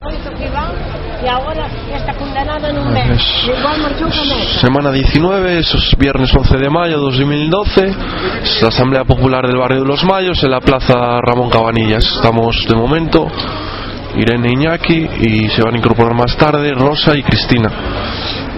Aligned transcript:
Y 0.00 1.26
ahora 1.26 1.66
está 1.92 2.14
condenado 2.14 2.68
en 2.68 2.78
un 2.78 2.92
mes. 2.92 3.20
Igual 3.44 3.80
marchó 3.82 4.04
con 4.04 4.12
eso. 4.12 4.60
Semana 4.60 4.92
19, 4.92 5.58
eso 5.58 5.76
es 5.76 5.98
viernes 5.98 6.32
11 6.32 6.56
de 6.56 6.70
mayo 6.70 6.98
de 6.98 7.04
2012, 7.04 7.94
es 8.44 8.62
la 8.62 8.68
Asamblea 8.68 9.02
Popular 9.02 9.44
del 9.44 9.56
Barrio 9.56 9.80
de 9.80 9.88
los 9.88 10.04
Mayos 10.04 10.40
en 10.44 10.52
la 10.52 10.60
Plaza 10.60 11.20
Ramón 11.20 11.50
Cabanillas. 11.50 12.04
Estamos 12.04 12.64
de 12.68 12.76
momento 12.76 13.26
Irene 14.14 14.52
Iñaki 14.52 15.08
y 15.20 15.48
se 15.48 15.62
van 15.62 15.74
a 15.74 15.78
incorporar 15.78 16.14
más 16.14 16.36
tarde 16.36 16.72
Rosa 16.74 17.16
y 17.16 17.22
Cristina. 17.24 17.68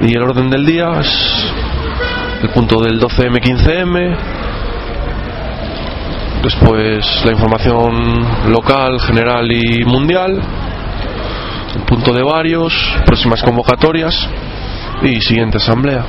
Y 0.02 0.15
el 0.15 0.23
orden 0.23 0.51
del 0.51 0.66
día 0.66 1.01
es 1.01 1.52
el 2.43 2.51
punto 2.51 2.82
del 2.82 3.01
12M-15M, 3.01 4.16
después 6.43 7.24
la 7.24 7.32
información 7.32 8.52
local, 8.52 9.01
general 9.01 9.51
y 9.51 9.87
mundial, 9.87 10.43
el 11.74 11.83
punto 11.83 12.12
de 12.12 12.23
varios, 12.23 12.74
próximas 13.06 13.42
convocatorias 13.42 14.29
y 15.02 15.21
siguiente 15.21 15.59
asamblea. 15.59 16.04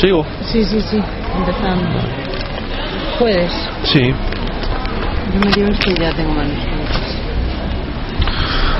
¿Sigo? 0.00 0.24
Sí, 0.44 0.64
sí, 0.64 0.80
sí, 0.80 1.02
empezando. 1.36 2.00
Puedes. 3.18 3.52
Sí. 3.84 4.14
Yo 5.32 5.40
me 5.44 5.52
digo 5.52 5.68
que 5.78 5.94
ya 5.94 6.12
tengo 6.12 6.32
manos. 6.32 6.56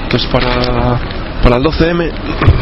Pues 0.08 0.26
para, 0.26 0.98
para 1.42 1.56
el 1.56 1.64
12M, 1.64 2.10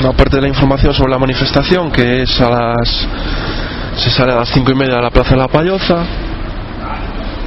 aparte 0.07 0.37
de 0.37 0.43
la 0.43 0.49
información 0.49 0.93
sobre 0.93 1.11
la 1.13 1.19
manifestación, 1.19 1.91
que 1.91 2.23
es 2.23 2.41
a 2.41 2.51
las. 2.51 3.09
se 3.97 4.11
sale 4.11 4.33
a 4.33 4.37
las 4.37 4.49
5 4.49 4.73
y 4.73 4.75
media 4.75 4.97
de 4.97 5.03
la 5.03 5.11
Plaza 5.11 5.31
de 5.31 5.37
la 5.37 5.49
Payoza, 5.49 6.05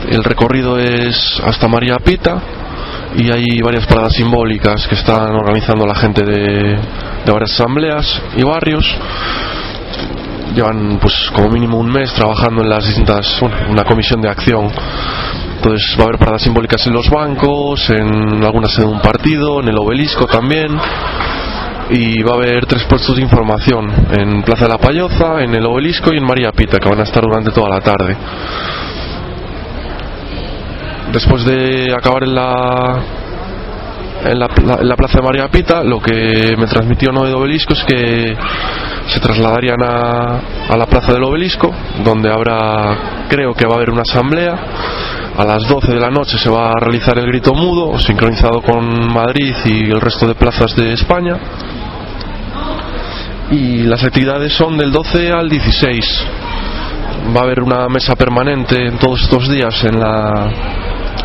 el 0.07 0.23
recorrido 0.23 0.79
es 0.79 1.41
hasta 1.45 1.67
María 1.67 1.97
Pita 1.97 2.41
y 3.17 3.31
hay 3.31 3.61
varias 3.61 3.85
paradas 3.87 4.13
simbólicas 4.13 4.87
que 4.87 4.95
están 4.95 5.35
organizando 5.35 5.85
la 5.85 5.95
gente 5.95 6.23
de, 6.23 6.77
de 7.25 7.31
varias 7.31 7.51
asambleas 7.51 8.21
y 8.37 8.43
barrios. 8.43 8.85
Llevan 10.55 10.97
pues 10.99 11.31
como 11.33 11.49
mínimo 11.49 11.77
un 11.77 11.91
mes 11.91 12.13
trabajando 12.13 12.61
en 12.61 12.69
las 12.69 12.85
distintas, 12.85 13.37
bueno, 13.39 13.55
una 13.69 13.83
comisión 13.83 14.21
de 14.21 14.29
acción 14.29 14.71
entonces 15.61 15.95
va 15.95 16.05
a 16.05 16.07
haber 16.07 16.17
paradas 16.17 16.41
simbólicas 16.41 16.87
en 16.87 16.93
los 16.93 17.07
bancos, 17.07 17.87
en 17.91 18.43
algunas 18.43 18.75
de 18.75 18.83
un 18.83 18.99
partido, 18.99 19.61
en 19.61 19.67
el 19.67 19.77
obelisco 19.77 20.25
también. 20.25 20.75
Y 21.91 22.23
va 22.23 22.31
a 22.31 22.35
haber 22.37 22.65
tres 22.65 22.83
puestos 22.85 23.15
de 23.15 23.21
información 23.21 24.07
en 24.11 24.41
Plaza 24.41 24.65
de 24.65 24.71
la 24.71 24.79
Payoza, 24.79 25.43
en 25.43 25.53
el 25.53 25.63
obelisco 25.63 26.11
y 26.11 26.17
en 26.17 26.25
María 26.25 26.51
Pita, 26.51 26.79
que 26.79 26.89
van 26.89 27.01
a 27.01 27.03
estar 27.03 27.21
durante 27.21 27.51
toda 27.51 27.69
la 27.69 27.79
tarde. 27.79 28.17
Después 31.11 31.45
de 31.45 31.93
acabar 31.93 32.23
en 32.23 32.35
la, 32.35 33.03
en 34.25 34.39
la, 34.39 34.47
en 34.79 34.87
la 34.87 34.95
Plaza 34.95 35.19
de 35.19 35.23
María 35.23 35.49
Pita, 35.49 35.83
lo 35.83 35.99
que 35.99 36.55
me 36.57 36.65
transmitió 36.67 37.11
Noé 37.11 37.29
de 37.29 37.35
Obelisco 37.35 37.73
es 37.73 37.83
que 37.83 38.35
se 39.07 39.19
trasladarían 39.19 39.83
a, 39.83 40.39
a 40.69 40.77
la 40.77 40.85
Plaza 40.85 41.13
del 41.13 41.23
Obelisco, 41.23 41.73
donde 42.03 42.31
habrá, 42.31 43.25
creo 43.29 43.53
que 43.53 43.65
va 43.65 43.73
a 43.73 43.75
haber 43.77 43.89
una 43.89 44.03
asamblea 44.03 44.57
a 45.37 45.45
las 45.45 45.67
12 45.67 45.93
de 45.93 45.99
la 45.99 46.09
noche 46.09 46.37
se 46.37 46.49
va 46.49 46.71
a 46.71 46.79
realizar 46.79 47.17
el 47.17 47.25
grito 47.25 47.53
mudo, 47.53 47.97
sincronizado 47.97 48.61
con 48.61 49.11
Madrid 49.13 49.55
y 49.65 49.89
el 49.89 50.01
resto 50.01 50.27
de 50.27 50.35
plazas 50.35 50.75
de 50.75 50.93
España. 50.93 51.35
Y 53.49 53.83
las 53.83 54.03
actividades 54.03 54.53
son 54.53 54.77
del 54.77 54.91
12 54.91 55.31
al 55.31 55.49
16. 55.49 56.27
Va 57.35 57.41
a 57.41 57.43
haber 57.43 57.61
una 57.61 57.87
mesa 57.87 58.15
permanente 58.15 58.85
en 58.85 58.97
todos 58.97 59.21
estos 59.21 59.49
días 59.49 59.83
en 59.85 59.99
la, 59.99 60.51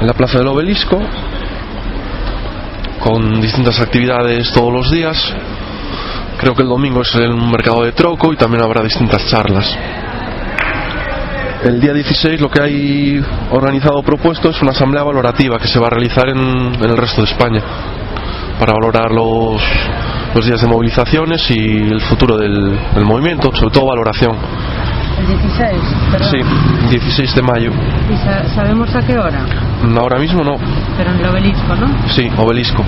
en 0.00 0.06
la 0.06 0.12
Plaza 0.12 0.38
del 0.38 0.48
Obelisco, 0.48 1.00
con 3.00 3.40
distintas 3.40 3.80
actividades 3.80 4.50
todos 4.52 4.72
los 4.72 4.90
días. 4.90 5.16
Creo 6.38 6.54
que 6.54 6.62
el 6.62 6.68
domingo 6.68 7.02
es 7.02 7.14
el 7.14 7.34
mercado 7.34 7.84
de 7.84 7.92
troco 7.92 8.32
y 8.32 8.36
también 8.36 8.62
habrá 8.62 8.82
distintas 8.82 9.26
charlas. 9.26 9.76
El 11.64 11.80
día 11.80 11.94
16 11.94 12.40
lo 12.40 12.50
que 12.50 12.62
hay 12.62 13.24
organizado 13.50 14.02
propuesto 14.02 14.50
es 14.50 14.60
una 14.60 14.72
asamblea 14.72 15.02
valorativa 15.02 15.58
que 15.58 15.66
se 15.66 15.78
va 15.78 15.86
a 15.86 15.90
realizar 15.90 16.28
en, 16.28 16.38
en 16.38 16.90
el 16.90 16.96
resto 16.96 17.22
de 17.22 17.28
España 17.28 17.62
para 18.58 18.72
valorar 18.72 19.10
los, 19.10 19.60
los 20.34 20.46
días 20.46 20.60
de 20.60 20.66
movilizaciones 20.66 21.50
y 21.50 21.56
el 21.56 22.00
futuro 22.02 22.36
del, 22.36 22.78
del 22.94 23.04
movimiento, 23.04 23.54
sobre 23.54 23.72
todo 23.72 23.86
valoración. 23.86 24.36
El 25.18 25.26
16, 25.28 25.72
pero, 26.12 26.24
Sí, 26.26 26.38
16 26.90 27.34
de 27.34 27.42
mayo. 27.42 27.70
¿Y 28.12 28.16
sa- 28.18 28.46
sabemos 28.54 28.94
a 28.94 29.00
qué 29.06 29.16
hora? 29.18 29.40
Ahora 29.98 30.18
mismo 30.18 30.44
no, 30.44 30.56
Pero 30.98 31.10
en 31.12 31.20
el 31.20 31.26
obelisco, 31.26 31.74
¿no? 31.74 31.88
sí, 32.08 32.30
obelisco. 32.36 32.84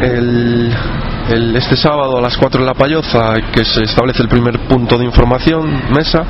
El, 0.00 0.72
el- 1.30 1.56
este 1.56 1.76
sábado 1.76 2.18
a 2.18 2.20
las 2.20 2.36
4 2.36 2.60
de 2.60 2.66
la 2.66 2.74
Payoza, 2.74 3.34
que 3.52 3.64
se 3.64 3.84
establece 3.84 4.22
el 4.22 4.28
primer 4.28 4.58
punto 4.60 4.98
de 4.98 5.04
información, 5.04 5.68
mesa, 5.92 6.24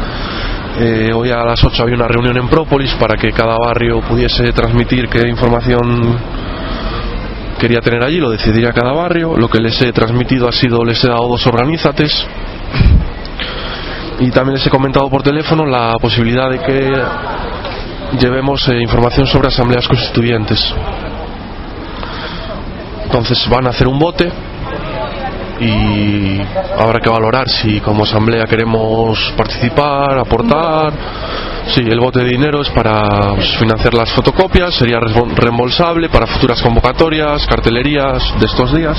eh, 0.81 1.11
hoy 1.15 1.31
a 1.31 1.45
las 1.45 1.63
8 1.65 1.83
había 1.83 1.97
una 1.97 2.09
reunión 2.09 2.37
en 2.37 2.49
Própolis 2.49 2.93
para 2.95 3.17
que 3.17 3.31
cada 3.33 3.57
barrio 3.57 4.01
pudiese 4.01 4.53
transmitir 4.53 5.09
qué 5.09 5.29
información 5.29 6.17
quería 7.59 7.81
tener 7.81 8.03
allí, 8.05 8.19
lo 8.19 8.31
decidiría 8.31 8.73
cada 8.73 8.93
barrio. 8.93 9.37
Lo 9.37 9.49
que 9.49 9.59
les 9.61 9.81
he 9.83 9.93
transmitido 9.93 10.49
ha 10.49 10.53
sido, 10.53 10.85
les 10.85 11.03
he 11.05 11.09
dado 11.09 11.29
dos 11.29 11.47
organizates 11.47 12.27
y 14.21 14.31
también 14.31 14.55
les 14.57 14.67
he 14.67 14.71
comentado 14.71 15.09
por 15.09 15.23
teléfono 15.23 15.67
la 15.67 15.95
posibilidad 16.01 16.51
de 16.51 16.59
que 16.61 16.93
llevemos 18.19 18.67
eh, 18.69 18.81
información 18.81 19.27
sobre 19.27 19.49
asambleas 19.49 19.89
constituyentes. 19.89 20.75
Entonces 23.05 23.49
van 23.49 23.67
a 23.67 23.71
hacer 23.71 23.89
un 23.89 23.99
bote 23.99 24.31
y 25.61 26.41
habrá 26.79 27.01
que 27.01 27.09
valorar 27.09 27.49
si 27.49 27.81
como 27.81 28.05
asamblea 28.05 28.47
queremos 28.47 29.33
participar, 29.37 30.19
aportar. 30.19 30.93
Sí, 31.69 31.81
el 31.81 31.99
bote 31.99 32.21
de 32.21 32.27
dinero 32.27 32.61
es 32.61 32.69
para 32.71 33.35
pues, 33.35 33.57
financiar 33.57 33.95
las 33.95 34.13
fotocopias, 34.13 34.75
sería 34.75 35.01
reembolsable 35.01 36.09
para 36.09 36.27
futuras 36.27 36.61
convocatorias, 36.61 37.47
cartelerías 37.47 38.39
de 38.39 38.47
estos 38.47 38.75
días 38.75 38.99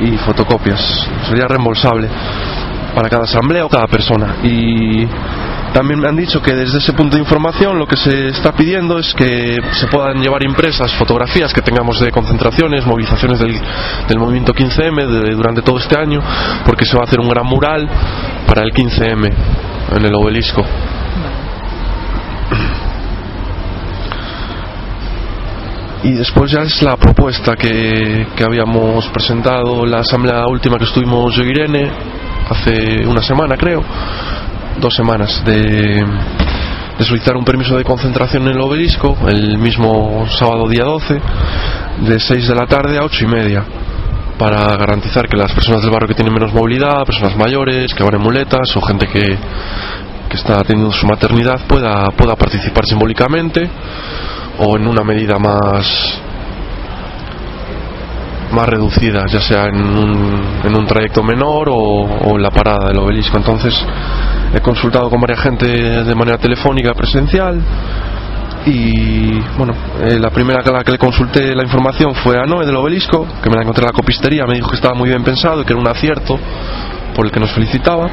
y 0.00 0.16
fotocopias. 0.18 1.08
Sería 1.26 1.48
reembolsable 1.48 2.08
para 2.98 3.08
cada 3.08 3.22
asamblea 3.22 3.64
o 3.64 3.68
cada 3.68 3.86
persona. 3.86 4.38
Y 4.42 5.06
también 5.72 6.00
me 6.00 6.08
han 6.08 6.16
dicho 6.16 6.42
que 6.42 6.52
desde 6.52 6.78
ese 6.78 6.92
punto 6.94 7.14
de 7.14 7.22
información 7.22 7.78
lo 7.78 7.86
que 7.86 7.96
se 7.96 8.26
está 8.30 8.50
pidiendo 8.50 8.98
es 8.98 9.14
que 9.14 9.56
se 9.70 9.86
puedan 9.86 10.20
llevar 10.20 10.42
impresas 10.42 10.92
fotografías 10.94 11.52
que 11.54 11.62
tengamos 11.62 12.00
de 12.00 12.10
concentraciones, 12.10 12.84
movilizaciones 12.84 13.38
del, 13.38 13.54
del 14.08 14.18
movimiento 14.18 14.52
15M 14.52 15.06
de- 15.06 15.34
durante 15.36 15.62
todo 15.62 15.78
este 15.78 15.96
año, 15.96 16.20
porque 16.66 16.84
se 16.84 16.96
va 16.96 17.02
a 17.02 17.06
hacer 17.06 17.20
un 17.20 17.28
gran 17.28 17.46
mural 17.46 17.88
para 18.48 18.62
el 18.64 18.72
15M 18.72 19.32
en 19.96 20.04
el 20.04 20.14
obelisco. 20.16 20.64
Y 26.02 26.12
después 26.14 26.50
ya 26.50 26.62
es 26.62 26.82
la 26.82 26.96
propuesta 26.96 27.54
que, 27.54 28.26
que 28.36 28.44
habíamos 28.44 29.06
presentado 29.08 29.84
en 29.84 29.90
la 29.92 29.98
asamblea 30.00 30.46
última 30.48 30.78
que 30.78 30.84
estuvimos 30.84 31.32
yo 31.36 31.44
Irene 31.44 32.17
hace 32.50 33.06
una 33.06 33.22
semana 33.22 33.56
creo, 33.56 33.82
dos 34.80 34.94
semanas, 34.94 35.42
de, 35.44 36.04
de 36.98 37.04
solicitar 37.04 37.36
un 37.36 37.44
permiso 37.44 37.76
de 37.76 37.84
concentración 37.84 38.42
en 38.44 38.54
el 38.54 38.60
obelisco 38.60 39.16
el 39.26 39.58
mismo 39.58 40.26
sábado 40.28 40.68
día 40.68 40.84
12, 40.84 41.20
de 42.06 42.20
6 42.20 42.48
de 42.48 42.54
la 42.54 42.66
tarde 42.66 42.98
a 42.98 43.04
8 43.04 43.24
y 43.24 43.28
media, 43.28 43.64
para 44.38 44.76
garantizar 44.76 45.28
que 45.28 45.36
las 45.36 45.52
personas 45.52 45.82
del 45.82 45.90
barrio 45.90 46.08
que 46.08 46.14
tienen 46.14 46.32
menos 46.32 46.52
movilidad, 46.52 47.04
personas 47.04 47.36
mayores, 47.36 47.92
que 47.94 48.02
van 48.02 48.14
en 48.14 48.22
muletas 48.22 48.76
o 48.76 48.80
gente 48.80 49.06
que, 49.06 49.36
que 50.28 50.36
está 50.36 50.62
teniendo 50.62 50.92
su 50.92 51.06
maternidad 51.06 51.60
pueda, 51.66 52.10
pueda 52.10 52.36
participar 52.36 52.84
simbólicamente 52.86 53.68
o 54.58 54.76
en 54.76 54.86
una 54.86 55.02
medida 55.02 55.38
más 55.38 56.20
más 58.52 58.68
reducida, 58.68 59.26
ya 59.26 59.40
sea 59.40 59.66
en 59.66 59.76
un, 59.76 60.42
en 60.64 60.76
un 60.76 60.86
trayecto 60.86 61.22
menor 61.22 61.68
o, 61.68 61.74
o 61.74 62.36
en 62.36 62.42
la 62.42 62.50
parada 62.50 62.88
del 62.88 62.98
obelisco. 62.98 63.36
Entonces 63.36 63.74
he 64.54 64.60
consultado 64.60 65.10
con 65.10 65.20
varias 65.20 65.40
gente 65.40 65.66
de 65.66 66.14
manera 66.14 66.38
telefónica 66.38 66.92
presencial 66.94 67.60
y 68.66 69.40
bueno, 69.56 69.72
eh, 70.02 70.18
la 70.18 70.30
primera 70.30 70.60
a 70.60 70.70
la 70.70 70.84
que 70.84 70.92
le 70.92 70.98
consulté 70.98 71.54
la 71.54 71.62
información 71.62 72.14
fue 72.14 72.38
a 72.38 72.44
Noé 72.44 72.66
del 72.66 72.76
Obelisco, 72.76 73.26
que 73.42 73.48
me 73.48 73.56
la 73.56 73.62
encontré 73.62 73.82
en 73.84 73.86
la 73.86 73.92
copistería, 73.92 74.44
me 74.46 74.54
dijo 74.54 74.68
que 74.68 74.76
estaba 74.76 74.94
muy 74.94 75.08
bien 75.08 75.22
pensado 75.24 75.62
y 75.62 75.64
que 75.64 75.72
era 75.72 75.80
un 75.80 75.88
acierto 75.88 76.38
por 77.14 77.26
el 77.26 77.32
que 77.32 77.40
nos 77.40 77.50
felicitaba. 77.52 78.08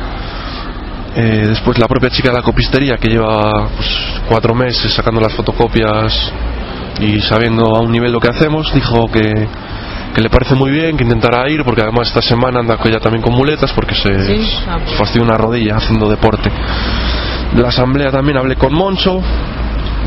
Eh, 1.16 1.46
después 1.48 1.78
la 1.80 1.88
propia 1.88 2.10
chica 2.10 2.30
de 2.30 2.36
la 2.36 2.42
copistería 2.42 2.98
que 2.98 3.10
lleva 3.10 3.70
pues, 3.76 3.90
cuatro 4.28 4.54
meses 4.54 4.94
sacando 4.94 5.22
las 5.22 5.34
fotocopias 5.34 6.32
y 7.00 7.20
sabiendo 7.22 7.76
a 7.76 7.82
un 7.82 7.92
nivel 7.92 8.12
lo 8.12 8.20
que 8.20 8.30
hacemos, 8.30 8.74
dijo 8.74 9.08
que, 9.12 9.48
que 10.16 10.22
le 10.22 10.30
parece 10.30 10.56
muy 10.56 10.72
bien, 10.72 10.96
que 10.96 11.04
intentará 11.04 11.50
ir, 11.50 11.66
porque 11.66 11.82
además 11.82 12.08
esta 12.08 12.22
semana 12.22 12.62
anda 12.62 12.80
ella 12.86 13.00
también 13.00 13.22
con 13.22 13.34
muletas 13.34 13.74
porque 13.74 13.94
se, 13.94 14.18
Sí, 14.26 14.48
ah, 14.66 14.80
fastidió 14.98 15.24
una 15.24 15.36
rodilla 15.36 15.76
haciendo 15.76 16.10
deporte. 16.10 16.50
De 17.54 17.62
la 17.62 17.68
asamblea 17.68 18.12
también 18.12 18.38
hablé 18.38 18.56
con 18.56 18.74
Moncho, 18.74 19.22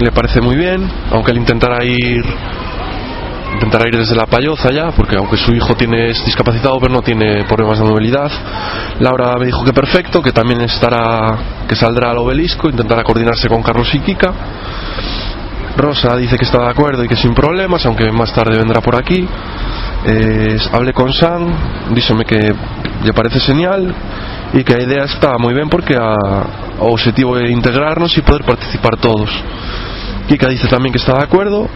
le 0.01 0.11
parece 0.11 0.41
muy 0.41 0.57
bien, 0.57 0.91
aunque 1.11 1.33
él 1.33 1.37
intentará 1.37 1.85
ir 1.85 2.25
intentará 3.53 3.89
ir 3.89 3.97
desde 3.97 4.15
la 4.15 4.25
payoza 4.27 4.71
ya, 4.71 4.93
porque 4.93 5.17
aunque 5.17 5.37
su 5.37 5.53
hijo 5.53 5.75
tiene 5.75 6.11
es 6.11 6.25
discapacitado 6.25 6.79
pero 6.81 6.95
no 6.95 7.03
tiene 7.03 7.45
problemas 7.45 7.79
de 7.79 7.85
movilidad. 7.85 8.31
Laura 9.01 9.35
me 9.39 9.47
dijo 9.47 9.63
que 9.63 9.75
perfecto, 9.75 10.23
que 10.23 10.33
también 10.33 10.63
estará, 10.63 11.37
que 11.69 11.77
saldrá 11.77 12.13
al 12.13 12.19
obelisco, 12.19 12.71
intentará 12.71 13.03
coordinarse 13.03 13.47
con 13.49 13.63
Carlos 13.63 13.95
y 13.95 14.01
Kika. 14.01 14.33
Rosa 15.77 16.17
dice 16.17 16.37
que 16.37 16.45
está 16.45 16.63
de 16.63 16.71
acuerdo 16.71 17.05
y 17.05 17.09
que 17.09 17.17
sin 17.17 17.35
problemas, 17.35 17.85
aunque 17.87 18.11
más 18.11 18.33
tarde 18.33 18.57
vendrá 18.57 18.81
por 18.81 18.97
aquí. 18.97 19.29
Eh, 20.06 20.56
hablé 20.73 20.93
con 20.93 21.12
Sam, 21.12 21.49
díxeme 21.95 22.25
que 22.25 22.55
le 23.05 23.12
parece 23.12 23.41
genial 23.41 23.93
y 24.53 24.62
que 24.65 24.75
la 24.75 24.83
idea 24.85 25.05
está 25.05 25.37
muy 25.39 25.55
bien 25.55 25.69
porque 25.69 25.97
a, 25.97 26.15
a 26.15 26.85
objetivo 26.85 27.37
é 27.37 27.50
integrarnos 27.50 28.17
y 28.17 28.23
poder 28.23 28.45
participar 28.45 28.97
todos. 28.97 29.31
Kika 30.29 30.49
dice 30.49 30.69
también 30.69 30.93
que 30.93 30.99
está 30.99 31.19
de 31.19 31.25
acuerdo, 31.25 31.69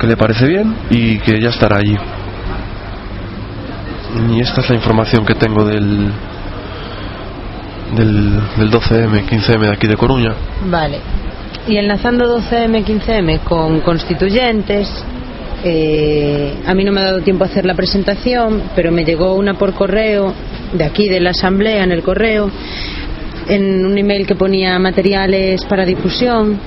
que 0.00 0.06
le 0.06 0.16
parece 0.16 0.46
bien 0.46 0.74
y 0.88 1.18
que 1.18 1.40
ya 1.40 1.50
estará 1.50 1.76
allí. 1.76 1.96
Y 4.30 4.40
esta 4.40 4.60
es 4.62 4.70
la 4.70 4.76
información 4.76 5.24
que 5.26 5.34
tengo 5.34 5.64
del 5.64 6.10
del, 7.94 8.40
del 8.56 8.70
12M, 8.70 9.26
15M 9.26 9.60
de 9.60 9.72
aquí 9.72 9.86
de 9.86 9.96
Coruña. 9.96 10.32
Vale. 10.68 11.00
Y 11.68 11.76
enlazando 11.76 12.38
12M, 12.38 12.84
15M 12.84 13.40
con 13.40 13.80
constituyentes, 13.80 15.04
eh, 15.62 16.54
a 16.66 16.74
mí 16.74 16.84
no 16.84 16.92
me 16.92 17.00
ha 17.00 17.04
dado 17.04 17.20
tiempo 17.20 17.44
a 17.44 17.46
hacer 17.46 17.64
la 17.64 17.74
presentación, 17.74 18.62
pero 18.74 18.90
me 18.90 19.04
llegó 19.04 19.34
una 19.34 19.54
por 19.54 19.74
correo, 19.74 20.32
de 20.72 20.84
aquí 20.84 21.08
de 21.08 21.20
la 21.20 21.30
asamblea, 21.30 21.84
en 21.84 21.92
el 21.92 22.02
correo, 22.02 22.50
en 23.48 23.84
un 23.84 23.98
email 23.98 24.26
que 24.26 24.34
ponía 24.34 24.78
materiales 24.78 25.64
para 25.64 25.84
difusión. 25.84 26.58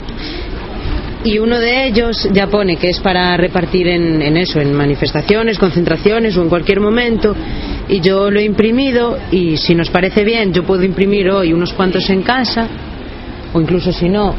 Y 1.24 1.40
uno 1.40 1.58
de 1.58 1.88
ellos 1.88 2.28
ya 2.34 2.48
pone 2.48 2.76
que 2.76 2.90
es 2.90 3.00
para 3.00 3.38
repartir 3.38 3.88
en, 3.88 4.22
en 4.22 4.36
eso, 4.36 4.60
en 4.60 4.74
manifestaciones, 4.74 5.58
concentraciones 5.58 6.36
o 6.36 6.42
en 6.42 6.50
cualquier 6.50 6.82
momento. 6.82 7.34
Y 7.88 8.02
yo 8.02 8.30
lo 8.30 8.40
he 8.40 8.44
imprimido 8.44 9.18
y 9.32 9.56
si 9.56 9.74
nos 9.74 9.90
parece 9.90 10.26
bien, 10.26 10.52
yo 10.52 10.64
puedo 10.64 10.84
imprimir 10.84 11.30
hoy 11.30 11.54
unos 11.54 11.72
cuantos 11.74 12.10
en 12.10 12.24
casa 12.24 12.68
o 13.54 13.62
incluso 13.62 13.94
si 13.94 14.10
no. 14.10 14.36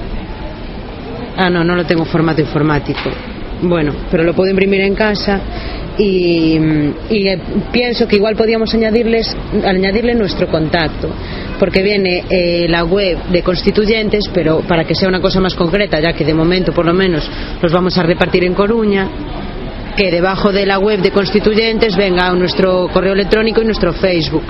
Ah, 1.37 1.49
no, 1.49 1.65
no 1.65 1.75
lo 1.75 1.85
tengo 1.87 2.05
formato 2.05 2.43
informático. 2.43 3.11
Bueno, 3.63 3.93
pero 4.11 4.25
lo 4.25 4.35
puedo 4.35 4.51
imprimir 4.51 4.81
en 4.81 4.95
casa 4.95 5.41
y, 5.97 6.59
y, 7.11 7.29
eh, 7.29 7.39
pienso 7.73 8.07
que 8.09 8.17
igual 8.17 8.35
podíamos 8.35 8.75
añadirles 8.75 9.35
añadirle 9.65 10.15
nuestro 10.15 10.49
contacto 10.49 11.09
porque 11.59 11.83
viene 11.83 12.25
eh, 12.29 12.67
la 12.69 12.85
web 12.85 13.17
de 13.31 13.43
constituyentes 13.43 14.25
pero 14.35 14.61
para 14.63 14.85
que 14.85 14.95
sea 14.97 15.09
una 15.09 15.21
cosa 15.21 15.41
más 15.41 15.55
concreta 15.55 16.01
ya 16.01 16.13
que 16.13 16.25
de 16.25 16.35
momento 16.35 16.73
por 16.73 16.85
lo 16.85 16.93
menos 16.93 17.31
los 17.63 17.73
vamos 17.73 17.97
a 17.97 18.03
repartir 18.03 18.45
en 18.45 18.55
Coruña 18.55 19.09
que 19.97 20.11
debajo 20.11 20.51
de 20.51 20.67
la 20.67 20.81
web 20.81 21.01
de 21.01 21.13
constituyentes 21.13 21.97
venga 21.97 22.33
nuestro 22.35 22.89
correo 22.93 23.13
electrónico 23.13 23.63
y 23.63 23.67
nuestro 23.67 23.93
Facebook 23.93 24.43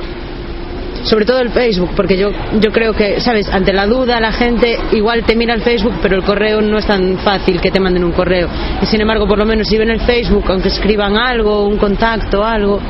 sobre 1.04 1.24
todo 1.24 1.40
el 1.40 1.50
Facebook, 1.50 1.90
porque 1.94 2.16
yo, 2.16 2.30
yo 2.60 2.72
creo 2.72 2.94
que, 2.94 3.20
¿sabes? 3.20 3.48
Ante 3.48 3.72
la 3.72 3.86
duda, 3.86 4.20
la 4.20 4.32
gente 4.32 4.78
igual 4.92 5.22
te 5.24 5.36
mira 5.36 5.54
el 5.54 5.62
Facebook, 5.62 5.94
pero 6.02 6.16
el 6.16 6.22
correo 6.22 6.60
no 6.60 6.78
es 6.78 6.86
tan 6.86 7.18
fácil 7.18 7.60
que 7.60 7.70
te 7.70 7.78
manden 7.78 8.04
un 8.04 8.12
correo. 8.12 8.48
Y 8.82 8.86
sin 8.86 9.00
embargo, 9.00 9.26
por 9.26 9.38
lo 9.38 9.44
menos 9.44 9.68
si 9.68 9.78
ven 9.78 9.90
el 9.90 10.00
Facebook, 10.00 10.44
aunque 10.48 10.68
escriban 10.68 11.16
algo, 11.16 11.66
un 11.66 11.76
contacto, 11.76 12.44
algo. 12.44 12.80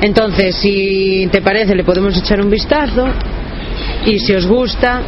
Entonces, 0.00 0.56
si 0.56 1.28
te 1.30 1.42
parece, 1.42 1.74
le 1.74 1.84
podemos 1.84 2.16
echar 2.16 2.40
un 2.40 2.50
vistazo. 2.50 3.06
Y 4.06 4.18
si 4.18 4.34
os 4.34 4.46
gusta, 4.46 5.02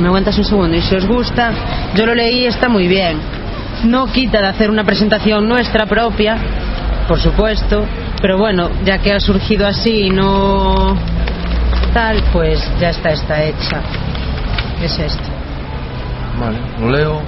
me 0.00 0.08
aguantas 0.08 0.36
un 0.36 0.44
segundo, 0.44 0.76
y 0.76 0.82
si 0.82 0.94
os 0.94 1.06
gusta, 1.06 1.50
yo 1.94 2.04
lo 2.04 2.14
leí, 2.14 2.44
está 2.44 2.68
muy 2.68 2.86
bien. 2.86 3.18
No 3.84 4.06
quita 4.06 4.40
de 4.40 4.48
hacer 4.48 4.70
una 4.70 4.84
presentación 4.84 5.48
nuestra 5.48 5.86
propia, 5.86 6.36
por 7.06 7.18
supuesto, 7.18 7.84
pero 8.20 8.36
bueno, 8.38 8.70
ya 8.84 8.98
que 8.98 9.12
ha 9.12 9.20
surgido 9.20 9.66
así 9.66 10.06
y 10.06 10.10
no 10.10 10.96
tal, 11.92 12.22
pues 12.32 12.60
ya 12.80 12.90
está, 12.90 13.10
está 13.10 13.42
hecha. 13.44 13.80
Es 14.82 14.98
esto. 14.98 15.22
Vale, 16.40 16.58
lo 16.80 16.90
leo. 16.90 17.20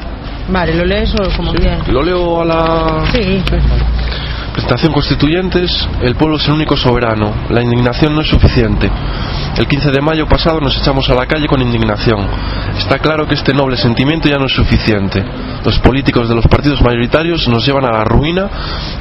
Vale, 0.49 0.75
¿lo 0.75 0.85
lees 0.85 1.15
o 1.15 1.37
como 1.37 1.53
quieras? 1.53 1.87
Lo 1.89 2.03
leo 2.03 2.43
a 2.43 2.45
la 2.45 3.05
Sí. 3.13 3.43
presentación 4.53 4.93
constituyentes. 4.93 5.89
El 6.03 6.15
pueblo 6.17 6.37
es 6.37 6.47
el 6.49 6.55
único 6.55 6.77
soberano. 6.77 7.33
La 7.51 7.63
indignación 7.63 8.15
no 8.15 8.21
es 8.21 8.29
suficiente. 8.29 8.91
El 9.57 9.67
15 9.67 9.91
de 9.91 10.01
mayo 10.01 10.27
pasado 10.27 10.61
nos 10.61 10.77
echamos 10.79 11.09
a 11.11 11.15
la 11.15 11.27
calle 11.27 11.47
con 11.47 11.61
indignación. 11.61 12.27
Está 12.79 12.99
claro 12.99 13.27
que 13.27 13.35
este 13.35 13.53
noble 13.53 13.77
sentimiento 13.77 14.29
ya 14.29 14.39
no 14.39 14.47
es 14.47 14.53
suficiente. 14.53 15.23
Los 15.65 15.79
políticos 15.81 16.29
de 16.29 16.35
los 16.35 16.47
partidos 16.47 16.81
mayoritarios 16.83 17.47
nos 17.49 17.67
llevan 17.67 17.85
a 17.85 17.93
la 17.93 18.05
ruina 18.05 18.49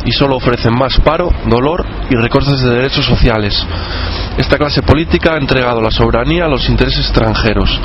y 0.06 0.12
solo 0.12 0.36
ofrecen 0.36 0.74
más 0.78 1.00
paro, 1.00 1.32
dolor 1.46 1.86
y 2.10 2.16
recortes 2.16 2.62
de 2.62 2.72
derechos 2.72 3.06
sociales. 3.06 3.66
Esta 4.38 4.58
clase 4.58 4.82
política 4.82 5.34
ha 5.34 5.38
entregado 5.38 5.82
la 5.82 5.92
soberanía 5.92 6.46
a 6.46 6.50
los 6.50 6.68
intereses 6.70 7.06
extranjeros, 7.06 7.80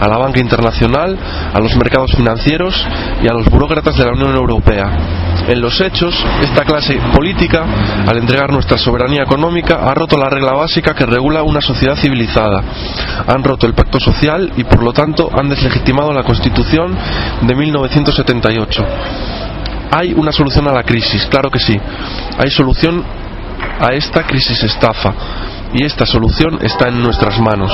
a 0.00 0.08
la 0.08 0.18
banca 0.18 0.40
internacional, 0.40 1.16
a 1.52 1.60
los 1.60 1.74
mercados 1.76 2.12
financieros 2.12 2.74
y 3.22 3.28
a 3.28 3.32
los 3.32 3.46
burócratas 3.46 3.96
de 3.96 4.04
la 4.04 4.12
Unión 4.12 4.34
Europea. 4.34 5.29
En 5.48 5.60
los 5.60 5.80
hechos, 5.80 6.14
esta 6.42 6.64
clase 6.64 6.98
política, 7.14 7.64
al 8.06 8.18
entregar 8.18 8.52
nuestra 8.52 8.78
soberanía 8.78 9.22
económica, 9.22 9.80
ha 9.82 9.94
roto 9.94 10.16
la 10.16 10.28
regla 10.28 10.52
básica 10.52 10.94
que 10.94 11.06
regula 11.06 11.42
una 11.42 11.60
sociedad 11.60 11.96
civilizada. 11.96 12.62
Han 13.26 13.42
roto 13.42 13.66
el 13.66 13.74
pacto 13.74 13.98
social 13.98 14.52
y, 14.56 14.64
por 14.64 14.82
lo 14.82 14.92
tanto, 14.92 15.30
han 15.32 15.48
deslegitimado 15.48 16.12
la 16.12 16.22
Constitución 16.22 16.96
de 17.42 17.54
1978. 17.54 18.84
Hay 19.90 20.12
una 20.12 20.30
solución 20.30 20.68
a 20.68 20.72
la 20.72 20.84
crisis, 20.84 21.26
claro 21.26 21.50
que 21.50 21.58
sí. 21.58 21.76
Hay 22.38 22.50
solución 22.50 23.04
a 23.80 23.92
esta 23.92 24.22
crisis 24.24 24.62
estafa. 24.62 25.14
Y 25.72 25.84
esta 25.84 26.06
solución 26.06 26.58
está 26.62 26.88
en 26.88 27.02
nuestras 27.02 27.40
manos. 27.40 27.72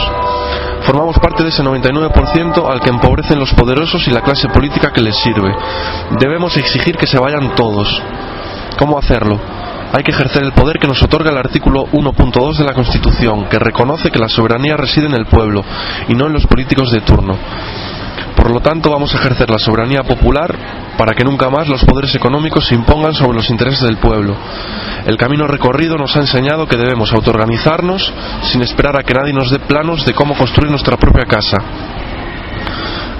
Formamos 0.83 1.19
parte 1.19 1.43
de 1.43 1.49
ese 1.49 1.63
99% 1.63 2.71
al 2.71 2.81
que 2.81 2.91
empobrecen 2.91 3.39
los 3.39 3.53
poderosos 3.55 4.07
y 4.07 4.11
la 4.11 4.21
clase 4.21 4.49
política 4.49 4.93
que 4.93 5.01
les 5.01 5.17
sirve. 5.17 5.55
Debemos 6.21 6.57
exigir 6.57 6.97
que 6.97 7.07
se 7.07 7.19
vayan 7.19 7.55
todos. 7.55 8.03
¿Cómo 8.79 8.99
hacerlo? 8.99 9.41
Hay 9.93 10.03
que 10.03 10.13
ejercer 10.13 10.43
el 10.43 10.53
poder 10.53 10.79
que 10.79 10.87
nos 10.87 11.03
otorga 11.03 11.31
el 11.31 11.39
artículo 11.39 11.87
1.2 11.87 12.59
de 12.59 12.65
la 12.65 12.75
Constitución, 12.75 13.47
que 13.49 13.59
reconoce 13.59 14.11
que 14.11 14.19
la 14.19 14.29
soberanía 14.29 14.77
reside 14.77 15.07
en 15.07 15.15
el 15.15 15.27
pueblo 15.27 15.65
y 16.09 16.15
no 16.15 16.27
en 16.27 16.33
los 16.33 16.47
políticos 16.47 16.91
de 16.91 17.01
turno. 17.01 17.37
Por 18.37 18.51
lo 18.51 18.61
tanto, 18.61 18.91
vamos 18.91 19.15
a 19.15 19.19
ejercer 19.19 19.51
la 19.51 19.59
soberanía 19.59 20.03
popular 20.03 20.55
para 20.97 21.15
que 21.15 21.25
nunca 21.25 21.51
más 21.51 21.69
los 21.69 21.85
poderes 21.85 22.15
económicos 22.15 22.67
se 22.67 22.75
impongan 22.75 23.15
sobre 23.15 23.39
los 23.39 23.51
intereses 23.51 23.83
del 23.83 23.99
pueblo. 23.99 24.37
El 25.07 25.17
camino 25.17 25.47
recorrido 25.47 25.97
nos 25.97 26.17
ha 26.17 26.21
enseñado 26.21 26.67
que 26.67 26.77
debemos 26.77 27.13
autoorganizarnos 27.13 28.13
sin 28.43 28.63
esperar 28.63 28.99
a 28.99 29.03
que 29.03 29.15
nadie 29.15 29.33
nos 29.33 29.51
dé 29.51 29.59
planos 29.59 30.05
de 30.05 30.15
cómo 30.15 30.35
construir 30.35 30.71
nuestra 30.71 30.97
propia 30.97 31.25
casa. 31.25 31.57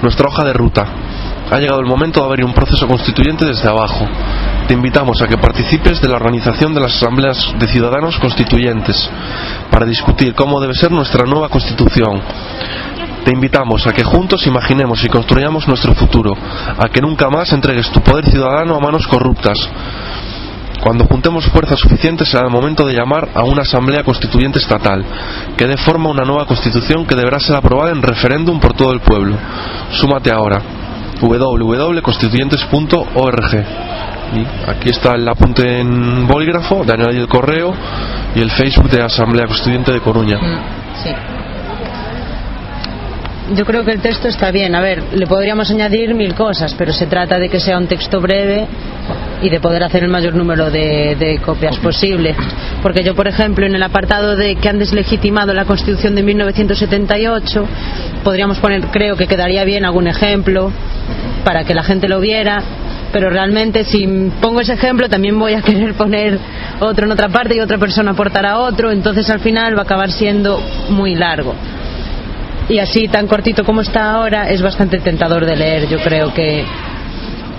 Nuestra 0.01 0.27
hoja 0.27 0.45
de 0.45 0.53
ruta. 0.53 0.85
Ha 1.49 1.59
llegado 1.59 1.79
el 1.79 1.85
momento 1.85 2.19
de 2.19 2.25
abrir 2.25 2.45
un 2.45 2.53
proceso 2.53 2.87
constituyente 2.87 3.45
desde 3.45 3.69
abajo. 3.69 4.05
Te 4.67 4.73
invitamos 4.73 5.21
a 5.21 5.27
que 5.27 5.37
participes 5.37 6.01
de 6.01 6.09
la 6.09 6.17
organización 6.17 6.73
de 6.73 6.81
las 6.81 6.95
asambleas 6.95 7.53
de 7.57 7.67
ciudadanos 7.67 8.17
constituyentes 8.19 9.09
para 9.71 9.85
discutir 9.85 10.35
cómo 10.35 10.59
debe 10.59 10.73
ser 10.73 10.91
nuestra 10.91 11.25
nueva 11.25 11.47
constitución. 11.47 12.21
Te 13.27 13.33
invitamos 13.33 13.85
a 13.85 13.91
que 13.91 14.05
juntos 14.05 14.47
imaginemos 14.47 15.03
y 15.03 15.09
construyamos 15.09 15.67
nuestro 15.67 15.93
futuro, 15.93 16.31
a 16.77 16.87
que 16.87 17.01
nunca 17.01 17.29
más 17.29 17.51
entregues 17.51 17.91
tu 17.91 17.99
poder 17.99 18.23
ciudadano 18.23 18.73
a 18.73 18.79
manos 18.79 19.05
corruptas. 19.05 19.69
Cuando 20.81 21.03
juntemos 21.03 21.45
fuerzas 21.47 21.77
suficientes 21.77 22.29
será 22.29 22.45
el 22.45 22.51
momento 22.53 22.87
de 22.87 22.93
llamar 22.93 23.27
a 23.35 23.43
una 23.43 23.63
asamblea 23.63 24.05
constituyente 24.05 24.59
estatal, 24.59 25.03
que 25.57 25.67
dé 25.67 25.75
forma 25.75 26.07
a 26.07 26.13
una 26.13 26.23
nueva 26.23 26.45
constitución 26.45 27.05
que 27.05 27.15
deberá 27.15 27.37
ser 27.41 27.57
aprobada 27.57 27.91
en 27.91 28.01
referéndum 28.01 28.61
por 28.61 28.75
todo 28.75 28.93
el 28.93 29.01
pueblo. 29.01 29.35
Súmate 29.91 30.31
ahora 30.31 30.61
www.constituyentes.org 31.19 33.65
y 34.35 34.45
aquí 34.69 34.89
está 34.89 35.15
el 35.15 35.27
apunte 35.27 35.81
en 35.81 36.25
bolígrafo 36.25 36.85
de 36.85 36.93
añadir 36.93 37.19
el 37.19 37.27
correo 37.27 37.73
y 38.35 38.39
el 38.39 38.51
Facebook 38.51 38.89
de 38.89 39.03
Asamblea 39.03 39.47
Constituyente 39.47 39.91
de 39.91 39.99
Coruña. 39.99 40.37
Mm. 40.37 41.46
Yo 43.55 43.65
creo 43.65 43.83
que 43.83 43.91
el 43.91 44.01
texto 44.01 44.27
está 44.27 44.51
bien. 44.51 44.75
A 44.75 44.81
ver, 44.81 45.03
le 45.13 45.25
podríamos 45.27 45.69
añadir 45.71 46.13
mil 46.13 46.33
cosas, 46.33 46.73
pero 46.77 46.91
se 46.91 47.07
trata 47.07 47.39
de 47.39 47.49
que 47.49 47.59
sea 47.59 47.77
un 47.77 47.87
texto 47.87 48.19
breve 48.19 48.67
y 49.41 49.49
de 49.49 49.59
poder 49.59 49.83
hacer 49.83 50.03
el 50.03 50.09
mayor 50.09 50.35
número 50.35 50.69
de, 50.69 51.15
de 51.15 51.39
copias 51.39 51.77
posible. 51.77 52.35
Porque 52.81 53.03
yo, 53.03 53.15
por 53.15 53.27
ejemplo, 53.27 53.65
en 53.65 53.75
el 53.75 53.83
apartado 53.83 54.35
de 54.35 54.55
que 54.55 54.69
han 54.69 54.79
deslegitimado 54.79 55.53
la 55.53 55.65
Constitución 55.65 56.15
de 56.15 56.23
1978, 56.23 57.65
podríamos 58.23 58.59
poner, 58.59 58.87
creo 58.87 59.15
que 59.15 59.27
quedaría 59.27 59.63
bien 59.63 59.85
algún 59.85 60.07
ejemplo 60.07 60.71
para 61.43 61.63
que 61.63 61.73
la 61.73 61.83
gente 61.83 62.07
lo 62.07 62.19
viera. 62.19 62.61
Pero 63.13 63.29
realmente, 63.29 63.85
si 63.85 64.05
pongo 64.41 64.59
ese 64.59 64.73
ejemplo, 64.73 65.07
también 65.07 65.39
voy 65.39 65.53
a 65.53 65.61
querer 65.63 65.93
poner 65.93 66.37
otro 66.79 67.05
en 67.05 67.11
otra 67.11 67.29
parte 67.29 67.55
y 67.55 67.59
otra 67.61 67.77
persona 67.77 68.11
aportará 68.11 68.57
otro. 68.59 68.91
Entonces, 68.91 69.29
al 69.29 69.39
final, 69.39 69.75
va 69.75 69.81
a 69.81 69.83
acabar 69.83 70.11
siendo 70.11 70.61
muy 70.89 71.15
largo 71.15 71.55
y 72.69 72.79
así 72.79 73.07
tan 73.07 73.27
cortito 73.27 73.63
como 73.63 73.81
está 73.81 74.11
ahora 74.11 74.49
es 74.49 74.61
bastante 74.61 74.99
tentador 74.99 75.45
de 75.45 75.55
leer 75.55 75.87
yo 75.87 75.99
creo 75.99 76.33
que 76.33 76.65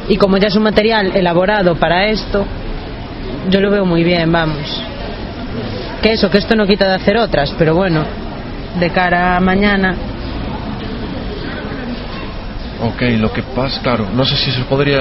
y 0.09 0.17
como 0.17 0.37
ya 0.39 0.49
es 0.49 0.57
un 0.57 0.63
material 0.65 1.13
elaborado 1.17 1.75
para 1.77 2.07
esto 2.09 2.45
yo 3.51 3.61
lo 3.61 3.71
veo 3.71 3.85
muy 3.85 4.05
bien 4.05 4.31
vamos 4.31 4.83
que 6.03 6.13
eso 6.13 6.31
que 6.31 6.39
esto 6.39 6.55
no 6.57 6.67
quita 6.67 6.87
de 6.89 6.95
hacer 6.95 7.17
otras 7.17 7.55
pero 7.59 7.75
bueno 7.75 8.05
de 8.79 8.91
cara 8.91 9.37
a 9.37 9.41
mañana 9.41 9.95
Ok, 12.81 13.03
lo 13.19 13.33
que 13.33 13.43
pasa, 13.43 13.81
claro, 13.83 14.07
no 14.15 14.25
sé 14.25 14.37
si 14.37 14.53
se 14.53 14.63
podría 14.63 14.99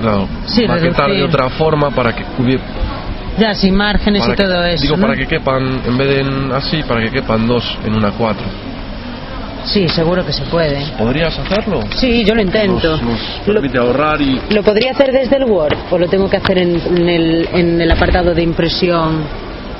claro, 0.00 0.26
Sí, 0.46 0.66
maquetar 0.66 1.10
de 1.10 1.22
otra 1.22 1.50
forma 1.50 1.90
para 1.90 2.14
que 2.14 2.24
hubiera. 2.38 2.62
ya 3.38 3.52
sin 3.54 3.74
márgenes 3.76 4.26
y 4.26 4.30
que- 4.30 4.36
todo 4.42 4.64
eso 4.64 4.82
Digo, 4.84 4.96
¿no? 4.96 5.02
para 5.06 5.14
que 5.18 5.26
quepan, 5.26 5.82
en 5.86 5.98
vez 5.98 6.08
de 6.08 6.20
en 6.22 6.50
así, 6.52 6.82
para 6.82 7.02
que 7.02 7.10
quepan 7.10 7.46
dos 7.46 7.62
en 7.84 7.94
una 7.94 8.10
cuatro. 8.12 8.46
Sí 9.64 9.88
seguro 9.88 10.24
que 10.24 10.32
se 10.32 10.42
puede 10.44 10.84
¿Podrías 10.98 11.38
hacerlo? 11.38 11.80
sí 11.96 12.24
yo 12.24 12.34
lo 12.34 12.42
intento 12.42 12.90
Nos, 12.96 13.02
nos 13.02 13.46
Lo- 13.74 13.82
ahorrar 13.82 14.20
y. 14.20 14.40
¿Lo 14.50 14.62
podría 14.62 14.92
hacer 14.92 15.12
desde 15.12 15.36
el 15.36 15.44
Word 15.44 15.76
o 15.90 15.98
lo 15.98 16.08
tengo 16.08 16.28
que 16.28 16.36
hacer 16.38 16.58
en, 16.58 16.80
en 16.96 17.08
el, 17.08 17.48
en 17.52 17.80
el 17.80 17.90
apartado 17.90 18.34
de 18.34 18.42
impresión? 18.42 19.22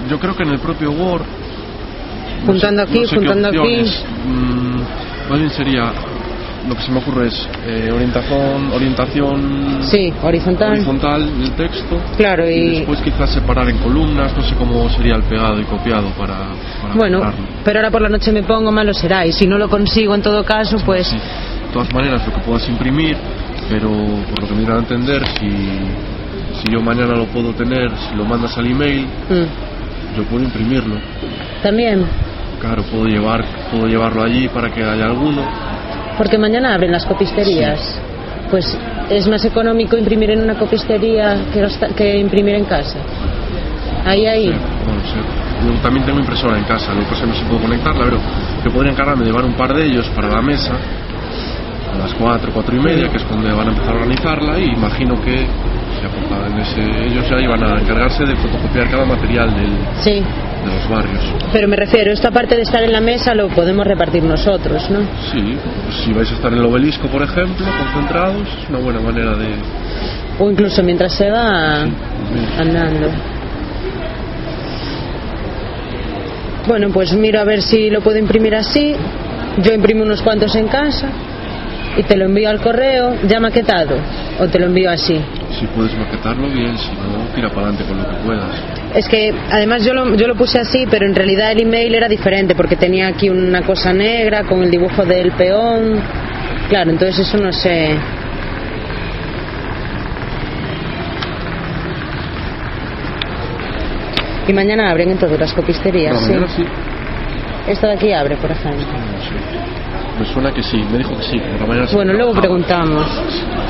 Yo 0.09 0.19
creo 0.19 0.35
que 0.37 0.43
en 0.45 0.51
el 0.51 0.59
propio 0.59 0.91
Word. 0.93 1.23
Juntando 2.47 2.83
aquí, 2.83 3.01
no 3.01 3.05
sé 3.07 3.11
qué 3.11 3.17
juntando 3.17 3.49
aquí. 3.49 3.59
mm, 4.27 5.31
más 5.31 5.39
bien 5.39 5.51
sería. 5.51 5.93
Lo 6.69 6.77
que 6.77 6.83
se 6.83 6.91
me 6.93 6.99
ocurre 6.99 7.29
es 7.29 7.49
eh, 7.67 7.91
orientación, 7.93 8.71
orientación 8.73 9.79
Sí, 9.83 10.13
horizontal. 10.23 10.73
horizontal 10.73 11.39
del 11.41 11.51
texto. 11.53 11.99
Claro, 12.19 12.49
y- 12.49 12.77
después 12.81 13.01
quizás 13.01 13.31
separar 13.31 13.69
en 13.71 13.79
columnas, 13.79 14.37
no 14.37 14.43
sé 14.43 14.55
cómo 14.57 14.89
sería 14.91 15.15
el 15.17 15.23
pegado 15.23 15.59
y 15.61 15.65
copiado 15.65 16.09
para, 16.19 16.37
para 16.83 16.95
Bueno, 16.95 17.21
pero 17.65 17.79
ahora 17.79 17.91
por 17.91 18.03
la 18.03 18.09
noche 18.11 18.31
me 18.31 18.43
pongo, 18.43 18.71
malo 18.71 18.93
será. 18.93 19.25
Y 19.27 19.33
si 19.33 19.47
no 19.47 19.57
lo 19.57 19.69
consigo 19.71 20.15
en 20.15 20.23
todo 20.23 20.45
caso, 20.45 20.77
pues 20.85 21.07
Sí. 21.07 21.17
De 21.17 21.73
todas 21.75 21.93
maneras, 21.95 22.27
lo 22.27 22.35
que 22.35 22.41
puedas 22.41 22.69
imprimir, 22.69 23.17
pero 23.69 23.89
por 24.29 24.41
lo 24.43 24.49
que 24.49 24.53
me 24.55 24.59
dieron 24.59 24.77
a 24.79 24.81
entender, 24.81 25.23
si, 25.39 25.49
si 26.61 26.73
yo 26.73 26.83
mañana 26.83 27.15
lo 27.15 27.27
puedo 27.27 27.53
tener, 27.55 27.91
si 28.11 28.17
lo 28.17 28.25
mandas 28.25 28.59
al 28.59 28.67
email, 28.67 29.07
mm, 29.29 30.17
yo 30.19 30.25
puedo 30.25 30.43
imprimirlo. 30.45 30.97
también. 31.63 32.05
Claro, 32.61 32.83
puedo, 32.83 33.07
llevar, 33.07 33.43
puedo 33.71 33.87
llevarlo 33.87 34.23
allí 34.25 34.49
para 34.49 34.69
que 34.71 34.83
haya 34.85 35.07
alguno. 35.07 35.43
Porque 36.17 36.39
mañana 36.39 36.75
abren 36.75 36.93
las 36.93 37.05
copisterías. 37.07 38.01
Pues 38.51 38.77
es 39.09 39.29
más 39.29 39.45
económico 39.45 39.97
imprimir 39.97 40.31
en 40.31 40.43
una 40.43 40.55
copistería 40.55 41.37
que, 41.53 41.67
que 41.95 42.19
imprimir 42.19 42.57
en 42.57 42.65
casa. 42.65 42.99
Ahí, 44.05 44.27
ahí. 44.27 44.47
Sí, 44.47 44.55
bueno, 44.85 45.01
sí. 45.05 45.21
Yo 45.67 45.83
también 45.83 46.07
tengo 46.07 46.19
impresora 46.19 46.57
en 46.57 46.65
casa, 46.65 46.95
lo 46.95 47.01
que 47.01 47.07
pasa 47.07 47.27
no 47.27 47.35
sé 47.35 47.41
si 47.41 47.45
puedo 47.45 47.61
conectarla, 47.61 48.05
pero 48.05 48.19
yo 48.65 48.73
podría 48.73 48.93
encargarme 48.93 49.25
de 49.25 49.31
llevar 49.31 49.45
un 49.45 49.53
par 49.53 49.75
de 49.75 49.85
ellos 49.85 50.09
para 50.17 50.29
la 50.29 50.41
mesa 50.41 50.73
a 51.95 51.99
las 51.99 52.15
4, 52.15 52.51
4 52.53 52.77
y 52.77 52.81
media, 52.81 53.11
que 53.11 53.19
es 53.19 53.25
cuando 53.25 53.55
van 53.55 53.69
a 53.69 53.71
empezar 53.73 53.93
a 53.93 53.97
organizarla, 53.97 54.59
y 54.59 54.71
imagino 54.73 55.21
que 55.21 55.47
ellos 56.07 57.29
ya 57.31 57.41
iban 57.41 57.63
a 57.63 57.81
encargarse 57.81 58.25
de 58.25 58.35
fotocopiar 58.37 58.89
cada 58.91 59.05
material 59.05 59.55
del, 59.55 59.69
Sí. 60.01 60.15
de 60.15 60.75
los 60.75 60.89
barrios. 60.89 61.23
Pero 61.53 61.69
me 61.69 61.77
refiero, 61.77 62.13
esto 62.13 62.29
aparte 62.29 62.57
de 62.57 62.63
estar 62.63 62.83
en 62.83 62.93
la 62.93 63.01
mesa 63.01 63.35
lo 63.35 63.49
podemos 63.49 63.87
repartir 63.87 64.23
nosotros, 64.23 64.91
¿no? 64.91 65.01
Sí, 65.33 65.57
pues 65.85 65.97
si 66.05 66.13
vais 66.13 66.31
a 66.31 66.35
estar 66.35 66.53
en 66.53 66.59
el 66.59 66.65
obelisco, 66.65 67.07
por 67.09 67.23
ejemplo, 67.23 67.67
concentrados, 67.79 68.47
es 68.63 68.69
una 68.69 68.79
buena 68.79 69.01
manera 69.01 69.35
de... 69.37 69.49
O 70.39 70.51
incluso 70.51 70.83
mientras 70.83 71.13
se 71.13 71.31
va 71.31 71.85
Sí, 71.85 71.93
mira. 72.35 72.63
andando. 72.63 73.09
Bueno, 76.67 76.89
pues 76.91 77.13
miro 77.15 77.41
a 77.41 77.45
ver 77.45 77.63
si 77.63 77.91
lo 77.91 78.01
puedo 78.01 78.19
imprimir 78.19 78.55
así. 78.55 78.95
Yo 79.63 79.73
imprimo 79.73 80.03
unos 80.05 80.23
cuantos 80.23 80.55
en 80.55 80.69
casa 80.69 81.09
y 81.97 82.03
te 82.03 82.17
lo 82.17 82.27
envío 82.27 82.49
al 82.51 82.61
correo 82.61 83.17
ya 83.27 83.41
maquetado 83.41 83.97
o 84.39 84.47
te 84.47 84.59
lo 84.59 84.67
envío 84.67 84.91
así. 84.91 85.21
Si 85.59 85.67
puedes 85.67 85.97
maquetarlo 85.97 86.49
bien, 86.49 86.77
si 86.79 86.91
no, 86.93 87.27
tira 87.35 87.49
para 87.49 87.69
adelante 87.69 87.85
con 87.85 87.99
lo 87.99 88.09
que 88.09 88.17
puedas. 88.25 88.51
Es 88.95 89.09
que 89.09 89.33
además 89.51 89.85
yo 89.85 89.93
lo, 89.93 90.15
yo 90.15 90.27
lo 90.27 90.35
puse 90.35 90.59
así, 90.59 90.87
pero 90.91 91.07
en 91.07 91.15
realidad 91.15 91.53
el 91.53 91.63
email 91.63 91.95
era 91.95 92.09
diferente 92.09 92.55
porque 92.55 92.77
tenía 92.77 93.09
aquí 93.09 93.29
una 93.29 93.63
cosa 93.63 93.93
negra 93.93 94.45
con 94.45 94.63
el 94.63 94.71
dibujo 94.71 95.05
del 95.05 95.33
peón. 95.33 96.01
Claro, 96.69 96.91
entonces 96.91 97.27
eso 97.27 97.39
no 97.39 97.53
sé. 97.53 97.97
Y 104.49 104.53
mañana 104.53 104.91
abren 104.91 105.11
en 105.11 105.19
todas 105.19 105.39
las 105.39 105.53
copisterías, 105.53 106.19
sí. 106.21 106.33
sí. 106.57 106.65
Esta 107.69 107.89
de 107.89 107.95
aquí 107.95 108.13
abre, 108.13 108.37
por 108.37 108.51
ejemplo. 108.51 108.81
No 108.81 109.23
sé. 109.23 109.80
Me 110.21 110.27
suena 110.27 110.53
que 110.53 110.63
sí, 110.63 110.77
me 110.93 110.99
dijo 110.99 111.17
que 111.17 111.23
sí, 111.23 111.41
que 111.41 111.49
por 111.49 111.61
la 111.63 111.67
mañana 111.67 111.87
Bueno, 111.95 112.13
luego 112.13 112.33
preguntamos. 112.35 113.07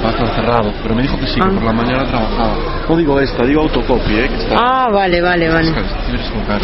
Va 0.04 0.08
a 0.08 0.10
estar 0.10 0.34
cerrado, 0.34 0.72
pero 0.82 0.96
me 0.96 1.02
dijo 1.02 1.16
que 1.16 1.28
sí, 1.28 1.38
Ah. 1.40 1.44
que 1.48 1.54
por 1.54 1.62
la 1.62 1.72
mañana 1.72 2.04
trabajaba. 2.06 2.54
No 2.88 2.96
digo 2.96 3.20
esta, 3.20 3.44
digo 3.44 3.60
autocopy, 3.62 4.14
¿eh? 4.16 4.28
Que 4.28 4.34
está... 4.34 4.54
Ah, 4.58 4.88
vale, 4.90 5.20
vale, 5.20 5.48
vale. 5.48 5.68
Es 5.68 5.74
que 5.76 5.82
tienes 6.06 6.28
que 6.28 6.38
buscar. 6.38 6.60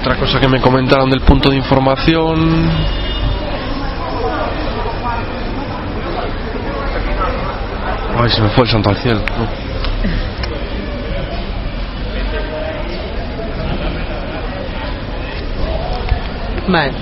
Otra 0.00 0.14
cosa 0.16 0.40
que 0.40 0.48
me 0.48 0.62
comentaron 0.62 1.10
del 1.10 1.20
punto 1.20 1.50
de 1.50 1.56
información. 1.56 2.70
Ay, 8.18 8.30
se 8.30 8.40
me 8.40 8.48
fue 8.48 8.64
el 8.64 8.70
santo 8.70 8.88
al 8.88 8.96
cielo. 8.96 9.20
No. 9.20 9.46
Vale. 16.68 16.92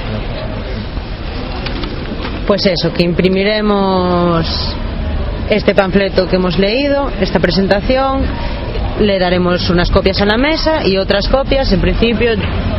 Pues 2.46 2.66
eso, 2.66 2.92
que 2.92 3.02
imprimiremos 3.02 4.76
este 5.48 5.74
panfleto 5.74 6.28
que 6.28 6.36
hemos 6.36 6.58
leído, 6.58 7.10
esta 7.20 7.38
presentación, 7.38 8.22
le 9.00 9.18
daremos 9.18 9.68
unas 9.70 9.90
copias 9.90 10.20
a 10.20 10.26
la 10.26 10.36
mesa 10.36 10.86
y 10.86 10.98
otras 10.98 11.28
copias, 11.28 11.72
en 11.72 11.80
principio, 11.80 12.32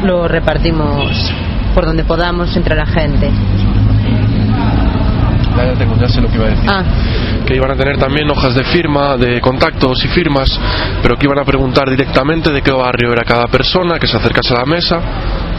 lo 0.04 0.28
repartimos 0.28 1.32
por 1.74 1.86
donde 1.86 2.04
podamos 2.04 2.56
entre 2.56 2.76
la 2.76 2.86
gente. 2.86 3.30
Ya, 5.58 5.66
ya 5.66 5.74
tengo, 5.74 5.96
ya 5.98 6.08
sé 6.10 6.22
lo 6.22 6.30
que 6.30 6.36
iba 6.36 6.46
a 6.46 6.50
decir. 6.50 6.70
Ah, 6.70 6.84
que 7.46 7.56
iban 7.56 7.72
a 7.72 7.76
tener 7.76 7.98
también 7.98 8.30
hojas 8.30 8.56
de 8.56 8.64
firma, 8.64 9.18
de 9.18 9.40
contactos 9.40 10.04
y 10.04 10.08
firmas, 10.10 10.50
pero 11.02 11.18
que 11.18 11.26
iban 11.26 11.40
a 11.40 11.46
preguntar 11.46 11.90
directamente 11.90 12.52
de 12.52 12.62
qué 12.62 12.72
barrio 12.72 13.14
era 13.14 13.24
cada 13.24 13.48
persona 13.48 14.00
que 14.00 14.08
se 14.08 14.18
acercase 14.18 14.54
a 14.54 14.60
la 14.60 14.66
mesa, 14.66 15.00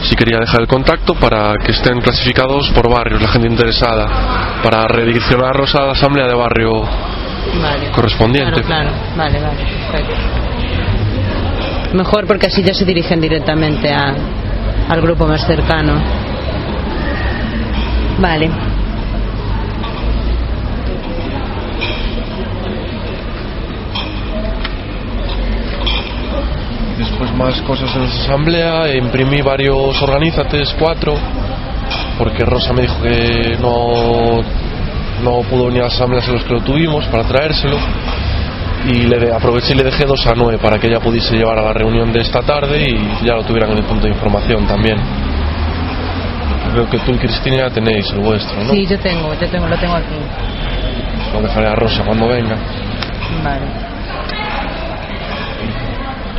si 0.01 0.15
quería 0.15 0.39
dejar 0.39 0.61
el 0.61 0.67
contacto 0.67 1.13
para 1.15 1.53
que 1.63 1.71
estén 1.71 1.99
clasificados 2.01 2.69
por 2.71 2.89
barrios, 2.89 3.21
la 3.21 3.27
gente 3.29 3.47
interesada, 3.47 4.05
para 4.63 4.87
redireccionarlos 4.87 5.73
a 5.75 5.85
la 5.85 5.91
asamblea 5.93 6.27
de 6.27 6.35
barrio 6.35 6.71
vale. 7.61 7.91
correspondiente. 7.91 8.61
Claro, 8.61 8.67
claro. 8.67 8.89
Vale, 9.15 9.39
vale, 9.39 9.63
perfecto. 9.91 10.15
Mejor 11.93 12.27
porque 12.27 12.47
así 12.47 12.61
ya 12.63 12.73
se 12.73 12.85
dirigen 12.85 13.19
directamente 13.21 13.91
a- 13.93 14.13
al 14.89 15.01
grupo 15.01 15.25
más 15.25 15.45
cercano. 15.45 16.01
Vale. 18.19 18.49
Después 26.97 27.31
más 27.35 27.61
cosas 27.61 27.95
en 27.95 28.03
esa 28.03 28.23
asamblea, 28.23 28.95
imprimí 28.95 29.41
varios 29.41 30.01
organizates, 30.01 30.75
cuatro, 30.79 31.13
porque 32.17 32.43
Rosa 32.43 32.73
me 32.73 32.81
dijo 32.81 32.99
que 33.01 33.55
no, 33.61 34.41
no 35.23 35.41
pudo 35.47 35.67
venir 35.67 35.81
a 35.81 35.85
las 35.85 35.93
asambleas 35.95 36.27
en 36.27 36.33
los 36.33 36.43
que 36.43 36.53
lo 36.53 36.61
tuvimos 36.61 37.05
para 37.05 37.23
traérselo. 37.23 37.77
Y 38.87 39.01
le 39.05 39.19
de- 39.19 39.33
aproveché 39.33 39.73
y 39.73 39.75
le 39.77 39.83
dejé 39.83 40.05
dos 40.05 40.25
a 40.27 40.33
nueve 40.35 40.57
para 40.59 40.79
que 40.79 40.87
ella 40.87 40.99
pudiese 40.99 41.35
llevar 41.35 41.59
a 41.59 41.63
la 41.63 41.73
reunión 41.73 42.11
de 42.13 42.21
esta 42.21 42.41
tarde 42.41 42.81
y 42.89 43.25
ya 43.25 43.33
lo 43.35 43.43
tuvieran 43.43 43.71
en 43.71 43.77
el 43.79 43.83
punto 43.83 44.05
de 44.07 44.13
información 44.13 44.65
también. 44.65 44.97
Creo 46.71 46.89
que 46.89 46.97
tú 46.99 47.11
y 47.11 47.17
Cristina 47.17 47.57
ya 47.57 47.69
tenéis 47.69 48.09
el 48.11 48.19
vuestro, 48.19 48.63
¿no? 48.63 48.71
Sí, 48.71 48.85
yo 48.87 48.97
tengo, 48.99 49.33
yo 49.33 49.47
tengo, 49.49 49.67
lo 49.67 49.77
tengo 49.77 49.95
aquí. 49.95 50.15
Lo 51.33 51.41
dejaré 51.41 51.67
a 51.67 51.75
Rosa 51.75 52.03
cuando 52.05 52.27
venga. 52.27 52.55
Vale. 53.43 53.65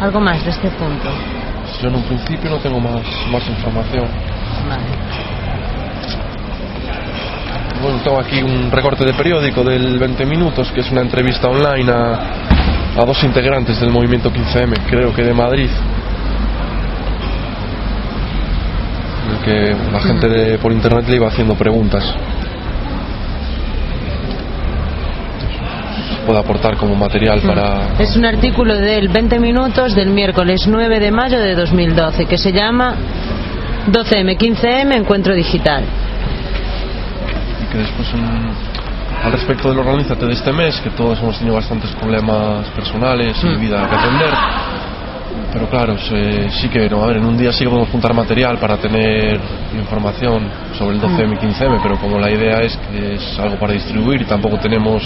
Algo 0.01 0.21
más 0.21 0.45
de 0.45 0.51
este 0.51 0.71
punto. 0.71 1.09
Yo 1.83 1.89
en 1.89 1.95
un 1.97 2.03
principio 2.05 2.51
no 2.51 2.57
tengo 2.59 2.81
más, 2.81 3.03
más 3.33 3.47
información. 3.49 4.07
Bueno, 7.83 7.99
tengo 8.03 8.19
aquí 8.21 8.43
un 8.43 8.71
recorte 8.71 9.05
de 9.05 9.13
periódico 9.15 9.63
del 9.65 9.99
20 9.99 10.27
minutos, 10.27 10.71
que 10.73 10.81
es 10.81 10.91
una 10.91 11.01
entrevista 11.03 11.49
online 11.49 11.91
a, 11.91 13.01
a 13.01 13.05
dos 13.05 13.23
integrantes 13.25 13.81
del 13.81 13.91
movimiento 13.91 14.33
15M, 14.33 14.75
creo 14.89 15.15
que 15.15 15.23
de 15.23 15.35
Madrid. 15.35 15.71
En 19.27 19.35
el 19.37 19.45
que 19.45 19.77
la 19.93 20.01
gente 20.01 20.29
de- 20.29 20.59
por 20.59 20.73
internet 20.73 21.07
le 21.09 21.17
iba 21.17 21.29
haciendo 21.29 21.55
preguntas. 21.55 22.05
Puede 26.29 26.41
aportar 26.41 26.77
como 26.77 26.95
material 26.95 27.41
para. 27.41 27.95
Es 27.99 28.15
un 28.15 28.27
artículo 28.27 28.77
del 28.77 29.09
20 29.09 29.39
minutos 29.41 29.95
del 29.95 30.11
miércoles 30.11 30.67
9 30.69 31.01
de 31.01 31.11
mayo 31.11 31.39
de 31.41 31.55
2012 31.55 32.27
que 32.27 32.37
se 32.37 32.53
llama 32.53 32.95
12M, 33.91 34.37
15M, 34.37 34.95
Encuentro 34.95 35.35
Digital. 35.35 35.85
y 37.63 37.73
que 37.73 37.79
después 37.79 38.13
un- 38.13 38.51
al 39.25 39.33
respecto 39.33 39.71
del 39.71 39.79
organízate 39.79 40.27
de 40.27 40.33
este 40.35 40.53
mes, 40.53 40.79
que 40.83 40.91
todos 40.91 41.19
hemos 41.19 41.39
tenido 41.39 41.57
bastantes 41.57 41.91
problemas 41.93 42.67
personales 42.77 43.35
y 43.43 43.47
Mm. 43.47 43.61
vida 43.61 43.89
que 43.89 43.97
atender. 43.97 44.31
Pero 45.55 45.67
claro, 45.71 45.97
se- 45.99 46.51
sí 46.61 46.69
que, 46.69 46.91
no, 46.91 47.05
a 47.05 47.07
ver, 47.07 47.17
en 47.17 47.25
un 47.25 47.39
día 47.39 47.55
sí 47.55 47.65
que 47.65 47.71
podemos 47.71 47.89
juntar 47.89 48.13
material 48.13 48.59
para 48.59 48.77
tener 48.77 49.41
información 49.81 50.47
sobre 50.77 50.97
el 50.97 51.01
12M 51.01 51.37
y 51.37 51.39
15M, 51.39 51.79
pero 51.83 51.97
como 51.97 52.19
la 52.19 52.31
idea 52.31 52.61
es 52.61 52.77
que 52.93 53.15
es 53.15 53.39
algo 53.39 53.57
para 53.57 53.73
distribuir 53.73 54.21
y 54.21 54.25
tampoco 54.27 54.59
tenemos 54.59 55.03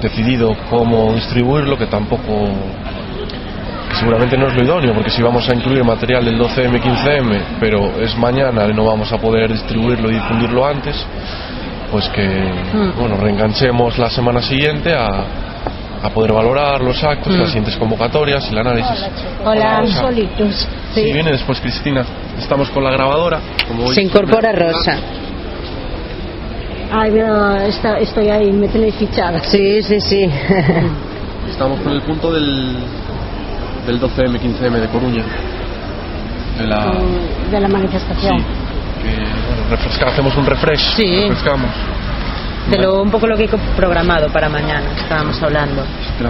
decidido 0.00 0.56
cómo 0.70 1.12
distribuirlo, 1.14 1.76
que 1.76 1.86
tampoco 1.86 2.48
que 3.90 3.96
seguramente 3.96 4.36
no 4.36 4.48
es 4.48 4.54
lo 4.54 4.64
idóneo, 4.64 4.92
porque 4.94 5.10
si 5.10 5.22
vamos 5.22 5.48
a 5.48 5.54
incluir 5.54 5.82
material 5.82 6.24
del 6.24 6.38
12M, 6.38 6.80
15M, 6.82 7.40
pero 7.58 8.00
es 8.02 8.16
mañana 8.18 8.66
y 8.66 8.74
no 8.74 8.84
vamos 8.84 9.10
a 9.12 9.18
poder 9.18 9.50
distribuirlo 9.52 10.10
y 10.10 10.14
difundirlo 10.14 10.66
antes, 10.66 10.94
pues 11.90 12.06
que 12.10 12.52
bueno, 12.98 13.16
reenganchemos 13.16 13.96
la 13.98 14.10
semana 14.10 14.42
siguiente 14.42 14.92
a, 14.94 15.08
a 16.02 16.10
poder 16.10 16.32
valorar 16.34 16.82
los 16.82 17.02
actos, 17.02 17.32
las 17.32 17.48
siguientes 17.48 17.76
convocatorias 17.76 18.46
y 18.48 18.52
el 18.52 18.58
análisis. 18.58 19.06
Hola, 19.42 19.86
solitos. 19.86 20.68
Sí, 20.94 21.04
viene 21.12 21.32
después 21.32 21.58
Cristina. 21.60 22.04
Estamos 22.38 22.68
con 22.70 22.84
la 22.84 22.90
grabadora. 22.90 23.40
Como 23.66 23.84
hoy- 23.86 23.94
Se 23.94 24.02
incorpora 24.02 24.52
Rosa. 24.52 24.96
Ay, 26.90 27.10
mira, 27.10 27.66
está- 27.66 27.98
estoy 27.98 28.28
ahí, 28.30 28.50
me 28.52 28.68
tenéis 28.68 28.94
fichada. 28.94 29.40
Sí, 29.44 29.82
sí, 29.82 30.00
sí. 30.00 30.30
Estamos 31.50 31.80
con 31.80 31.92
el 31.92 32.00
punto 32.02 32.32
del, 32.32 32.76
del 33.86 34.00
12M, 34.00 34.38
15M 34.40 34.72
de 34.80 34.88
Coruña. 34.88 35.24
De 36.58 36.66
la, 36.66 36.84
con- 36.84 37.50
de 37.50 37.60
la 37.60 37.66
sí, 37.66 37.72
manifestación. 37.72 38.36
que 38.38 38.44
bueno, 39.14 39.70
refresca- 39.70 40.06
hacemos 40.08 40.36
un 40.36 40.46
refresh. 40.46 40.80
Sí. 40.96 41.20
Refrescamos. 41.22 41.70
De 42.70 42.76
lo, 42.78 43.00
un 43.00 43.10
poco 43.10 43.26
lo 43.26 43.34
que 43.36 43.44
he 43.44 43.48
programado 43.76 44.28
para 44.30 44.48
mañana, 44.50 44.84
estábamos 44.94 45.42
hablando. 45.42 45.82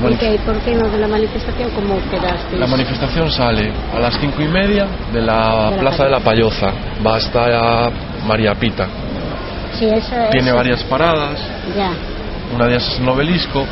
¿Y 0.09 0.15
qué, 0.17 0.39
por 0.47 0.55
qué 0.61 0.73
no 0.77 0.89
de 0.89 0.99
la 0.99 1.09
manifestación? 1.09 1.69
¿Cómo 1.71 1.99
quedaste? 2.13 2.57
La 2.57 2.67
manifestación 2.69 3.29
sale 3.33 3.73
a 3.93 3.99
las 3.99 4.15
cinco 4.21 4.41
y 4.43 4.47
media 4.47 4.87
de 5.13 5.21
la 5.21 5.71
De 5.71 5.77
la 5.77 5.81
Plaza 5.81 6.05
de 6.05 6.11
la 6.11 6.21
Payoza. 6.21 6.69
Va 7.05 7.17
hasta 7.17 7.91
María 8.29 8.55
Pita. 8.55 8.87
Sí, 9.79 9.87
Tiene 10.33 10.53
varias 10.53 10.83
paradas. 10.85 11.39
Ya. 11.77 11.93
Una 12.55 12.65
de 12.67 12.73
ellas 12.75 12.89
es 12.95 12.99
el 13.01 13.09
obelisco. 13.09 13.65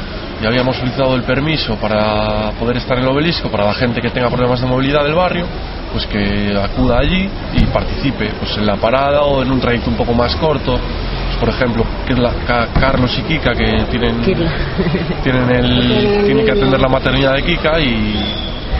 Y 0.43 0.45
habíamos 0.47 0.77
solicitado 0.77 1.15
el 1.17 1.23
permiso 1.23 1.77
para 1.77 2.51
poder 2.61 2.77
estar 2.77 2.99
en 2.99 3.05
el 3.05 3.09
obelisco 3.11 3.49
para 3.51 3.65
la 3.65 3.73
gente 3.73 4.03
que 4.03 4.11
tenga 4.11 4.29
problemas 4.29 4.61
de 4.61 4.67
movilidad 4.67 5.03
del 5.03 5.15
barrio, 5.15 5.47
pues 5.95 6.05
que 6.07 6.55
acuda 6.63 6.99
allí 6.99 7.27
y 7.55 7.65
participe 7.73 8.29
pues 8.39 8.55
en 8.59 8.67
la 8.67 8.77
parada 8.77 9.23
o 9.23 9.41
en 9.43 9.51
un 9.51 9.59
trayecto 9.61 9.89
un 9.89 9.97
poco 9.97 10.13
más 10.13 10.37
corto. 10.37 10.79
Pues, 10.79 11.37
por 11.41 11.49
ejemplo, 11.49 11.87
que 12.07 12.13
es 12.13 12.19
la- 12.19 12.35
Ca- 12.47 12.67
Carlos 12.79 13.17
y 13.19 13.23
Kika 13.23 13.53
que 13.55 13.85
tienen 13.91 14.21
tienen 15.23 15.51
el 15.51 16.25
tienen 16.27 16.45
que 16.45 16.53
atender 16.53 16.81
la 16.81 16.89
maternidad 16.89 17.33
de 17.35 17.43
Kika 17.43 17.81
y, 17.81 17.87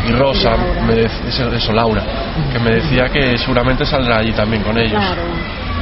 y 0.09 0.13
Rosa 0.13 0.51
Laura. 0.51 0.83
me 0.87 1.01
eso, 1.01 1.51
eso, 1.55 1.73
Laura 1.73 2.03
que 2.53 2.59
me 2.59 2.71
decía 2.73 3.07
que 3.09 3.39
seguramente 3.39 3.87
saldrá 3.87 4.19
allí 4.19 4.33
también 4.33 4.63
con 4.63 4.77
ellos 4.77 4.93
Claro. 5.01 5.23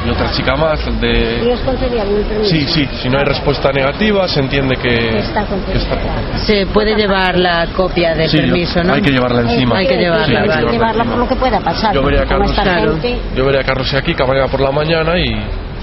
Y 0.06 0.10
otra 0.10 0.30
chica 0.32 0.54
más 0.56 0.80
¿Y 0.86 0.90
de 1.00 1.52
os 1.52 1.60
concedían 1.60 2.06
el 2.08 2.22
permiso? 2.24 2.50
sí 2.50 2.66
sí 2.68 2.88
si 3.02 3.08
no 3.08 3.18
hay 3.18 3.24
respuesta 3.24 3.70
negativa 3.72 4.28
se 4.28 4.40
entiende 4.40 4.76
que 4.76 5.18
Está 5.18 5.44
que 5.46 5.78
está. 5.78 5.96
Se 6.44 6.66
puede 6.66 6.94
llevar 6.94 7.38
la 7.38 7.66
copia 7.74 8.14
del 8.14 8.28
Sí, 8.28 8.38
permiso, 8.38 8.82
¿no? 8.84 8.94
hay 8.94 9.02
que 9.02 9.10
llevarla 9.12 9.40
encima 9.42 9.78
Hay 9.78 9.86
que 9.86 9.96
llevarla, 9.96 10.26
Sí, 10.26 10.34
hay 10.36 10.42
que 10.42 10.48
vale. 10.48 10.72
llevarla 10.72 11.04
por 11.04 11.16
lo 11.18 11.28
que 11.28 11.36
pueda 11.36 11.60
pasar. 11.60 11.94
yo 11.94 12.02
veré 12.02 12.20
a 12.20 12.24
Carlos 12.26 12.52
Claro. 12.52 12.98
yo 13.34 13.44
veré 13.46 13.60
a 13.60 13.64
Carlos 13.64 13.92
y 13.92 13.96
a 13.96 14.02
Kika 14.02 14.26
mañana 14.26 14.48
por 14.48 14.60
la 14.60 14.70
mañana 14.70 15.18
y 15.18 15.24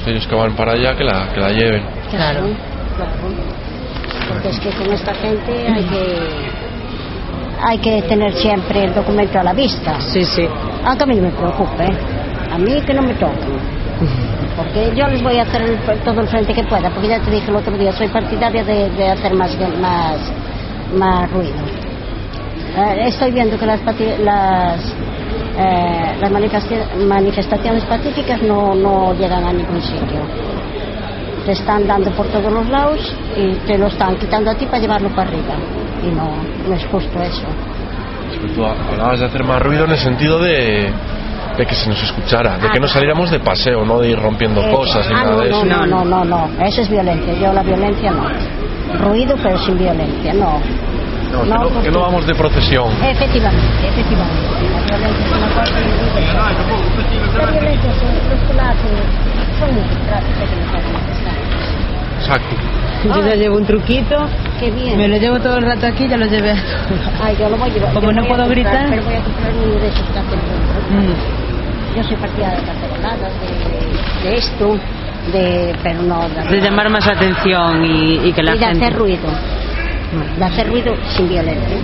ellos 0.08 0.28
que 0.28 0.36
van 0.36 0.56
para 0.56 0.74
allá 0.74 0.96
que 0.96 1.04
la, 1.04 1.28
que 1.34 1.40
la 1.40 1.50
lleven 1.50 1.84
Claro. 2.12 2.42
claro. 2.96 3.52
Porque 4.30 4.50
es 4.50 4.60
que 4.60 4.70
con 4.70 4.92
esta 4.94 5.14
gente 5.16 5.68
hay 5.68 5.84
que 5.84 6.18
hay 7.64 7.78
que 7.78 8.02
tener 8.04 8.34
siempre 8.34 8.86
el 8.86 8.94
documento 8.96 9.40
a 9.40 9.44
la 9.44 9.54
vista. 9.54 10.00
Sí, 10.02 10.24
sí. 10.26 10.48
Aunque 10.84 11.04
a 11.04 11.06
mí 11.06 11.16
no 11.18 11.24
me 11.24 11.30
preocupe, 11.30 11.84
¿eh? 11.84 11.98
a 12.52 12.58
mí 12.58 12.82
que 12.82 12.94
no 12.94 13.04
me 13.04 13.14
toquen. 13.14 13.81
Porque 14.56 14.94
yo 14.96 15.08
les 15.08 15.22
voy 15.24 15.38
a 15.38 15.44
hacer 15.44 15.62
el- 15.62 15.78
todo 16.04 16.22
el 16.22 16.28
frente 16.28 16.54
que 16.54 16.64
pueda, 16.64 16.90
porque 16.90 17.08
ya 17.08 17.20
te 17.20 17.32
dije 17.32 17.50
el 17.50 17.56
otro 17.56 17.78
día, 17.78 17.92
soy 17.94 18.08
partidaria 18.10 18.64
de, 18.64 19.10
hacer 19.10 19.34
más, 19.34 19.56
más, 19.80 20.18
más 20.94 21.32
ruido. 21.32 21.54
Eh, 22.78 23.08
estoy 23.08 23.32
viendo 23.32 23.58
que 23.58 23.66
las, 23.66 23.80
las, 24.24 24.94
eh, 25.58 26.16
las 26.20 26.32
manifesta- 26.32 26.96
manifestaciones 27.08 27.84
pacíficas 27.86 28.42
no, 28.44 28.74
no 28.76 29.14
llegan 29.14 29.44
a 29.46 29.54
ningún 29.54 29.82
sitio. 29.82 30.22
Te 31.46 31.54
están 31.54 31.88
dando 31.88 32.12
por 32.12 32.28
todos 32.28 32.52
los 32.52 32.70
lados 32.70 33.00
y 33.36 33.54
te 33.68 33.78
lo 33.78 33.88
están 33.88 34.16
quitando 34.18 34.52
a 34.52 34.56
ti 34.56 34.66
para 34.66 34.80
llevarlo 34.80 35.10
para 35.10 35.30
arriba. 35.30 35.56
Y 36.04 36.08
no, 36.16 36.36
no 36.68 36.76
es 36.76 36.86
justo 36.86 37.20
eso. 37.22 37.48
Es 38.32 38.40
que 38.40 38.48
tú 38.56 38.64
hablabas 38.64 39.20
de 39.20 39.26
hacer 39.26 39.44
más 39.44 39.62
ruido 39.62 39.86
en 39.86 39.92
el 39.92 39.98
sentido 39.98 40.40
de, 40.40 40.92
de 41.58 41.66
que 41.66 41.76
se 41.76 41.90
nos 41.90 42.02
escuchara, 42.04 42.58
de 42.58 42.70
que 42.70 42.80
no 42.80 42.88
saliéramos 42.88 43.30
de 43.32 43.40
paseo, 43.40 43.84
no 43.86 44.00
de 44.00 44.10
ir 44.10 44.20
rompiendo 44.20 44.62
Eh, 44.62 44.72
cosas 44.72 45.08
ni 45.10 45.14
ah, 45.16 45.24
nada 45.24 45.32
no, 45.32 45.40
de 45.42 45.50
no, 45.50 45.58
eso. 45.58 45.66
no, 45.66 45.86
no, 45.86 46.04
no, 46.06 46.24
no, 46.26 46.50
eso 46.66 46.82
es 46.82 46.90
violencia. 46.90 47.34
Yo 47.34 47.54
la 47.54 47.62
violencia 47.64 48.12
no. 48.12 48.30
Ruido 49.00 49.36
pero 49.42 49.58
sin 49.60 49.78
violencia, 49.78 50.34
no. 50.34 50.60
No, 51.32 51.44
que, 51.44 51.50
No, 51.50 51.56
no, 51.56 51.70
porque- 51.70 51.84
que 51.84 51.92
no 51.92 52.02
vamos 52.02 52.28
de 52.28 52.36
procesión. 52.36 52.90
Efectivamente, 53.04 53.88
efectivamente. 53.88 54.36
La 54.90 54.98
violencia 54.98 55.26
es 55.26 55.32
una 55.32 55.48
cosa. 55.48 55.72
La 57.38 57.52
violencia 57.52 57.92
son 58.00 58.10
muy. 59.74 59.82
Exacto. 62.20 62.56
Yo 63.04 63.26
ya 63.28 63.36
llevo 63.36 63.58
un 63.58 63.66
truquito, 63.66 64.16
Qué 64.60 64.70
bien. 64.70 64.96
me 64.98 65.08
lo 65.08 65.18
llevo 65.18 65.40
todo 65.40 65.58
el 65.58 65.66
rato 65.66 65.88
aquí, 65.88 66.08
ya 66.08 66.18
lo 66.18 66.26
llevé 66.28 66.52
a 66.52 66.56
Ay, 67.24 67.36
yo 67.40 67.50
lo 67.50 67.58
voy 67.58 67.70
a 67.70 67.74
llevar. 67.74 67.94
Como 67.94 68.08
yo 68.08 68.14
no 68.14 68.22
puedo 68.28 68.44
comprar, 68.44 68.50
gritar. 68.50 68.90
Pero 68.90 69.04
voy 69.04 69.16
a 69.16 69.22
comprar 69.24 69.52
uno 69.54 69.76
de 69.80 69.88
esos 69.88 70.08
que 70.08 70.20
hacen 70.20 70.40
ruido. 70.92 71.14
Mm. 71.14 71.41
Yo 71.96 72.04
soy 72.04 72.16
partidaria 72.18 72.60
de 72.60 72.66
caceroladas, 72.66 73.32
de, 74.24 74.30
de 74.30 74.38
esto, 74.38 74.78
de, 75.34 75.76
pero 75.84 76.02
no 76.04 76.28
de, 76.30 76.44
De 76.56 76.62
llamar 76.62 76.90
más 76.90 77.06
atención 77.08 77.84
y, 77.86 78.28
y 78.30 78.34
que 78.34 78.44
la 78.44 78.56
y 78.56 78.60
de 78.60 78.66
gente... 78.66 78.86
hacer 78.86 78.98
ruido. 78.98 79.28
De 80.38 80.46
hacer 80.46 80.68
ruido 80.70 80.94
sin 81.16 81.28
violencia. 81.30 81.78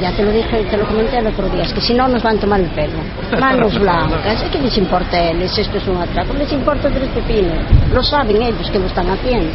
Ya 0.00 0.12
te 0.12 0.22
lo 0.22 0.30
dije, 0.30 0.62
te 0.70 0.76
lo 0.76 0.86
comenté 0.86 1.18
el 1.18 1.26
otro 1.26 1.48
día, 1.48 1.62
es 1.62 1.72
que 1.72 1.80
si 1.80 1.94
no 1.94 2.06
nos 2.06 2.22
van 2.22 2.36
a 2.36 2.40
tomar 2.40 2.60
el 2.60 2.68
pelo. 2.68 2.98
Manos 3.40 3.78
blancas, 3.80 4.44
¿qué 4.52 4.58
les 4.58 4.76
importa 4.76 5.16
a 5.16 5.30
ellos? 5.30 5.56
Esto 5.58 5.78
es 5.78 5.88
un 5.88 5.96
atraco, 5.96 6.34
les 6.34 6.52
importa 6.52 6.90
tres 6.90 7.08
pepinos. 7.08 7.56
Lo 7.92 8.02
saben 8.02 8.42
ellos 8.42 8.70
que 8.70 8.78
lo 8.78 8.86
están 8.86 9.08
haciendo. 9.08 9.48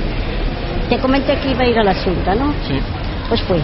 Te 0.89 0.98
comenté 0.98 1.36
que 1.38 1.52
iba 1.52 1.62
a 1.63 1.67
ir 1.67 1.78
a 1.78 1.84
la 1.84 1.94
Junta, 1.94 2.34
¿no? 2.36 2.52
Sí. 2.67 2.80
Pues 3.30 3.41
fui. 3.44 3.60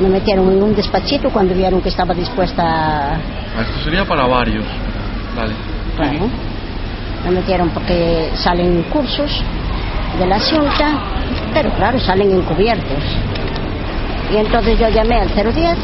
Me 0.00 0.08
metieron 0.08 0.50
en 0.52 0.62
un 0.62 0.74
despachito 0.74 1.30
cuando 1.30 1.54
vieron 1.54 1.80
que 1.80 1.88
estaba 1.88 2.12
dispuesta 2.14 2.62
a... 2.62 3.14
Ah, 3.14 3.62
Esto 3.62 3.84
sería 3.84 4.04
para 4.04 4.26
varios. 4.26 4.64
Vale. 5.34 5.52
Claro. 5.96 6.28
Me 7.24 7.30
metieron 7.30 7.70
porque 7.70 8.30
salen 8.36 8.82
cursos 8.92 9.42
de 10.18 10.26
la 10.26 10.38
Junta, 10.38 10.88
pero 11.54 11.70
claro, 11.70 11.98
salen 11.98 12.30
encubiertos. 12.30 13.02
Y 14.32 14.36
entonces 14.36 14.78
yo 14.78 14.88
llamé 14.90 15.16
al 15.20 15.28
010, 15.28 15.76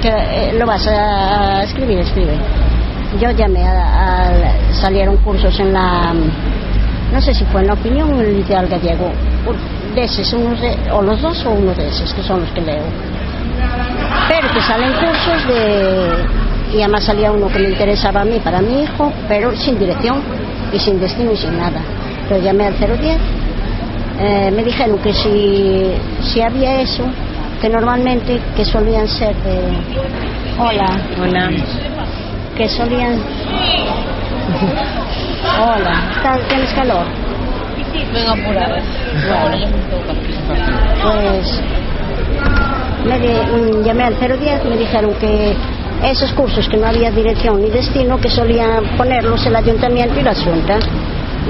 que 0.00 0.08
eh, 0.08 0.54
lo 0.58 0.66
vas 0.66 0.86
a 0.86 1.64
escribir, 1.64 1.98
escribe. 1.98 2.34
Yo 3.20 3.30
llamé 3.32 3.64
a, 3.64 4.28
a- 4.28 4.72
salieron 4.80 5.16
cursos 5.18 5.58
en 5.58 5.72
la, 5.72 6.12
no 7.12 7.20
sé 7.20 7.34
si 7.34 7.44
fue 7.46 7.60
en 7.62 7.66
la 7.66 7.74
opinión 7.74 8.12
o 8.14 8.20
en 8.20 8.28
el 8.28 8.38
ideal 8.38 8.68
gallego, 8.68 9.10
de 9.94 10.04
esos, 10.04 10.32
unos 10.32 10.60
de- 10.60 10.76
o 10.92 11.02
los 11.02 11.20
dos 11.20 11.44
o 11.44 11.50
uno 11.50 11.74
de 11.74 11.88
esos, 11.88 12.12
que 12.14 12.22
son 12.22 12.40
los 12.40 12.50
que 12.50 12.60
leo. 12.62 12.84
Pero 14.28 14.48
que 14.54 14.60
salen 14.62 14.92
cursos 14.94 15.46
de, 15.48 16.76
y 16.76 16.80
además 16.82 17.04
salía 17.04 17.30
uno 17.32 17.48
que 17.48 17.58
me 17.58 17.68
interesaba 17.70 18.22
a 18.22 18.24
mí 18.24 18.38
para 18.42 18.60
mi 18.60 18.82
hijo, 18.82 19.12
pero 19.28 19.54
sin 19.56 19.78
dirección 19.78 20.20
y 20.72 20.78
sin 20.78 20.98
destino 21.00 21.32
y 21.32 21.36
sin 21.36 21.56
nada. 21.58 21.80
Pero 22.28 22.40
llamé 22.42 22.66
al 22.66 22.74
010, 22.78 23.18
eh, 24.20 24.50
me 24.54 24.62
dijeron 24.64 24.98
que 24.98 25.12
si, 25.12 25.92
si 26.22 26.40
había 26.40 26.80
eso, 26.80 27.04
que 27.60 27.68
normalmente 27.68 28.40
que 28.56 28.64
solían 28.64 29.06
ser 29.08 29.34
de, 29.36 29.60
Hola. 30.58 30.86
Hola. 31.20 31.50
¿Qué 32.56 32.68
solían? 32.68 33.18
Hola. 35.60 35.94
¿Estás- 36.16 36.48
¿Tienes 36.48 36.72
calor? 36.74 37.04
Venga, 38.12 38.32
apurada. 38.32 38.80
Bueno. 39.28 39.66
Pues 41.02 41.60
me 43.04 43.18
mm, 43.18 43.84
llamé 43.84 44.04
al 44.04 44.14
010, 44.14 44.64
me 44.64 44.76
dijeron 44.76 45.14
que 45.20 45.54
esos 46.04 46.32
cursos 46.32 46.68
que 46.68 46.76
no 46.76 46.86
había 46.86 47.10
dirección 47.10 47.60
ni 47.60 47.70
destino, 47.70 48.20
que 48.20 48.30
solían 48.30 48.84
ponerlos 48.96 49.44
el 49.46 49.56
ayuntamiento 49.56 50.18
y 50.20 50.22
la 50.22 50.34
Junta. 50.34 50.78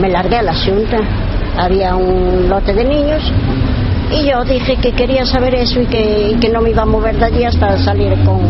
Me 0.00 0.08
largué 0.08 0.36
a 0.36 0.42
la 0.42 0.54
Junta, 0.54 0.98
había 1.56 1.94
un 1.96 2.48
lote 2.48 2.72
de 2.72 2.84
niños 2.84 3.22
y 4.10 4.28
yo 4.28 4.44
dije 4.44 4.76
que 4.76 4.92
quería 4.92 5.24
saber 5.24 5.54
eso 5.54 5.80
y 5.80 5.86
que, 5.86 6.36
que 6.40 6.48
no 6.48 6.60
me 6.60 6.70
iba 6.70 6.82
a 6.82 6.86
mover 6.86 7.16
de 7.16 7.24
allí 7.24 7.44
hasta 7.44 7.78
salir 7.78 8.12
con... 8.24 8.40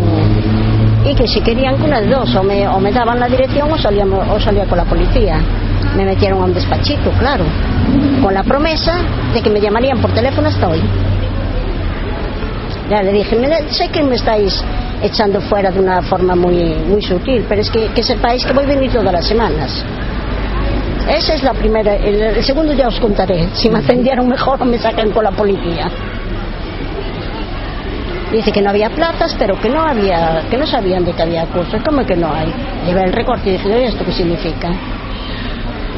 Y 1.04 1.14
que 1.14 1.26
si 1.26 1.40
querían 1.40 1.76
que 1.76 1.84
una 1.84 2.00
de 2.00 2.08
dos, 2.08 2.34
o 2.36 2.42
me, 2.42 2.66
o 2.68 2.78
me 2.78 2.92
daban 2.92 3.18
la 3.18 3.28
dirección 3.28 3.70
o 3.70 3.78
salía, 3.78 4.04
o 4.04 4.40
salía 4.40 4.64
con 4.66 4.78
la 4.78 4.84
policía. 4.84 5.40
Me 5.96 6.04
metieron 6.04 6.40
a 6.40 6.44
un 6.44 6.54
despachito, 6.54 7.10
claro, 7.18 7.44
con 8.22 8.32
la 8.32 8.44
promesa 8.44 8.94
de 9.34 9.42
que 9.42 9.50
me 9.50 9.60
llamarían 9.60 10.00
por 10.00 10.12
teléfono 10.12 10.48
hasta 10.48 10.68
hoy. 10.68 10.80
Le 13.00 13.12
dije, 13.12 13.36
"Mira, 13.36 13.58
sé 13.70 13.88
que 13.88 14.02
me 14.02 14.16
estáis 14.16 14.62
echando 15.02 15.40
fuera 15.40 15.70
de 15.70 15.80
una 15.80 16.02
forma 16.02 16.34
muy, 16.34 16.74
muy 16.86 17.00
sutil, 17.00 17.44
pero 17.48 17.62
es 17.62 17.70
que, 17.70 18.02
sepáis 18.02 18.44
que 18.44 18.52
voy 18.52 18.64
a 18.64 18.66
venir 18.66 18.92
todas 18.92 19.12
las 19.12 19.26
semanas. 19.26 19.82
Esa 21.08 21.34
es 21.34 21.42
la 21.42 21.54
primera. 21.54 21.94
El, 21.96 22.20
el 22.20 22.44
segundo 22.44 22.72
ya 22.74 22.88
os 22.88 23.00
contaré. 23.00 23.48
Si 23.54 23.70
me 23.70 23.78
atendieron 23.78 24.28
mejor 24.28 24.60
o 24.60 24.64
me 24.64 24.78
sacan 24.78 25.10
con 25.10 25.24
la 25.24 25.30
policía. 25.30 25.90
Dice 28.30 28.50
que 28.50 28.62
no 28.62 28.70
había 28.70 28.88
plazas, 28.90 29.34
pero 29.38 29.58
que 29.60 29.68
no 29.68 29.82
había, 29.82 30.42
que 30.50 30.56
no 30.56 30.66
sabían 30.66 31.04
de 31.04 31.12
que 31.12 31.22
había 31.22 31.44
cursos. 31.46 31.80
¿Cómo 31.84 32.04
que 32.06 32.16
no 32.16 32.32
hay? 32.32 32.52
Llevé 32.86 33.04
el 33.04 33.12
recorte 33.12 33.50
y 33.50 33.52
dije, 33.52 33.68
"¿Y 33.68 33.84
¿esto 33.84 34.04
qué 34.04 34.12
significa? 34.12 34.70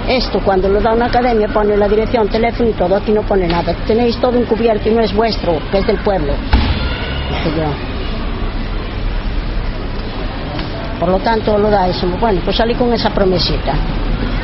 Esto 0.08 0.40
cuando 0.44 0.68
lo 0.68 0.80
da 0.80 0.92
una 0.92 1.06
academia 1.06 1.48
pone 1.48 1.76
la 1.76 1.88
dirección, 1.88 2.28
teléfono 2.28 2.68
y 2.68 2.72
todo, 2.72 2.96
aquí 2.96 3.12
no 3.12 3.22
pone 3.22 3.46
nada. 3.46 3.72
Tenéis 3.86 4.16
todo 4.18 4.36
encubierto 4.38 4.88
y 4.88 4.92
no 4.92 5.00
es 5.00 5.14
vuestro, 5.14 5.58
que 5.70 5.78
es 5.78 5.86
del 5.86 5.96
pueblo. 5.98 6.34
Yo. 7.56 7.64
Por 11.00 11.08
lo 11.10 11.18
tanto, 11.18 11.58
lo 11.58 11.70
da 11.70 11.88
eso. 11.88 12.06
Bueno, 12.20 12.40
pues 12.44 12.56
salí 12.56 12.74
con 12.74 12.92
esa 12.92 13.10
promesita. 13.10 13.74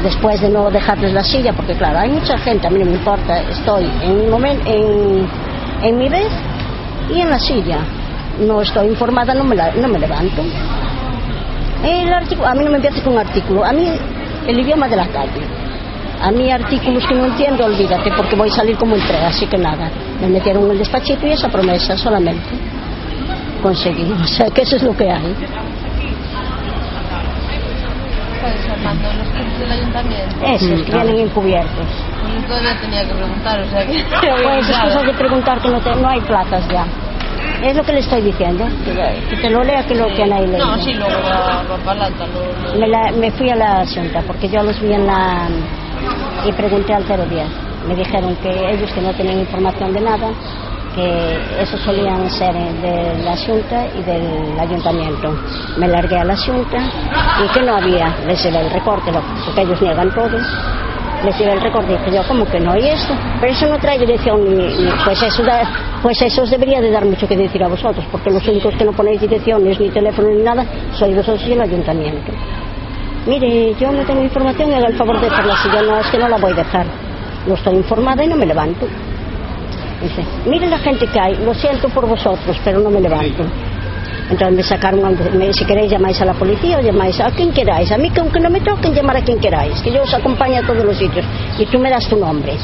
Después 0.02 0.40
de 0.40 0.48
no 0.48 0.70
dejarles 0.70 1.12
la 1.12 1.22
silla, 1.22 1.52
porque 1.52 1.74
claro, 1.74 1.98
hay 1.98 2.10
mucha 2.10 2.36
gente, 2.38 2.66
a 2.66 2.70
mí 2.70 2.78
no 2.78 2.86
me 2.86 2.92
importa, 2.92 3.40
estoy 3.42 3.84
en 4.02 4.16
mi, 4.18 4.26
momen- 4.26 4.60
en, 4.66 5.26
en 5.82 5.98
mi 5.98 6.08
vez 6.08 6.28
y 7.14 7.20
en 7.20 7.30
la 7.30 7.38
silla. 7.38 7.78
No 8.40 8.62
estoy 8.62 8.88
informada, 8.88 9.34
no 9.34 9.44
me, 9.44 9.54
la- 9.54 9.72
no 9.72 9.88
me 9.88 9.98
levanto. 9.98 10.42
El 11.84 12.12
artículo, 12.12 12.48
a 12.48 12.54
mí 12.54 12.64
no 12.64 12.70
me 12.70 12.76
empieces 12.76 13.02
con 13.02 13.12
un 13.14 13.18
artículo, 13.20 13.64
a 13.64 13.72
mí 13.72 13.88
el 14.46 14.58
idioma 14.58 14.88
de 14.88 14.96
la 14.96 15.06
calle. 15.06 15.40
A 16.22 16.30
mí 16.30 16.50
artículos 16.50 17.06
que 17.06 17.14
no 17.14 17.24
entiendo, 17.26 17.64
olvídate, 17.64 18.11
porque 18.12 18.37
voy 18.37 18.48
a 18.48 18.52
salir 18.52 18.76
como 18.76 18.94
entré, 18.94 19.16
así 19.24 19.46
que 19.46 19.56
nada. 19.56 19.90
Me 20.20 20.28
metieron 20.28 20.64
en 20.66 20.72
el 20.72 20.78
despachito 20.78 21.26
y 21.26 21.30
esa 21.33 21.48
promesa 21.48 21.96
solamente 21.96 22.42
conseguí. 23.62 24.12
O 24.12 24.26
sea, 24.26 24.50
que 24.50 24.62
eso 24.62 24.76
es 24.76 24.83
lo 24.83 24.94
que 24.96 25.11
hay. 25.11 25.35
Pues 28.40 28.54
Armando, 28.70 29.09
los 29.18 29.28
cursos 29.28 29.59
del 29.61 29.70
ayuntamiento. 29.72 30.46
Esos 30.46 30.83
que 30.83 30.92
vienen 30.92 31.18
encubiertos. 31.20 31.87
Pues 32.22 32.35
yo 32.35 32.48
todavía 32.48 32.80
tenía 32.80 33.02
que 33.06 33.14
preguntar, 33.14 33.61
o 33.61 33.70
sea 33.70 33.87
que. 33.87 33.92
Pues 34.42 34.68
es 34.68 34.78
cosa 34.78 35.02
de 35.02 35.12
preguntar 35.14 35.61
que 35.61 35.68
no, 35.68 35.80
te- 35.80 35.94
no 35.96 36.09
hay 36.09 36.20
plazas 36.22 36.66
ya. 36.68 36.87
Es 37.62 37.76
lo 37.76 37.83
que 37.85 37.92
le 37.92 37.98
estoy 38.00 38.22
diciendo. 38.22 38.64
Que, 38.85 39.26
que 39.28 39.37
te 39.42 39.50
lo 39.50 39.62
lea 39.62 39.83
que 39.87 39.94
lo 39.94 40.06
que 40.09 40.26
nadie 40.26 40.46
lee. 40.48 40.59
No, 40.59 40.76
sí, 40.78 40.94
luego 40.94 41.12
va, 41.22 41.62
va 41.62 41.76
para 41.85 42.04
adelante. 42.06 42.24
lo- 42.33 42.72
lo- 42.72 42.78
Me, 42.80 42.88
la- 42.88 43.12
me 43.12 43.30
fui 43.33 43.50
a 43.50 43.56
la 43.56 43.85
Junta 43.87 44.22
porque 44.26 44.48
yo 44.48 44.62
los 44.62 44.80
vi 44.80 44.92
en 44.94 45.06
la 45.06 45.48
y 46.46 46.52
pregunté 46.52 46.92
al 46.94 47.04
010. 47.04 47.46
Me 47.88 47.94
dijeron 47.94 48.36
que 48.36 48.50
ellos 48.72 48.90
que 48.92 49.00
no 49.00 49.12
tenían 49.14 49.38
información 49.40 49.92
de 49.92 50.00
nada, 50.00 50.28
que 50.94 51.38
eso 51.62 51.76
solían 51.78 52.28
ser 52.30 52.52
de 52.54 53.22
la 53.24 53.36
Junta 53.36 53.86
y 53.98 54.02
del 54.02 54.58
Ayuntamiento. 54.58 55.32
Me 55.76 55.88
largué 55.88 56.18
a 56.18 56.24
la 56.24 56.36
Junta 56.36 56.78
y 57.44 57.52
que 57.54 57.62
no 57.62 57.76
había, 57.76 58.14
les 58.26 58.42
llevé 58.42 58.60
el 58.60 58.70
recorte, 58.70 59.10
porque 59.44 59.62
ellos 59.62 59.80
niegan 59.80 60.10
todo. 60.14 60.36
Les 61.24 61.38
llevé 61.38 61.52
el 61.52 61.60
recorte 61.60 61.92
y 61.92 61.96
dije 61.98 62.16
yo, 62.16 62.22
¿cómo 62.26 62.46
que 62.46 62.58
no? 62.60 62.74
¿Y 62.78 62.88
esto? 62.88 63.12
Pero 63.40 63.52
eso 63.52 63.66
no 63.66 63.78
trae 63.78 63.98
dirección 63.98 64.42
ni, 64.42 64.54
ni- 64.54 64.90
pues 65.04 65.22
eso 65.22 65.42
da- 65.42 65.68
pues 66.02 66.20
eso 66.22 66.42
os 66.42 66.50
debería 66.50 66.80
de 66.80 66.90
dar 66.90 67.04
mucho 67.04 67.28
que 67.28 67.36
decir 67.36 67.62
a 67.62 67.68
vosotros, 67.68 68.04
porque 68.10 68.30
los 68.30 68.46
únicos 68.48 68.74
que 68.74 68.84
no 68.86 68.92
ponéis 68.92 69.20
direcciones 69.20 69.78
ni 69.78 69.90
teléfono 69.90 70.28
ni 70.30 70.42
nada 70.42 70.64
sois 70.94 71.14
vosotros 71.14 71.46
y 71.46 71.52
el 71.52 71.60
Ayuntamiento. 71.60 72.32
Mire, 73.26 73.74
yo 73.78 73.90
no 73.92 74.02
tengo 74.04 74.22
información 74.22 74.70
y 74.70 74.74
haga 74.74 74.88
el 74.88 74.96
favor 74.96 75.20
de 75.20 75.28
dejarla. 75.28 75.54
Si 75.62 75.68
yo 75.70 75.83
no, 75.83 75.98
es 75.98 76.06
que 76.06 76.18
no 76.18 76.28
la 76.28 76.37
voy 76.38 76.52
a 76.52 76.56
dejar. 76.56 76.87
No 77.46 77.54
estoy 77.54 77.74
informada 77.76 78.24
y 78.24 78.28
no 78.28 78.37
me 78.37 78.46
levanto. 78.46 78.87
Dice, 80.02 80.24
mire 80.46 80.66
la 80.68 80.78
gente 80.78 81.06
que 81.06 81.20
hay, 81.20 81.37
lo 81.44 81.52
siento 81.54 81.88
por 81.90 82.06
vosotros, 82.06 82.56
pero 82.64 82.80
no 82.80 82.90
me 82.90 83.00
levanto. 83.00 83.44
Entonces 84.30 84.56
me 84.56 84.62
sacaron, 84.62 85.16
me- 85.37 85.52
si 85.52 85.64
queréis 85.64 85.90
llamáis 85.90 86.20
a 86.22 86.24
la 86.24 86.35
policía 86.35 86.78
o 86.78 86.80
llamáis 86.80 87.20
a 87.20 87.30
quien 87.30 87.52
queráis. 87.52 87.90
A 87.92 87.98
mí 87.98 88.09
que 88.11 88.20
aunque 88.20 88.40
no 88.40 88.48
me 88.48 88.61
toquen, 88.61 88.94
llamar 88.94 89.16
a 89.18 89.22
quien 89.22 89.38
queráis, 89.38 89.80
que 89.83 89.90
yo 89.92 90.02
os 90.02 90.14
acompaño 90.14 90.61
a 90.61 90.62
todos 90.66 90.85
los 90.85 90.96
sitios. 90.96 91.24
Y 91.59 91.66
tú 91.66 91.78
me 91.78 91.90
das 91.90 92.06
tu 92.09 92.16
nombre. 92.16 92.54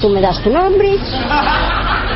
Tú 0.00 0.08
me 0.10 0.20
das 0.20 0.40
tu 0.40 0.50
nombre 0.50 0.96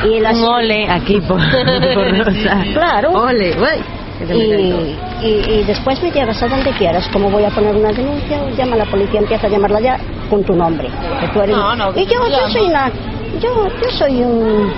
y 0.09 0.21
la 0.21 0.31
Un 0.31 0.45
ole 0.45 0.89
aquí 0.89 1.21
por, 1.21 1.39
por 1.95 2.19
Rosa. 2.27 2.65
Claro. 2.73 3.11
Ole, 3.13 3.53
güey. 3.55 4.02
Y, 4.21 5.27
y, 5.27 5.27
y 5.27 5.65
después 5.65 6.01
me 6.03 6.11
llevas 6.11 6.41
a 6.43 6.49
donde 6.49 6.71
quieras. 6.73 7.09
Como 7.13 7.31
voy 7.31 7.45
a 7.45 7.51
poner 7.51 7.75
una 7.75 7.93
denuncia, 7.93 8.39
llama 8.57 8.75
a 8.75 8.79
la 8.79 8.85
policía, 8.85 9.21
empieza 9.21 9.47
a 9.47 9.51
llamarla 9.51 9.81
ya 9.81 9.99
con 10.31 10.45
tu 10.45 10.55
nombre. 10.55 10.89
Que 11.21 11.29
tú 11.29 11.41
eres... 11.41 11.57
No, 11.57 11.75
no, 11.75 11.91
y 11.97 12.07
yo, 12.07 12.29
yo 12.29 12.49
soy 12.49 12.69
una, 12.69 12.91
yo, 13.41 13.69
yo 13.69 13.91
soy 13.91 14.23
un, 14.23 14.73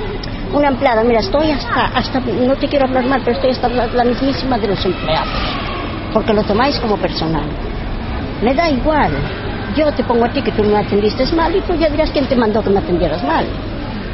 una 0.54 0.68
empleada. 0.68 1.02
Mira, 1.04 1.20
estoy 1.20 1.50
hasta, 1.50 1.86
hasta, 1.86 2.20
no 2.20 2.54
te 2.56 2.68
quiero 2.68 2.86
hablar 2.86 3.04
mal, 3.04 3.20
pero 3.24 3.36
estoy 3.36 3.50
hasta 3.50 3.68
la, 3.68 3.86
la 3.86 4.04
mismísima 4.04 4.56
de 4.58 4.68
los 4.68 4.84
empleados. 4.84 5.28
Porque 6.12 6.32
lo 6.32 6.42
tomáis 6.44 6.78
como 6.78 6.96
personal. 6.96 7.44
Me 8.42 8.54
da 8.54 8.70
igual. 8.70 9.12
Yo 9.76 9.92
te 9.92 10.04
pongo 10.04 10.24
a 10.24 10.28
ti 10.28 10.40
que 10.40 10.52
tú 10.52 10.62
me 10.62 10.78
atendiste 10.78 11.26
mal 11.34 11.54
y 11.54 11.60
tú 11.62 11.74
ya 11.74 11.88
dirás 11.88 12.10
quién 12.12 12.26
te 12.26 12.36
mandó 12.36 12.62
que 12.62 12.70
me 12.70 12.78
atendieras 12.78 13.22
mal. 13.24 13.44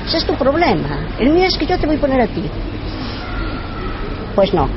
Ese 0.06 0.16
es 0.16 0.24
tu 0.24 0.34
problema. 0.34 0.88
El 1.18 1.30
mío 1.30 1.44
es 1.46 1.56
que 1.58 1.66
yo 1.66 1.78
te 1.78 1.86
voy 1.86 1.96
a 1.96 2.00
poner 2.00 2.22
a 2.22 2.26
ti. 2.26 2.42
Pues 4.34 4.54
no, 4.54 4.68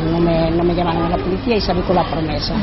no 0.00 0.18
me, 0.20 0.50
no 0.50 0.62
me 0.64 0.74
llamaron 0.74 1.04
a 1.04 1.08
la 1.10 1.16
policía 1.16 1.56
y 1.56 1.60
salí 1.60 1.80
con 1.82 1.96
la 1.96 2.04
promesa. 2.04 2.54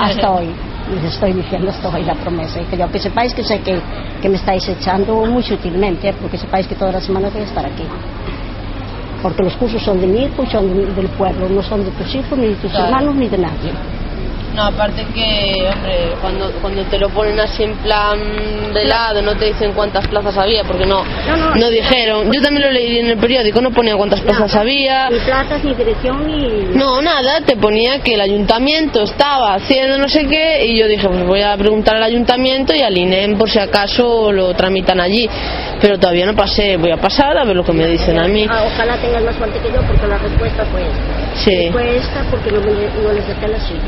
Hasta 0.00 0.30
hoy. 0.30 0.48
Les 0.94 1.12
estoy 1.14 1.32
diciendo 1.32 1.70
hasta 1.70 1.88
hoy 1.88 2.04
la 2.04 2.14
promesa. 2.14 2.60
Y 2.60 2.64
que 2.66 2.76
yo 2.76 2.90
que 2.90 2.98
sepáis 2.98 3.32
que 3.34 3.42
sé 3.42 3.60
que, 3.60 3.80
que 4.20 4.28
me 4.28 4.36
estáis 4.36 4.68
echando 4.68 5.16
muy 5.26 5.42
sutilmente, 5.42 6.12
porque 6.20 6.36
sepáis 6.38 6.66
que 6.66 6.74
todas 6.74 6.94
las 6.94 7.04
semanas 7.04 7.32
voy 7.32 7.42
a 7.42 7.46
estar 7.46 7.64
aquí. 7.64 7.84
Porque 9.22 9.42
los 9.42 9.54
cursos 9.54 9.82
son 9.82 10.00
de 10.00 10.06
mi 10.06 10.24
hijo 10.24 10.42
y 10.42 10.46
son 10.46 10.68
de- 10.68 10.92
del 10.92 11.08
pueblo, 11.08 11.48
no 11.48 11.62
son 11.62 11.82
de 11.84 11.90
tus 11.92 12.14
hijos, 12.14 12.38
ni 12.38 12.48
de 12.48 12.54
tus 12.56 12.70
Claro. 12.70 12.86
hermanos, 12.86 13.14
ni 13.16 13.28
de 13.28 13.38
nadie. 13.38 13.72
No, 14.54 14.62
aparte 14.66 15.04
que, 15.12 15.68
hombre, 15.68 16.12
cuando, 16.20 16.50
cuando 16.62 16.82
te 16.84 16.96
lo 16.98 17.08
ponen 17.10 17.40
así 17.40 17.64
en 17.64 17.74
plan 17.78 18.18
de 18.72 18.84
lado, 18.84 19.20
no 19.20 19.34
te 19.36 19.46
dicen 19.46 19.72
cuántas 19.72 20.06
plazas 20.06 20.36
había, 20.38 20.62
porque 20.62 20.86
no, 20.86 21.02
No, 21.26 21.36
no. 21.36 21.54
no 21.56 21.70
dijeron. 21.70 22.30
Yo 22.32 22.40
también 22.40 22.62
lo 22.66 22.70
leí 22.70 22.98
en 23.00 23.06
el 23.08 23.18
periódico, 23.18 23.60
no 23.60 23.70
ponía 23.72 23.96
cuántas 23.96 24.20
plazas 24.20 24.54
había. 24.54 25.10
Ni 25.10 25.18
plazas, 25.18 25.64
ni 25.64 25.74
dirección, 25.74 26.26
ni... 26.26 26.76
No, 26.76 27.02
nada, 27.02 27.40
te 27.44 27.56
ponía 27.56 27.98
que 28.00 28.14
el 28.14 28.20
ayuntamiento 28.20 29.02
estaba 29.02 29.54
haciendo 29.54 29.98
no 29.98 30.08
sé 30.08 30.26
qué 30.26 30.64
y 30.66 30.78
yo 30.78 30.86
dije, 30.86 31.08
pues 31.08 31.24
voy 31.26 31.42
a 31.42 31.56
preguntar 31.56 31.96
al 31.96 32.02
ayuntamiento 32.04 32.74
y 32.74 32.82
al 32.82 32.96
INEM 32.96 33.36
por 33.36 33.50
si 33.50 33.58
acaso 33.58 34.30
lo 34.30 34.54
tramitan 34.54 35.00
allí. 35.00 35.28
Pero 35.80 35.98
todavía 35.98 36.26
no 36.26 36.34
pasé, 36.36 36.76
voy 36.76 36.92
a 36.92 36.96
pasar 36.96 37.36
a 37.36 37.44
ver 37.44 37.56
lo 37.56 37.64
que 37.64 37.72
me 37.72 37.86
dicen 37.88 38.18
a 38.18 38.28
mí. 38.28 38.46
Ah, 38.48 38.62
ojalá 38.72 38.96
tengas 38.98 39.22
más 39.24 39.34
suerte 39.36 39.58
que 39.58 39.72
yo, 39.72 39.82
porque 39.82 40.06
la 40.06 40.16
respuesta 40.18 40.64
fue 40.66 40.82
esta. 40.82 41.34
Sí. 41.44 41.68
Fue 41.72 41.96
esta 41.96 42.22
porque 42.30 42.52
no, 42.52 42.60
me- 42.60 43.02
no 43.02 43.12
les 43.12 43.26
dejé 43.26 43.48
la 43.48 43.58
silla. 43.58 43.80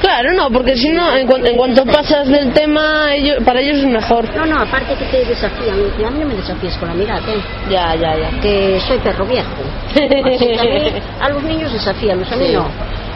Claro, 0.00 0.32
no, 0.32 0.50
porque 0.50 0.76
si 0.76 0.90
no, 0.90 1.14
en, 1.16 1.26
cuan- 1.26 1.44
en 1.46 1.56
cuanto 1.56 1.84
pasas 1.84 2.28
del 2.28 2.52
tema, 2.52 3.14
ellos, 3.14 3.38
para 3.44 3.60
ellos 3.60 3.78
es 3.78 3.84
mejor. 3.86 4.24
No, 4.36 4.46
no, 4.46 4.60
aparte 4.62 4.94
que 4.94 5.04
te 5.06 5.24
desafían. 5.24 5.76
Y 5.98 6.04
a 6.04 6.10
mí 6.10 6.20
no 6.20 6.26
me 6.26 6.34
desafíes 6.36 6.76
con 6.76 6.88
la 6.88 6.94
mirada, 6.94 7.20
¿eh? 7.28 7.40
Ya, 7.70 7.94
ya, 7.96 8.16
ya. 8.16 8.40
que 8.40 8.78
soy 8.86 8.98
perro 8.98 9.26
viejo. 9.26 9.48
Así 9.90 10.46
que 10.46 10.58
a, 10.60 10.62
mí, 10.64 10.92
a 11.20 11.28
los 11.30 11.42
niños 11.42 11.72
desafíalos, 11.72 12.30
a 12.30 12.36
mí 12.36 12.46
Sí. 12.46 12.52
no. 12.52 12.66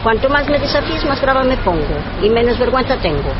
Cuanto 0.03 0.27
más 0.29 0.47
me 0.49 0.59
desafíes, 0.59 1.05
más 1.05 1.21
brava 1.21 1.43
me 1.43 1.55
pongo 1.57 1.85
y 2.21 2.29
menos 2.29 2.59
vergüenza 2.59 2.97
tengo. 2.97 3.31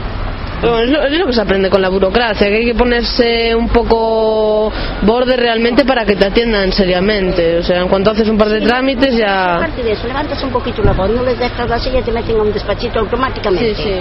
Bueno, 0.63 0.79
es, 0.79 0.89
lo, 0.89 1.03
es 1.03 1.19
lo 1.19 1.25
que 1.25 1.33
se 1.33 1.41
aprende 1.41 1.69
con 1.69 1.81
la 1.81 1.89
burocracia, 1.89 2.47
que 2.47 2.55
hay 2.55 2.65
que 2.65 2.73
ponerse 2.73 3.53
un 3.53 3.67
poco 3.67 4.71
borde 5.01 5.35
realmente 5.35 5.83
para 5.83 6.05
que 6.05 6.15
te 6.15 6.25
atiendan 6.25 6.71
seriamente. 6.71 7.57
O 7.57 7.63
sea, 7.63 7.81
en 7.81 7.89
cuanto 7.89 8.11
haces 8.11 8.29
un 8.29 8.37
par 8.37 8.47
de 8.47 8.61
trámites 8.61 9.17
ya... 9.17 9.57
Aparte 9.57 9.83
de 9.83 9.91
eso, 9.91 10.07
levantas 10.07 10.41
un 10.41 10.51
poquito 10.51 10.81
la 10.81 10.93
voz, 10.93 11.09
no 11.09 11.21
les 11.23 11.37
dejas 11.37 11.69
la 11.69 11.77
silla 11.77 11.99
y 11.99 12.03
te 12.03 12.13
meten 12.13 12.37
a 12.37 12.43
un 12.43 12.53
despachito 12.53 12.99
automáticamente. 12.99 13.75
Sí, 13.75 13.83
sí. 13.83 13.99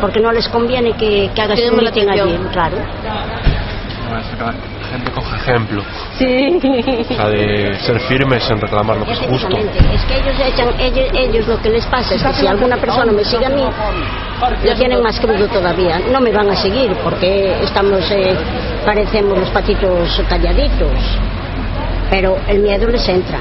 Porque 0.00 0.18
no 0.18 0.32
les 0.32 0.48
conviene 0.48 0.94
que, 0.94 1.30
que 1.32 1.42
hagas 1.42 1.60
un 1.60 1.76
meeting 1.76 2.08
allí, 2.08 2.38
claro. 2.52 2.76
Gente 4.90 5.10
coge 5.12 5.36
ejemplo. 5.36 5.82
Sí. 6.18 6.58
O 7.10 7.14
sea, 7.14 7.28
de 7.28 7.78
ser 7.80 8.00
firmes 8.00 8.48
en 8.50 8.60
reclamar 8.60 8.96
lo 8.98 9.04
que 9.04 9.12
es 9.12 9.18
justo. 9.20 9.56
Es 9.56 10.04
que 10.04 10.16
ellos 10.18 10.36
echan, 10.46 10.68
ellos, 10.80 11.08
ellos 11.14 11.46
lo 11.48 11.60
que 11.62 11.70
les 11.70 11.86
pasa 11.86 12.14
es 12.14 12.22
que 12.22 12.32
si 12.34 12.46
alguna 12.46 12.76
persona 12.76 13.12
me 13.12 13.24
sigue 13.24 13.46
a 13.46 13.50
mí, 13.50 13.62
lo 14.64 14.74
tienen 14.74 15.02
más 15.02 15.18
crudo 15.20 15.46
todavía. 15.48 16.00
No 16.12 16.20
me 16.20 16.30
van 16.32 16.50
a 16.50 16.56
seguir 16.56 16.92
porque 17.04 17.62
estamos, 17.62 18.10
eh, 18.10 18.36
parecemos 18.84 19.38
los 19.38 19.48
patitos 19.50 20.22
calladitos, 20.28 20.90
pero 22.10 22.36
el 22.48 22.58
miedo 22.60 22.88
les 22.88 23.08
entra. 23.08 23.38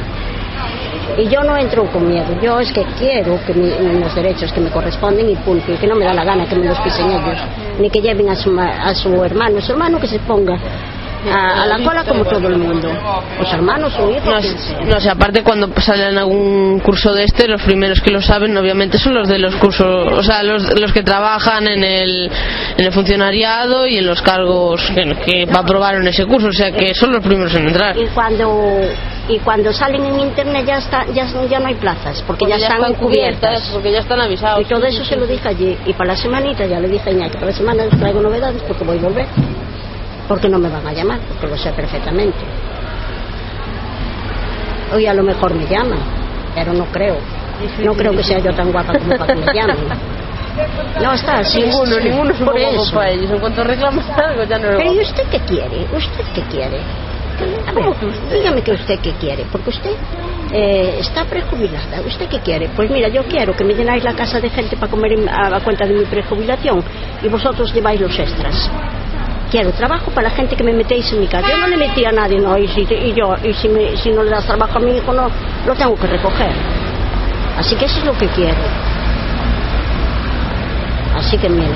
Y 1.18 1.28
yo 1.28 1.42
no 1.44 1.58
entro 1.58 1.84
con 1.92 2.08
miedo, 2.08 2.28
yo 2.42 2.60
es 2.60 2.72
que 2.72 2.84
quiero 2.98 3.40
que 3.46 3.54
mi- 3.54 4.00
los 4.00 4.14
derechos 4.16 4.54
que 4.54 4.62
me 4.62 4.70
corresponden 4.70 5.28
y 5.30 5.36
punto, 5.38 5.74
y 5.74 5.76
que 5.76 5.88
no 5.88 5.96
me 5.96 6.06
da 6.06 6.14
la 6.14 6.24
gana 6.24 6.46
que 6.46 6.56
me 6.56 6.66
los 6.68 6.80
pisen 6.80 7.10
ellos, 7.10 7.38
ni 7.80 7.90
que 7.90 8.00
lleven 8.00 8.30
a 8.30 8.36
su, 8.36 8.58
a 8.60 8.94
su 8.94 9.22
hermano, 9.26 9.60
su 9.60 9.72
hermano 9.74 10.00
que 10.00 10.08
se 10.08 10.20
ponga 10.20 10.58
a, 11.32 11.64
a 11.64 11.66
la 11.66 11.84
cola 11.84 12.04
como 12.04 12.24
todo 12.26 12.48
el 12.48 12.58
mundo, 12.58 12.90
o 13.40 13.46
su 13.46 13.56
hermano, 13.56 13.90
su 13.90 14.10
hijo, 14.10 14.30
No, 14.30 14.42
sea. 14.42 14.80
no 14.86 15.00
sé, 15.00 15.10
aparte 15.10 15.44
cuando 15.44 15.70
salen 15.82 16.18
algún 16.18 16.80
curso 16.80 17.14
de 17.14 17.24
este, 17.24 17.48
los 17.48 17.62
primeros 17.62 18.00
que 18.02 18.12
lo 18.12 18.22
saben 18.22 18.56
obviamente 18.58 18.98
son 18.98 19.16
los 19.16 19.28
de 19.28 19.40
los 19.40 19.56
cursos, 19.56 20.08
o 20.14 20.24
sea, 20.24 20.44
los, 20.44 20.80
los 20.80 20.94
que 20.94 21.04
trabajan 21.04 21.68
en 21.68 21.84
el, 21.84 22.32
en 22.78 22.86
el 22.86 22.92
funcionariado 22.92 23.88
y 23.88 23.98
en 23.98 24.06
los 24.08 24.22
cargos 24.22 24.82
que, 24.96 25.16
que 25.26 25.48
aprobaron 25.52 26.08
ese 26.08 26.26
curso, 26.26 26.48
o 26.48 26.54
sea 26.54 26.72
que 26.72 26.94
son 26.94 27.12
los 27.12 27.24
primeros 27.24 27.54
en 27.56 27.68
entrar. 27.68 27.98
y 27.98 28.06
cuando 28.08 28.80
y 29.28 29.38
cuando 29.40 29.72
salen 29.72 30.04
en 30.06 30.20
internet 30.22 30.66
ya 30.66 30.78
está 30.78 31.06
ya, 31.14 31.28
ya 31.48 31.60
no 31.60 31.68
hay 31.68 31.76
plazas 31.76 32.24
porque, 32.26 32.48
ya, 32.48 32.56
están, 32.56 32.94
cubiertas 32.96 33.70
porque 33.72 33.92
ya 33.92 34.00
están 34.00 34.20
avisados. 34.20 34.62
y 34.62 34.66
todo 34.66 34.84
eso 34.86 35.06
se 35.06 35.16
lo 35.16 35.28
dije 35.28 35.48
allí 35.48 35.78
y 35.86 35.94
para 35.94 36.14
la 36.14 36.16
semanita 36.16 36.66
ya 36.66 36.80
le 36.80 36.88
dije 36.88 37.10
a 37.10 37.14
Iñaki 37.14 37.34
para 37.36 37.48
la 37.48 37.54
semana 37.54 37.84
os 37.84 38.00
traigo 38.00 38.22
novedades 38.22 38.62
porque 38.64 38.84
voy 38.84 38.98
a 38.98 39.02
volver 39.02 39.28
porque 40.30 40.48
no 40.48 40.60
me 40.60 40.70
van 40.70 40.88
a 40.88 40.94
llamar 40.94 41.20
porque 41.28 41.48
lo 41.48 41.58
sé 41.58 41.72
perfectamente 41.74 42.40
hoy 44.94 45.06
a 45.06 45.14
lo 45.14 45.24
mejor 45.24 45.54
me 45.54 45.66
llaman 45.66 46.00
pero 46.56 46.72
no 46.72 46.86
creo 46.86 47.18
no 47.84 47.94
creo 47.94 48.14
que 48.14 48.24
sea 48.24 48.40
yo 48.40 48.54
tan 48.54 48.72
guapa 48.72 48.98
como 48.98 49.10
para 49.18 49.34
que 49.34 49.36
me 49.36 49.54
llamen 49.54 49.76
no 51.02 51.14
está 51.14 51.40
así 51.40 51.62
Ninguno, 51.62 51.96
sí, 51.96 52.10
ninguno 52.10 52.32
es 52.32 52.40
un 52.40 52.46
por 52.46 52.56
poco 52.56 52.84
eso 52.84 52.96
para 52.96 53.10
ellos. 53.10 53.32
En 53.32 53.40
cuanto 53.40 53.64
reclamas 53.64 54.10
algo 54.18 54.44
ya 54.44 54.60
no 54.60 54.72
lo 54.72 54.78
pero 54.78 54.94
¿y 54.94 55.00
usted 55.00 55.24
qué 55.30 55.40
quiere? 55.40 55.84
¿Usted 55.94 56.24
qué 56.34 56.42
quiere? 56.44 56.80
A 57.68 57.72
ver, 57.72 57.86
dígame 58.32 58.62
que 58.62 58.74
usted 58.74 59.00
qué 59.00 59.14
quiere, 59.14 59.46
porque 59.50 59.70
usted 59.70 59.92
eh, 60.52 60.98
está 61.00 61.24
prejubilada. 61.24 62.02
¿Usted 62.06 62.28
qué 62.28 62.40
quiere? 62.40 62.68
Pues 62.76 62.90
mira, 62.92 63.08
yo 63.08 63.24
quiero 63.24 63.56
que 63.56 63.64
me 63.64 63.74
llenáis 63.74 64.04
la 64.04 64.14
casa 64.14 64.42
de 64.42 64.50
gente 64.50 64.76
para 64.76 64.92
comer 64.92 65.18
a 65.32 65.60
cuenta 65.62 65.86
de 65.86 65.94
mi 65.94 66.04
prejubilación 66.06 66.84
y 67.24 67.30
vosotros 67.30 67.74
lleváis 67.74 68.02
los 68.02 68.20
extras. 68.20 68.70
Quiero 69.52 69.72
trabajo 69.72 70.12
para 70.12 70.30
la 70.30 70.36
gente 70.36 70.56
que 70.56 70.64
me 70.64 70.72
metéis 70.74 71.12
en 71.12 71.22
mi 71.22 71.28
casa. 71.28 71.48
Yo 71.50 71.58
no 71.58 71.68
le 71.68 71.78
metí 71.78 72.06
a 72.06 72.12
nadie, 72.12 72.40
no, 72.40 72.56
y 72.58 72.68
si, 72.68 72.86
yo, 73.16 73.36
y 73.44 73.54
si, 73.54 73.68
me- 73.68 73.98
si 73.98 74.12
no 74.12 74.24
le 74.24 74.30
das 74.30 74.46
trabajo 74.46 74.78
a 74.78 74.82
mi 74.82 74.96
hijo, 74.98 75.12
no, 75.12 75.28
lo 75.66 75.74
tengo 75.76 75.96
que 75.96 76.06
recoger. 76.08 76.52
Así 77.58 77.76
que 77.76 77.86
eso 77.86 78.00
es 78.00 78.06
lo 78.06 78.18
que 78.18 78.28
quiero. 78.28 78.54
Así 81.18 81.38
que 81.38 81.50
mire. 81.50 81.68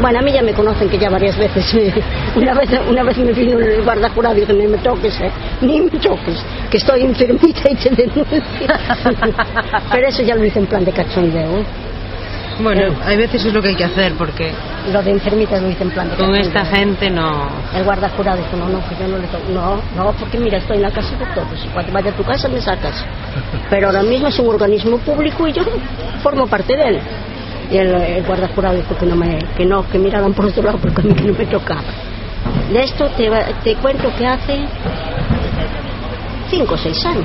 Bueno, 0.00 0.20
a 0.20 0.22
mí 0.22 0.32
ya 0.32 0.42
me 0.42 0.54
conocen 0.54 0.88
que 0.88 0.98
ya 0.98 1.10
varias 1.10 1.36
veces, 1.36 1.74
una 2.36 2.54
vez 2.54 2.70
una 2.88 3.02
vez 3.02 3.18
me 3.18 3.32
vino 3.32 3.58
el 3.58 3.82
guarda 3.82 4.08
jurado 4.10 4.34
y 4.36 4.40
dije, 4.40 4.54
ni 4.54 4.66
me 4.66 4.78
toques, 4.78 5.20
eh, 5.20 5.30
ni 5.60 5.80
me 5.82 5.90
toques, 5.90 6.38
que 6.70 6.78
estoy 6.78 7.02
enfermita 7.02 7.68
y 7.68 7.74
te 7.74 7.90
denuncio. 7.90 8.32
Pero 9.92 10.08
eso 10.08 10.22
ya 10.22 10.36
lo 10.36 10.44
hice 10.44 10.60
en 10.60 10.66
plan 10.66 10.84
de 10.86 10.92
cachondeo. 10.92 11.64
Bueno, 12.58 12.94
hay 13.04 13.16
veces 13.16 13.44
es 13.44 13.52
lo 13.52 13.62
que 13.62 13.68
hay 13.68 13.74
que 13.74 13.84
hacer 13.84 14.14
porque 14.16 14.52
Lo 14.92 15.02
de 15.02 15.12
enfermita 15.12 15.58
lo 15.60 15.70
hice 15.70 15.82
en 15.82 15.90
plan 15.90 16.10
de 16.10 16.16
con 16.16 16.34
esta 16.34 16.64
gente 16.64 17.08
no. 17.10 17.48
El 17.74 17.84
guarda 17.84 18.08
jurado 18.10 18.38
dijo, 18.38 18.56
no, 18.56 18.68
no, 18.68 18.86
que 18.88 18.96
yo 18.96 19.08
no 19.08 19.18
le 19.18 19.26
toco. 19.28 19.44
No, 19.52 19.80
no, 19.96 20.12
porque 20.12 20.38
mira, 20.38 20.58
estoy 20.58 20.76
en 20.76 20.82
la 20.82 20.90
casa 20.90 21.16
de 21.16 21.24
todos. 21.34 21.66
Cuando 21.72 21.92
vaya 21.92 22.10
a 22.10 22.14
tu 22.14 22.22
casa 22.24 22.48
me 22.48 22.60
sacas. 22.60 23.04
Pero 23.70 23.86
ahora 23.86 24.02
mismo 24.02 24.28
es 24.28 24.38
un 24.38 24.48
organismo 24.48 24.98
público 24.98 25.46
y 25.46 25.52
yo 25.52 25.62
formo 26.22 26.46
parte 26.46 26.76
de 26.76 26.88
él. 26.88 27.00
Y 27.70 27.76
el, 27.76 27.94
el 27.94 28.24
guarda 28.24 28.48
jurado 28.48 28.76
dijo 28.76 28.96
que 28.96 29.06
no, 29.06 29.16
me, 29.16 29.38
que 29.56 29.64
no, 29.64 29.88
que 29.88 29.98
miraran 29.98 30.34
por 30.34 30.46
otro 30.46 30.62
lado 30.62 30.78
porque 30.78 31.00
a 31.00 31.04
mí 31.04 31.14
no 31.24 31.32
me 31.32 31.46
tocaba. 31.46 31.82
De 32.72 32.82
esto 32.82 33.06
te, 33.16 33.30
te 33.62 33.74
cuento 33.76 34.12
que 34.18 34.26
hace 34.26 34.64
cinco 36.50 36.74
o 36.74 36.78
seis 36.78 37.04
años. 37.06 37.24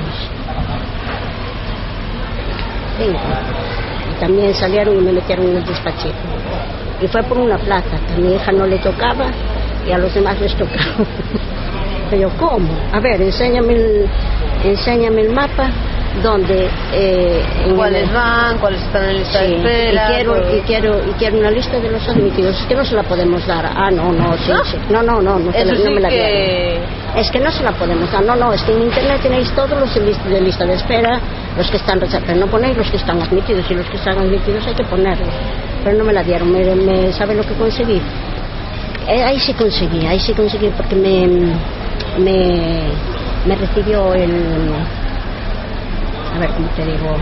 Cinco. 2.98 3.65
También 4.20 4.54
salieron 4.54 4.96
y 4.96 5.00
me 5.00 5.12
metieron 5.12 5.46
en 5.46 5.56
el 5.56 5.64
despachito. 5.64 6.14
Y 7.00 7.06
fue 7.08 7.22
por 7.24 7.38
una 7.38 7.58
plaza, 7.58 7.98
que 8.06 8.14
a 8.14 8.16
mi 8.16 8.34
hija 8.34 8.52
no 8.52 8.66
le 8.66 8.78
tocaba 8.78 9.26
y 9.86 9.92
a 9.92 9.98
los 9.98 10.14
demás 10.14 10.40
les 10.40 10.54
tocaba. 10.54 11.04
Pero 12.10 12.30
¿cómo? 12.38 12.68
A 12.92 13.00
ver, 13.00 13.20
enséñame 13.20 13.74
el, 13.74 14.06
enséñame 14.64 15.22
el 15.22 15.30
mapa 15.30 15.70
donde... 16.22 16.68
Eh, 16.92 17.42
¿Cuáles 17.76 18.12
van? 18.12 18.58
¿Cuáles 18.58 18.80
están 18.82 19.04
en 19.10 19.18
lista 19.18 19.40
Sí, 19.40 19.46
de 19.46 19.56
espera? 19.56 20.10
y 20.10 20.14
quiero, 20.14 20.56
y, 20.56 20.60
quiero, 20.62 20.98
y 21.08 21.12
quiero 21.18 21.38
una 21.38 21.50
lista 21.50 21.78
de 21.78 21.90
los 21.90 22.08
admitidos. 22.08 22.58
Es 22.60 22.66
que 22.66 22.74
no 22.74 22.84
se 22.84 22.94
la 22.94 23.02
podemos 23.02 23.46
dar. 23.46 23.66
Ah, 23.74 23.90
no, 23.90 24.12
no, 24.12 24.36
sí, 24.38 24.50
¿No? 24.52 24.64
sí. 24.64 24.76
No, 24.90 25.02
no, 25.02 25.20
no, 25.20 25.38
no, 25.38 25.50
Eso 25.50 25.64
la- 25.66 25.72
no 25.74 25.78
sí 25.84 25.90
me 25.90 26.00
la 26.00 26.08
que... 26.08 26.80
Es 27.16 27.30
que 27.30 27.38
no 27.40 27.50
se 27.50 27.62
la 27.62 27.72
podemos 27.72 28.10
dar. 28.12 28.22
No, 28.24 28.36
no, 28.36 28.52
es 28.52 28.62
que 28.62 28.72
en 28.72 28.82
internet 28.82 29.20
tenéis 29.22 29.50
todos 29.52 29.70
los 29.78 29.94
de 29.94 30.00
lis- 30.06 30.24
de 30.24 30.40
lista 30.40 30.64
de 30.66 30.74
espera, 30.74 31.18
los 31.56 31.70
que 31.70 31.76
están 31.78 32.00
rechazados, 32.00 32.36
no 32.36 32.46
ponéis 32.46 32.76
los 32.76 32.90
que 32.90 32.96
están 32.98 33.20
admitidos 33.22 33.64
y 33.70 33.74
los 33.74 33.86
que 33.86 33.96
están 33.96 34.18
admitidos 34.18 34.66
hay 34.66 34.74
que 34.74 34.84
ponerlos. 34.84 35.28
Pero 35.84 35.96
no 35.96 36.04
me 36.04 36.12
la 36.12 36.22
dieron. 36.22 36.52
¿Me, 36.52 36.74
me 36.74 37.12
sabe 37.12 37.34
lo 37.34 37.42
que 37.42 37.54
conseguí? 37.54 38.00
Eh, 39.08 39.22
ahí 39.22 39.38
sí 39.38 39.54
conseguí, 39.54 40.04
ahí 40.06 40.18
sí 40.18 40.32
conseguí 40.34 40.68
porque 40.76 40.94
me, 40.96 41.26
me, 42.18 42.80
me 43.46 43.54
recibió 43.54 44.12
el. 44.14 44.72
A 46.36 46.38
ver, 46.38 46.50
¿cómo 46.50 46.68
te 46.76 46.84
digo? 46.84 47.16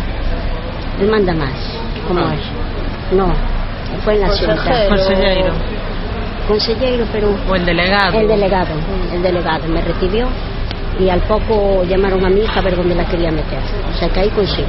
El 1.00 1.08
manda 1.08 1.32
más. 1.34 1.52
¿Cómo 2.08 2.20
Ah. 2.20 2.34
es? 2.34 3.16
No, 3.16 3.32
fue 4.04 4.14
en 4.14 4.20
la. 4.22 4.26
Consejero. 4.26 4.88
Consejero. 4.88 5.52
Consejero, 6.48 7.06
pero 7.12 7.34
O 7.48 7.54
el 7.54 7.64
delegado. 7.64 8.18
el 8.18 8.28
delegado, 8.28 8.74
el 9.12 9.22
delegado 9.22 9.68
me 9.68 9.80
recibió 9.80 10.26
y 11.00 11.08
al 11.10 11.20
poco 11.22 11.84
llamaron 11.84 12.24
a 12.24 12.28
mi 12.28 12.40
hija 12.42 12.60
a 12.60 12.62
ver 12.62 12.76
dónde 12.76 12.94
la 12.94 13.04
quería 13.06 13.30
meter. 13.30 13.58
O 13.92 13.98
sea 13.98 14.08
que 14.08 14.20
ahí 14.20 14.28
conseguí. 14.30 14.64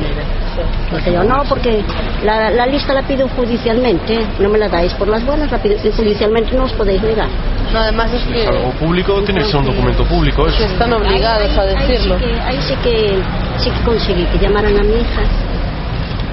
Dije 0.96 1.12
yo, 1.14 1.24
no, 1.24 1.44
porque 1.48 1.84
la, 2.24 2.50
la 2.50 2.66
lista 2.66 2.94
la 2.94 3.02
pido 3.04 3.28
judicialmente, 3.30 4.26
no 4.40 4.50
me 4.50 4.58
la 4.58 4.70
dais 4.70 4.94
por 4.94 5.08
las 5.08 5.24
buenas, 5.26 5.52
la 5.52 5.58
pido 5.62 5.78
judicialmente, 5.96 6.56
no 6.56 6.64
os 6.64 6.74
podéis 6.74 7.02
negar. 7.04 7.28
No, 7.74 7.80
además 7.80 8.12
es 8.14 8.22
Si 8.22 8.30
que, 8.34 8.44
es 8.44 8.48
algo 8.50 8.70
público, 8.72 9.22
tiene 9.24 9.42
que 9.42 9.48
ser 9.48 9.58
un 9.60 9.66
documento 9.68 10.04
público. 10.06 10.48
Eso. 10.48 10.64
están 10.64 10.94
obligados 10.94 11.58
a 11.58 11.62
Ahí- 11.62 11.76
ahí 11.76 11.88
decirlo. 11.88 12.18
sí 12.20 12.26
que- 12.26 12.42
Ahí 12.42 12.58
sí 12.62 12.76
que, 12.84 13.20
sí 13.60 13.70
que 13.70 13.82
conseguí 13.86 14.24
que 14.26 14.38
llamaran 14.40 14.78
a 14.80 14.84
mi 14.84 14.94
hija 14.94 15.22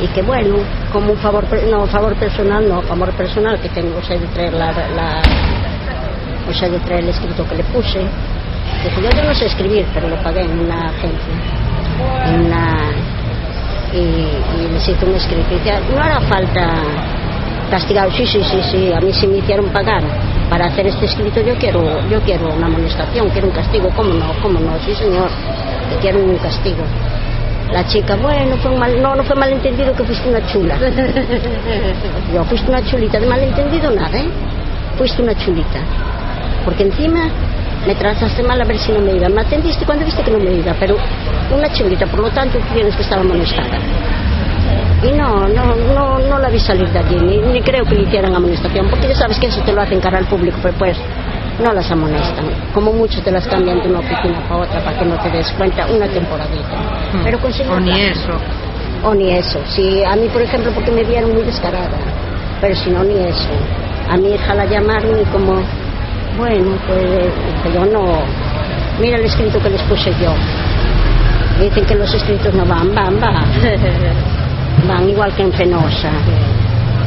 y 0.00 0.06
que 0.08 0.22
bueno, 0.22 0.56
como 0.92 1.12
un 1.12 1.18
favor, 1.18 1.44
no, 1.70 1.86
favor 1.86 2.14
personal, 2.16 2.68
no, 2.68 2.82
favor 2.82 3.10
personal 3.12 3.58
que 3.60 3.68
tengo, 3.70 3.98
o 3.98 4.02
sea, 4.02 4.16
de 4.18 4.26
traer 4.28 4.52
la, 4.54 4.66
la- 4.72 5.22
o 6.48 6.52
sea, 6.54 6.68
de 6.68 6.78
traer 6.80 7.00
el 7.04 7.08
escrito 7.10 7.46
que 7.48 7.56
le 7.56 7.64
puse. 7.64 8.00
Yo, 8.84 9.10
yo 9.10 9.24
no 9.24 9.34
sé 9.34 9.46
escribir, 9.46 9.86
pero 9.94 10.08
lo 10.08 10.16
pagué 10.22 10.42
en 10.42 10.58
una 10.58 10.88
agencia, 10.88 11.34
y, 13.92 13.96
y 13.96 14.68
les 14.72 14.88
hice 14.88 15.04
un 15.04 15.14
escrito. 15.14 15.54
Y 15.54 15.94
no 15.94 16.02
hará 16.02 16.20
falta 16.22 16.68
castigar, 17.70 18.10
sí, 18.12 18.26
sí, 18.26 18.42
sí, 18.44 18.60
sí, 18.70 18.92
a 18.92 19.00
mí 19.00 19.12
sí 19.12 19.26
me 19.26 19.38
hicieron 19.38 19.66
pagar 19.68 20.02
para 20.50 20.66
hacer 20.66 20.86
este 20.86 21.06
escrito, 21.06 21.40
yo 21.40 21.54
quiero, 21.56 21.80
yo 22.10 22.20
quiero 22.20 22.52
una 22.54 22.66
amonestación, 22.66 23.30
quiero 23.30 23.48
un 23.48 23.54
castigo, 23.54 23.88
¿cómo 23.96 24.12
no? 24.12 24.26
¿Cómo 24.42 24.60
no? 24.60 24.72
Sí, 24.84 24.94
señor, 24.94 25.28
que 25.88 25.96
quiero 26.02 26.18
un 26.18 26.36
castigo. 26.36 26.84
La 27.72 27.86
chica, 27.86 28.16
bueno, 28.16 28.56
fue 28.58 28.70
un 28.70 28.78
mal, 28.78 29.00
no, 29.00 29.14
no 29.14 29.22
fue 29.24 29.34
malentendido 29.36 29.94
que 29.94 30.04
fuiste 30.04 30.28
una 30.28 30.46
chula. 30.46 30.76
Yo, 32.34 32.44
fuiste 32.44 32.68
una 32.68 32.84
chulita, 32.84 33.18
de 33.18 33.26
malentendido 33.26 33.90
nada, 33.90 34.18
¿eh? 34.18 34.28
Fuiste 34.98 35.22
una 35.22 35.34
chulita. 35.34 35.80
Porque 36.66 36.82
encima 36.82 37.30
me 37.86 37.94
trataste 37.94 38.42
mal 38.42 38.60
a 38.60 38.64
ver 38.64 38.78
si 38.78 38.92
no 38.92 39.00
me 39.00 39.12
iba. 39.12 39.28
Me 39.28 39.40
atendiste 39.42 39.84
cuando 39.84 40.04
viste 40.04 40.22
que 40.22 40.30
no 40.30 40.38
me 40.38 40.52
iba, 40.52 40.74
pero 40.78 40.96
una 41.54 41.72
chulita, 41.72 42.06
por 42.06 42.20
lo 42.20 42.30
tanto 42.30 42.58
tú 42.58 42.74
tienes 42.74 42.94
que 42.94 43.02
estar 43.02 43.18
amonestada. 43.18 43.78
Y 45.02 45.12
no, 45.12 45.48
no, 45.48 45.74
no, 45.94 46.18
no 46.18 46.38
la 46.38 46.48
vi 46.48 46.60
salir 46.60 46.88
de 46.90 46.98
allí, 46.98 47.16
ni, 47.16 47.38
ni 47.38 47.60
creo 47.60 47.84
que 47.84 47.96
le 47.96 48.02
hicieran 48.02 48.34
amonestación, 48.34 48.88
porque 48.88 49.08
ya 49.08 49.16
sabes 49.16 49.38
que 49.38 49.46
eso 49.46 49.60
te 49.62 49.72
lo 49.72 49.82
hacen 49.82 50.00
cara 50.00 50.18
al 50.18 50.26
público, 50.26 50.58
pero 50.62 50.74
pues 50.78 50.96
no 51.60 51.72
las 51.72 51.90
amonestan. 51.90 52.44
Como 52.72 52.92
muchos 52.92 53.22
te 53.22 53.30
las 53.30 53.46
cambian 53.46 53.82
de 53.82 53.88
una 53.88 54.00
oficina 54.00 54.40
para 54.48 54.62
otra 54.62 54.80
para 54.80 54.98
que 54.98 55.04
no 55.04 55.16
te 55.18 55.30
des 55.30 55.50
cuenta 55.52 55.86
una 55.86 56.06
temporadita. 56.06 56.76
Pero 57.24 57.38
conseguí 57.40 57.68
O 57.68 57.80
ni 57.80 58.00
eso. 58.00 58.32
O 59.04 59.14
ni 59.14 59.30
eso. 59.30 59.60
Si 59.66 60.04
a 60.04 60.14
mí, 60.16 60.28
por 60.28 60.42
ejemplo, 60.42 60.70
porque 60.72 60.90
me 60.90 61.04
vieron 61.04 61.32
muy 61.32 61.42
descarada. 61.42 61.98
Pero 62.60 62.74
si 62.76 62.90
no, 62.90 63.02
ni 63.02 63.14
eso. 63.14 63.50
A 64.08 64.16
mi 64.16 64.34
hija 64.34 64.54
la 64.54 64.64
llamaron 64.66 65.20
y 65.20 65.24
como, 65.26 65.62
bueno, 66.36 66.76
pues 66.86 67.74
yo 67.74 67.84
no. 67.86 68.22
Mira 69.00 69.18
el 69.18 69.24
escrito 69.24 69.58
que 69.60 69.70
les 69.70 69.82
puse 69.82 70.10
yo. 70.20 70.32
Dicen 71.60 71.84
que 71.84 71.94
los 71.94 72.12
escritos 72.12 72.54
no 72.54 72.64
van, 72.64 72.94
van, 72.94 73.20
van. 73.20 73.44
Van 74.88 75.08
igual 75.08 75.32
que 75.34 75.42
en 75.42 75.52
Fenosa. 75.52 76.10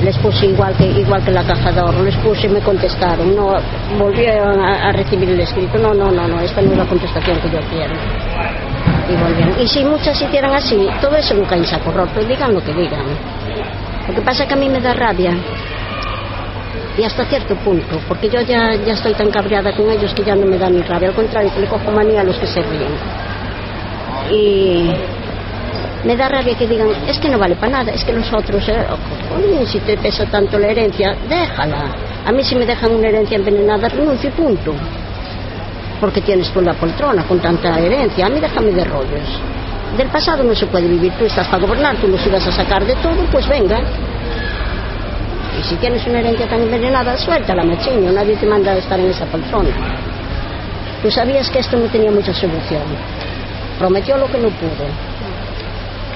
Les 0.03 0.17
puse 0.19 0.45
igual 0.45 0.73
que 0.75 0.85
igual 0.85 1.23
que 1.23 1.31
la 1.31 1.43
cazador, 1.43 1.93
les 1.95 2.15
puse 2.17 2.45
y 2.45 2.49
me 2.49 2.59
contestaron, 2.59 3.35
no 3.35 3.53
volvieron 3.97 4.59
a, 4.59 4.89
a 4.89 4.91
recibir 4.91 5.29
el 5.29 5.39
escrito, 5.39 5.77
no, 5.79 5.93
no, 5.93 6.11
no, 6.11 6.27
no, 6.27 6.39
esta 6.41 6.61
no 6.61 6.71
es 6.73 6.77
la 6.77 6.85
contestación 6.85 7.37
que 7.39 7.49
yo 7.49 7.59
quiero. 7.71 7.93
Y 9.09 9.15
volvieron. 9.15 9.61
Y 9.61 9.67
si 9.67 9.83
muchas 9.83 10.21
hicieran 10.21 10.53
así, 10.53 10.87
todo 11.01 11.15
eso 11.15 11.33
nunca 11.33 11.55
en 11.55 11.65
saco 11.65 11.91
roto, 11.91 12.23
digan 12.23 12.53
lo 12.53 12.63
que 12.63 12.73
digan. 12.73 13.05
Lo 14.07 14.13
que 14.13 14.21
pasa 14.21 14.43
es 14.43 14.47
que 14.47 14.53
a 14.53 14.57
mí 14.57 14.69
me 14.69 14.79
da 14.79 14.93
rabia 14.93 15.31
y 16.97 17.03
hasta 17.03 17.25
cierto 17.25 17.55
punto, 17.55 17.99
porque 18.07 18.29
yo 18.29 18.41
ya, 18.41 18.75
ya 18.75 18.93
estoy 18.93 19.13
tan 19.13 19.29
cabreada 19.29 19.75
con 19.75 19.89
ellos 19.89 20.13
que 20.13 20.23
ya 20.23 20.35
no 20.35 20.45
me 20.45 20.57
da 20.57 20.69
ni 20.69 20.81
rabia, 20.81 21.09
al 21.09 21.15
contrario, 21.15 21.51
que 21.53 21.61
le 21.61 21.67
cojo 21.67 21.91
manía 21.91 22.21
a 22.21 22.23
los 22.23 22.37
que 22.37 22.47
se 22.47 22.61
ríen. 22.61 22.93
Y 24.31 24.89
me 26.05 26.15
da 26.15 26.29
rabia 26.29 26.55
que 26.55 26.67
digan, 26.67 26.87
es 27.07 27.19
que 27.19 27.29
no 27.29 27.37
vale 27.37 27.55
para 27.55 27.79
nada, 27.79 27.91
es 27.91 28.03
que 28.03 28.13
los 28.13 28.31
otros, 28.31 28.67
eh, 28.69 28.85
coño, 29.29 29.65
si 29.65 29.79
te 29.79 29.97
pesa 29.97 30.25
tanto 30.27 30.57
la 30.57 30.67
herencia, 30.67 31.15
déjala. 31.27 31.95
A 32.25 32.31
mí 32.31 32.43
si 32.43 32.55
me 32.55 32.65
dejan 32.65 32.91
una 32.91 33.07
herencia 33.07 33.37
envenenada, 33.37 33.89
renuncio 33.89 34.29
y 34.29 34.33
punto. 34.33 34.73
Porque 35.99 36.21
tienes 36.21 36.49
tú 36.51 36.61
la 36.61 36.73
poltrona 36.73 37.23
con 37.23 37.39
tanta 37.39 37.77
herencia, 37.79 38.27
a 38.27 38.29
mí 38.29 38.39
déjame 38.39 38.71
de 38.71 38.83
rollos. 38.85 39.41
Del 39.97 40.07
pasado 40.07 40.43
no 40.43 40.55
se 40.55 40.65
puede 40.67 40.87
vivir, 40.87 41.11
tú 41.17 41.25
estás 41.25 41.47
para 41.47 41.65
gobernar, 41.65 41.97
tú 41.97 42.07
nos 42.07 42.25
ibas 42.25 42.45
a 42.47 42.51
sacar 42.51 42.85
de 42.85 42.95
todo, 42.95 43.25
pues 43.31 43.47
venga. 43.47 43.81
Y 45.59 45.63
si 45.63 45.75
tienes 45.75 46.05
una 46.07 46.19
herencia 46.19 46.47
tan 46.47 46.61
envenenada, 46.61 47.17
suéltala, 47.17 47.63
machiño, 47.63 48.11
nadie 48.11 48.35
te 48.35 48.45
manda 48.45 48.73
a 48.73 48.77
estar 48.77 48.99
en 48.99 49.09
esa 49.09 49.25
poltrona. 49.25 49.69
Tú 51.01 51.09
sabías 51.11 51.49
que 51.49 51.59
esto 51.59 51.77
no 51.77 51.85
tenía 51.87 52.11
mucha 52.11 52.33
solución. 52.33 52.81
Prometió 53.79 54.17
lo 54.17 54.27
que 54.27 54.37
no 54.39 54.49
pudo. 54.49 54.87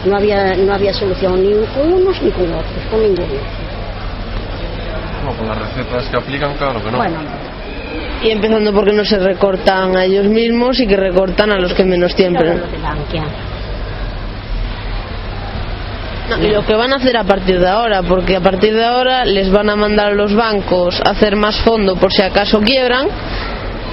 No 0.05 0.15
había, 0.17 0.55
no 0.55 0.73
había 0.73 0.93
solución 0.93 1.43
ni 1.43 1.53
con 1.67 1.91
unos 1.93 2.21
ni 2.21 2.31
con 2.31 2.45
otros, 2.45 2.83
con 2.89 3.01
ninguno. 3.01 3.27
No, 5.25 5.33
con 5.35 5.47
las 5.47 5.57
recetas 5.57 6.07
que 6.07 6.17
aplican, 6.17 6.53
claro 6.55 6.81
que 6.81 6.91
no. 6.91 6.97
Bueno, 6.97 7.19
Y 8.23 8.31
empezando 8.31 8.73
porque 8.73 8.93
no 8.93 9.03
se 9.03 9.19
recortan 9.19 9.95
a 9.97 10.05
ellos 10.05 10.25
mismos 10.27 10.79
y 10.79 10.87
que 10.87 10.95
recortan 10.95 11.51
a 11.51 11.59
los 11.59 11.73
que 11.73 11.83
menos 11.83 12.13
pero 12.15 12.33
tienen. 12.33 12.59
lo 12.61 12.67
de 12.67 12.77
Bankia. 12.77 13.23
No, 13.23 13.29
y 16.37 16.47
lo 16.47 16.65
que 16.65 16.75
van 16.75 16.93
a 16.93 16.97
hacer 16.97 17.17
a 17.17 17.23
partir 17.23 17.59
de 17.59 17.67
ahora, 17.67 18.03
porque 18.03 18.35
a 18.35 18.41
partir 18.41 18.73
de 18.73 18.85
ahora 18.85 19.25
les 19.25 19.51
van 19.51 19.69
a 19.69 19.75
mandar 19.75 20.11
a 20.11 20.15
los 20.15 20.33
bancos 20.35 21.01
hacer 21.05 21.35
más 21.35 21.59
fondo 21.61 21.95
por 21.95 22.11
si 22.11 22.21
acaso 22.21 22.61
quiebran 22.61 23.07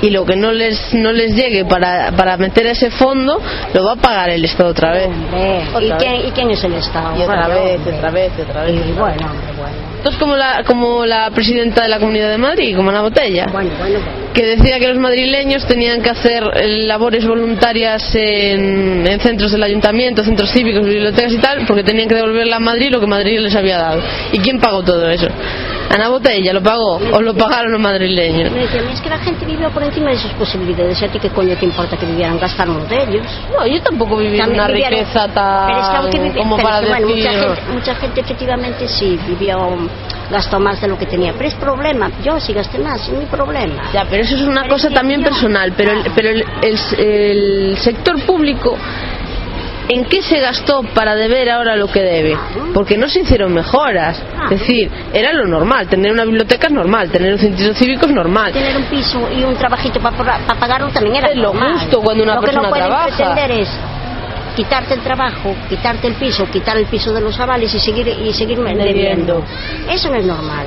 y 0.02 0.10
lo 0.10 0.24
que 0.24 0.36
no 0.36 0.52
les 0.52 0.94
no 0.94 1.12
les 1.12 1.34
llegue 1.34 1.64
para, 1.64 2.12
para 2.12 2.36
meter 2.36 2.66
ese 2.66 2.90
fondo 2.90 3.40
lo 3.74 3.84
va 3.84 3.92
a 3.92 3.96
pagar 3.96 4.30
el 4.30 4.44
Estado 4.44 4.70
otra 4.70 4.92
vez. 4.92 5.08
¿y, 5.08 5.74
Otra 5.74 5.96
quién, 5.98 6.12
vez. 6.12 6.28
¿Y 6.28 6.30
quién 6.32 6.50
es 6.50 6.64
el 6.64 6.74
Estado? 6.74 7.18
Y 7.18 7.22
otra 7.22 7.46
Bueno, 7.48 7.64
vez, 7.64 7.80
otra 7.94 8.10
vez, 8.10 8.32
otra 8.38 8.64
vez. 8.64 8.74
Y 8.74 8.92
bueno, 8.92 9.30
hombre, 9.30 9.52
bueno. 9.56 9.86
Esto 9.96 10.10
es 10.10 10.16
como 10.18 10.36
la, 10.36 10.62
como 10.64 11.04
la 11.04 11.30
presidenta 11.30 11.82
de 11.82 11.88
la 11.88 11.98
Comunidad 11.98 12.30
de 12.30 12.38
Madrid, 12.38 12.76
como 12.76 12.92
la 12.92 13.00
botella. 13.00 13.46
Bueno, 13.50 13.70
que 14.32 14.46
decía 14.46 14.78
que 14.78 14.88
los 14.88 14.98
madrileños 14.98 15.66
tenían 15.66 16.00
que 16.02 16.10
hacer 16.10 16.44
eh, 16.54 16.86
labores 16.86 17.26
voluntarias 17.26 18.14
en, 18.14 19.04
en 19.06 19.20
centros 19.20 19.50
del 19.50 19.62
ayuntamiento, 19.62 20.22
centros 20.22 20.50
cívicos, 20.52 20.84
bibliotecas 20.86 21.32
y 21.32 21.38
tal, 21.38 21.66
porque 21.66 21.82
tenían 21.82 22.08
que 22.08 22.14
devolverle 22.14 22.54
a 22.54 22.60
Madrid 22.60 22.90
lo 22.92 23.00
que 23.00 23.06
Madrid 23.06 23.40
les 23.40 23.56
había 23.56 23.78
dado. 23.78 24.00
¿Y 24.32 24.38
quién 24.38 24.60
pagó 24.60 24.82
todo 24.84 25.08
eso? 25.08 25.26
Ana 25.90 26.08
Botella 26.08 26.52
lo 26.52 26.62
pagó 26.62 26.96
o 27.12 27.20
lo 27.22 27.34
pagaron 27.34 27.72
los 27.72 27.80
madrileños. 27.80 28.50
Me 28.52 28.60
decían, 28.62 28.88
es 28.88 29.00
que 29.00 29.08
la 29.08 29.18
gente 29.18 29.44
vivió 29.46 29.70
por 29.70 29.82
encima 29.82 30.10
de 30.10 30.18
sus 30.18 30.30
posibilidades. 30.32 31.00
¿Y 31.00 31.04
a 31.04 31.08
ti 31.08 31.18
qué 31.18 31.30
coño 31.30 31.56
te 31.56 31.64
importa 31.64 31.96
que 31.96 32.06
vivieran? 32.06 32.38
Gastaron 32.38 32.86
de 32.88 33.02
ellos. 33.04 33.26
No, 33.56 33.66
yo 33.66 33.80
tampoco 33.82 34.16
viví 34.16 34.36
También 34.36 34.60
una 34.60 34.68
vivieron- 34.68 34.98
riqueza 35.00 35.26
Pero 35.32 35.80
es 35.80 35.88
que 35.88 35.96
aunque 35.96 36.18
tan 36.18 36.26
vivi- 36.28 36.38
como 36.38 36.56
pero 36.56 36.68
para 36.68 36.80
que, 36.80 36.88
bueno, 36.88 37.06
decir... 37.08 37.24
mucha, 37.24 37.32
gente, 37.54 37.72
mucha 37.72 37.94
gente 37.94 38.20
efectivamente 38.20 38.88
sí 38.88 39.18
vivió, 39.26 39.56
gastó 40.30 40.58
más 40.60 40.80
de 40.80 40.88
lo 40.88 40.98
que 40.98 41.06
tenía. 41.06 41.32
Pero 41.34 41.48
es 41.48 41.54
problema. 41.54 42.10
Yo 42.22 42.38
sí 42.40 42.52
gasté 42.52 42.78
más, 42.78 43.00
es 43.08 43.16
mi 43.16 43.26
problema. 43.26 43.84
Ya, 43.92 44.04
pero 44.10 44.22
eso 44.22 44.34
es 44.34 44.42
una 44.42 44.62
Pero 44.62 44.74
cosa 44.74 44.90
también 44.90 45.20
yo- 45.20 45.26
personal. 45.28 45.72
Pero, 45.76 45.92
el, 45.92 45.98
claro. 46.02 46.12
pero 46.16 46.28
el, 46.30 46.44
el- 46.62 46.98
el 47.00 47.76
sector 47.78 48.20
público, 48.22 48.76
¿en 49.88 50.04
qué 50.04 50.22
se 50.22 50.40
gastó 50.40 50.82
para 50.94 51.14
deber 51.14 51.50
ahora 51.50 51.76
lo 51.76 51.86
que 51.88 52.00
debe? 52.00 52.36
Porque 52.74 52.96
no 52.96 53.08
se 53.08 53.20
hicieron 53.20 53.52
mejoras. 53.52 54.22
Es 54.50 54.60
decir, 54.60 54.90
era 55.12 55.32
lo 55.32 55.46
normal. 55.46 55.88
Tener 55.88 56.12
una 56.12 56.24
biblioteca 56.24 56.66
es 56.68 56.72
normal. 56.72 57.10
Tener 57.10 57.32
un 57.32 57.38
centro 57.38 57.74
cívico 57.74 58.06
es 58.06 58.12
normal. 58.12 58.52
Tener 58.52 58.76
un 58.76 58.84
piso 58.84 59.28
y 59.32 59.42
un 59.42 59.54
trabajito 59.56 60.00
para 60.00 60.16
pagarlo 60.58 60.88
también 60.88 61.16
era 61.16 61.28
Es 61.28 61.36
lo 61.36 61.52
normal. 61.52 61.72
justo 61.80 62.00
cuando 62.00 62.24
una 62.24 62.34
lo 62.36 62.42
que 62.42 62.52
no 62.52 62.68
pueden 62.68 62.86
trabaja. 62.88 63.06
pretender 63.16 63.50
es 63.52 63.68
quitarte 64.56 64.94
el 64.94 65.00
trabajo, 65.00 65.54
quitarte 65.68 66.06
el 66.08 66.14
piso, 66.14 66.46
quitar 66.50 66.78
el 66.78 66.86
piso 66.86 67.12
de 67.12 67.20
los 67.20 67.38
avales 67.38 67.72
y 67.74 67.78
seguir 67.78 68.08
y 68.08 68.32
seguir 68.32 68.58
Debiendo. 68.58 69.44
Eso 69.90 70.08
no 70.08 70.16
es 70.16 70.24
normal. 70.24 70.66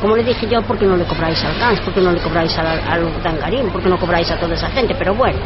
Como 0.00 0.14
le 0.14 0.22
dije 0.22 0.46
yo, 0.46 0.60
¿por 0.62 0.78
qué 0.78 0.84
no 0.84 0.96
le 0.96 1.04
cobráis 1.04 1.42
al 1.42 1.58
GANS? 1.58 1.80
¿Por 1.80 1.94
qué 1.94 2.00
no 2.02 2.12
le 2.12 2.20
cobráis 2.20 2.56
al, 2.58 2.66
al 2.66 3.22
Dangarín? 3.22 3.70
¿Por 3.70 3.82
qué 3.82 3.88
no 3.88 3.98
cobráis 3.98 4.30
a 4.30 4.36
toda 4.36 4.54
esa 4.54 4.68
gente? 4.68 4.94
Pero 4.98 5.14
bueno, 5.14 5.38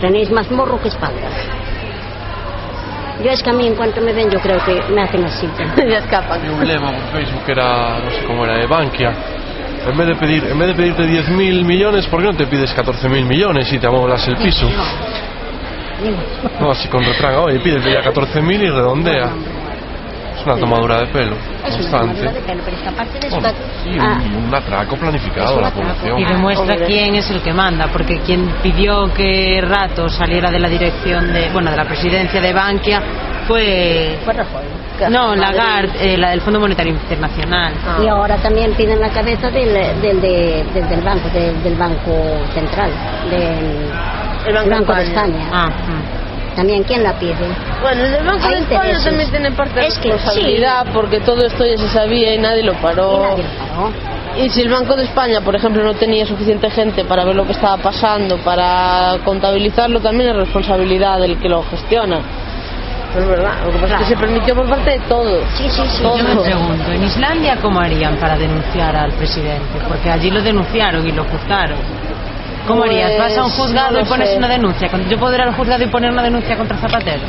tenéis 0.00 0.30
más 0.30 0.48
morro 0.52 0.80
que 0.80 0.88
espalda. 0.88 1.28
Yo 3.22 3.30
es 3.30 3.42
que 3.42 3.50
a 3.50 3.52
mí 3.52 3.66
en 3.66 3.74
cuanto 3.74 4.00
me 4.00 4.12
ven 4.12 4.30
yo 4.30 4.38
creo 4.40 4.58
que 4.64 4.92
me 4.92 5.02
hacen 5.02 5.24
así. 5.24 5.48
ya 5.88 5.98
escapan. 5.98 6.42
Vi 6.42 6.48
un 6.48 6.66
lema 6.66 6.92
por 6.92 7.20
Facebook 7.20 7.44
que 7.44 7.52
era, 7.52 7.98
no 7.98 8.10
sé 8.10 8.24
cómo 8.26 8.44
era, 8.44 8.58
de 8.58 8.66
Bankia. 8.66 9.12
En 9.86 9.96
vez 9.96 10.06
de, 10.08 10.16
pedir, 10.16 10.44
en 10.44 10.58
vez 10.58 10.68
de 10.68 10.74
pedirte 10.74 11.02
10.000 11.04 11.64
millones, 11.64 12.06
¿por 12.08 12.20
qué 12.20 12.26
no 12.26 12.34
te 12.34 12.46
pides 12.46 12.76
14.000 12.76 13.24
millones 13.24 13.72
y 13.72 13.78
te 13.78 13.86
amoblas 13.86 14.26
el 14.26 14.36
piso? 14.36 14.68
No, 16.60 16.72
así 16.72 16.88
con 16.88 17.04
refrán, 17.04 17.36
oye, 17.36 17.60
pídete 17.60 17.92
ya 17.92 18.02
14.000 18.02 18.62
y 18.62 18.68
redondea. 18.68 19.32
Es 20.38 20.44
una 20.46 20.56
tomadura 20.56 21.00
de 21.00 21.06
pelo 21.06 21.34
Es 21.34 21.40
una 21.40 21.70
constante. 21.76 22.06
tomadura 22.20 22.32
de 22.32 22.40
pelo, 22.40 22.62
pero 22.64 22.76
es 22.76 22.82
que 22.82 22.88
aparte 22.88 23.18
de 23.20 23.26
eso... 23.26 23.40
Bueno, 23.40 23.54
ah, 24.00 24.18
un, 24.36 24.44
un 24.46 24.54
atraco 24.54 24.96
planificado 24.96 25.58
a 25.58 25.62
la 25.62 25.70
población. 25.70 26.18
Y 26.18 26.24
demuestra 26.24 26.76
quién 26.86 27.14
es 27.14 27.30
el 27.30 27.40
que 27.42 27.52
manda, 27.52 27.88
porque 27.88 28.20
quien 28.20 28.46
pidió 28.62 29.12
que 29.14 29.60
Rato 29.62 30.08
saliera 30.08 30.50
de 30.50 30.58
la 30.58 30.68
dirección 30.68 31.32
de, 31.32 31.48
bueno, 31.52 31.70
de 31.70 31.76
la 31.76 31.84
presidencia 31.84 32.40
de 32.40 32.52
Bankia 32.52 33.02
fue 33.48 34.18
fue 34.24 34.34
Rajoy. 34.34 34.64
no 35.10 35.34
Lagarde, 35.36 36.14
eh, 36.14 36.16
la 36.18 36.30
del 36.30 36.40
Fondo 36.40 36.58
Monetario 36.60 36.92
Internacional. 36.92 37.72
Ah. 37.86 37.98
Y 38.02 38.08
ahora 38.08 38.36
también 38.36 38.72
piden 38.74 39.00
la 39.00 39.08
cabeza 39.10 39.50
del, 39.50 39.72
del, 40.02 40.20
de- 40.20 40.64
del, 40.74 40.88
del 40.88 41.00
banco, 41.02 41.28
del, 41.30 41.62
del 41.62 41.74
banco 41.76 42.12
central, 42.54 42.90
del 43.30 43.90
El 44.46 44.68
Banco 44.70 44.92
de 44.94 45.00
de 45.02 45.06
España. 45.08 45.42
España. 45.44 45.48
Ah, 45.52 45.68
mm. 45.68 46.25
También, 46.56 46.82
¿quién 46.84 47.02
la 47.02 47.12
pide? 47.18 47.34
Bueno, 47.82 48.02
el 48.04 48.12
del 48.12 48.24
Banco 48.24 48.48
de 48.48 48.58
España 48.60 48.98
también 49.04 49.30
tiene 49.30 49.50
parte 49.52 49.78
de 49.78 49.86
Es 49.88 49.98
que 49.98 50.10
responsabilidad 50.12 50.86
porque 50.94 51.20
todo 51.20 51.44
esto 51.46 51.64
ya 51.66 51.76
se 51.76 51.88
sabía 51.88 52.34
y 52.34 52.38
nadie 52.38 52.62
lo 52.62 52.72
Y 52.72 52.76
paró. 52.76 53.22
nadie 53.30 53.44
lo 53.44 53.48
paró. 53.76 53.92
Y 54.42 54.48
si 54.50 54.62
el 54.62 54.70
Banco 54.70 54.96
de 54.96 55.04
España, 55.04 55.40
por 55.42 55.54
ejemplo, 55.54 55.84
no 55.84 55.94
tenía 55.94 56.26
suficiente 56.26 56.70
gente 56.70 57.04
para 57.04 57.24
ver 57.24 57.36
lo 57.36 57.44
que 57.46 57.52
estaba 57.52 57.76
pasando, 57.76 58.38
para 58.38 59.18
contabilizarlo, 59.24 60.00
también 60.00 60.30
es 60.30 60.36
responsabilidad 60.36 61.20
del 61.20 61.38
que 61.38 61.48
lo 61.48 61.62
gestiona. 61.64 62.20
Es 63.16 63.26
verdad. 63.26 63.52
Lo 63.64 63.72
que 63.72 63.78
pasa 63.78 63.94
es 63.94 64.00
que 64.00 64.06
se 64.08 64.16
permitió 64.16 64.54
por 64.54 64.68
parte 64.68 64.90
de 64.90 64.98
todos. 65.00 65.42
Sí, 65.56 65.68
sí, 65.70 65.82
sí. 65.88 66.02
Todo. 66.02 66.18
Yo 66.18 66.24
me 66.24 66.40
pregunto, 66.42 66.90
¿en 66.92 67.04
Islandia 67.04 67.56
cómo 67.62 67.80
harían 67.80 68.16
para 68.16 68.36
denunciar 68.36 68.94
al 68.96 69.12
presidente? 69.12 69.78
Porque 69.88 70.10
allí 70.10 70.30
lo 70.30 70.42
denunciaron 70.42 71.06
y 71.06 71.12
lo 71.12 71.24
juzgaron. 71.24 71.78
¿Cómo 72.66 72.80
Pues, 72.80 72.90
harías? 72.90 73.18
¿Vas 73.18 73.36
a 73.38 73.44
un 73.44 73.50
juzgado 73.50 73.92
no 73.92 74.00
y 74.00 74.04
pones 74.04 74.30
sé. 74.30 74.36
una 74.36 74.48
denuncia? 74.48 74.90
¿Yo 75.08 75.18
puedo 75.18 75.34
ir 75.34 75.40
al 75.40 75.54
juzgado 75.54 75.82
y 75.84 75.86
poner 75.88 76.10
una 76.10 76.22
denuncia 76.22 76.56
contra 76.56 76.76
Zapatero? 76.78 77.20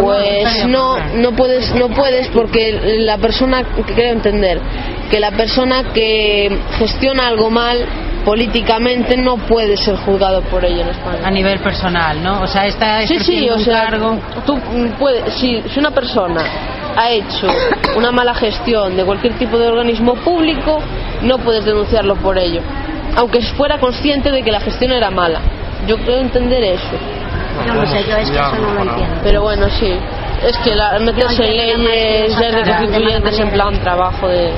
Pues 0.00 0.66
no, 0.68 0.98
no 1.16 1.32
puedes, 1.32 1.74
no 1.74 1.88
puedes 1.88 2.28
porque 2.28 2.80
la 3.00 3.18
persona, 3.18 3.64
que 3.64 3.82
creo 3.92 4.12
entender, 4.12 4.60
que 5.10 5.18
la 5.18 5.32
persona 5.32 5.92
que 5.92 6.56
gestiona 6.78 7.26
algo 7.26 7.50
mal 7.50 7.84
políticamente 8.24 9.16
no 9.16 9.36
puede 9.36 9.76
ser 9.76 9.96
juzgado 9.96 10.42
por 10.42 10.64
ello 10.64 10.82
en 10.82 10.88
España. 10.90 11.18
A 11.26 11.30
nivel 11.32 11.58
personal, 11.58 12.22
¿no? 12.22 12.42
O 12.42 12.46
sea, 12.46 12.66
está 12.66 13.04
Sí, 13.04 13.18
sí, 13.18 13.48
o 13.50 13.58
sea, 13.58 13.86
cargo... 13.86 14.16
tú 14.46 14.60
puedes, 14.98 15.34
si, 15.34 15.60
si 15.62 15.80
una 15.80 15.90
persona 15.90 16.44
ha 16.96 17.10
hecho 17.10 17.48
una 17.96 18.12
mala 18.12 18.34
gestión 18.34 18.96
de 18.96 19.04
cualquier 19.04 19.32
tipo 19.38 19.58
de 19.58 19.66
organismo 19.68 20.14
público, 20.16 20.80
no 21.22 21.38
puedes 21.38 21.64
denunciarlo 21.64 22.14
por 22.16 22.38
ello, 22.38 22.60
aunque 23.16 23.40
fuera 23.42 23.78
consciente 23.78 24.30
de 24.30 24.42
que 24.42 24.50
la 24.50 24.60
gestión 24.60 24.92
era 24.92 25.10
mala. 25.10 25.40
Yo 25.86 25.96
creo 25.98 26.20
entender 26.20 26.62
eso. 26.62 26.96
Yo 27.66 27.74
no 27.74 27.86
sé, 27.86 28.04
yo 28.08 28.16
es 28.16 28.30
que 28.30 28.36
eso 28.38 28.56
no 28.60 28.74
lo 28.74 28.80
entiendo. 28.82 29.16
Pero 29.22 29.42
bueno, 29.42 29.68
sí. 29.70 29.98
Es 30.46 30.56
que 30.58 30.74
la, 30.74 30.98
meterse 30.98 31.44
en 31.44 31.56
leyes, 31.56 32.28
lo 32.30 32.38
ser 32.38 32.54
de 32.54 32.64
sacaran 32.64 32.64
de 32.64 32.86
constituyentes 32.86 33.32
mala 33.32 33.42
en 33.44 33.50
plan 33.50 33.80
trabajo 33.80 34.28
de, 34.28 34.52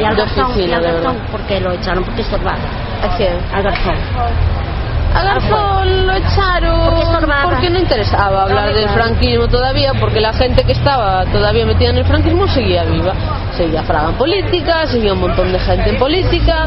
Y 0.00 0.04
al 0.04 0.16
de 0.16 0.22
garzón, 0.22 0.38
y 0.38 0.50
oficina, 0.50 0.76
al 0.76 0.82
de 0.82 0.92
garzón, 0.92 1.14
verdad. 1.16 1.30
¿por 1.30 1.40
qué 1.42 1.60
lo 1.60 1.72
echaron? 1.72 2.04
Porque 2.04 2.22
estorbaba. 2.22 2.58
¿A 3.02 3.16
quién? 3.16 3.36
Al 3.52 3.62
garzón. 3.62 3.96
A 5.14 5.22
Garzón 5.22 6.06
lo 6.06 6.12
echaron 6.12 6.84
Porque 6.84 7.02
estorbaba. 7.02 7.42
porque 7.44 7.70
no 7.70 7.78
interesaba 7.78 8.42
hablar 8.42 8.74
del 8.74 8.88
franquismo 8.90 9.48
todavía, 9.48 9.92
porque 9.98 10.20
la 10.20 10.34
gente 10.34 10.62
que 10.64 10.72
estaba 10.72 11.24
todavía 11.26 11.64
metida 11.64 11.88
en 11.88 11.98
el 11.98 12.04
franquismo 12.04 12.46
seguía 12.46 12.84
viva. 12.84 13.14
Seguía 13.56 13.82
Fraga 13.82 14.10
en 14.10 14.16
política, 14.16 14.86
seguía 14.86 15.14
un 15.14 15.20
montón 15.20 15.52
de 15.52 15.58
gente 15.58 15.90
en 15.90 15.98
política. 15.98 16.66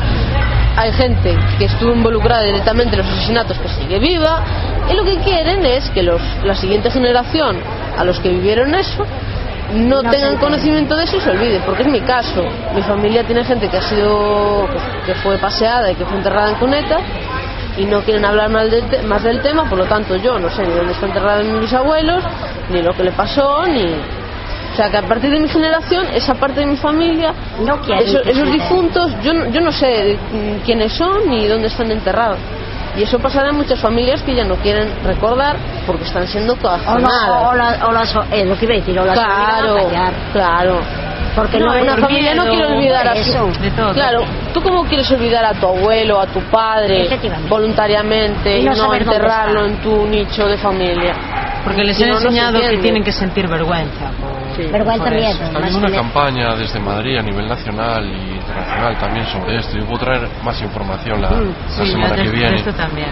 Hay 0.78 0.91
gente 0.93 1.36
que 1.57 1.65
estuvo 1.65 1.91
involucrada 1.93 2.43
directamente 2.43 2.95
en 2.95 3.01
los 3.01 3.11
asesinatos 3.11 3.57
que 3.59 3.67
sigue 3.70 3.99
viva. 3.99 4.41
Y 4.89 4.95
lo 4.95 5.03
que 5.03 5.17
quieren 5.17 5.65
es 5.65 5.89
que 5.89 6.03
los, 6.03 6.22
la 6.43 6.55
siguiente 6.55 6.89
generación, 6.89 7.57
a 7.97 8.03
los 8.05 8.20
que 8.20 8.30
vivieron 8.30 8.74
eso, 8.76 9.05
no, 9.74 10.01
No 10.01 10.09
tengan 10.09 10.38
conocimiento 10.38 10.95
de 10.95 11.03
eso 11.03 11.17
y 11.17 11.22
se 11.22 11.30
olvide, 11.30 11.59
porque 11.65 11.84
es 11.84 11.89
mi 11.89 12.01
caso. 12.01 12.43
Mi 12.74 12.82
familia 12.82 13.24
tiene 13.24 13.43
gente 13.43 13.67
que 13.70 13.78
ha 13.78 13.82
sido, 13.84 14.67
que 15.05 15.13
fue 15.15 15.38
paseada 15.38 15.91
y 15.91 15.95
que 15.95 16.05
fue 16.05 16.17
enterrada 16.17 16.49
en 16.49 16.55
cuneta 16.55 16.97
y 17.78 17.86
no 17.86 18.01
quieren 18.01 18.26
hablar 18.26 18.49
más 18.49 18.72
del, 18.72 18.84
te- 18.89 19.03
más 19.03 19.22
del 19.24 19.41
tema, 19.41 19.70
por 19.70 19.78
lo 19.78 19.86
tanto 19.86 20.15
yo 20.15 20.39
no 20.39 20.49
sé 20.49 20.63
ni 20.65 20.74
dónde 20.74 20.93
está 20.93 21.05
enterrado 21.05 21.43
mi 21.43 21.59
bisabuelos, 21.59 22.24
ni 22.72 22.82
lo 22.82 22.93
que 22.95 23.03
le 23.03 23.11
pasó, 23.11 23.65
ni... 23.67 23.95
O 24.80 24.82
sea 24.82 24.89
que 24.91 24.97
a 24.97 25.01
partir 25.09 25.30
de 25.30 25.39
mi 25.41 25.49
generación, 25.49 26.05
esa 26.15 26.36
parte 26.36 26.61
de 26.61 26.65
mi 26.65 26.77
familia, 26.77 27.34
No 27.65 27.82
esos, 27.99 28.25
esos 28.25 28.49
difuntos, 28.49 29.11
yo, 29.21 29.34
no- 29.34 29.47
yo 29.49 29.59
no 29.59 29.73
sé 29.73 30.17
quiénes 30.65 30.93
son 30.93 31.27
ni 31.30 31.47
dónde 31.47 31.67
están 31.67 31.91
enterrados. 31.91 32.38
Y 32.95 33.03
eso 33.03 33.19
pasará 33.19 33.49
en 33.49 33.57
muchas 33.57 33.77
familias 33.77 34.21
que 34.23 34.34
ya 34.34 34.45
no 34.45 34.55
quieren 34.55 34.88
recordar 35.03 35.57
porque 35.86 36.05
están 36.05 36.25
siendo 36.27 36.53
O, 36.53 36.55
no, 36.55 36.61
coaccionadas. 36.61 37.30
o, 37.30 37.55
la- 37.55 37.88
o 37.88 37.91
las, 37.91 38.15
eh, 38.32 38.45
lo 38.45 38.57
que 38.57 38.63
iba 38.65 38.73
a 38.75 38.77
decir, 38.77 38.97
o 38.99 39.03
las 39.05 39.19
Claro, 39.19 39.75
claro. 40.32 40.80
Porque 41.36 41.59
No, 41.59 41.75
no, 41.75 41.82
una 41.82 41.97
familia 41.97 42.34
no 42.36 42.45
quiere 42.45 42.65
olvidar 42.65 43.05
a 43.05 43.13
eso, 43.15 43.53
su... 43.53 43.61
de 43.61 43.71
todo. 43.71 43.93
Claro, 43.93 44.21
¿tú 44.53 44.61
cómo 44.61 44.86
quieres 44.86 45.11
olvidar 45.11 45.43
a 45.43 45.53
tu 45.55 45.67
abuelo, 45.67 46.21
a 46.21 46.25
tu 46.27 46.39
padre, 46.43 47.05
voluntariamente 47.49 48.59
Y 48.59 48.61
y 48.61 48.63
no 48.63 48.93
enterrarlo 48.93 49.65
en 49.65 49.75
tu 49.82 50.07
nicho 50.07 50.47
de 50.47 50.57
familia? 50.57 51.13
Porque 51.65 51.84
les 51.84 51.97
Si 51.97 52.03
han 52.03 52.09
no, 52.11 52.15
no 52.15 52.21
se 52.21 52.27
enseñado 52.27 52.59
que 52.61 52.77
tienen 52.77 53.03
que 53.03 53.11
sentir 53.11 53.45
vergüenza. 53.49 54.11
por- 54.19 54.38
Sí. 54.66 54.72
Vergüenza, 54.72 55.10
miedo. 55.10 55.30
Está 55.43 55.57
habiendo 55.57 55.80
una 55.80 55.91
campaña 55.91 56.55
desde 56.55 56.80
Madrid 56.80 57.18
a 57.18 57.22
nivel 57.22 57.47
nacional 57.47 58.05
y 58.05 58.36
internacional 58.36 58.97
también 58.97 59.26
sobre 59.28 59.57
esto. 59.57 59.78
Yo 59.78 59.86
puedo 59.86 59.99
traer 60.03 60.28
más 60.43 60.62
información 60.62 61.22
la, 61.22 61.30
Mm, 61.30 61.47
la 61.78 61.86
Sí, 61.86 61.91
semana 61.91 62.16
que 62.16 62.30
viene. 62.30 62.55
esto 62.57 62.74
también. 62.74 63.10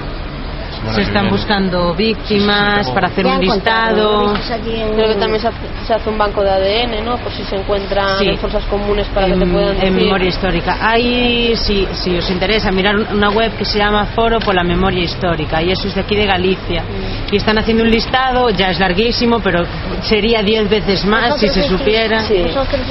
Se 0.93 1.01
están 1.01 1.29
buscando 1.29 1.93
víctimas 1.95 2.81
tengo- 2.81 2.93
para 2.93 3.07
hacer 3.07 3.25
un 3.25 3.39
listado. 3.41 4.33
en- 4.35 4.93
Creo 4.93 5.07
que 5.09 5.15
también 5.15 5.41
se 5.41 5.47
hace, 5.47 5.57
se 5.85 5.93
hace 5.93 6.09
un 6.09 6.17
banco 6.17 6.43
de 6.43 6.49
ADN, 6.51 7.01
¿no? 7.03 7.17
Por 7.17 7.31
si 7.31 7.43
se 7.43 7.55
encuentran 7.55 8.19
Sí. 8.19 8.29
en 8.29 8.37
fosas 8.37 8.63
comunes 8.65 9.07
para 9.07 9.27
que 9.27 9.33
te 9.33 9.43
en, 9.43 9.51
puedan 9.51 9.69
en 9.75 9.79
decir. 9.79 9.91
memoria 9.91 10.27
histórica. 10.29 10.77
Hay, 10.81 11.55
si, 11.57 11.87
si 11.93 12.15
os 12.17 12.29
interesa, 12.29 12.71
mirar 12.71 12.95
un- 12.95 13.07
una 13.17 13.29
web 13.29 13.51
que 13.57 13.65
se 13.65 13.79
llama 13.79 14.05
Foro 14.15 14.39
por 14.39 14.55
la 14.55 14.63
Memoria 14.63 15.03
Histórica 15.03 15.61
y 15.61 15.71
eso 15.71 15.87
es 15.87 15.95
de 15.95 16.01
aquí 16.01 16.15
de 16.15 16.25
Galicia. 16.25 16.83
Mm. 16.83 17.33
Y 17.33 17.37
están 17.37 17.57
haciendo 17.57 17.83
un 17.83 17.89
listado, 17.91 18.49
ya 18.51 18.69
es 18.69 18.79
larguísimo, 18.79 19.39
pero 19.39 19.65
sería 20.03 20.41
diez 20.43 20.69
veces 20.69 21.05
más 21.05 21.39
si 21.39 21.47
se 21.49 21.63
supiera. 21.63 22.21
Sí. 22.21 22.41
Vosotros 22.43 22.81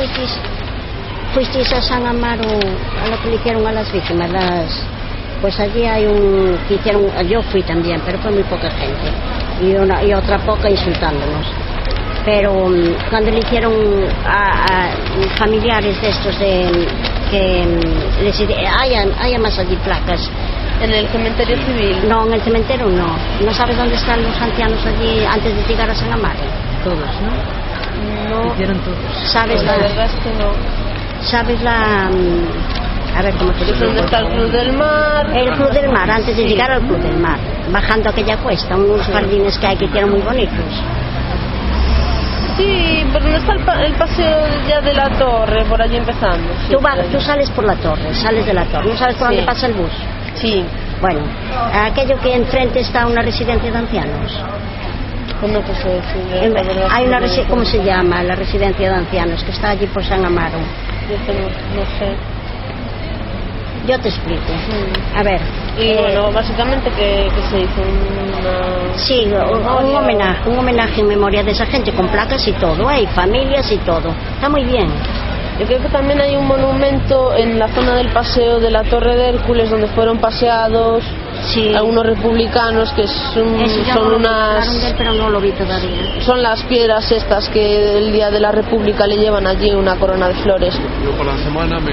fuisteis 1.35 1.73
a 1.73 1.83
San 1.83 2.07
Amaro 2.07 2.43
a 2.45 3.09
lo 3.09 3.21
que 3.23 3.29
le 3.31 3.37
hicieron 3.37 3.67
a 3.67 3.73
las 3.73 3.93
víctimas, 3.93 4.31
las, 4.31 4.83
pues 5.41 5.59
allí 5.61 5.85
hay 5.85 6.07
un, 6.07 6.57
que 6.69 6.75
hicieron, 6.75 7.05
yo 7.29 7.43
fui 7.43 7.63
también, 7.63 8.01
pero 8.05 8.19
fue 8.19 8.31
muy 8.31 8.43
poca 8.45 8.71
gente 8.71 9.09
y, 9.63 9.75
una, 9.75 10.03
y 10.03 10.13
otra 10.15 10.39
poca 10.39 10.69
insultándonos. 10.71 11.47
Pero 12.25 12.69
mm, 12.69 13.09
cuando 13.11 13.31
le 13.31 13.39
hicieron 13.39 13.73
a, 14.27 14.65
a 14.65 14.91
familiares 15.39 16.01
de 16.01 16.09
estos 16.09 16.39
de 16.39 16.69
que 17.31 17.65
mm, 17.67 18.25
les 18.25 18.41
hay, 18.41 18.95
hay 19.19 19.39
más 19.39 19.59
allí 19.59 19.77
placas 19.85 20.29
En 20.81 20.93
el 20.93 21.09
cementerio 21.09 21.57
civil. 21.65 21.97
no 22.09 22.27
en 22.27 22.35
el 22.35 22.41
cementerio 22.43 22.87
no 22.87 23.17
no 23.45 23.53
sabes 23.53 23.77
dónde 23.77 23.95
están 23.95 24.23
los 24.23 24.41
ancianos 24.41 24.79
allí 24.87 25.25
antes 25.25 25.55
de 25.57 25.63
llegar 25.69 25.89
a 25.91 25.95
San 25.95 26.13
Amaro 26.13 26.41
Todos, 26.85 26.99
¿no? 26.99 27.33
No, 28.29 28.53
Hicieron 28.53 28.79
todos. 28.81 29.31
sabes 29.33 29.63
la 29.65 29.73
la, 29.77 29.79
verdad 29.79 30.07
es 30.07 30.13
que 30.23 30.31
no. 30.43 30.51
sabes 31.23 31.63
la 31.63 32.11
mm, 32.11 32.76
a 33.17 33.23
ver 33.23 33.35
cómo 33.35 33.51
te 33.53 33.63
Es 33.63 33.67
digo 33.73 33.87
donde 33.87 34.01
está 34.03 34.19
el 34.21 34.27
Club 34.29 34.51
del 34.51 34.73
Mar. 34.77 35.27
el 35.35 35.51
Club 35.53 35.71
del 35.71 35.89
Mar 35.91 36.11
antes 36.11 36.37
de 36.37 36.45
llegar 36.45 36.71
al 36.71 36.81
Club 36.83 36.99
del 37.01 37.17
Mar 37.19 37.39
bajando 37.71 38.11
aquella 38.11 38.37
cuesta 38.39 38.77
unos 38.77 39.07
jardines 39.07 39.59
que 39.59 39.67
hay 39.67 39.77
que 39.77 39.85
hicieron 39.87 40.11
muy 40.11 40.21
bonitos 40.21 40.65
Sí, 42.57 43.05
pero 43.13 43.29
no 43.29 43.37
está 43.37 43.53
el, 43.53 43.61
pa- 43.65 43.83
el 43.85 43.93
paseo 43.95 44.39
ya 44.67 44.81
de 44.81 44.95
la 44.95 45.11
torre, 45.11 45.63
por 45.67 45.81
allí 45.83 45.97
empezando. 45.97 46.49
Sí, 46.67 46.73
tú, 46.73 46.81
vas- 46.81 47.07
tú 47.13 47.21
sales 47.21 47.51
por 47.51 47.65
la 47.65 47.75
torre 47.77 48.15
sales 48.15 48.47
de 48.47 48.55
la 48.55 48.65
torre 48.65 48.89
no 48.89 48.97
sabes 48.97 49.17
por 49.17 49.29
Sí. 49.29 49.35
dónde 49.37 49.47
pasa 49.47 49.67
el 49.67 49.75
bus 49.75 49.91
Sí, 50.35 50.65
bueno 51.01 51.21
aquello 51.85 52.19
que 52.21 52.35
enfrente 52.35 52.81
está 52.81 53.07
una 53.07 53.21
residencia 53.23 53.71
de 53.71 53.77
ancianos 53.79 54.41
decir. 55.91 56.43
En- 56.45 56.55
la 56.55 56.63
verdad 56.63 56.89
hay 56.91 57.05
una 57.07 57.21
que 57.21 57.45
cómo 57.45 57.63
se 57.65 57.83
llama 57.85 58.23
la 58.23 58.35
residencia 58.35 58.89
de 58.89 58.95
ancianos 58.97 59.43
que 59.45 59.51
está 59.51 59.71
allí 59.71 59.87
por 59.87 60.03
San 60.03 60.25
Amaro 60.25 60.59
Yo 61.11 61.17
que 61.27 61.33
no, 61.39 61.47
no 61.49 61.83
sé. 61.99 62.17
Yo 63.87 63.99
te 64.01 64.09
explico 64.09 64.53
a 65.15 65.23
ver 65.23 65.41
Y 65.79 65.89
eh, 65.91 65.97
bueno, 66.01 66.33
básicamente 66.33 66.91
que, 66.91 67.29
que 67.35 67.43
se 67.51 67.61
hizo 67.61 67.81
una... 67.83 68.97
Sí, 68.97 69.27
un, 69.27 69.87
un 69.89 69.95
homenaje, 69.95 70.49
un 70.49 70.59
homenaje 70.59 71.01
en 71.01 71.09
memoria 71.09 71.43
de 71.43 71.51
esa 71.53 71.67
gente 71.67 71.93
con 71.93 72.09
placas 72.09 72.47
y 72.49 72.53
todo, 72.53 72.89
hay 72.89 73.07
familias 73.09 73.71
y 73.73 73.79
todo. 73.79 74.15
Está 74.35 74.49
muy 74.49 74.65
bien. 74.65 74.89
Yo 75.59 75.65
creo 75.67 75.81
que 75.81 75.89
también 75.89 76.21
hay 76.21 76.37
un 76.37 76.47
monumento 76.47 77.35
en 77.35 77.59
la 77.59 77.69
zona 77.69 77.95
del 77.95 78.09
paseo 78.09 78.61
de 78.61 78.71
la 78.71 78.83
Torre 78.85 79.17
de 79.17 79.31
Hércules 79.31 79.71
donde 79.71 79.87
fueron 79.89 80.19
paseados 80.19 81.03
Sí. 81.53 81.75
algunos 81.75 82.05
republicanos 82.07 82.91
que 82.93 83.07
son, 83.07 83.69
son 83.93 84.11
no 84.11 84.17
unas 84.17 84.85
él, 84.85 84.95
pero 84.97 85.13
no 85.13 85.29
lo 85.31 85.39
vi 85.41 85.53
todavía. 85.53 86.21
son 86.23 86.43
las 86.43 86.63
piedras 86.65 87.11
estas 87.13 87.49
que 87.51 87.99
el 87.99 88.11
día 88.13 88.31
de 88.31 88.41
la 88.41 88.53
República 88.53 89.07
le 89.07 89.17
llevan 89.19 89.47
allí 89.47 89.71
una 89.71 89.97
corona 89.97 90.29
de 90.29 90.35
flores. 90.35 90.75
Yo 91.05 91.11
por 91.13 91.27
la 91.27 91.37
semana 91.39 91.79
me 91.79 91.93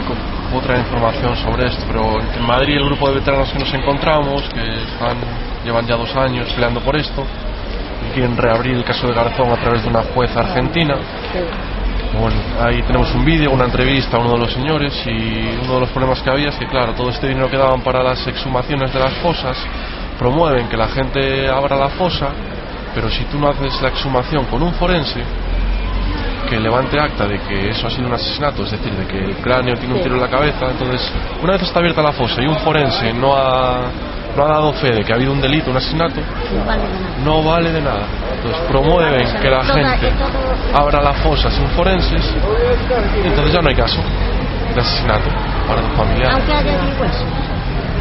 puedo 0.54 0.68
traer 0.68 0.82
información 0.82 1.36
sobre 1.38 1.66
esto, 1.66 1.84
pero 1.88 2.22
en 2.22 2.46
Madrid 2.46 2.78
el 2.78 2.86
grupo 2.86 3.10
de 3.10 3.16
veteranos 3.16 3.52
que 3.52 3.58
nos 3.58 3.74
encontramos, 3.74 4.44
que 4.54 4.84
están, 4.84 5.18
llevan 5.66 5.88
ya 5.88 5.96
dos 5.96 6.16
años 6.16 6.48
peleando 6.54 6.80
por 6.80 6.96
esto, 6.96 7.26
y 8.06 8.14
quieren 8.14 8.38
reabrir 8.38 8.78
el 8.78 8.84
caso 8.84 9.08
de 9.08 9.14
Garzón 9.14 9.52
a 9.52 9.56
través 9.56 9.82
de 9.82 9.90
una 9.90 10.04
jueza 10.04 10.42
argentina. 10.42 10.96
Bueno, 12.20 12.36
ahí 12.62 12.84
tenemos 12.84 13.12
un 13.16 13.26
vídeo, 13.26 13.50
una 13.50 13.66
entrevista 13.66 14.18
a 14.18 14.20
uno 14.20 14.34
de 14.34 14.38
los 14.38 14.54
señores 14.54 14.94
y 15.08 15.58
uno 15.64 15.74
de 15.74 15.80
los 15.80 15.90
problemas 15.90 16.22
que 16.22 16.30
había 16.30 16.50
es 16.50 16.56
que, 16.56 16.68
claro, 16.68 16.94
todo 16.94 17.10
este 17.10 17.28
dinero 17.28 17.50
que 17.50 17.58
daban 17.58 17.82
para 17.82 18.04
las 18.04 18.28
exhumaciones 18.28 18.94
de 18.94 19.00
las 19.00 19.14
fosas 19.16 19.58
promueven 20.20 20.68
que 20.68 20.78
la 20.78 20.88
gente 20.90 21.50
abra 21.50 21.76
la 21.76 21.90
fosa, 21.90 22.28
pero 22.94 23.10
si 23.10 23.24
tú 23.26 23.40
no 23.40 23.50
haces 23.50 23.82
la 23.82 23.90
exhumación 23.90 24.46
con 24.46 24.62
un 24.62 24.74
forense, 24.74 25.24
que 26.50 26.60
levante 26.60 27.00
acta 27.00 27.26
de 27.26 27.40
que 27.40 27.70
eso 27.70 27.88
ha 27.88 27.90
sido 27.90 28.08
un 28.08 28.14
asesinato, 28.14 28.64
es 28.64 28.72
decir, 28.72 28.94
de 28.94 29.06
que 29.06 29.18
el 29.18 29.36
cráneo 29.38 29.76
tiene 29.76 29.96
un 29.96 30.02
tiro 30.02 30.16
en 30.16 30.22
la 30.22 30.30
cabeza, 30.30 30.70
entonces, 30.70 31.12
una 31.42 31.54
vez 31.54 31.64
está 31.64 31.80
abierta 31.80 32.02
la 32.02 32.12
fosa 32.12 32.42
y 32.42 32.48
un 32.48 32.58
forense 32.58 33.14
no 33.14 33.36
ha, 33.36 33.82
no 34.36 34.46
ha 34.46 34.48
dado 34.48 34.74
fe 34.74 34.92
de 34.92 35.04
que 35.04 35.12
ha 35.12 35.16
habido 35.16 35.32
un 35.32 35.42
delito, 35.42 35.72
un 35.72 35.78
asesinato, 35.78 36.20
No 37.24 37.44
vale 37.44 37.72
de 37.72 37.82
nada. 37.82 38.06
Entonces 38.36 38.62
promueven 38.68 39.42
que 39.42 39.50
la 39.50 39.64
gente 39.64 40.12
abra 40.74 41.02
la 41.02 41.14
fosa 41.14 41.50
sin 41.50 41.68
forenses 41.70 42.34
y 43.24 43.28
entonces 43.28 43.54
ya 43.54 43.62
no 43.62 43.70
hay 43.70 43.76
caso 43.76 44.02
de 44.74 44.82
asesinato 44.82 45.30
para 45.68 45.82
tu 45.82 45.96
familiar. 45.96 46.34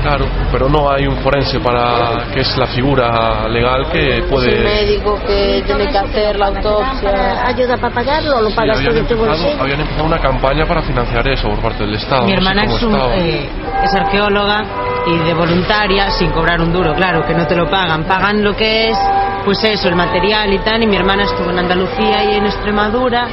Claro, 0.03 0.27
pero 0.51 0.69
no 0.69 0.91
hay 0.91 1.07
un 1.07 1.17
forense 1.19 1.61
para 1.61 2.25
que 2.35 2.41
es 2.41 2.57
la 2.59 2.67
figura 2.67 3.49
legal 3.49 3.87
que 3.93 4.25
puede... 4.29 4.59
médico 4.65 5.17
que 5.27 5.63
tiene 5.65 5.87
que 5.89 5.99
hacer 5.99 6.39
la 6.39 6.47
autopsia. 6.47 7.47
ayuda 7.47 7.77
para 7.77 7.95
pagarlo, 7.95 8.43
lo 8.43 8.51
Sí, 8.51 8.57
pagas 8.57 8.81
tú 8.83 8.89
habían, 8.89 8.97
empezado, 8.99 9.63
habían 9.63 9.81
empezado 9.81 10.05
una 10.05 10.19
campaña 10.19 10.67
para 10.67 10.83
financiar 10.83 11.29
eso 11.29 11.49
por 11.51 11.61
parte 11.63 11.85
del 11.85 11.95
Estado. 11.95 12.25
Mi 12.27 12.33
no 12.35 12.41
sé 12.43 12.49
hermana 12.49 12.65
es, 12.65 12.83
un- 12.83 12.97
eh, 12.97 13.49
es 13.85 13.95
arqueóloga 13.95 14.65
y 15.07 15.19
de 15.19 15.35
voluntaria 15.35 16.11
sin 16.11 16.31
cobrar 16.33 16.61
un 16.61 16.73
duro, 16.73 16.95
claro, 16.95 17.25
que 17.25 17.35
no 17.35 17.47
te 17.47 17.55
lo 17.55 17.71
pagan. 17.71 18.03
Pagan 18.05 18.43
lo 18.43 18.57
que 18.57 18.91
es, 18.91 18.99
pues 19.45 19.63
eso, 19.63 19.89
el 19.89 19.95
material 19.97 20.53
y 20.53 20.59
tal. 20.59 20.83
Y 20.83 20.87
mi 20.89 20.97
hermana 20.97 21.23
estuvo 21.25 21.51
en 21.51 21.59
Andalucía 21.61 22.25
y 22.25 22.37
en 22.39 22.47
Extremadura 22.47 23.29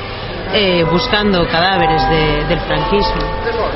eh, 0.53 0.83
buscando 0.89 1.47
cadáveres 1.47 2.07
de- 2.09 2.43
del 2.45 2.59
franquismo. 2.61 3.21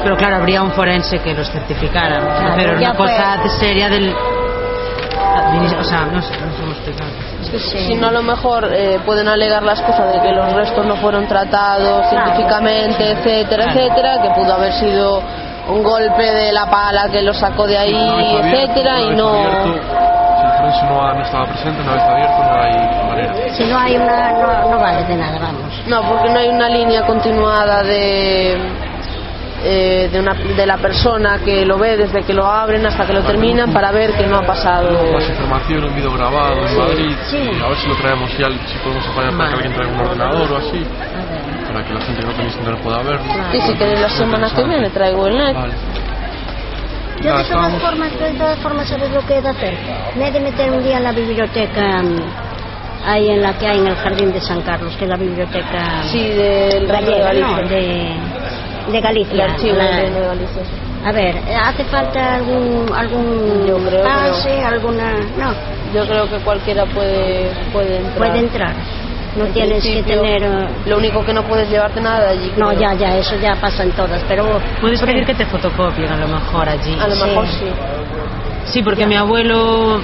Pero 0.03 0.15
claro, 0.17 0.37
habría 0.37 0.61
un 0.61 0.71
forense 0.71 1.19
que 1.19 1.33
los 1.33 1.49
certificara. 1.49 2.19
Claro, 2.19 2.53
pero 2.57 2.77
una 2.77 2.93
cosa 2.95 3.37
seria 3.59 3.89
del. 3.89 4.13
O 5.79 5.83
sea, 5.83 6.05
no 6.05 6.21
sé, 6.21 6.33
explicar. 6.33 7.07
Es 7.41 7.49
que 7.49 7.59
Sí. 7.59 7.77
si 7.87 7.95
no, 7.95 8.07
a 8.07 8.11
lo 8.11 8.23
mejor 8.23 8.69
eh, 8.73 8.99
pueden 9.05 9.27
alegar 9.27 9.61
la 9.63 9.73
excusa 9.73 10.05
de 10.07 10.19
que 10.21 10.31
los 10.31 10.51
restos 10.53 10.85
no 10.85 10.95
fueron 10.97 11.27
tratados 11.27 12.07
Claro. 12.09 12.25
científicamente, 12.25 13.11
etcétera, 13.11 13.65
Claro. 13.65 13.79
etcétera, 13.79 14.21
que 14.21 14.29
pudo 14.31 14.53
haber 14.53 14.73
sido 14.73 15.21
un 15.69 15.83
golpe 15.83 16.23
de 16.23 16.51
la 16.51 16.65
pala 16.69 17.07
que 17.09 17.21
lo 17.21 17.33
sacó 17.33 17.67
de 17.67 17.77
ahí, 17.77 18.39
etcétera, 18.43 18.99
y 19.01 19.15
no. 19.15 19.33
Si 20.79 20.85
no, 20.85 21.01
ha- 21.05 21.13
no 21.13 21.21
estaba 21.21 21.45
presente, 21.47 21.81
una 21.81 21.93
vez 21.93 22.03
abierto 22.07 22.43
no 22.43 22.61
hay 22.61 22.73
manera. 23.07 23.33
Si 23.55 23.63
no 23.65 23.77
hay 23.77 23.95
una, 23.97 24.31
no, 24.31 24.69
no 24.69 24.79
vale 24.79 25.03
de 25.05 25.15
nada, 25.15 25.39
vamos. 25.39 25.71
No, 25.87 26.01
porque 26.09 26.29
no 26.29 26.39
hay 26.39 26.49
una 26.49 26.69
línea 26.69 27.01
continuada 27.05 27.83
de. 27.83 28.57
eh, 29.65 30.09
de, 30.11 30.19
una, 30.19 30.33
de 30.33 30.65
la 30.65 30.77
persona 30.77 31.39
que 31.39 31.65
lo 31.65 31.77
ve 31.77 31.95
desde 31.95 32.23
que 32.23 32.33
lo 32.33 32.45
abren 32.45 32.85
hasta 32.85 33.05
que 33.05 33.13
lo 33.13 33.21
terminan 33.23 33.71
para 33.71 33.91
ver 33.93 34.11
que 34.13 34.27
no 34.27 34.37
ha 34.37 34.41
pasado. 34.45 34.91
Más 35.13 35.29
información, 35.29 35.85
un 35.85 35.95
vídeo 35.95 36.11
grabado 36.11 36.67
en 36.67 36.77
Madrid, 36.77 37.15
sí. 37.29 37.49
a 37.63 37.69
ver 37.69 37.77
si 37.77 37.87
lo 37.87 37.95
traemos 37.95 38.29
ya, 38.37 38.49
si 38.49 38.77
podemos 38.83 39.07
apañar 39.07 39.31
para 39.37 39.49
que 39.49 39.55
Vale. 39.55 39.63
alguien 39.63 39.73
traiga 39.73 39.93
un 39.93 39.99
ordenador 40.01 40.51
o 40.51 40.57
así, 40.57 40.85
para 41.71 41.85
que 41.85 41.93
la 41.93 42.01
gente 42.01 42.19
que 42.21 42.27
no 42.27 42.33
tenéis 42.33 42.55
internet 42.57 42.81
pueda 42.83 42.97
verlo. 43.03 43.33
Sí, 43.53 43.61
si 43.61 43.73
queréis 43.75 44.01
la 44.01 44.09
semana 44.09 44.49
que 44.53 44.63
viene 44.65 44.89
traigo 44.89 45.27
el 45.27 45.37
net. 45.37 45.53
Vale. 45.55 45.73
Yo 47.21 47.37
de 47.37 47.43
todas 47.43 47.81
formas, 47.81 48.11
de 48.19 48.31
todas 48.33 48.59
formas, 48.59 48.87
¿sabes 48.87 49.11
lo 49.11 49.25
que 49.25 49.37
he 49.37 49.41
de 49.41 49.49
hacer? 49.49 49.77
Me 50.15 50.27
he 50.27 50.31
de 50.31 50.39
meter 50.39 50.71
un 50.71 50.83
día 50.83 50.97
en 50.97 51.03
la 51.03 51.11
biblioteca 51.11 52.01
mm, 52.01 52.17
Ahí 53.05 53.29
en 53.29 53.41
la 53.41 53.53
que 53.57 53.67
hay 53.67 53.79
en 53.79 53.87
el 53.87 53.95
jardín 53.97 54.31
de 54.31 54.39
San 54.39 54.61
Carlos, 54.61 54.95
que 54.95 55.03
es 55.03 55.09
la 55.09 55.17
biblioteca 55.17 56.03
Sí, 56.09 56.23
del 56.29 56.87
de 56.87 56.93
gallega, 56.93 57.25
Galicia. 57.25 57.57
¿no? 57.61 57.67
de, 57.67 58.91
de 58.93 59.01
Galicia. 59.01 59.45
El 59.45 59.77
La- 59.77 59.85
de. 59.87 60.47
A 61.05 61.11
ver, 61.11 61.35
¿hace 61.65 61.83
falta 61.83 62.35
algún, 62.35 62.89
algún 62.95 63.65
Yo 63.67 63.77
creo 63.85 64.03
pase, 64.03 64.61
alguna...? 64.63 65.15
No, 65.37 65.53
Yo 65.93 66.07
creo 66.07 66.29
que 66.29 66.37
cualquiera 66.45 66.85
puede, 66.85 67.51
puede 67.73 67.97
entrar. 67.97 68.17
puede 68.17 68.39
entrar. 68.39 68.75
No 69.35 69.45
En 69.45 69.53
tienes 69.53 69.83
que 69.83 70.03
tener... 70.03 70.43
eh, 70.43 70.67
Lo 70.85 70.97
único 70.97 71.23
que 71.25 71.33
no 71.33 71.43
puedes 71.43 71.69
llevarte 71.69 71.99
nada 72.01 72.21
de 72.21 72.27
allí. 72.29 72.53
No, 72.57 72.67
creo. 72.69 72.81
ya, 72.81 72.93
ya, 72.93 73.17
eso 73.17 73.35
ya 73.37 73.55
pasa 73.55 73.83
en 73.83 73.91
todas, 73.91 74.21
pero... 74.27 74.59
Puedes 74.79 75.01
pedir 75.01 75.25
que 75.25 75.33
te 75.33 75.45
fotocopien 75.45 76.11
a 76.11 76.17
lo 76.17 76.27
mejor 76.27 76.69
allí. 76.69 76.95
A 76.99 77.07
lo 77.07 77.15
Sí. 77.15 77.23
mejor 77.25 77.47
sí. 77.47 77.65
Sí, 78.65 78.81
porque 78.83 79.05
mi 79.07 79.15
abuelo 79.15 79.99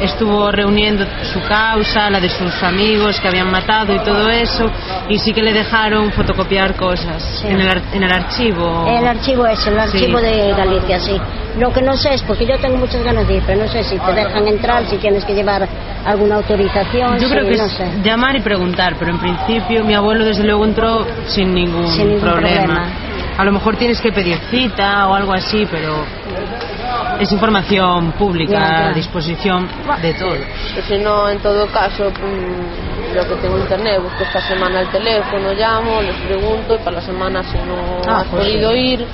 estuvo 0.00 0.50
reuniendo 0.50 1.04
su 1.32 1.40
causa, 1.42 2.10
la 2.10 2.20
de 2.20 2.28
sus 2.28 2.62
amigos 2.62 3.20
que 3.20 3.28
habían 3.28 3.50
matado 3.50 3.94
y 3.94 3.98
todo 4.00 4.28
eso, 4.30 4.70
y 5.08 5.18
sí 5.18 5.32
que 5.32 5.42
le 5.42 5.52
dejaron 5.52 6.10
fotocopiar 6.12 6.74
cosas 6.76 7.22
Sí. 7.42 7.48
en, 7.48 7.60
el, 7.60 7.68
ar- 7.68 7.82
en 7.92 8.02
el 8.02 8.12
archivo. 8.12 8.86
El 8.88 9.06
archivo 9.06 9.46
es 9.46 9.66
el 9.66 9.78
archivo 9.78 10.18
Sí. 10.18 10.24
de 10.24 10.52
Galicia, 10.54 11.00
sí. 11.00 11.20
Lo 11.58 11.72
que 11.72 11.82
no 11.82 11.96
sé 11.96 12.14
es, 12.14 12.22
porque 12.22 12.46
yo 12.46 12.58
tengo 12.58 12.78
muchas 12.78 13.02
ganas 13.04 13.26
de 13.28 13.34
ir, 13.36 13.42
pero 13.46 13.62
no 13.62 13.68
sé 13.70 13.84
si 13.84 13.98
te 13.98 14.12
dejan 14.12 14.48
entrar, 14.48 14.86
si 14.86 14.96
tienes 14.96 15.24
que 15.24 15.34
llevar 15.34 15.68
alguna 16.04 16.36
autorización, 16.36 17.18
Yo 17.18 17.28
creo 17.28 17.44
que 17.46 17.56
no 17.56 17.64
es 17.64 17.72
sé. 17.72 17.90
llamar 18.02 18.36
y 18.36 18.40
preguntar, 18.40 18.96
pero 18.98 19.10
en 19.12 19.18
principio 19.18 19.84
mi 19.84 19.94
abuelo 19.94 20.24
desde 20.24 20.44
luego 20.44 20.64
entró 20.64 21.06
sin 21.26 21.54
ningún, 21.54 21.86
Sin 21.88 22.08
ningún 22.08 22.20
problema. 22.22 22.86
A 23.38 23.44
lo 23.44 23.52
mejor 23.52 23.76
tienes 23.76 24.00
que 24.00 24.12
pedir 24.12 24.36
cita 24.50 25.08
o 25.08 25.14
algo 25.14 25.32
así, 25.32 25.66
pero 25.70 26.04
es 27.18 27.32
información 27.32 28.12
pública 28.12 28.52
Ya, 28.52 28.58
ya. 28.80 28.88
a 28.88 28.92
disposición 28.92 29.68
de 30.00 30.14
todos. 30.14 30.38
Si 30.86 30.98
no, 30.98 31.28
en 31.28 31.38
todo 31.38 31.66
caso, 31.68 32.10
mm, 32.10 33.14
lo 33.16 33.28
que 33.28 33.34
tengo 33.42 33.56
en 33.56 33.62
internet, 33.62 34.00
busco 34.02 34.22
esta 34.24 34.40
semana 34.42 34.80
el 34.82 34.88
teléfono, 34.88 35.52
llamo, 35.54 36.00
les 36.02 36.16
pregunto 36.16 36.74
y 36.74 36.78
para 36.78 36.96
la 36.96 37.02
semana 37.02 37.42
si 37.42 37.56
no 37.58 38.02
Ah, 38.06 38.18
has 38.20 38.24
pues 38.26 38.42
podido 38.44 38.74
ir, 38.74 39.06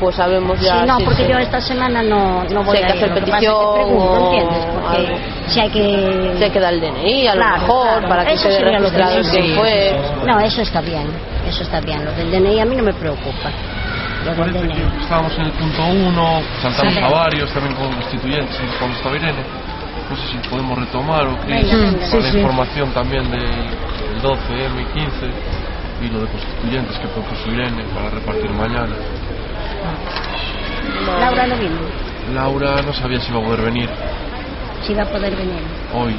pues 0.00 0.16
sabemos 0.16 0.60
ya. 0.60 0.80
Sí, 0.80 0.86
no, 0.86 0.98
si 0.98 1.04
porque 1.04 1.22
se- 1.24 1.28
yo 1.32 1.38
esta 1.38 1.60
semana 1.60 2.02
no, 2.02 2.44
no 2.44 2.62
voy 2.64 2.76
Si 2.76 2.82
hay 2.82 2.90
a 2.90 2.92
que 2.92 2.98
hacer 2.98 3.08
Lo 3.08 3.14
que 3.14 3.20
que 3.20 3.26
petición 3.32 3.74
pregunto, 3.74 4.12
o 4.12 4.24
¿entiendes? 4.24 4.64
Porque 4.72 4.96
algo. 4.96 5.18
si 5.48 5.60
hay 5.60 5.70
que... 5.70 6.34
se 6.38 6.50
queda 6.50 6.68
el 6.70 6.80
DNI, 6.80 7.26
a 7.28 7.34
lo 7.34 7.40
Claro, 7.42 7.60
mejor, 7.62 7.88
claro. 7.98 8.08
para 8.08 8.24
que 8.26 8.32
Eso 8.34 8.48
quede 8.48 8.58
lo 8.60 8.64
que 8.66 8.78
registrado 8.78 9.20
quién 9.30 9.44
sí. 9.44 9.54
fue. 9.56 10.00
No, 10.26 10.40
eso 10.40 10.62
está 10.62 10.80
bien, 10.80 11.06
eso 11.48 11.62
está 11.62 11.80
bien. 11.80 12.04
Lo 12.04 12.12
del 12.12 12.30
DNI 12.30 12.60
a 12.60 12.64
mí 12.64 12.76
no 12.76 12.82
me 12.82 12.94
preocupa. 12.94 13.50
Lo 14.24 14.34
que 14.34 14.58
estábamos 15.02 15.32
en 15.38 15.44
el 15.44 15.52
punto 15.52 15.82
1, 15.86 16.40
saltamos 16.60 16.94
Sí. 16.94 17.00
a 17.00 17.08
varios, 17.08 17.50
también 17.52 17.74
con 17.76 17.92
constituyentes, 17.94 18.56
cuando 18.78 18.96
estaba 18.96 19.14
Irene. 19.16 19.42
No 20.10 20.16
sé 20.16 20.22
si 20.28 20.48
podemos 20.48 20.78
retomar 20.78 21.26
o 21.26 21.36
para 21.36 21.60
Sí, 21.60 22.22
sí. 22.30 22.38
información 22.38 22.90
también 22.92 23.28
del 23.30 23.42
12M 24.22 24.80
y 24.82 24.84
15 24.94 25.30
y 26.02 26.08
lo 26.10 26.20
de 26.22 26.26
constituyentes 26.28 26.96
que 26.98 27.08
propuso 27.08 27.48
Irene 27.50 27.82
para 27.94 28.10
repartir 28.10 28.50
mañana. 28.50 28.94
Laura 31.20 31.46
no 31.46 31.56
vino, 31.56 31.78
Laura 32.34 32.82
no 32.82 32.92
sabía 32.92 33.20
si 33.20 33.30
iba 33.30 33.40
a 33.40 33.44
poder 33.44 33.62
venir 33.62 33.88
si 34.86 34.94
va 34.94 35.02
a 35.02 35.06
poder 35.06 35.34
venir. 35.34 35.62
hoy, 35.92 36.14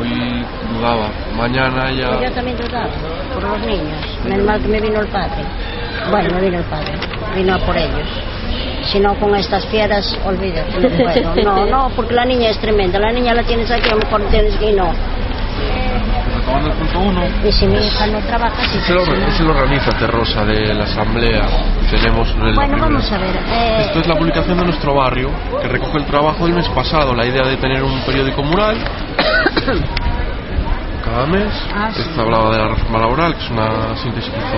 hoy 0.00 0.44
dudaba. 0.72 1.08
Mañana 1.36 1.90
ya... 1.90 2.08
Pues 2.16 2.30
yo 2.30 2.34
también 2.34 2.56
dudaba, 2.56 2.88
por 3.34 3.42
los 3.42 3.60
niños. 3.60 4.18
Menos 4.24 4.46
mal 4.46 4.60
que 4.60 4.68
me 4.68 4.80
vino 4.80 5.00
el 5.00 5.08
padre. 5.08 5.44
Bueno, 6.10 6.30
no 6.30 6.40
vino 6.40 6.58
el 6.58 6.64
padre, 6.64 6.92
vino 7.34 7.54
a 7.54 7.58
por 7.58 7.76
ellos. 7.76 8.08
Si 8.84 8.98
no, 8.98 9.14
con 9.16 9.34
estas 9.36 9.66
fieras, 9.66 10.18
olvídate, 10.24 10.80
no 10.80 10.88
puedo. 10.88 11.34
No, 11.44 11.66
no, 11.66 11.90
porque 11.94 12.14
la 12.14 12.24
niña 12.24 12.48
es 12.48 12.58
tremenda. 12.58 12.98
La 12.98 13.12
niña 13.12 13.34
la 13.34 13.42
tienes 13.42 13.70
aquí, 13.70 13.90
a 13.90 13.94
lo 13.94 13.98
mejor 13.98 14.22
tienes 14.30 14.56
que 14.56 14.70
ir, 14.70 14.76
no. 14.76 14.90
Retomando 16.48 16.70
el 16.70 16.76
punto 16.78 16.98
1, 17.00 17.22
Y 17.46 17.52
si 17.52 17.66
mi 17.66 17.76
hija 17.78 18.06
no 18.06 18.18
trabaja, 18.20 18.56
sí. 18.72 18.78
se 18.86 18.94
lo, 18.94 19.04
se 19.04 19.42
lo 19.44 19.50
organiza 19.50 19.90
Terrosa 19.98 20.44
de 20.46 20.72
la 20.74 20.84
asamblea. 20.84 21.42
Tenemos 21.90 22.30
el- 22.40 22.54
Bueno, 22.54 22.78
vamos 22.80 23.12
a 23.12 23.18
ver. 23.18 23.36
eh, 23.36 23.82
Esto 23.86 24.00
es 24.00 24.06
la 24.06 24.14
publicación 24.16 24.56
de 24.58 24.64
nuestro 24.64 24.94
barrio, 24.94 25.30
que 25.60 25.68
recoge 25.68 25.98
el 25.98 26.06
trabajo 26.06 26.46
del 26.46 26.54
mes 26.54 26.66
pasado, 26.70 27.14
la 27.14 27.26
idea 27.26 27.42
de 27.46 27.56
tener 27.58 27.82
un 27.82 28.00
periódico 28.00 28.42
mural 28.42 28.78
cada 31.04 31.26
mes. 31.26 31.48
Ah, 31.74 31.90
sí. 31.94 32.00
Esta 32.00 32.22
hablaba 32.22 32.50
de 32.50 32.58
la 32.58 32.68
reforma 32.68 32.98
laboral, 32.98 33.34
que 33.36 33.44
es 33.44 33.50
una 33.50 33.94
síntesis 34.02 34.30
que 34.32 34.38
hizo, 34.38 34.56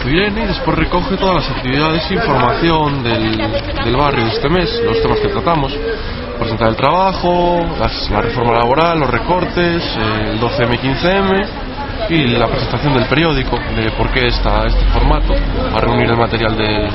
hizo 0.00 0.08
Irene, 0.08 0.44
y 0.44 0.46
después 0.46 0.78
recoge 0.78 1.16
todas 1.16 1.34
las 1.36 1.50
actividades 1.56 2.08
e 2.10 2.14
información 2.14 3.02
del, 3.02 3.36
del 3.84 3.96
barrio 3.96 4.24
de 4.26 4.30
este 4.30 4.48
mes, 4.48 4.80
los 4.84 5.02
temas 5.02 5.18
que 5.20 5.28
tratamos. 5.28 5.72
Presentar 6.38 6.68
el 6.68 6.76
trabajo, 6.76 7.60
las- 7.78 8.10
la 8.10 8.20
reforma 8.20 8.54
laboral, 8.54 8.98
los 8.98 9.10
recortes, 9.10 9.82
el 10.30 10.40
12M, 10.40 10.78
15M 10.78 11.46
y 12.08 12.26
la 12.36 12.48
presentación 12.48 12.94
del 12.94 13.04
periódico, 13.06 13.58
de 13.76 13.90
por 13.92 14.10
qué 14.10 14.26
está 14.26 14.66
este 14.66 14.84
formato, 14.86 15.34
a 15.74 15.78
reunir 15.80 16.10
el 16.10 16.16
material 16.16 16.56
de, 16.56 16.88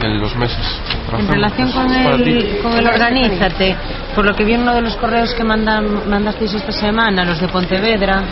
de 0.00 0.08
los 0.18 0.34
meses. 0.36 0.80
En 1.18 1.28
relación 1.28 1.70
con 1.72 1.92
el, 1.92 2.58
con 2.62 2.72
el 2.78 2.86
Organízate, 2.86 3.76
por 4.14 4.24
lo 4.24 4.34
que 4.34 4.44
vi 4.44 4.54
en 4.54 4.62
uno 4.62 4.74
de 4.74 4.80
los 4.80 4.96
correos 4.96 5.34
que 5.34 5.44
mandan, 5.44 6.08
mandasteis 6.08 6.54
esta 6.54 6.72
semana, 6.72 7.24
los 7.24 7.40
de 7.40 7.48
Pontevedra, 7.48 8.22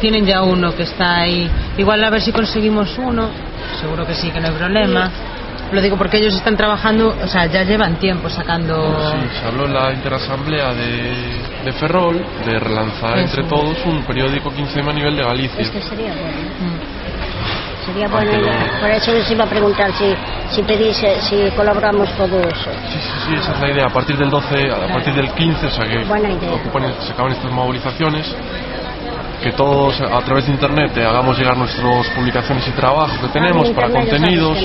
tienen 0.00 0.26
ya 0.26 0.42
uno 0.42 0.74
que 0.74 0.82
está 0.82 1.20
ahí. 1.20 1.48
Igual 1.76 2.02
a 2.04 2.10
ver 2.10 2.20
si 2.20 2.32
conseguimos 2.32 2.98
uno, 2.98 3.28
seguro 3.80 4.04
que 4.06 4.14
sí, 4.14 4.30
que 4.30 4.40
no 4.40 4.48
hay 4.48 4.54
problema. 4.54 5.10
Lo 5.72 5.82
digo 5.82 5.96
porque 5.98 6.16
ellos 6.18 6.34
están 6.34 6.56
trabajando, 6.56 7.14
o 7.22 7.26
sea, 7.28 7.44
ya 7.46 7.62
llevan 7.62 7.96
tiempo 7.96 8.30
sacando... 8.30 8.74
Sí, 9.12 9.38
se 9.40 9.46
habló 9.48 9.66
en 9.66 9.74
la 9.74 9.92
interasamblea 9.92 10.72
de, 10.72 11.12
de 11.64 11.72
Ferrol 11.74 12.24
de 12.46 12.58
relanzar 12.58 13.18
Eso. 13.18 13.38
entre 13.40 13.44
todos 13.44 13.76
un 13.84 14.02
periódico 14.04 14.50
15M 14.50 14.88
a 14.88 14.92
nivel 14.94 15.16
de 15.16 15.24
Galicia. 15.24 15.60
Este 15.60 15.82
sería 15.82 16.12
bueno. 16.14 16.38
Mm. 16.60 17.86
Sería 17.86 18.08
bueno. 18.08 18.30
Aunque 18.32 18.46
ya. 18.46 18.58
no- 18.74 18.80
Por 18.80 18.90
eso 18.90 19.12
les 19.12 19.30
iba 19.30 19.44
a 19.44 19.46
preguntar 19.46 19.92
si, 19.92 20.14
si 20.54 20.62
pedís, 20.62 21.02
eh, 21.02 21.16
si 21.20 21.50
colaboramos 21.54 22.08
todos. 22.16 22.46
Sí, 22.64 22.70
sí, 22.92 23.10
sí, 23.28 23.34
esa 23.34 23.52
es 23.52 23.60
la 23.60 23.70
idea. 23.70 23.84
A 23.86 23.92
partir 23.92 24.16
del 24.16 24.30
12, 24.30 24.70
a 24.70 24.88
partir 24.92 25.14
del 25.14 25.30
15, 25.32 25.66
o 25.66 25.70
sea 25.70 25.84
que 25.86 25.98
Buena 26.04 26.30
idea. 26.32 26.50
ocupan, 26.52 26.94
se 27.00 27.12
acaban 27.12 27.32
estas 27.32 27.50
movilizaciones, 27.50 28.34
que 29.42 29.52
todos 29.52 30.00
a 30.00 30.20
través 30.22 30.46
de 30.46 30.52
internet 30.52 30.96
eh, 30.96 31.04
hagamos 31.06 31.38
llegar 31.38 31.56
nuestras 31.56 32.08
publicaciones 32.08 32.66
y 32.66 32.70
trabajo 32.72 33.12
que 33.20 33.28
tenemos 33.28 33.68
Ah, 33.70 33.74
para 33.74 33.88
contenidos. 33.90 34.56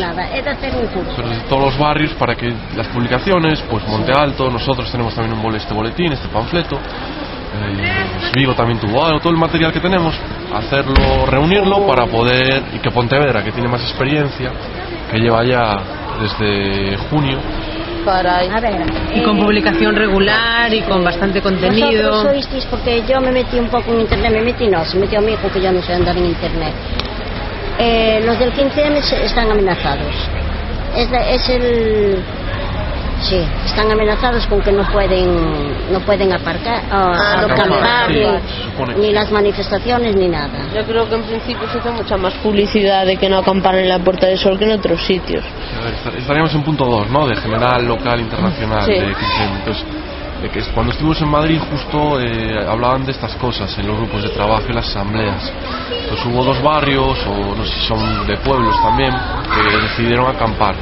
curso. 0.88 1.13
pero 1.15 1.30
de 1.30 1.36
todos 1.49 1.61
los 1.65 1.78
barrios 1.78 2.11
para 2.13 2.36
que 2.36 2.53
las 2.76 2.88
publicaciones, 2.88 3.61
pues 3.69 3.88
Monte 3.88 4.11
Alto, 4.11 4.49
nosotros 4.49 4.91
tenemos 4.91 5.13
también 5.13 5.36
un 5.38 5.43
bol- 5.43 5.55
este 5.55 5.74
boletín, 5.74 6.11
este 6.13 6.28
panfleto, 6.30 6.76
eh, 6.76 7.91
pues 8.19 8.32
Vigo 8.34 8.53
también 8.55 8.80
tuvo 8.80 9.05
algo, 9.05 9.19
todo 9.19 9.32
el 9.32 9.38
material 9.39 9.71
que 9.71 9.80
tenemos, 9.80 10.15
hacerlo, 10.55 11.26
reunirlo 11.28 11.86
para 11.86 12.07
poder, 12.07 12.63
y 12.74 12.80
que 12.80 12.89
Pontevedra, 12.89 13.43
que 13.43 13.51
tiene 13.51 13.67
más 13.69 13.82
experiencia, 13.82 14.51
que 15.11 15.19
lleva 15.19 15.43
ya 15.43 15.78
desde 16.19 16.97
junio, 17.09 17.38
Para 18.06 18.39
A 18.39 18.60
ver. 18.60 18.82
Y 19.16 19.22
con 19.24 19.38
eh, 19.38 19.41
publicación 19.43 19.95
regular 19.95 20.74
y 20.74 20.82
con 20.82 21.04
bastante 21.04 21.41
contenido. 21.41 22.10
Vosotros 22.12 22.34
oísteis, 22.36 22.66
porque 22.66 23.04
yo 23.08 23.22
me 23.22 23.32
metí 23.32 23.58
un 23.60 23.70
poco 23.70 23.91
en 23.93 24.01
internet, 24.01 24.32
me 24.34 24.41
metí 24.41 24.68
no, 24.68 24.84
se 24.86 24.97
metió 24.97 25.22
mi 25.22 25.34
hijo 25.34 25.49
que 25.51 25.62
yo 25.62 25.72
no 25.72 25.82
sé 25.82 25.93
andar 25.93 26.18
en 26.18 26.26
internet. 26.26 26.74
Eh, 27.80 28.22
los 28.26 28.38
del 28.39 28.51
15M 28.54 29.01
se- 29.01 29.26
están 29.26 29.49
amenazados. 29.51 30.14
Es, 30.95 31.10
la- 31.10 31.30
es 31.30 31.49
el... 31.49 32.24
Sí, 33.24 33.41
están 33.65 33.89
amenazados 33.91 34.45
con 34.47 34.61
que 34.61 34.71
no 34.71 34.84
pueden 34.91 35.91
no 35.93 35.99
pueden 36.01 36.34
aparcar, 36.34 36.82
ah, 36.91 37.13
Ah, 37.15 37.41
no 37.47 37.53
acampar, 37.53 38.07
sí, 38.11 38.24
ni, 38.97 39.01
ni 39.07 39.13
las 39.13 39.32
manifestaciones 39.32 40.15
ni 40.15 40.28
nada. 40.28 40.67
Yo 40.76 40.84
creo 40.86 41.07
que 41.07 41.15
en 41.15 41.24
principio 41.24 41.67
se 41.71 41.80
hace 41.80 41.91
mucha 41.91 42.17
más 42.17 42.34
publicidad 42.36 43.05
de 43.05 43.15
que 43.17 43.30
no 43.30 43.38
acampar 43.38 43.76
en 43.76 43.88
la 43.88 43.99
Puerta 43.99 44.28
del 44.28 44.38
Sol 44.38 44.57
que 44.59 44.65
en 44.65 44.71
otros 44.74 45.01
sitios. 45.05 45.43
A 45.80 45.86
ver, 45.86 45.93
estar- 45.93 46.15
estaríamos 46.15 46.53
en 46.53 46.63
punto 46.63 46.86
2, 46.86 47.09
¿no? 47.09 47.26
De 47.28 47.36
general, 47.38 47.86
local, 47.86 48.19
internacional, 48.19 48.86
Sí. 48.86 48.91
de 48.93 49.05
15. 49.05 49.43
Entonces, 49.59 49.86
de 50.41 50.49
que 50.49 50.59
es- 50.59 50.67
cuando 50.69 50.91
estuvimos 50.91 51.21
en 51.21 51.30
Madrid 51.30 51.59
justo 51.71 52.19
eh, 52.19 52.65
hablaban 52.67 53.05
de 53.05 53.13
estas 53.13 53.34
cosas 53.36 53.76
en 53.80 53.88
los 53.88 53.95
grupos 53.97 54.21
de 54.24 54.30
trabajo 54.30 54.63
y 54.69 54.74
las 54.74 54.88
asambleas. 54.89 55.49
Pues 56.09 56.26
hubo 56.26 56.43
dos 56.43 56.61
barrios, 56.61 57.17
o 57.26 57.55
no 57.55 57.63
sé 57.65 57.71
si 57.74 57.88
son 57.88 58.28
de 58.28 58.36
pueblos 58.38 58.76
también, 58.84 59.11
que 59.13 59.78
decidieron 59.78 60.28
acampar. 60.28 60.76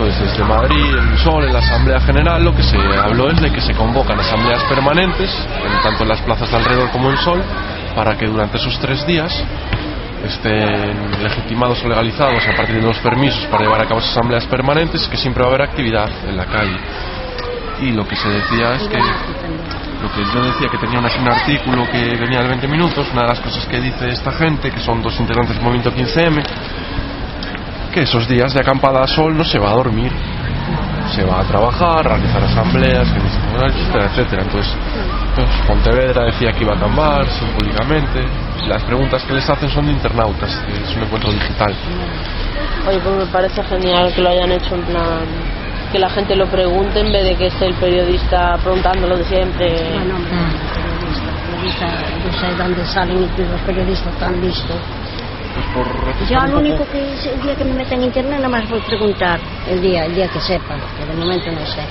Entonces, 0.00 0.30
desde 0.30 0.44
Madrid, 0.44 0.96
en 0.96 1.08
el 1.12 1.18
Sol, 1.18 1.44
en 1.44 1.52
la 1.52 1.58
Asamblea 1.58 2.00
General, 2.00 2.42
lo 2.42 2.56
que 2.56 2.62
se 2.62 2.78
habló 2.78 3.28
es 3.28 3.38
de 3.38 3.52
que 3.52 3.60
se 3.60 3.74
convocan 3.74 4.18
asambleas 4.18 4.62
permanentes, 4.64 5.30
en 5.62 5.82
tanto 5.82 6.04
en 6.04 6.08
las 6.08 6.22
plazas 6.22 6.50
de 6.50 6.56
alrededor 6.56 6.90
como 6.90 7.10
en 7.10 7.18
Sol, 7.18 7.42
para 7.94 8.16
que 8.16 8.26
durante 8.26 8.56
esos 8.56 8.78
tres 8.78 9.06
días 9.06 9.30
estén 10.24 11.22
legitimados 11.22 11.84
o 11.84 11.88
legalizados 11.88 12.42
a 12.48 12.56
partir 12.56 12.76
de 12.76 12.86
los 12.88 12.96
permisos 13.00 13.44
para 13.48 13.64
llevar 13.64 13.82
a 13.82 13.84
cabo 13.88 14.00
esas 14.00 14.12
asambleas 14.12 14.46
permanentes, 14.46 15.06
que 15.06 15.18
siempre 15.18 15.42
va 15.42 15.50
a 15.50 15.52
haber 15.52 15.68
actividad 15.68 16.08
en 16.26 16.34
la 16.34 16.46
calle. 16.46 16.78
Y 17.82 17.90
lo 17.90 18.08
que 18.08 18.16
se 18.16 18.30
decía 18.30 18.76
es 18.76 18.88
que, 18.88 18.96
lo 18.96 20.10
que 20.14 20.24
yo 20.32 20.42
decía 20.44 20.68
que 20.70 20.78
tenía 20.78 20.98
un 20.98 21.28
artículo 21.28 21.86
que 21.92 22.16
venía 22.16 22.40
de 22.40 22.48
20 22.48 22.68
minutos, 22.68 23.06
una 23.12 23.20
de 23.20 23.28
las 23.28 23.40
cosas 23.40 23.66
que 23.66 23.78
dice 23.78 24.08
esta 24.08 24.32
gente, 24.32 24.70
que 24.70 24.80
son 24.80 25.02
dos 25.02 25.20
integrantes 25.20 25.56
del 25.56 25.62
movimiento 25.62 25.92
15M, 25.92 26.42
que 27.90 28.02
esos 28.02 28.28
días 28.28 28.54
de 28.54 28.60
acampada 28.60 29.02
a 29.02 29.06
sol 29.06 29.36
no 29.36 29.44
se 29.44 29.58
va 29.58 29.70
a 29.70 29.74
dormir, 29.74 30.12
se 31.14 31.24
va 31.24 31.40
a 31.40 31.44
trabajar, 31.44 32.06
a 32.06 32.16
realizar 32.16 32.42
asambleas, 32.42 33.08
que 33.10 33.18
etcétera, 33.18 34.06
etcétera. 34.06 34.42
Entonces, 34.42 34.72
pues, 35.34 35.48
Pontevedra 35.66 36.24
decía 36.24 36.52
que 36.52 36.64
iba 36.64 36.74
a 36.74 36.78
cambiar 36.78 37.26
públicamente. 37.58 38.24
Las 38.68 38.82
preguntas 38.84 39.22
que 39.24 39.34
les 39.34 39.48
hacen 39.48 39.68
son 39.70 39.86
de 39.86 39.92
internautas, 39.92 40.50
que 40.66 40.72
es 40.72 40.96
un 40.96 41.02
encuentro 41.02 41.32
digital. 41.32 41.74
Oye, 42.88 42.98
pues 42.98 43.16
me 43.16 43.26
parece 43.26 43.62
genial 43.64 44.12
que 44.14 44.20
lo 44.22 44.28
hayan 44.28 44.52
hecho 44.52 44.74
en 44.74 44.82
plan 44.82 45.26
que 45.90 45.98
la 45.98 46.08
gente 46.08 46.36
lo 46.36 46.46
pregunte 46.46 47.00
en 47.00 47.12
vez 47.12 47.24
de 47.24 47.36
que 47.36 47.46
esté 47.46 47.66
el 47.66 47.74
periodista 47.74 48.56
preguntándolo 48.62 49.16
de 49.16 49.24
siempre. 49.24 49.90
Bueno, 49.92 50.16
hombre, 50.16 50.30
periodista, 50.76 51.26
periodista, 51.46 51.86
yo 52.24 52.32
sé 52.38 52.62
dónde 52.62 52.86
salen 52.86 53.18
y 53.18 53.42
los 53.42 53.60
periodistas 53.62 54.14
tan 54.18 54.40
listos. 54.40 54.76
Pues 55.54 55.66
por 55.74 56.28
Yo 56.28 56.40
lo 56.46 56.58
único 56.58 56.78
poco- 56.78 56.92
que 56.92 57.12
es 57.14 57.26
el 57.26 57.42
día 57.42 57.56
que 57.56 57.64
me 57.64 57.72
meta 57.74 57.94
en 57.94 58.04
internet 58.04 58.36
nada 58.36 58.48
más 58.48 58.68
voy 58.70 58.80
a 58.80 58.84
preguntar 58.86 59.40
el 59.68 59.80
día, 59.82 60.04
el 60.06 60.14
día 60.14 60.28
que 60.28 60.40
sepa, 60.40 60.76
que 60.98 61.04
de 61.06 61.14
momento 61.14 61.50
no 61.50 61.66
sé. 61.66 61.82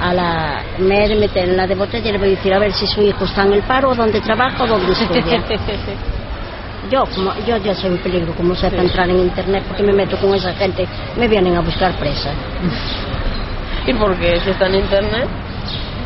A 0.00 0.12
la 0.14 0.62
me 0.78 1.04
he 1.04 1.08
de 1.08 1.16
meter 1.16 1.48
en 1.50 1.56
la 1.56 1.66
de 1.66 1.74
botella 1.74 2.08
y 2.08 2.12
le 2.12 2.18
voy 2.18 2.28
a 2.28 2.30
decir 2.30 2.52
a 2.54 2.58
ver 2.58 2.72
si 2.72 2.86
su 2.86 3.02
hijo 3.02 3.24
está 3.24 3.42
en 3.44 3.52
el 3.52 3.62
paro, 3.62 3.90
o 3.90 3.94
dónde 3.94 4.20
trabaja 4.20 4.64
o 4.64 4.66
dónde 4.66 4.92
estudia. 4.92 5.42
Yo, 6.90 7.04
como, 7.14 7.32
yo 7.46 7.58
ya 7.58 7.74
soy 7.74 7.90
un 7.90 7.98
peligro, 7.98 8.34
como 8.34 8.54
sepa 8.54 8.78
entrar 8.82 9.08
en 9.10 9.18
internet, 9.18 9.62
porque 9.68 9.82
me 9.82 9.92
meto 9.92 10.16
con 10.16 10.34
esa 10.34 10.52
gente, 10.54 10.88
me 11.16 11.28
vienen 11.28 11.54
a 11.54 11.60
buscar 11.60 11.92
presa. 11.92 12.30
¿Y 13.86 13.92
por 13.94 14.16
qué? 14.18 14.40
Si 14.40 14.50
está 14.50 14.66
en 14.66 14.76
internet, 14.76 15.28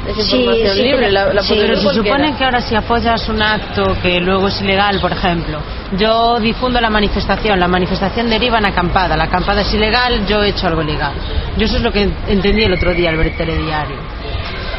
es 0.08 0.26
Sí, 0.26 0.36
información 0.36 0.74
sí, 0.74 0.82
libre, 0.82 0.98
pero- 1.00 1.12
la, 1.12 1.34
la 1.34 1.42
sí, 1.42 1.54
Pero 1.58 1.76
se 1.76 1.88
supone 1.94 2.34
que 2.36 2.44
ahora 2.44 2.60
si 2.60 2.74
apoyas 2.74 3.28
un 3.28 3.42
acto 3.42 3.96
que 4.02 4.20
luego 4.20 4.48
es 4.48 4.60
ilegal, 4.60 5.00
por 5.00 5.12
ejemplo, 5.12 5.58
yo 5.98 6.38
difundo 6.40 6.80
la 6.80 6.90
manifestación, 6.90 7.58
la 7.58 7.68
manifestación 7.68 8.28
deriva 8.28 8.58
en 8.58 8.66
acampada, 8.66 9.16
la 9.16 9.24
acampada 9.24 9.62
es 9.62 9.72
ilegal, 9.74 10.26
yo 10.26 10.42
he 10.42 10.48
hecho 10.50 10.66
algo 10.66 10.82
ilegal. 10.82 11.14
Yo 11.56 11.66
eso 11.66 11.76
es 11.76 11.82
lo 11.82 11.92
que 11.92 12.08
entendí 12.28 12.62
el 12.64 12.72
otro 12.74 12.92
día 12.94 13.10
al 13.10 13.16
ver 13.16 13.28
el 13.28 13.36
telediario. 13.36 13.96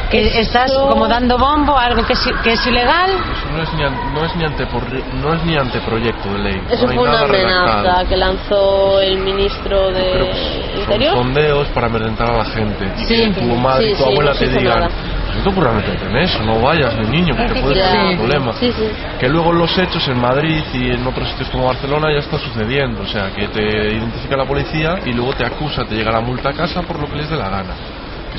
Que 0.09 0.39
estás 0.39 0.71
como 0.71 1.07
dando 1.07 1.37
bombo 1.37 1.75
a 1.77 1.85
algo 1.85 2.05
que 2.05 2.13
es, 2.13 2.29
que 2.43 2.53
es 2.53 2.67
ilegal. 2.67 3.09
Eso 3.09 3.49
no 3.51 3.63
es 3.63 3.73
ni, 3.73 3.83
an- 3.83 4.13
no 4.13 4.23
es 4.23 4.35
ni, 4.35 4.43
antepor- 4.43 5.03
no 5.21 5.33
es 5.33 5.43
ni 5.43 5.57
anteproyecto 5.57 6.31
de 6.31 6.39
ley. 6.39 6.61
Eso 6.69 6.85
no 6.87 6.93
fue 6.93 7.03
una 7.09 7.19
amenaza 7.21 7.65
redactado. 7.81 8.07
que 8.09 8.15
lanzó 8.17 9.01
el 9.01 9.17
ministro 9.17 9.91
de 9.91 10.31
son 10.73 10.79
Interior. 10.81 11.13
sondeos 11.15 11.67
para 11.69 11.87
amedrentar 11.87 12.29
a 12.31 12.37
la 12.37 12.45
gente. 12.45 12.85
Y 12.99 13.03
Sí. 13.05 13.31
que 13.33 13.41
tu 13.41 13.55
madre 13.55 13.85
Sí, 13.87 13.91
y 13.91 13.95
tu 13.95 14.03
sí, 14.03 14.09
abuela 14.11 14.31
no 14.33 14.37
te 14.37 14.47
digan, 14.47 14.79
nada. 14.79 14.89
"Pues 15.25 15.35
no 15.37 15.43
te 15.43 15.49
ocurra 15.49 15.71
meterte 15.73 16.05
en 16.05 16.17
eso, 16.17 16.43
no 16.43 16.61
vayas 16.61 16.95
ni 16.97 17.07
niño, 17.07 17.35
que 17.35 17.43
te 17.53 17.61
puede 17.61 17.75
Ya. 17.75 17.89
ser 17.91 17.99
un 18.05 18.17
problema. 18.17 18.53
Sí, 18.53 18.71
sí. 18.71 18.87
Que 19.19 19.27
luego 19.27 19.51
los 19.53 19.75
hechos 19.77 20.07
en 20.07 20.21
Madrid 20.21 20.63
y 20.73 20.91
en 20.91 21.05
otros 21.07 21.27
sitios 21.29 21.49
como 21.49 21.65
Barcelona 21.65 22.07
ya 22.13 22.19
está 22.19 22.37
sucediendo. 22.37 23.01
O 23.01 23.07
sea, 23.07 23.31
que 23.35 23.47
te 23.47 23.61
identifica 23.95 24.37
la 24.37 24.45
policía 24.45 24.99
y 25.03 25.13
luego 25.13 25.33
te 25.33 25.45
acusa, 25.45 25.83
te 25.83 25.95
llega 25.95 26.11
la 26.11 26.21
multa 26.21 26.49
a 26.49 26.53
casa 26.53 26.83
por 26.83 26.99
lo 27.01 27.07
que 27.07 27.15
les 27.17 27.29
dé 27.29 27.35
la 27.35 27.49
gana. 27.49 27.73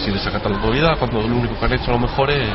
Que 0.04 0.12
si 0.12 0.18
saca 0.18 0.38
la 0.48 0.54
autoridad, 0.56 0.98
cuando 0.98 1.20
lo 1.22 1.36
único 1.36 1.58
que 1.58 1.64
han 1.64 1.72
hecho 1.72 1.90
a 1.90 1.94
lo 1.94 2.00
mejor 2.00 2.30
es... 2.30 2.48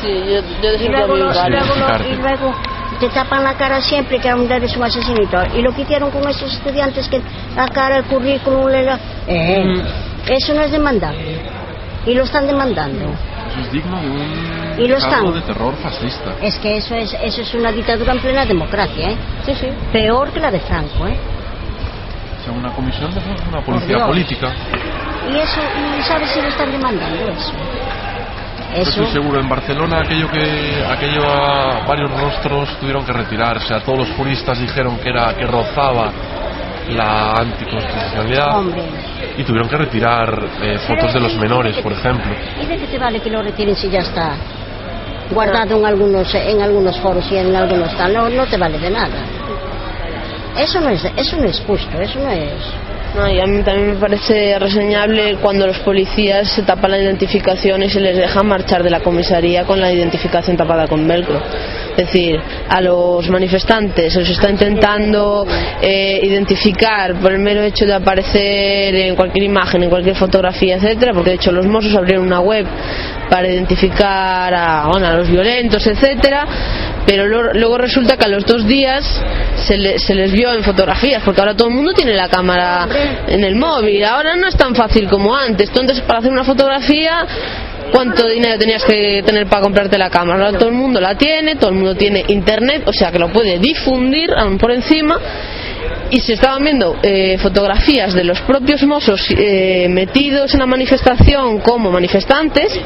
Sí, 0.00 0.08
yo, 0.08 0.40
yo 0.62 0.74
Y 0.84 0.88
luego, 0.88 1.14
vi 1.14 1.20
lo- 1.20 1.32
Sí, 1.32 1.38
varios. 1.38 1.66
luego 1.78 2.04
y 2.12 2.16
luego 2.16 2.54
te 3.00 3.08
tapan 3.08 3.44
la 3.44 3.54
cara 3.54 3.80
siempre 3.80 4.18
que 4.20 4.28
aún 4.28 4.50
eres 4.50 4.76
un 4.76 4.82
asesino 4.84 5.22
y. 5.22 5.58
Y 5.58 5.62
lo 5.62 5.72
que 5.74 5.82
hicieron 5.82 6.10
con 6.10 6.28
esos 6.28 6.52
estudiantes 6.52 7.08
que 7.08 7.20
la 7.56 7.68
cara, 7.68 7.96
el 7.98 8.04
currículum, 8.04 8.66
la- 8.68 8.98
eh, 9.26 9.64
Mm. 9.64 10.30
eso 10.30 10.54
no 10.54 10.60
es 10.62 10.70
demandable. 10.70 11.40
Y 12.06 12.14
lo 12.14 12.24
están 12.24 12.46
demandando. 12.46 13.04
Eso 13.50 13.60
es 13.62 13.72
digno 13.72 14.00
de 14.00 14.06
un 14.08 14.74
Y 14.78 14.86
lo 14.86 14.98
están. 14.98 15.32
de 15.32 15.40
terror 15.40 15.74
fascista. 15.82 16.34
Es 16.42 16.56
que 16.58 16.76
eso 16.76 16.94
es, 16.94 17.16
eso 17.22 17.40
es 17.40 17.54
una 17.54 17.72
dictadura 17.72 18.12
en 18.12 18.20
plena 18.20 18.44
democracia, 18.44 19.10
¿eh? 19.10 19.16
Sí, 19.46 19.54
sí. 19.54 19.68
Peor 19.92 20.30
que 20.30 20.40
la 20.40 20.50
de 20.50 20.60
Franco, 20.60 21.06
¿eh? 21.06 21.16
Sea, 22.46 22.54
una 22.54 22.70
comisión 22.70 23.12
de 23.12 23.20
una 23.48 23.60
policía 23.60 24.06
política. 24.06 24.52
Y 25.28 25.36
eso, 25.36 25.60
¿y 25.98 26.02
sabes 26.02 26.30
si 26.30 26.40
lo 26.40 26.46
están 26.46 26.70
demandando 26.70 27.26
eso? 27.26 27.52
Estoy 28.72 29.06
seguro, 29.06 29.40
en 29.40 29.48
Barcelona 29.48 30.02
aquello 30.04 30.30
que 30.30 30.84
aquello 30.88 31.22
a 31.26 31.84
varios 31.86 32.08
rostros 32.20 32.78
tuvieron 32.78 33.04
que 33.04 33.12
retirarse. 33.12 33.74
A 33.74 33.80
todos 33.80 33.98
los 34.00 34.10
juristas 34.16 34.60
dijeron 34.60 34.96
que 34.98 35.08
era 35.08 35.34
que 35.34 35.44
rozaba 35.44 36.12
la 36.88 37.32
anticonstitucionalidad 37.32 38.56
Hombre. 38.56 38.82
y 39.36 39.42
tuvieron 39.42 39.68
que 39.68 39.76
retirar 39.76 40.48
eh, 40.62 40.78
fotos 40.86 41.12
de 41.14 41.20
los 41.20 41.34
menores, 41.34 41.76
por 41.78 41.92
ejemplo. 41.92 42.30
¿Y 42.62 42.66
de 42.66 42.76
qué 42.78 42.86
te 42.86 42.98
vale 42.98 43.18
que 43.18 43.30
lo 43.30 43.42
retiren 43.42 43.74
si 43.74 43.90
ya 43.90 44.00
está 44.00 44.36
guardado 45.32 45.76
en 45.78 45.84
algunos 45.84 46.32
en 46.32 46.62
algunos 46.62 46.96
foros 47.00 47.26
y 47.32 47.38
en 47.38 47.56
algunos 47.56 47.92
tal? 47.96 48.12
No, 48.14 48.28
no 48.28 48.46
te 48.46 48.56
vale 48.56 48.78
de 48.78 48.90
nada. 48.90 49.35
Eso 50.58 50.80
no 50.80 50.90
es 50.90 51.04
eso 51.16 51.36
no 51.36 51.44
es 51.44 51.60
justo, 51.60 52.00
eso 52.00 52.18
no 52.18 52.30
es. 52.30 52.52
No, 53.16 53.26
y 53.30 53.40
a 53.40 53.46
mí 53.46 53.62
también 53.62 53.94
me 53.94 53.96
parece 53.96 54.58
reseñable 54.58 55.36
cuando 55.36 55.66
los 55.66 55.78
policías 55.78 56.50
se 56.50 56.62
tapan 56.62 56.90
la 56.90 56.98
identificación 56.98 57.82
y 57.82 57.88
se 57.88 57.98
les 57.98 58.14
deja 58.14 58.42
marchar 58.42 58.82
de 58.82 58.90
la 58.90 59.00
comisaría 59.00 59.64
con 59.64 59.80
la 59.80 59.90
identificación 59.90 60.54
tapada 60.54 60.86
con 60.86 61.08
velcro. 61.08 61.40
Es 61.90 61.96
decir, 61.96 62.38
a 62.68 62.80
los 62.82 63.26
manifestantes 63.30 64.12
se 64.12 64.20
los 64.20 64.28
está 64.28 64.50
intentando 64.50 65.46
eh, 65.80 66.20
identificar 66.22 67.14
por 67.14 67.32
el 67.32 67.38
mero 67.38 67.62
hecho 67.62 67.86
de 67.86 67.94
aparecer 67.94 68.94
en 68.94 69.16
cualquier 69.16 69.44
imagen, 69.44 69.84
en 69.84 69.88
cualquier 69.88 70.16
fotografía, 70.16 70.76
etcétera, 70.76 71.14
porque 71.14 71.30
de 71.30 71.36
hecho 71.36 71.52
los 71.52 71.64
Mossos 71.64 71.94
abrieron 71.94 72.26
una 72.26 72.40
web 72.40 72.66
para 73.30 73.48
identificar 73.48 74.52
a, 74.54 74.88
bueno, 74.88 75.06
a 75.06 75.16
los 75.16 75.30
violentos, 75.30 75.86
etcétera, 75.86 76.46
pero 77.06 77.26
lo- 77.26 77.52
luego 77.54 77.78
resulta 77.78 78.16
que 78.16 78.24
a 78.24 78.28
los 78.28 78.44
dos 78.44 78.66
días 78.66 79.04
se, 79.66 79.76
le- 79.78 79.98
se 79.98 80.14
les 80.14 80.32
vio 80.32 80.52
en 80.52 80.62
fotografías, 80.64 81.22
porque 81.24 81.40
ahora 81.40 81.54
todo 81.56 81.68
el 81.68 81.74
mundo 81.74 81.92
tiene 81.92 82.14
la 82.14 82.28
cámara 82.28 82.86
en 83.28 83.44
el 83.44 83.56
móvil, 83.56 84.04
ahora 84.04 84.36
no 84.36 84.48
es 84.48 84.56
tan 84.56 84.74
fácil 84.74 85.08
como 85.08 85.34
antes, 85.36 85.70
tú 85.70 85.80
antes 85.80 86.00
para 86.02 86.18
hacer 86.18 86.30
una 86.32 86.44
fotografía 86.44 87.26
¿Cuánto 87.92 88.26
dinero 88.26 88.58
tenías 88.58 88.84
que 88.84 89.22
tener 89.24 89.46
para 89.46 89.62
comprarte 89.62 89.96
la 89.96 90.10
cámara? 90.10 90.46
Ahora 90.46 90.58
todo 90.58 90.68
el 90.70 90.74
mundo 90.74 91.00
la 91.00 91.16
tiene, 91.16 91.54
todo 91.54 91.70
el 91.70 91.76
mundo 91.76 91.94
tiene 91.94 92.24
internet, 92.26 92.82
o 92.84 92.92
sea 92.92 93.12
que 93.12 93.18
lo 93.20 93.28
puede 93.32 93.60
difundir 93.60 94.32
aún 94.36 94.58
por 94.58 94.72
encima. 94.72 95.16
Y 96.10 96.20
se 96.20 96.34
estaban 96.34 96.62
viendo 96.62 96.96
eh, 97.02 97.36
fotografías 97.38 98.14
de 98.14 98.24
los 98.24 98.40
propios 98.42 98.82
mozos 98.84 99.26
eh, 99.30 99.88
metidos 99.88 100.54
en 100.54 100.60
la 100.60 100.66
manifestación 100.66 101.58
como 101.60 101.90
manifestantes, 101.90 102.78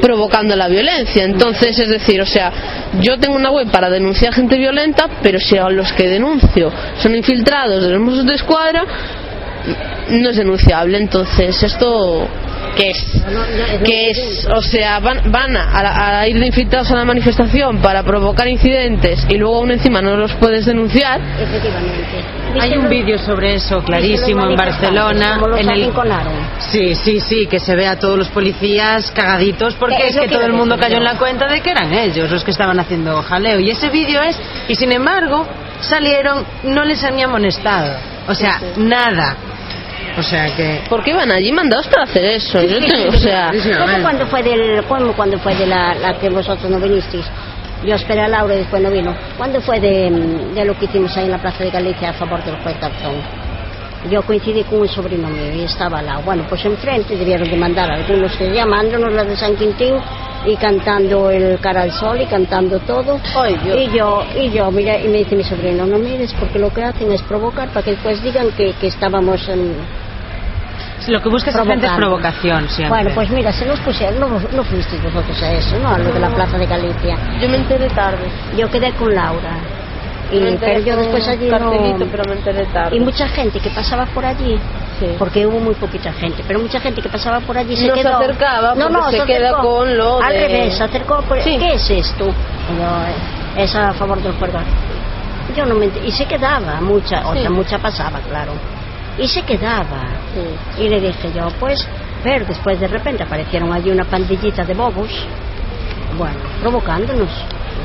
provocando 0.00 0.56
la 0.56 0.68
violencia. 0.68 1.24
Entonces, 1.24 1.78
es 1.78 1.88
decir, 1.88 2.20
o 2.20 2.26
sea, 2.26 2.52
yo 3.00 3.18
tengo 3.18 3.36
una 3.36 3.50
web 3.50 3.70
para 3.70 3.90
denunciar 3.90 4.32
gente 4.32 4.56
violenta, 4.56 5.08
pero 5.22 5.38
si 5.38 5.56
a 5.58 5.68
los 5.68 5.92
que 5.92 6.08
denuncio 6.08 6.72
son 7.02 7.14
infiltrados 7.14 7.82
de 7.84 7.90
los 7.90 8.00
Mossos 8.00 8.26
de 8.26 8.34
Escuadra, 8.34 8.84
no 10.10 10.30
es 10.30 10.36
denunciable. 10.36 10.98
Entonces, 10.98 11.62
esto, 11.62 12.28
¿qué 12.76 12.90
es? 12.90 13.04
que 13.84 14.10
es, 14.10 14.46
o 14.54 14.62
sea, 14.62 15.00
van, 15.00 15.30
van 15.30 15.56
a, 15.56 15.62
a- 15.70 16.20
a 16.20 16.28
ir 16.28 16.38
de 16.38 16.46
infiltrados 16.46 16.90
a 16.92 16.96
la 16.96 17.04
manifestación 17.04 17.78
para 17.78 18.02
provocar 18.02 18.46
incidentes 18.48 19.26
y 19.28 19.36
luego 19.36 19.56
aún 19.56 19.70
encima 19.72 20.00
no 20.02 20.16
los 20.16 20.32
puedes 20.34 20.66
denunciar. 20.66 21.20
Efectivamente. 21.40 22.24
Hay 22.60 22.76
un 22.78 22.88
vídeo 22.88 23.18
sobre 23.18 23.54
eso 23.56 23.82
clarísimo 23.82 24.46
en 24.48 24.56
Barcelona. 24.56 25.38
Como 25.40 25.56
en 25.56 25.68
el... 25.68 25.92
Sí, 26.70 26.94
sí, 26.94 27.20
sí, 27.20 27.46
que 27.46 27.58
se 27.60 27.74
ve 27.76 27.86
a 27.86 27.98
todos 27.98 28.16
los 28.16 28.28
policías 28.28 29.10
cagaditos 29.10 29.74
porque 29.74 29.96
Es 30.06 30.14
que 30.14 30.22
que 30.22 30.28
todo 30.28 30.46
el 30.46 30.52
mundo 30.54 30.76
cayó 30.78 30.96
en 30.96 31.04
la 31.04 31.18
cuenta 31.18 31.46
de 31.48 31.60
que 31.60 31.70
eran 31.70 31.92
ellos 31.92 32.30
los 32.30 32.44
que 32.44 32.52
estaban 32.52 32.78
haciendo 32.80 33.20
jaleo. 33.22 33.60
Y 33.60 33.70
ese 33.70 33.90
vídeo 33.90 34.22
es, 34.22 34.40
y 34.68 34.74
sin 34.74 34.90
embargo, 34.92 35.46
salieron, 35.80 36.44
no 36.64 36.84
les 36.84 37.02
han 37.04 37.16
ni 37.16 37.22
amonestado. 37.24 37.94
O 38.28 38.34
sea, 38.34 38.58
nada. 38.78 39.36
O 40.18 40.22
sea 40.22 40.54
que. 40.56 40.80
Porque 40.88 41.10
iban 41.10 41.30
allí 41.30 41.52
mandados 41.52 41.86
para 41.88 42.04
hacer 42.04 42.24
eso. 42.24 42.62
Yo 42.62 42.78
tengo- 42.78 43.08
o 43.08 43.18
sea, 43.18 43.50
Sí, 43.52 43.60
sí, 43.60 43.72
a 43.72 43.78
¿Cómo 43.78 43.92
ver. 43.92 44.02
cuando 44.02 44.26
fue 44.26 44.42
del 44.42 44.82
cómo 44.84 45.12
cuando 45.12 45.38
fue 45.38 45.54
de 45.54 45.66
la, 45.66 45.94
la 45.94 46.18
que 46.18 46.28
vosotros 46.30 46.70
no 46.70 46.78
vinisteis? 46.80 47.26
Yo 47.84 47.94
esperé 47.94 48.22
a 48.22 48.28
Laura 48.28 48.54
y 48.54 48.58
después 48.58 48.82
no 48.82 48.90
vino. 48.90 49.14
¿Cuándo 49.36 49.60
fue 49.60 49.78
de, 49.78 50.10
de 50.54 50.64
lo 50.64 50.76
que 50.78 50.86
hicimos 50.86 51.14
ahí 51.16 51.24
en 51.26 51.30
la 51.32 51.38
Plaza 51.38 51.62
de 51.62 51.70
Galicia 51.70 52.10
a 52.10 52.12
favor 52.14 52.42
del 52.44 52.56
juez 52.56 52.74
Garzón? 52.80 53.14
Yo 54.10 54.22
coincidí 54.22 54.62
con 54.64 54.80
un 54.80 54.88
sobrino 54.88 55.28
mío 55.28 55.52
y 55.54 55.62
estaba 55.64 55.98
al 55.98 56.06
lado. 56.06 56.22
Bueno, 56.22 56.44
pues 56.48 56.64
enfrente 56.64 57.16
debieron 57.16 57.48
de 57.50 57.56
mandar 57.56 57.90
algunos 57.90 58.32
que 58.36 58.50
llamándonos 58.52 59.12
la 59.12 59.24
de 59.24 59.36
San 59.36 59.56
Quintín 59.56 59.94
y 60.46 60.56
cantando 60.56 61.30
el 61.30 61.58
cara 61.60 61.82
al 61.82 61.92
sol 61.92 62.20
y 62.20 62.26
cantando 62.26 62.78
todo. 62.80 63.18
Ay, 63.36 63.56
Dios. 63.64 63.76
Y 63.80 63.96
yo, 63.96 64.24
y 64.40 64.50
yo, 64.50 64.70
mira, 64.70 64.98
y 64.98 65.08
me 65.08 65.18
dice 65.18 65.34
mi 65.36 65.42
sobrino, 65.44 65.86
no 65.86 65.98
mires 65.98 66.32
porque 66.34 66.58
lo 66.58 66.72
que 66.72 66.84
hacen 66.84 67.10
es 67.12 67.20
provocar 67.22 67.68
para 67.70 67.82
que 67.84 67.90
después 67.92 68.22
digan 68.22 68.50
que, 68.56 68.72
que 68.80 68.86
estábamos 68.86 69.48
en, 69.48 69.74
Lo 71.06 71.20
que 71.22 71.28
busca 71.28 71.50
esa 71.50 71.64
gente 71.64 71.86
es 71.86 71.92
provocación 71.92 72.68
siempre. 72.68 72.88
bueno, 72.88 73.10
pues 73.14 73.30
mira, 73.30 73.52
se 73.52 73.64
nos 73.66 73.78
pusieron, 73.80 74.18
no, 74.18 74.26
no 74.28 74.64
fuisteis 74.64 75.02
vosotros 75.02 75.40
a 75.42 75.52
eso, 75.52 75.78
¿no? 75.78 75.88
A 75.90 75.98
lo 75.98 76.12
de 76.12 76.18
la 76.20 76.28
Plaza 76.30 76.58
de 76.58 76.66
Galicia. 76.66 77.16
yo 77.40 77.48
me 77.48 77.56
enteré 77.58 77.88
tarde. 77.90 78.28
Yo 78.56 78.68
quedé 78.68 78.92
con 78.92 79.14
Laura. 79.14 79.56
Y, 80.32 80.40
me 80.40 80.56
pero 80.58 80.80
yo 80.80 80.96
después 80.96 81.28
allí 81.28 81.48
cartelito, 81.48 81.98
no... 81.98 82.06
pero 82.10 82.24
me 82.24 82.32
enteré 82.32 82.66
tarde. 82.66 82.96
Y 82.96 83.00
mucha 83.00 83.28
gente 83.28 83.60
que 83.60 83.70
pasaba 83.70 84.06
por 84.06 84.24
allí, 84.24 84.58
Sí. 84.98 85.06
porque 85.18 85.46
hubo 85.46 85.60
muy 85.60 85.74
poquita 85.74 86.12
gente, 86.12 86.42
pero 86.48 86.58
mucha 86.58 86.80
gente 86.80 87.00
que 87.00 87.08
pasaba 87.08 87.38
por 87.40 87.56
allí 87.56 87.76
se 87.76 87.86
No 87.86 87.94
se 87.94 88.02
quedó... 88.02 88.16
acercaba 88.16 88.74
no, 88.74 88.88
no, 88.88 89.08
se 89.10 89.22
queda 89.24 89.50
acercó. 89.50 89.62
con 89.62 89.96
lo 89.96 90.20
Al 90.22 90.32
de- 90.32 90.48
revés, 90.48 90.74
se 90.76 90.82
acercó 90.84 91.22
por... 91.22 91.40
Sí. 91.42 91.56
¿Qué 91.58 91.74
es 91.74 91.90
esto? 91.90 92.24
Yo, 92.24 92.32
eh, 92.32 93.62
es 93.62 93.74
a 93.76 93.92
favor 93.92 94.20
del 94.20 94.32
juego. 94.32 94.58
Yo 95.54 95.64
no 95.66 95.74
me... 95.76 95.86
ent- 95.86 96.00
Y 96.04 96.10
se 96.10 96.24
quedaba, 96.24 96.80
mucha, 96.80 97.24
otra 97.28 97.42
Sí. 97.42 97.48
mucha 97.50 97.78
pasaba, 97.78 98.18
claro. 98.28 98.52
Y 99.18 99.26
se 99.26 99.42
quedaba. 99.42 100.02
Sí. 100.34 100.82
Y 100.82 100.88
le 100.88 101.00
dije 101.00 101.32
yo, 101.34 101.48
pues, 101.58 101.86
pero 102.22 102.44
después 102.44 102.78
de 102.78 102.88
repente 102.88 103.22
aparecieron 103.22 103.72
allí 103.72 103.90
una 103.90 104.04
pandillita 104.04 104.64
de 104.64 104.74
bobos, 104.74 105.10
Bueno, 106.18 106.38
provocándonos. 106.60 107.28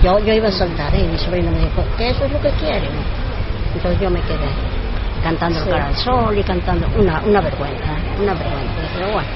Yo, 0.04 0.18
yo 0.20 0.34
iba 0.34 0.48
a 0.48 0.52
saltar 0.52 0.96
¿eh? 0.96 1.02
y 1.02 1.08
mi 1.08 1.18
sobrino 1.18 1.52
me 1.52 1.60
dijo 1.60 1.84
que 1.98 2.10
eso 2.10 2.26
es 2.26 2.32
lo 2.32 2.42
que 2.42 2.50
quieren. 2.52 2.90
Entonces 3.76 4.02
yo 4.02 4.10
me 4.10 4.22
quedé 4.22 4.50
cantando 5.24 5.60
el 5.60 5.70
cara 5.70 5.88
al 5.88 5.96
sol 5.96 6.38
y 6.38 6.44
cantando 6.44 6.88
una, 6.98 7.22
una 7.22 7.42
vergüenza, 7.42 7.96
una 8.20 8.34
vergüenza. 8.34 8.82
Pero 8.96 9.12
bueno, 9.12 9.30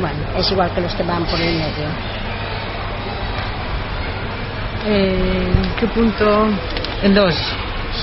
bueno, 0.00 0.18
es 0.38 0.50
igual 0.50 0.70
que 0.72 0.80
los 0.80 0.94
que 0.94 1.02
van 1.02 1.24
por 1.24 1.40
el 1.40 1.54
medio. 1.54 1.88
Eh, 4.86 5.52
¿Qué 5.78 5.86
punto? 5.88 6.48
En 7.02 7.14
dos. 7.14 7.34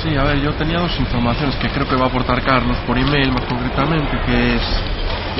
Sí, 0.03 0.15
a 0.15 0.23
ver, 0.23 0.39
yo 0.39 0.53
tenía 0.53 0.79
dos 0.79 0.99
informaciones 0.99 1.55
que 1.55 1.69
creo 1.69 1.87
que 1.87 1.95
va 1.95 2.05
a 2.05 2.07
aportar 2.07 2.43
Carlos 2.43 2.77
por 2.85 2.97
email 2.97 3.31
más 3.31 3.41
concretamente, 3.45 4.19
que 4.25 4.55
es 4.55 4.61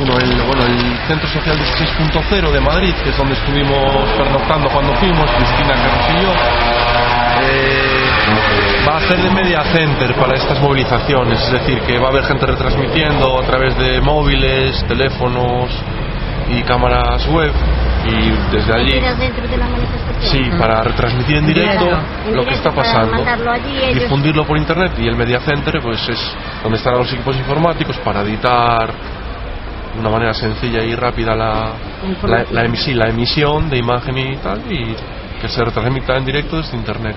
uno, 0.01 0.18
el, 0.18 0.41
bueno, 0.41 0.64
el 0.66 0.97
Centro 1.08 1.28
Social 1.30 1.58
16.0 1.58 2.51
de 2.51 2.60
Madrid, 2.60 2.93
que 3.03 3.10
es 3.12 3.18
donde 3.18 3.36
estuvimos 3.36 4.10
pernoctando 4.18 4.70
cuando 4.70 4.93
fuimos, 4.95 5.30
Cristina, 5.32 5.74
Carlos 5.74 6.05
y 6.10 6.24
yo. 6.24 6.34
Eh, 7.43 7.97
va 8.88 8.97
a 8.97 9.01
ser 9.01 9.22
de 9.22 9.30
media 9.30 9.64
center 9.66 10.16
para 10.16 10.36
estas 10.36 10.60
movilizaciones, 10.60 11.39
es 11.39 11.51
decir, 11.51 11.80
que 11.82 11.99
va 11.99 12.08
a 12.08 12.10
haber 12.10 12.24
gente 12.24 12.45
retransmitiendo 12.47 13.39
a 13.39 13.45
través 13.45 13.78
de 13.78 14.01
móviles, 14.01 14.84
teléfonos 14.88 15.70
y 16.50 16.62
cámaras 16.64 17.28
web 17.28 17.52
y 18.06 18.56
desde 18.56 18.74
allí. 18.74 18.91
Sí, 20.22 20.50
para 20.58 20.82
retransmitir 20.82 21.38
en 21.38 21.45
directo. 21.45 21.86
En 22.28 22.36
lo 22.36 22.45
que 22.45 22.54
está 22.54 22.72
pasando, 22.72 23.14
allí, 23.52 23.80
difundirlo 24.00 24.45
por 24.45 24.58
internet 24.58 24.93
y 24.98 25.08
el 25.08 25.16
Media 25.16 25.39
Center 25.41 25.80
pues 25.82 26.08
es 26.10 26.36
donde 26.64 26.78
estarán 26.78 27.00
los 27.00 27.12
equipos 27.14 27.36
informáticos 27.38 27.98
para 27.98 28.22
editar 28.22 28.88
de 29.93 30.00
una 30.00 30.10
manera 30.10 30.34
sencilla 30.34 30.84
y 30.84 30.95
rápida 30.95 31.36
la, 31.36 31.72
la, 32.24 32.45
la 32.52 32.64
emisi- 32.66 32.93
la 32.93 33.10
emisión 33.10 33.70
de 33.70 33.78
imagen 33.80 34.18
y 34.18 34.36
tal 34.38 34.62
y 34.72 34.95
que 35.41 35.48
se 35.50 35.64
retransmita 35.64 36.16
en 36.18 36.26
directo 36.26 36.58
desde 36.58 36.78
internet. 36.78 37.16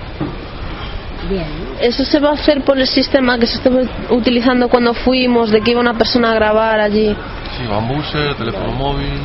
Bien. 1.29 1.45
Eso 1.79 2.03
se 2.03 2.19
va 2.19 2.29
a 2.29 2.33
hacer 2.33 2.61
por 2.61 2.77
el 2.79 2.87
sistema 2.87 3.37
que 3.37 3.45
se 3.47 3.57
estaba 3.57 3.77
utilizando 4.09 4.67
cuando 4.69 4.93
fuimos, 4.93 5.51
de 5.51 5.61
que 5.61 5.71
iba 5.71 5.79
una 5.79 5.93
persona 5.93 6.31
a 6.31 6.35
grabar 6.35 6.79
allí. 6.79 7.15
Sí, 7.57 7.67
bambuser, 7.67 8.35
teléfono 8.35 8.71
móvil. 8.71 9.19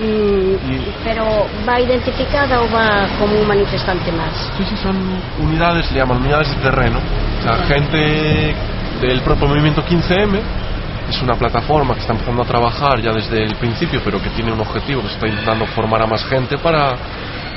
Mm, 0.00 0.72
Y- 0.72 0.94
pero 1.04 1.46
¿va 1.68 1.80
identificada 1.80 2.62
o 2.62 2.70
va 2.70 3.06
como 3.20 3.38
un 3.38 3.46
manifestante 3.46 4.10
más? 4.10 4.50
Sí, 4.56 4.64
sí, 4.68 4.76
son 4.82 4.96
unidades, 5.40 5.90
le 5.92 5.98
llaman 5.98 6.18
unidades 6.18 6.48
de 6.48 6.56
terreno. 6.62 6.98
O 6.98 7.42
sea, 7.42 7.56
gente 7.66 8.54
del 9.00 9.20
propio 9.20 9.48
movimiento 9.48 9.84
15M, 9.84 10.40
es 11.10 11.22
una 11.22 11.34
plataforma 11.34 11.94
que 11.94 12.00
está 12.00 12.12
empezando 12.14 12.42
a 12.42 12.46
trabajar 12.46 13.00
ya 13.02 13.12
desde 13.12 13.44
el 13.44 13.54
principio, 13.56 14.00
pero 14.04 14.20
que 14.22 14.30
tiene 14.30 14.52
un 14.52 14.60
objetivo, 14.60 15.02
que 15.02 15.08
se 15.08 15.14
está 15.14 15.28
intentando 15.28 15.66
formar 15.66 16.02
a 16.02 16.06
más 16.06 16.24
gente 16.24 16.56
para 16.58 16.96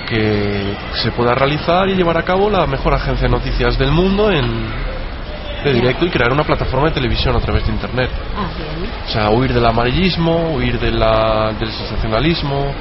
que 0.06 0.76
se 0.94 1.12
pueda 1.12 1.34
realizar 1.36 1.90
y 1.90 1.96
llevar 1.96 2.18
a 2.18 2.24
cabo 2.24 2.50
la 2.50 2.66
mejor 2.68 2.94
agencia 2.94 3.28
de 3.28 3.34
noticias 3.34 3.78
del 3.78 3.92
mundo 3.92 4.32
en 4.32 4.86
de 5.64 5.74
directo 5.74 6.06
y 6.06 6.10
crear 6.12 6.32
una 6.32 6.44
plataforma 6.44 6.90
de 6.90 6.94
televisión 6.94 7.36
a 7.36 7.40
través 7.40 7.66
de 7.66 7.72
internet. 7.74 8.12
Ah, 8.38 8.46
bien. 8.56 8.90
O 9.08 9.12
sea, 9.12 9.30
huir 9.32 9.52
del 9.52 9.66
amarillismo, 9.66 10.52
huir 10.54 10.80
de 10.80 10.92
la- 10.92 11.54
del 11.60 11.72
sensacionalismo 11.72 12.72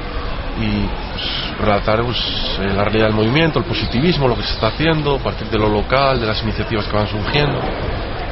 y 0.61 0.85
pues, 1.11 1.59
relatar 1.59 2.03
pues, 2.03 2.17
eh, 2.61 2.73
la 2.75 2.83
realidad 2.83 3.07
del 3.07 3.15
movimiento, 3.15 3.57
el 3.57 3.65
positivismo, 3.65 4.27
lo 4.27 4.35
que 4.35 4.43
se 4.43 4.53
está 4.53 4.67
haciendo, 4.67 5.15
a 5.15 5.19
partir 5.19 5.47
de 5.47 5.57
lo 5.57 5.67
local, 5.67 6.19
de 6.19 6.27
las 6.27 6.43
iniciativas 6.43 6.85
que 6.85 6.95
van 6.95 7.07
surgiendo. 7.07 7.59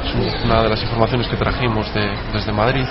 Es 0.06 0.14
un- 0.14 0.50
una 0.50 0.62
de 0.62 0.68
las 0.68 0.82
informaciones 0.82 1.26
que 1.26 1.36
trajimos 1.36 1.92
de- 1.92 2.14
desde 2.32 2.52
Madrid. 2.52 2.86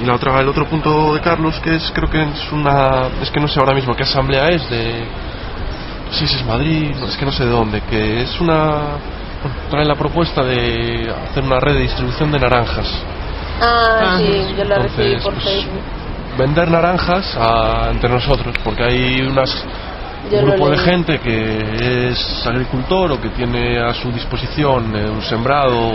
Y 0.00 0.04
la 0.06 0.14
otra, 0.14 0.40
el 0.40 0.48
otro 0.48 0.66
punto 0.66 1.12
de 1.14 1.20
Carlos, 1.20 1.58
que 1.60 1.74
es, 1.74 1.90
creo 1.94 2.08
que 2.08 2.22
es 2.22 2.52
una, 2.52 3.08
es 3.22 3.30
que 3.30 3.38
no 3.40 3.48
sé 3.48 3.60
ahora 3.60 3.74
mismo 3.74 3.94
qué 3.94 4.02
asamblea 4.04 4.48
es, 4.48 4.68
de, 4.70 5.04
no 6.06 6.12
sé 6.12 6.26
si 6.26 6.36
es 6.36 6.44
Madrid, 6.46 6.90
es 7.06 7.16
que 7.16 7.24
no 7.26 7.32
sé 7.32 7.44
de 7.44 7.50
dónde, 7.50 7.82
que 7.82 8.22
es 8.22 8.40
una, 8.40 8.96
trae 9.68 9.84
la 9.84 9.94
propuesta 9.96 10.42
de 10.42 11.12
hacer 11.28 11.42
una 11.44 11.60
red 11.60 11.74
de 11.74 11.82
distribución 11.82 12.32
de 12.32 12.38
naranjas. 12.38 12.86
Ah, 13.62 13.98
Ah. 14.02 14.18
sí, 14.18 14.54
yo 14.56 14.64
la 14.64 14.78
recibí 14.78 15.12
Entonces, 15.12 15.22
por 15.22 15.34
pues, 15.34 15.44
Facebook. 15.44 15.80
vender 16.38 16.68
naranjas 16.70 17.36
a- 17.36 17.88
entre 17.90 18.08
nosotros, 18.08 18.54
porque 18.64 18.82
hay 18.84 19.20
unas, 19.20 19.64
Yo 20.32 20.38
un 20.38 20.44
grupo 20.46 20.70
de 20.70 20.78
gente 20.78 21.18
que 21.18 22.08
es 22.10 22.46
agricultor 22.46 23.12
o 23.12 23.20
que 23.20 23.28
tiene 23.30 23.78
a 23.78 23.92
su 23.92 24.10
disposición 24.12 24.96
eh, 24.96 25.10
un 25.10 25.20
sembrado 25.22 25.90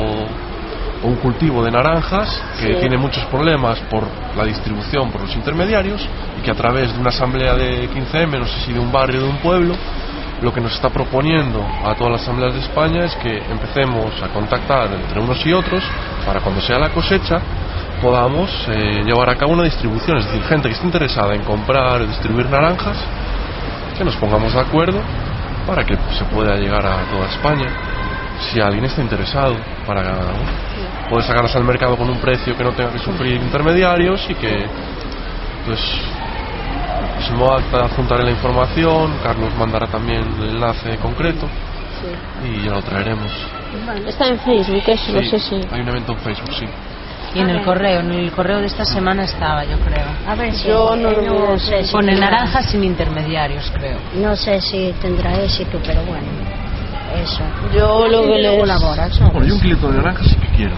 un 1.06 1.16
cultivo 1.16 1.64
de 1.64 1.72
naranjas, 1.72 2.42
que 2.60 2.74
Sí. 2.74 2.80
tiene 2.80 2.98
muchos 2.98 3.24
problemas 3.26 3.80
por 3.90 4.04
la 4.36 4.44
distribución, 4.46 5.12
por 5.12 5.22
los 5.22 5.36
intermediarios, 5.36 6.06
y 6.40 6.42
que 6.42 6.52
a 6.52 6.56
través 6.56 6.94
de 6.94 7.00
una 7.00 7.10
asamblea 7.10 7.56
de 7.56 7.90
15M, 7.90 8.40
no 8.40 8.46
sé 8.46 8.60
si 8.62 8.74
de 8.74 8.80
un 8.80 8.92
barrio 8.92 9.20
o 9.22 9.24
de 9.24 9.30
un 9.30 9.38
pueblo, 9.38 9.76
lo 10.42 10.54
que 10.54 10.60
nos 10.62 10.74
está 10.74 10.90
proponiendo 10.90 11.66
a 11.86 11.96
todas 11.96 12.12
las 12.12 12.22
asambleas 12.24 12.54
de 12.54 12.60
España 12.60 13.06
es 13.06 13.16
que 13.16 13.38
empecemos 13.50 14.22
a 14.22 14.28
contactar 14.28 14.90
entre 14.94 15.20
unos 15.22 15.44
y 15.46 15.54
otros 15.54 15.82
para 16.26 16.42
cuando 16.42 16.62
sea 16.62 16.78
la 16.78 16.90
cosecha 16.90 17.40
podamos 18.02 18.50
eh, 18.68 19.04
llevar 19.06 19.30
a 19.30 19.36
cabo 19.36 19.54
una 19.54 19.64
distribución, 19.64 20.18
es 20.18 20.26
decir, 20.26 20.44
gente 20.44 20.68
que 20.68 20.74
esté 20.76 20.86
interesada 20.86 21.34
en 21.34 21.42
comprar 21.44 22.02
o 22.02 22.06
distribuir 22.06 22.50
naranjas, 22.50 22.98
que 23.98 24.04
nos 24.04 24.16
pongamos 24.18 24.54
de 24.54 24.60
acuerdo 24.60 25.00
para 25.66 25.84
que 25.86 25.98
se 26.18 26.26
pueda 26.26 26.56
llegar 26.58 26.86
a 26.86 26.98
toda 27.10 27.28
España. 27.28 27.68
Si 28.52 28.60
alguien 28.60 28.86
está 28.86 29.02
interesado, 29.02 29.56
para 29.88 30.02
bueno, 30.04 30.40
poder 31.10 31.26
sacarlas 31.26 31.56
al 31.56 31.64
mercado 31.64 31.98
con 31.98 32.10
un 32.10 32.18
precio 32.20 32.56
que 32.58 32.64
no 32.64 32.72
tenga 32.74 32.92
que 32.92 33.00
sufrir 33.00 33.42
intermediarios 33.42 34.26
y 34.30 34.36
que 34.36 34.66
pues 35.66 35.80
pues 37.16 37.30
en 37.30 37.36
modo 37.38 37.54
acta 37.56 37.88
juntaré 37.96 38.24
la 38.24 38.32
información, 38.32 39.14
Carlos 39.24 39.54
mandará 39.58 39.88
también 39.88 40.22
el 40.42 40.50
enlace 40.56 40.98
concreto 40.98 41.48
y 42.44 42.66
ya 42.66 42.72
lo 42.72 42.82
traeremos. 42.82 43.32
Está 44.08 44.28
en 44.28 44.40
Facebook, 44.40 44.84
eso, 44.88 45.12
no 45.14 45.22
sé 45.22 45.40
si. 45.40 45.56
Hay 45.72 45.82
un 45.82 45.88
evento 45.90 46.12
en 46.14 46.20
Facebook, 46.20 46.54
sí. 46.54 46.66
Y 47.34 47.40
en 47.40 47.50
el 47.50 47.64
correo, 47.64 48.00
en 48.02 48.12
el 48.12 48.32
correo 48.32 48.60
de 48.60 48.68
esta 48.68 48.86
semana 48.86 49.24
estaba, 49.24 49.64
yo 49.66 49.78
creo. 49.80 50.06
A 50.28 50.36
ver 50.36 50.54
si 50.54 50.68
Yo 50.68 50.96
no 50.96 51.58
sé 51.58 51.84
si 51.84 51.92
Pone 51.92 52.14
tendrá- 52.14 52.30
naranjas 52.32 52.66
sin 52.70 52.84
intermediarios, 52.84 53.70
creo. 53.76 53.98
No 54.16 54.36
sé 54.36 54.62
si 54.62 54.94
tendrá 55.02 55.42
éxito, 55.42 55.80
pero 55.86 56.02
bueno, 56.04 56.28
eso. 57.22 57.42
Yo 57.74 58.08
lo 58.08 58.22
que 58.24 58.28
Yo 58.30 58.38
les- 58.52 58.60
colabora, 58.60 59.10
¿sabes? 59.10 59.34
Bueno, 59.34 59.48
yo 59.48 59.56
un 59.56 59.62
kilito 59.62 59.92
de 59.92 59.98
naranjas 59.98 60.28
sí 60.28 60.36
que 60.36 60.48
quiero. 60.56 60.76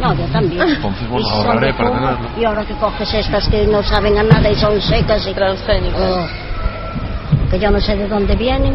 No, 0.00 0.14
yo 0.14 0.24
también. 0.26 0.62
Entonces, 0.68 1.06
son 1.08 1.46
ahorraré 1.46 1.72
para 1.74 1.90
tenerlo. 1.90 2.28
Y 2.40 2.44
ahora 2.44 2.64
que 2.64 2.74
coges 2.74 3.14
estas 3.14 3.48
que 3.48 3.64
no 3.66 3.82
saben 3.82 4.16
a 4.18 4.22
nada 4.22 4.48
y 4.50 4.54
son 4.54 4.80
secas 4.80 5.26
y 5.26 5.32
Transgénicas. 5.34 6.00
Oh, 6.00 7.50
que 7.50 7.58
yo 7.58 7.70
no 7.70 7.80
sé 7.80 7.96
de 7.96 8.06
dónde 8.08 8.36
vienen. 8.36 8.74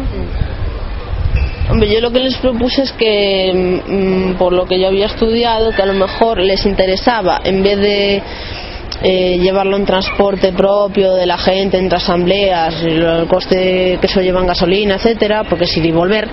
Hombre, 1.70 1.88
yo 1.88 2.00
lo 2.00 2.10
que 2.10 2.18
les 2.20 2.36
propuse 2.36 2.82
es 2.82 2.92
que, 2.92 3.80
mm, 3.86 4.34
por 4.36 4.52
lo 4.52 4.66
que 4.66 4.78
yo 4.78 4.88
había 4.88 5.06
estudiado, 5.06 5.70
que 5.70 5.80
a 5.82 5.86
lo 5.86 5.94
mejor 5.94 6.38
les 6.40 6.66
interesaba, 6.66 7.40
en 7.44 7.62
vez 7.62 7.78
de 7.78 8.22
eh, 9.02 9.38
llevarlo 9.38 9.76
en 9.76 9.84
transporte 9.84 10.52
propio 10.52 11.14
de 11.14 11.26
la 11.26 11.36
gente, 11.38 11.78
entre 11.78 11.96
asambleas, 11.98 12.82
y 12.82 12.90
lo- 12.90 13.20
el 13.22 13.26
coste 13.26 13.98
que 14.00 14.06
eso 14.06 14.20
lleva 14.20 14.40
en 14.40 14.46
gasolina, 14.46 14.94
etcétera, 14.96 15.44
porque 15.44 15.64
es 15.64 15.76
ir 15.76 15.86
y 15.86 15.90
volver, 15.92 16.28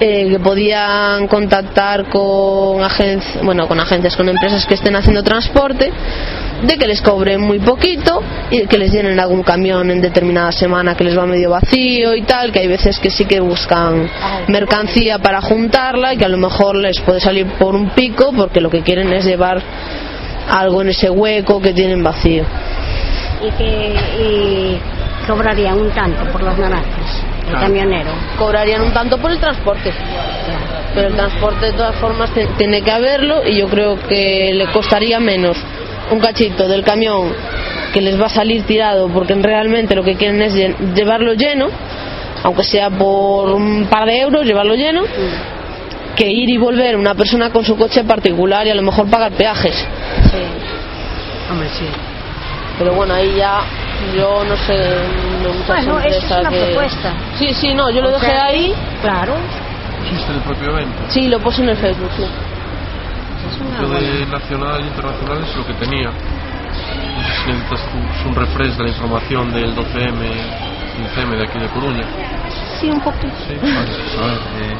eh, 0.00 0.28
que 0.30 0.38
podían 0.38 1.28
contactar 1.28 2.08
con 2.08 2.82
agencias, 2.82 3.44
bueno, 3.44 3.68
con 3.68 3.78
agencias, 3.78 4.16
con 4.16 4.28
empresas 4.30 4.64
que 4.64 4.72
estén 4.72 4.96
haciendo 4.96 5.22
transporte, 5.22 5.92
de 6.62 6.78
que 6.78 6.86
les 6.86 7.02
cobren 7.02 7.42
muy 7.42 7.58
poquito 7.58 8.22
y 8.50 8.66
que 8.66 8.78
les 8.78 8.92
llenen 8.92 9.20
algún 9.20 9.42
camión 9.42 9.90
en 9.90 10.00
determinada 10.00 10.52
semana 10.52 10.94
que 10.94 11.04
les 11.04 11.18
va 11.18 11.26
medio 11.26 11.50
vacío 11.50 12.14
y 12.14 12.22
tal, 12.22 12.50
que 12.50 12.60
hay 12.60 12.68
veces 12.68 12.98
que 12.98 13.10
sí 13.10 13.26
que 13.26 13.40
buscan 13.40 14.08
mercancía 14.48 15.18
para 15.18 15.42
juntarla 15.42 16.14
y 16.14 16.16
que 16.16 16.24
a 16.24 16.28
lo 16.28 16.38
mejor 16.38 16.76
les 16.76 16.98
puede 17.00 17.20
salir 17.20 17.46
por 17.58 17.74
un 17.74 17.90
pico 17.90 18.32
porque 18.34 18.60
lo 18.60 18.70
que 18.70 18.80
quieren 18.82 19.12
es 19.12 19.26
llevar 19.26 19.62
algo 20.48 20.80
en 20.82 20.88
ese 20.88 21.10
hueco 21.10 21.60
que 21.60 21.74
tienen 21.74 22.02
vacío. 22.02 22.44
Y 23.42 23.50
que 23.52 23.94
y 24.18 24.99
cobrarían 25.26 25.78
un 25.78 25.90
tanto 25.90 26.24
por 26.32 26.42
las 26.42 26.58
naranjas, 26.58 27.22
el 27.44 27.50
Claro. 27.50 27.60
camionero. 27.66 28.10
Cobrarían 28.38 28.82
un 28.82 28.92
tanto 28.92 29.18
por 29.18 29.30
el 29.30 29.38
transporte. 29.38 29.92
pero 30.92 31.06
el 31.06 31.14
transporte 31.14 31.66
de 31.66 31.72
todas 31.74 31.94
formas 31.96 32.30
te- 32.34 32.46
tiene 32.58 32.82
que 32.82 32.90
haberlo 32.90 33.46
y 33.46 33.58
yo 33.60 33.68
creo 33.68 33.96
que 34.08 34.50
le 34.52 34.66
costaría 34.72 35.20
menos 35.20 35.56
un 36.10 36.18
cachito 36.18 36.66
del 36.66 36.82
camión 36.82 37.32
que 37.92 38.00
les 38.00 38.20
va 38.20 38.26
a 38.26 38.28
salir 38.28 38.64
tirado 38.64 39.08
porque 39.08 39.34
realmente 39.34 39.94
lo 39.94 40.02
que 40.02 40.16
quieren 40.16 40.42
es 40.42 40.52
llevarlo 40.96 41.34
lleno 41.34 41.68
aunque 42.42 42.64
sea 42.64 42.90
por 42.90 43.50
un 43.52 43.86
par 43.88 44.04
de 44.06 44.18
euros 44.18 44.44
llevarlo 44.44 44.74
lleno 44.74 45.02
que 46.16 46.26
ir 46.26 46.50
y 46.50 46.58
volver 46.58 46.96
una 46.96 47.14
persona 47.14 47.50
con 47.50 47.64
su 47.64 47.76
coche 47.76 48.02
particular 48.02 48.66
y 48.66 48.70
a 48.70 48.74
lo 48.74 48.82
mejor 48.82 49.08
pagar 49.08 49.30
peajes 49.30 49.86
Hombre, 51.50 51.68
sí. 51.68 51.84
pero 52.80 52.94
bueno 52.94 53.14
ahí 53.14 53.32
ya 53.36 53.60
yo 54.16 54.44
no 54.44 54.56
sé 54.56 55.02
muchas 55.42 55.66
Bueno, 55.66 55.98
eso 56.00 56.08
es 56.08 56.14
empresas 56.14 56.40
una 56.40 56.50
que- 56.50 56.64
propuesta. 56.66 57.12
sí 57.38 57.54
sí 57.54 57.74
no 57.74 57.90
yo 57.90 58.02
lo 58.02 58.10
dejé 58.12 58.26
sea, 58.26 58.44
ahí 58.44 58.74
Claro, 59.02 59.34
¿Existe 60.02 60.32
el 60.32 60.40
propio 60.40 60.70
evento? 60.70 60.98
sí 61.08 61.28
lo 61.28 61.38
puse 61.40 61.62
en 61.62 61.68
el 61.70 61.76
Facebook 61.76 62.10
sí. 62.16 62.24
buena. 63.62 63.98
de 64.00 64.26
nacional 64.26 64.80
e 64.82 64.86
internacional 64.86 65.42
es 65.42 65.56
lo 65.56 65.66
que 65.66 65.74
tenía. 65.74 66.08
No 66.10 67.22
sé 67.24 67.32
si 67.44 67.52
necesitas 67.52 67.80
un 68.26 68.34
refresh 68.34 68.74
de 68.76 68.82
la 68.84 68.88
información 68.90 69.52
del 69.52 69.74
12M 69.74 70.20
15M 70.96 71.36
de 71.36 71.42
aquí 71.44 71.58
de 71.58 71.68
Coruña. 71.68 72.04
Sí, 72.78 72.88
un 72.90 73.00
poquito. 73.00 73.34
Sí, 73.46 73.56
vale, 73.60 73.72
a 73.74 74.26
ver, 74.26 74.38
eh, 74.60 74.76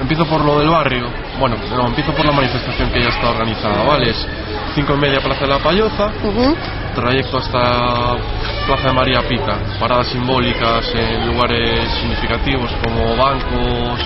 Empiezo 0.00 0.24
por 0.26 0.42
lo 0.44 0.58
del 0.58 0.68
barrio. 0.70 1.10
Bueno, 1.38 1.56
no, 1.76 1.86
empiezo 1.88 2.12
por 2.14 2.24
la 2.24 2.32
manifestación 2.32 2.90
que 2.90 3.02
ya 3.02 3.08
está 3.10 3.30
organizada, 3.30 3.82
¿vale? 3.84 4.10
Es 4.10 4.26
5 4.74 4.94
y 4.94 4.98
media 4.98 5.20
Plaza 5.20 5.40
de 5.40 5.48
la 5.48 5.58
Payoza, 5.58 6.10
trayecto 6.94 7.38
hasta 7.38 8.16
Plaza 8.66 8.88
de 8.88 8.94
María 8.94 9.20
Pica, 9.28 9.58
paradas 9.80 10.06
simbólicas 10.08 10.94
en 10.94 11.26
lugares 11.26 11.90
significativos 12.00 12.70
como 12.84 13.16
bancos, 13.16 14.00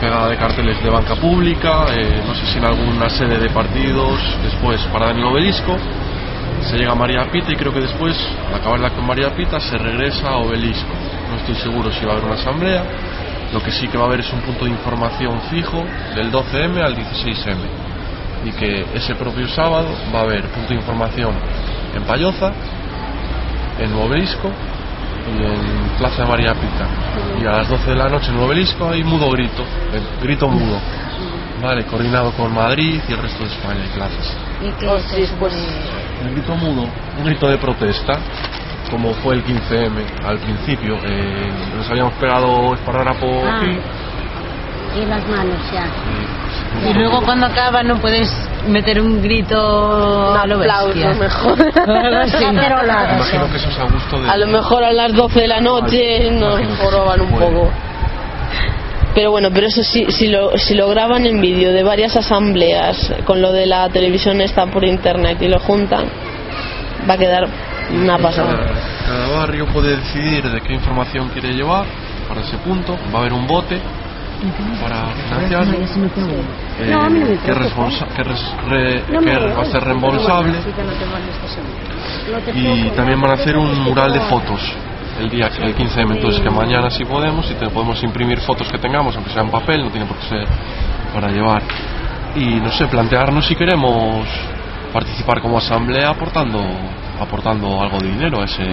pegada 0.00 0.28
de 0.28 0.36
carteles 0.36 0.82
de 0.82 0.88
banca 0.88 1.16
pública, 1.16 1.86
eh, 1.90 2.22
no 2.24 2.34
sé 2.34 2.46
si 2.46 2.58
en 2.58 2.64
alguna 2.64 3.10
sede 3.10 3.38
de 3.38 3.50
partidos, 3.50 4.20
después 4.44 4.80
parada 4.92 5.12
en 5.12 5.18
el 5.18 5.24
obelisco, 5.24 5.76
se 6.70 6.76
llega 6.76 6.92
a 6.92 6.94
María 6.94 7.28
Pita 7.32 7.50
y 7.52 7.56
creo 7.56 7.72
que 7.72 7.80
después, 7.80 8.16
al 8.48 8.54
acabar 8.60 8.78
la 8.78 8.90
con 8.90 9.04
María 9.04 9.34
Pita, 9.34 9.58
se 9.58 9.76
regresa 9.78 10.28
a 10.28 10.36
obelisco. 10.36 10.94
No 11.28 11.38
estoy 11.38 11.56
seguro 11.56 11.90
si 11.90 12.04
va 12.04 12.12
a 12.12 12.14
haber 12.14 12.26
una 12.26 12.34
asamblea, 12.34 12.84
lo 13.52 13.60
que 13.60 13.72
sí 13.72 13.88
que 13.88 13.98
va 13.98 14.04
a 14.04 14.06
haber 14.06 14.20
es 14.20 14.32
un 14.32 14.40
punto 14.42 14.64
de 14.64 14.70
información 14.70 15.40
fijo 15.50 15.84
del 16.14 16.30
12M 16.30 16.80
al 16.80 16.96
16M 16.96 17.81
y 18.44 18.50
que 18.52 18.84
ese 18.94 19.14
propio 19.14 19.48
sábado 19.48 19.88
va 20.14 20.20
a 20.20 20.22
haber 20.22 20.42
punto 20.48 20.70
de 20.70 20.74
información 20.76 21.32
en 21.94 22.02
Payoza, 22.04 22.52
en 23.78 23.92
Obelisco 23.94 24.50
y 25.28 25.42
en 25.44 25.98
Plaza 25.98 26.24
María 26.26 26.54
Pita. 26.54 26.86
Y 27.40 27.46
a 27.46 27.52
las 27.58 27.68
12 27.68 27.90
de 27.90 27.96
la 27.96 28.08
noche 28.08 28.30
en 28.30 28.38
Obelisco 28.38 28.88
hay 28.88 29.04
mudo 29.04 29.30
grito, 29.30 29.64
el 29.92 30.02
grito 30.22 30.48
mudo, 30.48 30.78
vale, 31.62 31.84
coordinado 31.84 32.32
con 32.32 32.52
Madrid 32.52 33.00
y 33.08 33.12
el 33.12 33.18
resto 33.18 33.44
de 33.44 33.50
España 33.50 33.80
y 33.84 33.96
plazas. 33.96 34.36
¿Y 34.60 34.70
qué 34.80 34.88
Oh, 34.88 34.96
es 34.96 35.04
sí, 35.04 35.24
pues- 35.38 35.54
El 36.24 36.32
grito 36.34 36.54
mudo, 36.56 36.86
un 37.18 37.24
grito 37.24 37.48
de 37.48 37.58
protesta, 37.58 38.14
como 38.90 39.12
fue 39.14 39.34
el 39.36 39.42
15M 39.44 40.02
al 40.24 40.38
principio. 40.38 40.98
eh, 41.04 41.50
nos 41.76 41.88
habíamos 41.90 42.12
pegado 42.14 42.74
esparadrapo 42.74 43.26
Ah, 43.44 43.56
aquí. 43.58 43.78
Y 45.00 45.04
las 45.06 45.26
manos 45.28 45.58
ya. 45.72 45.84
y- 45.86 46.90
Y 46.90 46.94
luego 46.94 47.22
cuando 47.22 47.46
acaba 47.46 47.82
no 47.82 47.96
puedes 48.00 48.30
meter 48.66 49.00
un 49.00 49.20
grito 49.22 50.34
a 50.34 50.46
lo 50.46 50.56
aplauso 50.58 50.88
bestia. 50.88 51.14
mejor. 51.14 51.58
Algo 51.86 52.18
así. 52.18 52.32
Caceroladas, 52.44 53.16
Imagino 53.16 53.50
que 53.50 53.56
eso 53.56 53.68
es 53.68 53.78
a 53.78 53.84
gusto 53.84 54.20
de... 54.22 54.30
A 54.30 54.36
lo 54.36 54.46
mejor 54.46 54.84
a 54.84 54.92
las 54.92 55.12
12 55.12 55.40
de 55.40 55.48
la 55.48 55.60
noche 55.60 56.30
nos 56.30 56.60
joroban 56.78 57.20
un 57.20 57.30
poco. 57.30 57.70
Pero 59.14 59.30
bueno, 59.30 59.50
pero 59.52 59.66
eso 59.66 59.82
sí, 59.82 60.06
si 60.10 60.28
lo, 60.28 60.56
si 60.56 60.74
lo 60.74 60.88
graban 60.88 61.26
en 61.26 61.40
vídeo 61.40 61.72
de 61.72 61.82
varias 61.82 62.16
asambleas 62.16 63.12
con 63.26 63.42
lo 63.42 63.52
de 63.52 63.66
la 63.66 63.88
televisión 63.90 64.40
esta 64.40 64.64
por 64.66 64.84
internet 64.84 65.36
y 65.42 65.48
lo 65.48 65.58
juntan, 65.60 66.06
va 67.08 67.14
a 67.14 67.18
quedar 67.18 67.46
una 67.92 68.16
pasada. 68.16 68.54
Cada, 68.56 69.26
cada 69.26 69.38
barrio 69.38 69.66
puede 69.66 69.96
decidir 69.96 70.48
de 70.48 70.60
qué 70.62 70.72
información 70.72 71.28
quiere 71.28 71.52
llevar 71.52 71.84
para 72.26 72.40
ese 72.40 72.56
punto. 72.58 72.96
Va 73.14 73.18
a 73.18 73.20
haber 73.22 73.34
un 73.34 73.46
bote 73.46 73.78
para 74.80 75.06
financiarlo. 75.28 75.72
eh, 76.80 76.86
que, 77.44 77.52
responsa- 77.54 78.06
que 78.14 78.22
res- 78.24 78.54
re- 78.68 79.02
que 79.20 79.30
va 79.56 79.62
a 79.62 79.64
ser 79.66 79.84
reembolsable. 79.84 80.52
Y 82.54 82.90
también 82.96 83.20
van 83.20 83.30
a 83.30 83.34
hacer 83.34 83.56
un 83.56 83.78
mural 83.82 84.12
de 84.12 84.20
fotos 84.20 84.60
el 85.20 85.30
día 85.30 85.46
el 85.62 85.74
15M, 85.76 86.12
entonces 86.16 86.40
que 86.40 86.50
mañana 86.50 86.90
si 86.90 87.04
podemos 87.04 87.48
y 87.50 87.54
te 87.54 87.68
podemos 87.68 88.02
imprimir 88.02 88.40
fotos 88.40 88.68
que 88.70 88.78
tengamos, 88.78 89.14
aunque 89.14 89.30
sea 89.30 89.42
en 89.42 89.50
papel, 89.50 89.82
no 89.84 89.90
tiene 89.90 90.06
por 90.06 90.16
qué 90.18 90.28
ser 90.28 90.46
para 91.14 91.28
llevar. 91.28 91.62
Y 92.34 92.46
no 92.60 92.70
sé, 92.70 92.86
plantearnos 92.86 93.46
si 93.46 93.54
queremos 93.54 94.26
participar 94.92 95.40
como 95.40 95.58
asamblea 95.58 96.08
aportando 96.10 96.60
aportando 97.20 97.80
algo 97.80 97.98
de 98.00 98.08
dinero 98.08 98.40
a 98.40 98.44
ese 98.44 98.64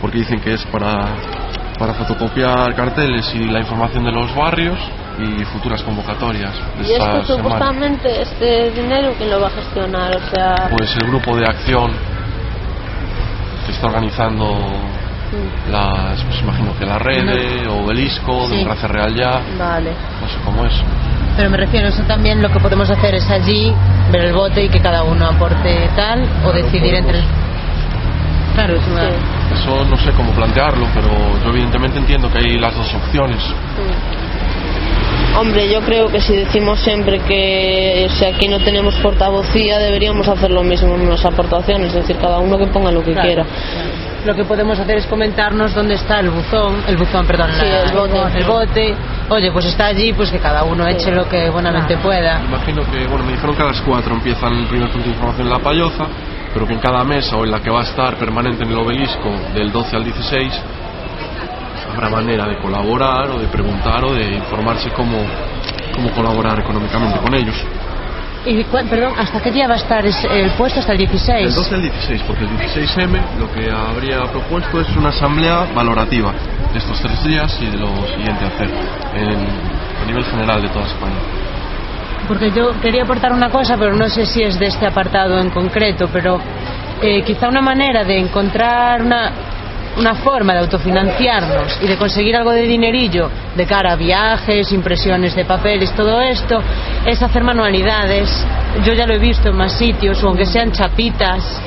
porque 0.00 0.18
dicen 0.18 0.40
que 0.40 0.54
es 0.54 0.64
para 0.66 1.06
para 1.82 1.94
fotocopiar 1.94 2.76
carteles 2.76 3.34
y 3.34 3.40
la 3.46 3.58
información 3.58 4.04
de 4.04 4.12
los 4.12 4.32
barrios 4.36 4.78
y 5.18 5.44
futuras 5.46 5.82
convocatorias 5.82 6.52
de 6.78 6.86
Y 6.88 6.92
esta 6.92 7.18
esto 7.18 7.34
semana. 7.36 7.42
supuestamente, 7.58 8.22
este 8.22 8.70
dinero, 8.70 9.12
¿quién 9.18 9.28
lo 9.30 9.40
va 9.40 9.48
a 9.48 9.50
gestionar? 9.50 10.14
O 10.16 10.20
sea, 10.32 10.68
Pues 10.70 10.94
el 10.94 11.08
grupo 11.08 11.36
de 11.36 11.44
acción 11.44 11.90
que 13.66 13.72
está 13.72 13.88
organizando 13.88 14.54
mm, 14.54 15.72
las, 15.72 16.22
pues 16.22 16.40
imagino 16.42 16.72
que 16.78 16.86
la 16.86 16.98
red, 17.00 17.68
o 17.68 17.84
Obelisco, 17.84 18.46
Sí. 18.46 18.52
Democracia 18.58 18.86
Real 18.88 19.14
Ya, 19.16 19.40
vale. 19.58 19.90
no 20.20 20.28
sé 20.28 20.38
cómo 20.44 20.64
es. 20.64 20.74
Pero 21.36 21.50
me 21.50 21.56
refiero, 21.56 21.88
eso 21.88 22.02
también 22.04 22.40
lo 22.40 22.48
que 22.52 22.60
podemos 22.60 22.88
hacer 22.90 23.16
es 23.16 23.28
allí 23.28 23.74
ver 24.12 24.26
el 24.26 24.34
bote 24.34 24.62
y 24.62 24.68
que 24.68 24.78
cada 24.78 25.02
uno 25.02 25.26
aporte 25.30 25.90
tal 25.96 26.24
o 26.46 26.52
decidir 26.52 26.94
entre. 26.94 27.22
Claro, 28.54 28.76
es 28.76 28.86
una... 28.86 29.00
Sí. 29.02 29.08
Eso 29.54 29.84
no 29.84 29.96
sé 29.96 30.12
cómo 30.12 30.32
plantearlo, 30.32 30.86
pero 30.94 31.08
yo 31.44 31.50
evidentemente 31.50 31.98
entiendo 31.98 32.30
que 32.30 32.38
hay 32.38 32.58
las 32.58 32.74
dos 32.76 32.92
opciones. 32.94 33.38
Mm. 33.48 35.38
Hombre, 35.38 35.70
yo 35.72 35.80
creo 35.80 36.08
que 36.08 36.20
si 36.20 36.36
decimos 36.36 36.78
siempre 36.80 37.18
que 37.20 38.06
si 38.10 38.24
aquí 38.26 38.48
no 38.48 38.58
tenemos 38.58 38.94
portavocía, 38.96 39.78
deberíamos 39.78 40.28
hacer 40.28 40.50
lo 40.50 40.62
mismo 40.62 40.94
en 40.94 41.08
las 41.08 41.24
aportaciones, 41.24 41.88
es 41.88 41.94
decir, 42.06 42.16
cada 42.18 42.38
uno 42.38 42.58
que 42.58 42.66
ponga 42.66 42.92
lo 42.92 43.02
que 43.02 43.12
Claro, 43.12 43.26
quiera. 43.26 43.44
claro. 43.44 43.88
Lo 44.26 44.34
que 44.36 44.44
podemos 44.44 44.78
hacer 44.78 44.98
es 44.98 45.06
comentarnos 45.06 45.74
dónde 45.74 45.94
está 45.94 46.20
el 46.20 46.30
buzón, 46.30 46.82
el 46.86 46.96
buzón, 46.98 47.26
perdón, 47.26 47.48
Sí, 47.58 47.64
la- 47.66 47.82
el 47.82 47.92
bote. 47.92 48.38
el 48.38 48.44
bote. 48.44 48.94
Oye, 49.30 49.50
pues 49.50 49.64
está 49.64 49.86
allí, 49.86 50.12
pues 50.12 50.30
que 50.30 50.38
cada 50.38 50.62
uno 50.64 50.86
eche 50.86 51.10
lo 51.10 51.26
que 51.28 51.48
buenamente 51.50 51.96
pueda. 51.96 52.40
Imagino 52.46 52.82
que, 52.90 53.06
bueno, 53.06 53.24
me 53.24 53.32
dijeron 53.32 53.56
que 53.56 53.62
a 53.62 53.66
las 53.66 53.80
4 53.80 54.14
empiezan 54.14 54.52
el 54.54 54.66
primer 54.66 54.90
punto 54.90 55.08
de 55.08 55.14
información 55.14 55.46
en 55.46 55.52
La 55.52 55.58
Payoza, 55.58 56.04
pero 56.52 56.66
que 56.66 56.74
en 56.74 56.80
cada 56.80 57.02
mesa 57.04 57.36
o 57.36 57.44
en 57.44 57.50
la 57.50 57.60
que 57.60 57.70
va 57.70 57.80
a 57.80 57.84
estar 57.84 58.16
permanente 58.16 58.64
en 58.64 58.70
el 58.70 58.78
obelisco 58.78 59.30
del 59.54 59.70
12 59.72 59.96
al 59.96 60.04
16 60.04 60.52
habrá 61.94 62.08
manera 62.10 62.46
de 62.46 62.56
colaborar 62.58 63.30
o 63.30 63.38
de 63.38 63.46
preguntar 63.48 64.02
o 64.04 64.14
de 64.14 64.32
informarse 64.36 64.90
cómo, 64.90 65.18
cómo 65.94 66.10
colaborar 66.12 66.58
económicamente 66.60 67.18
con 67.18 67.34
ellos. 67.34 67.54
Y, 68.44 68.64
perdón, 68.64 69.12
¿hasta 69.18 69.40
qué 69.40 69.52
día 69.52 69.68
va 69.68 69.74
a 69.74 69.76
estar 69.76 70.04
es- 70.04 70.24
el 70.24 70.50
puesto? 70.52 70.80
¿Hasta 70.80 70.92
el 70.92 70.98
16? 70.98 71.44
Del 71.44 71.54
12 71.54 71.74
al 71.76 71.82
16, 71.82 72.22
porque 72.26 72.44
el 72.44 72.50
16M 72.58 73.20
lo 73.38 73.52
que 73.52 73.70
habría 73.70 74.24
propuesto 74.32 74.80
es 74.80 74.88
una 74.96 75.10
asamblea 75.10 75.66
valorativa 75.74 76.32
de 76.72 76.78
estos 76.78 76.98
tres 77.00 77.22
días 77.24 77.56
y 77.60 77.66
de 77.66 77.76
lo 77.78 77.88
siguiente 78.08 78.44
a 78.44 78.48
hacer 78.48 78.68
en- 79.14 80.02
a 80.02 80.06
nivel 80.06 80.24
general 80.24 80.60
de 80.60 80.68
toda 80.70 80.86
España. 80.86 81.20
Porque 82.28 82.50
yo 82.52 82.72
quería 82.80 83.02
aportar 83.02 83.32
una 83.32 83.50
cosa, 83.50 83.76
pero 83.76 83.94
no 83.94 84.08
sé 84.08 84.26
si 84.26 84.42
es 84.42 84.58
de 84.58 84.66
este 84.66 84.86
apartado 84.86 85.38
en 85.38 85.50
concreto, 85.50 86.08
pero 86.12 86.40
eh, 87.00 87.22
quizá 87.22 87.48
una 87.48 87.60
manera 87.60 88.04
de 88.04 88.18
encontrar 88.18 89.02
una, 89.02 89.32
una 89.98 90.14
forma 90.14 90.54
de 90.54 90.60
autofinanciarnos 90.60 91.78
y 91.82 91.86
de 91.86 91.96
conseguir 91.96 92.36
algo 92.36 92.52
de 92.52 92.62
dinerillo 92.62 93.28
de 93.56 93.66
cara 93.66 93.92
a 93.92 93.96
viajes, 93.96 94.72
impresiones 94.72 95.34
de 95.34 95.44
papeles, 95.44 95.92
todo 95.94 96.20
esto, 96.20 96.62
es 97.04 97.22
hacer 97.22 97.44
manualidades. 97.44 98.30
Yo 98.84 98.94
ya 98.94 99.06
lo 99.06 99.14
he 99.14 99.18
visto 99.18 99.50
en 99.50 99.56
más 99.56 99.72
sitios, 99.72 100.22
o 100.22 100.28
aunque 100.28 100.46
sean 100.46 100.72
chapitas. 100.72 101.60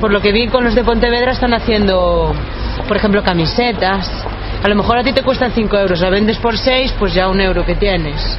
Por 0.00 0.12
lo 0.12 0.20
que 0.20 0.32
vi 0.32 0.48
con 0.48 0.64
los 0.64 0.74
de 0.74 0.84
Pontevedra 0.84 1.32
están 1.32 1.54
haciendo, 1.54 2.34
por 2.86 2.96
ejemplo, 2.96 3.22
camisetas. 3.22 4.10
A 4.62 4.68
lo 4.68 4.74
mejor 4.74 4.98
a 4.98 5.02
ti 5.02 5.12
te 5.12 5.22
cuestan 5.22 5.52
5 5.52 5.76
euros, 5.78 6.00
la 6.00 6.10
vendes 6.10 6.38
por 6.38 6.56
6, 6.56 6.94
pues 6.98 7.14
ya 7.14 7.28
un 7.28 7.40
euro 7.40 7.64
que 7.64 7.74
tienes. 7.74 8.38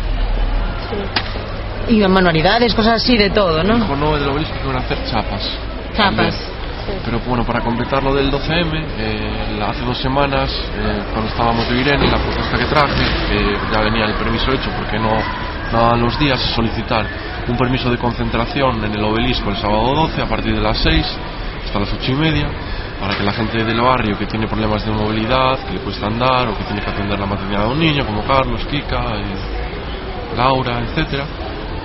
Y 1.89 2.05
manualidades, 2.07 2.73
cosas 2.73 3.01
así 3.01 3.17
de 3.17 3.29
todo, 3.29 3.63
¿no? 3.63 3.77
No 3.77 4.17
del 4.17 4.29
obelisco 4.29 4.55
que 4.59 4.67
van 4.67 4.77
a 4.77 4.79
hacer 4.79 4.97
chapas. 5.05 5.57
Chapas. 5.95 6.57
Pero 7.03 7.19
bueno, 7.25 7.45
para 7.45 7.61
completar 7.61 8.03
lo 8.03 8.13
del 8.13 8.31
12M, 8.31 8.85
eh, 8.97 9.59
hace 9.67 9.83
dos 9.83 9.97
semanas, 9.97 10.49
eh, 10.51 11.01
cuando 11.11 11.29
estábamos 11.29 11.69
de 11.69 11.81
Irene, 11.81 12.07
la 12.07 12.17
propuesta 12.17 12.57
que 12.57 12.65
traje, 12.65 13.03
que 13.29 13.57
ya 13.71 13.81
venía 13.81 14.05
el 14.05 14.13
permiso 14.13 14.51
hecho 14.53 14.69
porque 14.77 14.97
no, 14.97 15.11
no 15.71 15.81
daban 15.81 16.01
los 16.01 16.17
días, 16.17 16.39
solicitar 16.55 17.05
un 17.47 17.57
permiso 17.57 17.89
de 17.89 17.97
concentración 17.97 18.83
en 18.83 18.93
el 18.93 19.03
obelisco 19.03 19.49
el 19.49 19.57
sábado 19.57 19.95
12 19.95 20.21
a 20.21 20.25
partir 20.25 20.55
de 20.55 20.61
las 20.61 20.77
6 20.77 21.05
hasta 21.65 21.79
las 21.79 21.93
8 21.93 22.11
y 22.11 22.15
media, 22.15 22.47
para 22.99 23.15
que 23.15 23.23
la 23.23 23.33
gente 23.33 23.63
del 23.63 23.81
barrio 23.81 24.17
que 24.17 24.25
tiene 24.25 24.47
problemas 24.47 24.85
de 24.85 24.91
movilidad, 24.91 25.59
que 25.67 25.73
le 25.73 25.79
cuesta 25.79 26.07
andar 26.07 26.47
o 26.47 26.57
que 26.57 26.63
tiene 26.63 26.81
que 26.81 26.89
atender 26.89 27.19
la 27.19 27.25
maternidad 27.25 27.63
de 27.63 27.67
un 27.67 27.79
niño, 27.79 28.05
como 28.05 28.23
Carlos, 28.23 28.65
Kika, 28.71 29.17
eh, 29.17 30.37
Laura, 30.37 30.79
etcétera, 30.79 31.25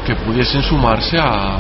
que 0.05 0.15
pudiesen 0.17 0.63
sumarse 0.63 1.19
a, 1.19 1.59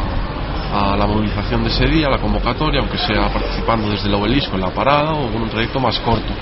a 0.72 0.96
la 0.96 1.06
movilización 1.06 1.62
de 1.64 1.70
ese 1.70 1.86
día, 1.86 2.06
a 2.06 2.10
la 2.10 2.18
convocatoria, 2.18 2.80
aunque 2.80 2.98
sea 2.98 3.28
participando 3.28 3.90
desde 3.90 4.08
el 4.08 4.14
obelisco 4.14 4.54
en 4.54 4.62
la 4.62 4.70
parada 4.70 5.12
o 5.12 5.30
con 5.30 5.42
un 5.42 5.50
trayecto 5.50 5.78
más 5.78 5.98
corto. 6.00 6.32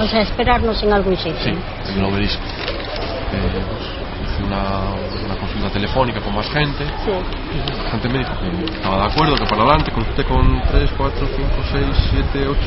O 0.00 0.06
sea, 0.06 0.22
esperarnos 0.22 0.82
en 0.82 0.92
algún 0.92 1.16
sitio. 1.16 1.36
Sí, 1.42 1.52
en 1.90 1.98
el 1.98 2.04
obelisco. 2.04 2.42
Eh, 2.42 3.62
pues, 3.68 4.32
hice 4.32 4.44
una, 4.44 4.92
una 5.24 5.36
consulta 5.36 5.70
telefónica 5.70 6.20
con 6.20 6.34
más 6.34 6.48
gente. 6.50 6.84
La 6.84 7.90
gente 7.90 8.08
me 8.08 8.18
dijo 8.18 8.30
que 8.38 8.74
estaba 8.74 8.98
de 8.98 9.12
acuerdo, 9.12 9.34
que 9.34 9.44
para 9.44 9.62
adelante, 9.62 9.90
consulté 9.90 10.24
con 10.24 10.62
3, 10.70 10.90
4, 10.96 11.28
5, 11.36 11.48
6, 11.72 11.84
7, 12.32 12.48
8, 12.48 12.60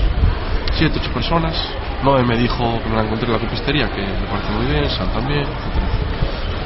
7, 0.73 0.99
8 1.01 1.11
personas. 1.13 1.55
9 2.03 2.23
me 2.25 2.37
dijo 2.37 2.79
que 2.83 2.89
me 2.89 2.97
la 2.97 3.03
encontré 3.03 3.27
en 3.27 3.33
la 3.33 3.39
copistería, 3.39 3.89
que 3.89 4.01
me 4.01 4.27
parece 4.27 4.51
muy 4.51 4.65
bien, 4.65 4.89
San 4.89 5.07
también, 5.09 5.43
etc. 5.43 6.04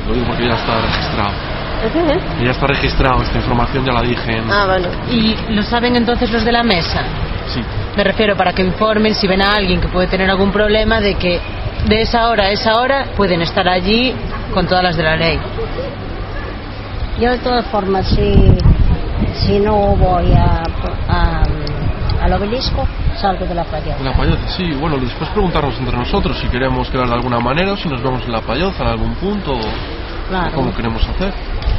Lo 0.10 0.16
digo 0.16 0.28
porque 0.28 0.44
ya 0.44 0.56
está 0.56 0.82
registrado. 0.82 1.32
Y 2.42 2.46
ya 2.46 2.52
está 2.52 2.68
registrado, 2.68 3.22
esta 3.22 3.38
información 3.38 3.86
ya 3.86 3.94
la 3.94 4.02
dije 4.02 4.38
en... 4.38 4.52
Ah, 4.52 4.66
bueno. 4.66 4.88
¿Y 5.10 5.36
lo 5.54 5.64
saben 5.64 5.96
entonces 5.96 6.30
los 6.32 6.44
de 6.44 6.52
la 6.52 6.64
mesa? 6.64 7.02
Sí, 7.48 7.62
Me 7.96 8.04
refiero 8.04 8.36
para 8.36 8.52
que 8.52 8.62
informen 8.64 9.16
si 9.16 9.28
ven 9.28 9.42
a 9.42 9.52
alguien 9.54 9.80
que 9.80 9.88
puede 9.88 10.08
tener 10.08 10.30
algún 10.30 10.52
problema 10.52 11.00
de 11.00 11.14
que 11.16 11.40
de 11.88 12.02
esa 12.02 12.28
hora 12.28 12.46
a 12.46 12.50
esa 12.50 12.78
hora 12.80 13.06
pueden 13.16 13.42
estar 13.42 13.68
allí 13.70 14.14
con 14.54 14.68
todas 14.68 14.84
las 14.84 14.98
de 14.98 15.04
la 15.04 15.16
ley. 15.16 15.40
Yo 17.20 17.32
de 17.32 17.38
todas 17.40 17.66
formas, 17.68 18.08
si, 18.08 18.34
si 19.34 19.60
no 19.60 19.96
voy 19.96 20.32
a, 20.34 20.64
a- 21.08 21.44
al 22.24 22.34
obelisco, 22.34 22.86
salgo 23.16 23.46
de 23.46 23.56
la. 23.56 23.64
En 23.98 24.06
la 24.06 24.14
payoza, 24.14 24.48
sí. 24.50 24.72
Bueno, 24.74 24.98
después 24.98 25.30
preguntarnos 25.30 25.78
entre 25.80 25.98
nosotros 25.98 26.38
si 26.40 26.48
queremos 26.48 26.90
quedar 26.90 27.08
de 27.08 27.14
alguna 27.14 27.40
manera 27.40 27.74
o 27.74 27.78
si 27.78 27.88
nos 27.88 28.02
vemos 28.04 28.24
en 28.26 28.32
la 28.34 28.42
payoza 28.42 28.84
en 28.84 28.90
algún 28.90 29.16
punto 29.16 29.54
o, 29.54 29.60
Claro. 30.30 30.52
cómo 30.54 30.74
queremos 30.74 31.02
hacer. 31.10 31.34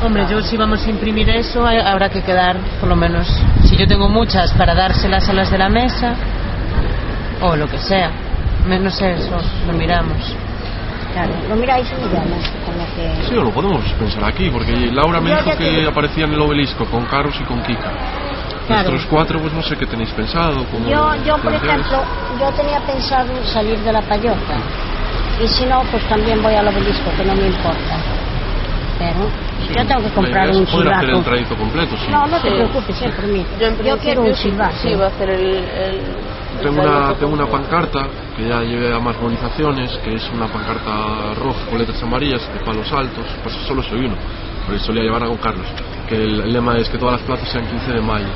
Hombre, 0.04 0.26
yo 0.28 0.42
si 0.42 0.56
vamos 0.56 0.84
a 0.86 0.90
imprimir 0.90 1.28
eso, 1.30 1.64
hay- 1.66 1.78
habrá 1.78 2.08
que 2.08 2.22
quedar, 2.22 2.56
por 2.80 2.88
lo 2.88 2.96
menos, 2.96 3.28
si 3.64 3.76
yo 3.76 3.86
tengo 3.86 4.08
muchas, 4.08 4.52
para 4.54 4.74
dárselas 4.74 5.28
a 5.28 5.32
las 5.32 5.50
de 5.50 5.58
la 5.58 5.68
mesa, 5.68 6.14
o 7.40 7.54
lo 7.56 7.68
que 7.68 7.78
sea. 7.78 8.10
No 8.66 8.90
sé, 8.90 9.14
eso 9.14 9.36
lo 9.66 9.72
miramos. 9.72 10.16
Claro, 11.12 11.32
lo 11.48 11.56
miráis 11.56 11.88
y 11.90 11.94
me 11.94 12.12
llamas, 12.12 12.50
como 12.64 12.84
que... 12.94 13.28
Sí, 13.28 13.36
o 13.36 13.42
lo 13.42 13.50
podemos 13.50 13.84
pensar 13.94 14.24
aquí, 14.24 14.48
porque 14.50 14.72
Laura 14.92 15.20
me 15.20 15.30
dijo 15.30 15.44
ya 15.50 15.56
que 15.56 15.86
aparecía 15.86 16.24
en 16.24 16.34
el 16.34 16.40
obelisco 16.40 16.84
con 16.86 17.04
Carlos 17.06 17.34
y 17.40 17.44
con 17.44 17.62
Kika. 17.62 17.90
Claro. 18.66 18.82
Nosotros 18.90 19.06
cuatro, 19.10 19.40
pues 19.40 19.52
no 19.52 19.62
sé 19.62 19.76
qué 19.76 19.86
tenéis 19.86 20.10
pensado. 20.10 20.64
cómo 20.70 20.88
Yo, 20.88 21.14
yo, 21.24 21.36
por 21.38 21.52
ejemplo, 21.52 21.98
yo 22.38 22.50
tenía 22.52 22.78
pensado 22.80 23.44
salir 23.44 23.78
de 23.80 23.92
la 23.92 24.02
payota. 24.02 24.54
Y 25.42 25.48
si 25.48 25.64
no, 25.66 25.82
pues 25.90 26.02
también 26.08 26.40
voy 26.42 26.54
al 26.54 26.68
obelisco, 26.68 27.10
que 27.16 27.24
no 27.24 27.34
me 27.34 27.46
importa. 27.48 27.96
Sí, 29.00 29.74
yo 29.74 29.86
tengo 29.86 30.02
que 30.02 30.10
comprar 30.10 30.50
un 30.50 30.62
hacer 30.62 30.80
el 30.84 30.84
silbato. 31.06 31.22
trayecto 31.22 31.56
completo, 31.56 31.96
sí. 31.96 32.10
No, 32.12 32.26
no 32.26 32.38
te 32.38 32.48
Sí. 32.50 32.54
preocupes, 32.54 32.96
sí, 32.96 33.04
por 33.08 33.26
mí. 33.28 33.46
Yo, 33.58 33.82
Yo 33.82 33.98
quiero 33.98 34.22
un 34.22 34.34
sí- 34.34 34.42
silbato. 34.50 34.76
Sí, 34.82 34.94
va 34.94 35.06
a 35.06 35.08
hacer 35.08 35.30
el. 35.30 35.64
Tengo 36.60 36.82
una, 36.82 37.14
tengo 37.14 37.32
una 37.32 37.46
pancarta 37.46 38.06
que 38.36 38.46
ya 38.46 38.60
lleve 38.62 38.92
a 38.94 38.98
más 39.00 39.16
movilizaciones, 39.20 39.90
que 40.04 40.14
es 40.16 40.30
una 40.30 40.48
pancarta 40.48 41.34
roja 41.34 41.60
con 41.70 41.78
letras 41.78 42.02
amarillas 42.02 42.42
de 42.52 42.60
palos 42.60 42.92
altos, 42.92 43.24
pues 43.42 43.54
solo 43.66 43.82
soy 43.82 44.04
uno, 44.04 44.16
pero 44.66 44.78
solía 44.80 45.02
llevarla 45.04 45.28
con 45.28 45.38
Carlos, 45.38 45.66
que 46.06 46.16
el, 46.16 46.40
el 46.42 46.52
lema 46.52 46.76
es 46.76 46.88
que 46.90 46.98
todas 46.98 47.12
las 47.14 47.22
plazas 47.22 47.48
sean 47.48 47.66
15 47.66 47.92
de 47.92 48.00
mayo. 48.02 48.26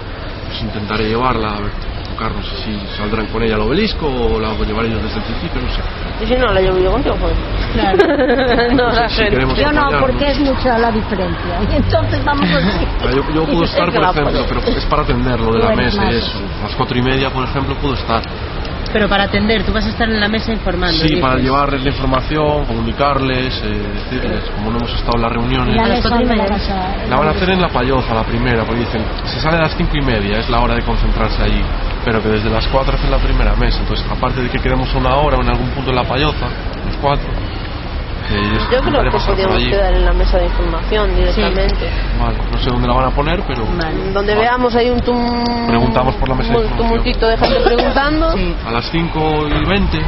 Pues 0.47 0.63
intentaré 0.63 1.09
llevarla, 1.09 1.57
a 1.57 1.61
ver, 1.61 1.73
Carlos, 2.15 2.45
si 2.65 2.79
saldrán 2.97 3.27
con 3.27 3.43
ella 3.43 3.57
al 3.57 3.63
obelisco 3.63 4.07
o 4.07 4.39
la 4.41 4.55
llevaré 4.65 4.91
yo 4.91 4.99
desde 4.99 5.19
el 5.19 5.23
principio, 5.25 5.61
no 5.63 5.69
sé. 5.69 5.81
Y 6.23 6.27
si 6.27 6.35
no, 6.37 6.47
la 6.53 6.61
llevo 6.61 6.79
yo 6.79 6.93
contigo, 6.93 7.17
pues. 7.21 7.35
no, 8.75 8.93
Si 9.09 9.15
gente. 9.17 9.31
queremos 9.31 9.59
Yo 9.59 9.73
no, 9.73 9.89
porque 10.01 10.31
es 10.31 10.39
mucha 10.41 10.79
la 10.79 10.91
diferencia. 10.91 11.61
Y 11.71 11.77
entonces 11.77 12.25
vamos 12.25 12.49
así. 12.51 12.87
Ah, 13.01 13.11
Yo, 13.15 13.23
yo 13.35 13.45
puedo 13.45 13.65
estar, 13.65 13.93
por 13.93 14.03
ejemplo, 14.03 14.47
pero 14.49 14.61
es 14.79 14.85
para 14.87 15.03
atender 15.03 15.41
lo 15.41 15.53
de 15.53 15.59
la 15.59 15.75
mesa 15.75 16.05
y 16.11 16.17
eso. 16.17 16.39
A 16.61 16.69
las 16.69 16.77
cuatro 16.77 16.99
y 16.99 17.03
media, 17.03 17.31
por 17.31 17.45
ejemplo, 17.45 17.75
puedo 17.77 17.95
estar. 17.95 18.23
Pero 18.95 19.09
para 19.09 19.25
atender, 19.25 19.65
tú 19.65 19.73
vas 19.73 19.85
a 19.87 19.89
estar 19.89 20.09
en 20.09 20.21
la 20.21 20.29
mesa 20.29 20.53
informando. 20.53 20.97
Sí, 20.99 21.09
dices. 21.09 21.21
para 21.21 21.35
llevarles 21.37 21.83
la 21.83 21.91
información, 21.91 22.65
comunicarles, 22.65 23.61
eh, 23.65 23.83
decirles, 23.93 24.45
como 24.55 24.71
no 24.71 24.79
hemos 24.79 24.95
estado 24.95 25.17
en 25.17 25.23
las 25.23 25.33
reuniones. 25.33 25.75
La 25.75 27.17
van 27.17 27.27
a 27.27 27.31
hacer 27.33 27.51
en 27.51 27.61
la 27.61 27.69
payoza, 27.71 28.15
la 28.15 28.23
primera, 28.23 28.63
porque 28.63 28.83
dicen, 28.83 29.03
se 29.25 29.41
sale 29.41 29.57
a 29.57 29.63
las 29.63 29.77
cinco 29.77 29.97
y 29.97 30.01
media, 30.01 30.39
es 30.39 30.49
la 30.49 30.61
hora 30.61 30.77
de 30.77 30.83
concentrarse 30.83 31.43
allí, 31.43 31.61
pero 32.05 32.23
que 32.23 32.29
desde 32.29 32.49
las 32.49 32.69
cuatro 32.69 32.95
hacen 32.95 33.11
la 33.11 33.19
primera 33.19 33.57
mesa, 33.57 33.81
entonces 33.81 34.07
aparte 34.09 34.41
de 34.41 34.49
que 34.49 34.61
quedemos 34.61 34.95
una 34.95 35.17
hora 35.17 35.39
o 35.39 35.43
en 35.43 35.49
algún 35.49 35.71
punto 35.71 35.91
en 35.91 35.97
la 35.97 36.05
payoza, 36.05 36.47
los 36.87 36.97
cuatro, 37.03 37.27
ellos 38.31 38.63
Yo 38.71 38.81
creo 38.81 39.03
que 39.03 39.11
podríamos 39.11 39.63
quedar 39.65 39.95
en 39.95 40.05
la 40.05 40.13
mesa 40.13 40.39
de 40.39 40.47
información 40.47 41.15
directamente. 41.17 41.91
Vale, 42.21 42.39
no 42.51 42.59
sé 42.59 42.71
dónde 42.71 42.89
la 42.89 42.95
van 42.95 43.05
a 43.07 43.11
poner, 43.15 43.43
pero 43.47 43.65
Vale. 43.67 44.13
Donde 44.13 44.35
Vale. 44.35 44.47
veamos 44.47 44.75
hay 44.77 44.91
un 44.91 45.01
tum... 45.01 45.67
Preguntamos 45.69 46.15
por 46.17 46.29
la 46.29 46.35
mesa 46.37 46.53
de 46.59 46.69
tumultito 46.69 47.27
de 47.29 47.37
gente 47.37 47.61
preguntando. 47.65 48.33
Sí. 48.33 48.55
a 48.67 48.71
las 48.71 48.85
cinco 48.91 49.21
y 49.49 49.65
veinte, 49.69 49.99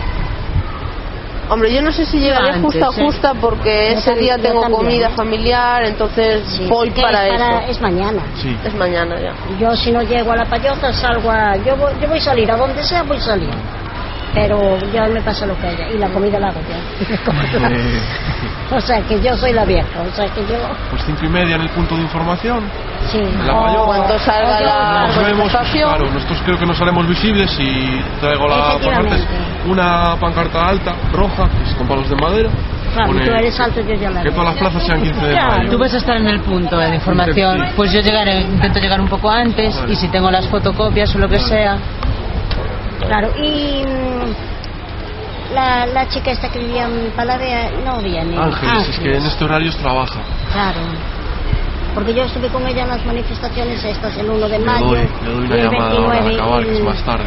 Hombre, 1.49 1.73
yo 1.73 1.81
no 1.81 1.93
sé 1.93 2.05
si 2.05 2.19
llegaré 2.19 2.49
Antes, 2.55 2.63
justa 2.63 2.87
¿eh? 2.87 3.05
justa 3.05 3.35
porque 3.41 3.91
Yo 3.93 3.99
ese 4.01 4.15
día 4.17 4.37
tengo 4.37 4.63
también. 4.63 4.81
comida 4.83 5.11
familiar, 5.11 5.85
entonces 5.85 6.43
Sí, 6.45 6.67
voy 6.69 6.91
que 6.91 7.01
para 7.03 7.29
es, 7.29 7.35
eso. 7.35 7.61
es 7.71 7.81
mañana. 7.81 8.21
sí. 8.35 8.57
Es 8.65 8.75
mañana 8.75 9.15
ya. 9.21 9.33
Yo 9.57 9.77
si 9.77 9.93
no 9.93 10.03
llego 10.03 10.33
a 10.33 10.37
la 10.39 10.45
payota 10.47 10.93
salgo 10.93 11.31
a... 11.31 11.55
Yo 11.59 11.77
voy, 11.77 11.93
yo 12.03 12.09
voy 12.09 12.19
a 12.19 12.21
salir, 12.21 12.51
a 12.51 12.57
donde 12.57 12.83
sea 12.83 13.05
voy 13.05 13.19
a 13.19 13.21
salir. 13.21 13.51
Pero 14.37 14.79
ya 14.93 15.07
me 15.09 15.23
pasa 15.23 15.47
lo 15.47 15.59
que 15.59 15.67
haya. 15.67 15.89
Y 15.89 15.97
la 15.99 16.09
comida 16.11 16.39
la 16.39 16.49
hago 16.49 16.61
yo. 16.61 16.77
Eh, 17.71 18.01
o 18.77 18.81
sea 18.81 19.01
que 19.03 19.21
yo 19.23 19.35
soy 19.37 19.53
la 19.53 19.65
vieja. 19.65 19.89
O 20.03 20.15
sea 20.15 20.29
que 20.29 20.41
yo... 20.43 20.57
pues 20.91 21.03
cinco 21.07 21.25
y 21.25 21.29
media 21.29 21.57
en 21.57 21.63
el 21.63 21.71
punto 21.71 21.97
de 21.97 22.03
información, 22.03 22.65
Sí. 23.11 23.19
la 23.47 23.55
O- 23.59 23.65
payota. 23.65 23.85
Cuando 23.87 24.19
salga 24.19 24.61
yo- 24.61 24.67
la- 24.67 25.07
nos 25.07 25.17
vemos, 25.17 25.39
manifestación. 25.39 25.89
claro, 25.89 26.11
nosotros 26.13 26.39
creo 26.45 26.59
que 26.59 26.67
nos 26.67 26.81
haremos 26.81 27.09
visibles 27.09 27.57
y 27.59 28.01
traigo 28.21 28.47
la 28.49 28.79
pancarta, 28.79 29.17
una 29.67 30.17
pancarta 30.21 30.69
alta, 30.69 30.95
roja, 31.13 31.49
con 31.79 31.87
palos 31.89 32.09
de 32.11 32.17
madera, 32.17 32.51
Claro, 32.95 33.13
tú 33.13 33.19
eres 33.19 33.61
alto, 33.61 33.81
yo 33.81 33.95
ya 33.95 34.11
la 34.11 34.23
que 34.23 34.31
todas 34.31 34.47
las 34.47 34.55
plazas 34.57 34.83
sean 34.85 35.03
15 35.03 35.27
de 35.27 35.33
Claro. 35.33 35.57
mayo. 35.59 35.71
Tú 35.71 35.79
vas 35.79 35.95
a 35.95 35.97
estar 35.99 36.17
en 36.17 36.27
el 36.29 36.41
punto 36.41 36.77
de 36.79 36.95
información. 36.95 37.67
Pues 37.77 37.93
yo 37.93 38.01
llegaré, 38.01 38.41
intento 38.41 38.79
llegar 38.81 39.01
un 39.01 39.09
poco 39.09 39.31
antes 39.31 39.77
Vale. 39.81 39.93
y 39.93 39.97
si 39.97 40.09
tengo 40.09 40.31
las 40.31 40.47
fotocopias 40.49 41.15
o 41.15 41.19
lo 41.19 41.29
que 41.29 41.37
Vale. 41.37 41.49
sea. 41.49 41.79
Claro, 43.07 43.29
y... 43.39 43.83
La, 45.55 45.87
la 45.87 46.09
chica 46.09 46.33
esta 46.33 46.49
que 46.51 46.59
vivía 46.59 46.85
en 46.85 47.11
Palavea 47.15 47.71
no 47.85 48.01
viene. 48.01 48.37
Ángeles, 48.37 48.89
es 48.91 48.99
que 48.99 49.17
en 49.17 49.25
este 49.25 49.45
horario 49.45 49.73
trabaja. 49.77 50.21
Claro. 50.53 50.81
Porque 51.95 52.13
yo 52.13 52.25
estuve 52.25 52.49
con 52.49 52.67
ella 52.67 52.83
en 52.83 52.89
las 52.89 53.05
manifestaciones 53.07 53.83
estas 53.83 54.17
el 54.19 54.29
1 54.29 54.49
de 54.49 54.59
Le 54.59 54.65
mayo. 54.67 54.87
doy, 54.87 54.99
le 55.25 55.31
doy 55.31 55.47
una 55.47 55.57
y 55.57 55.61
el 55.61 55.71
llamada 55.71 55.97
ahora 55.97 56.19
al 56.19 56.25
29 56.25 56.35
acabar, 56.43 56.65
que 56.65 56.73
es 56.73 56.79
y- 56.79 56.83
más 56.83 57.03
tarde. 57.05 57.25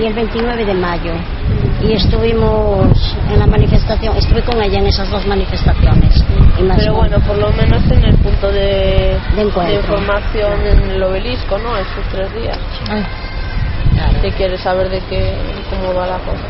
y 0.00 0.04
el 0.06 0.14
29 0.14 0.64
de 0.64 0.74
mayo. 0.74 1.12
Y 1.80 1.92
estuvimos 1.92 3.16
en 3.32 3.38
la 3.38 3.46
manifestación, 3.46 4.16
estuve 4.16 4.42
con 4.42 4.60
ella 4.60 4.78
en 4.80 4.86
esas 4.88 5.08
dos 5.10 5.24
manifestaciones. 5.26 6.24
Y 6.58 6.62
más 6.62 6.78
Pero 6.78 6.94
bueno, 6.94 7.20
por 7.20 7.38
lo 7.38 7.52
menos 7.52 7.80
en 7.92 8.04
el 8.04 8.16
punto 8.16 8.50
de, 8.50 9.16
De 9.36 9.42
encuentro. 9.42 9.74
información 9.80 10.52
en 10.66 10.90
el 10.90 11.02
obelisco, 11.02 11.56
¿no? 11.58 11.76
Esos 11.76 12.04
tres 12.10 12.34
días. 12.34 12.58
Ay, 12.90 13.04
Si 14.22 14.30
quieres 14.32 14.60
saber 14.62 14.88
de 14.88 15.00
qué, 15.08 15.36
cómo 15.70 15.94
va 15.94 16.06
la 16.08 16.18
cosa. 16.18 16.42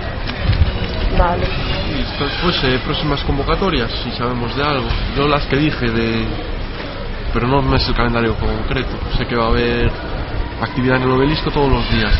Vale. 1.16 1.46
Y 1.90 2.22
después, 2.22 2.64
eh, 2.64 2.80
próximas 2.84 3.22
convocatorias, 3.22 3.90
si 4.04 4.10
sabemos 4.12 4.54
de 4.56 4.62
algo. 4.62 4.88
Yo 5.16 5.26
las 5.28 5.46
que 5.46 5.56
dije 5.56 5.90
de... 5.90 6.26
Pero 7.32 7.46
no 7.46 7.62
me 7.62 7.76
es 7.76 7.86
el 7.88 7.94
calendario 7.94 8.34
concreto. 8.34 8.96
Sé 9.16 9.26
que 9.26 9.36
va 9.36 9.46
a 9.46 9.48
haber 9.48 9.90
actividad 10.62 10.96
en 10.96 11.02
el 11.04 11.10
obelisco 11.12 11.50
todos 11.50 11.70
los 11.70 11.88
días. 11.90 12.12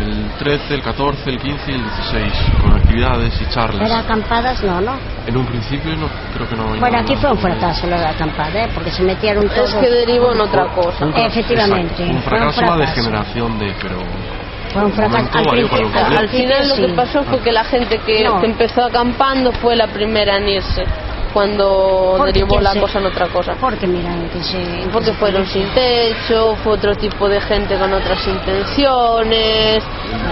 El 0.00 0.30
13, 0.38 0.74
el 0.74 0.82
14, 0.82 1.28
el 1.30 1.38
15 1.38 1.70
y 1.72 1.74
el 1.74 1.82
16. 1.82 2.32
Con 2.62 2.72
actividades 2.74 3.40
y 3.40 3.46
charlas. 3.52 3.82
Pero 3.82 3.96
acampadas 4.00 4.62
no, 4.62 4.80
¿no? 4.80 4.92
En 5.26 5.36
un 5.36 5.44
principio 5.46 5.94
no, 5.96 6.08
creo 6.34 6.48
que 6.48 6.56
no 6.56 6.64
Bueno, 6.68 6.80
nada. 6.88 7.00
aquí 7.00 7.16
fue 7.16 7.30
un 7.30 7.38
fracaso 7.38 7.86
la 7.86 7.98
de 7.98 8.06
acampada, 8.06 8.64
¿eh? 8.64 8.68
Porque 8.74 8.90
se 8.90 9.02
metieron 9.02 9.46
todos. 9.48 9.74
Es 9.74 9.74
que 9.74 9.88
derivó 9.90 10.32
en 10.32 10.40
otra 10.40 10.66
cosa. 10.74 11.04
Un 11.04 11.14
Efectivamente, 11.14 12.02
exacto, 12.02 12.10
Un 12.10 12.16
un 12.16 12.22
fracaso, 12.22 12.60
la 12.62 12.66
fracaso. 12.68 12.94
degeneración 12.94 13.58
de... 13.58 13.74
Pero... 13.82 13.96
Fue 14.72 14.84
un 14.84 14.92
fracaso. 14.92 15.42
momento 15.44 15.98
Al 16.18 16.28
final 16.28 16.68
lo 16.68 16.76
que 16.76 16.88
pasó 16.94 17.24
fue 17.24 17.40
que 17.40 17.52
la 17.52 17.64
gente 17.64 17.98
que, 17.98 18.24
No. 18.24 18.40
que 18.40 18.46
empezó 18.46 18.84
acampando 18.84 19.52
fue 19.52 19.74
la 19.76 19.88
primera 19.88 20.36
en 20.36 20.48
irse 20.48 20.84
cuando 21.32 22.14
Porque 22.16 22.32
derivó 22.32 22.60
la 22.60 22.72
se- 22.72 22.80
cosa 22.80 22.98
en 22.98 23.06
otra 23.06 23.26
cosa. 23.28 23.54
Porque 23.60 23.86
mira, 23.86 24.10
que 24.32 24.42
se. 24.42 24.88
Porque 24.92 25.12
fueron 25.14 25.46
sin 25.46 25.66
techo, 25.74 26.56
fue 26.62 26.74
otro 26.74 26.94
tipo 26.96 27.28
de 27.28 27.40
gente 27.40 27.76
con 27.78 27.92
otras 27.92 28.26
intenciones, 28.26 29.82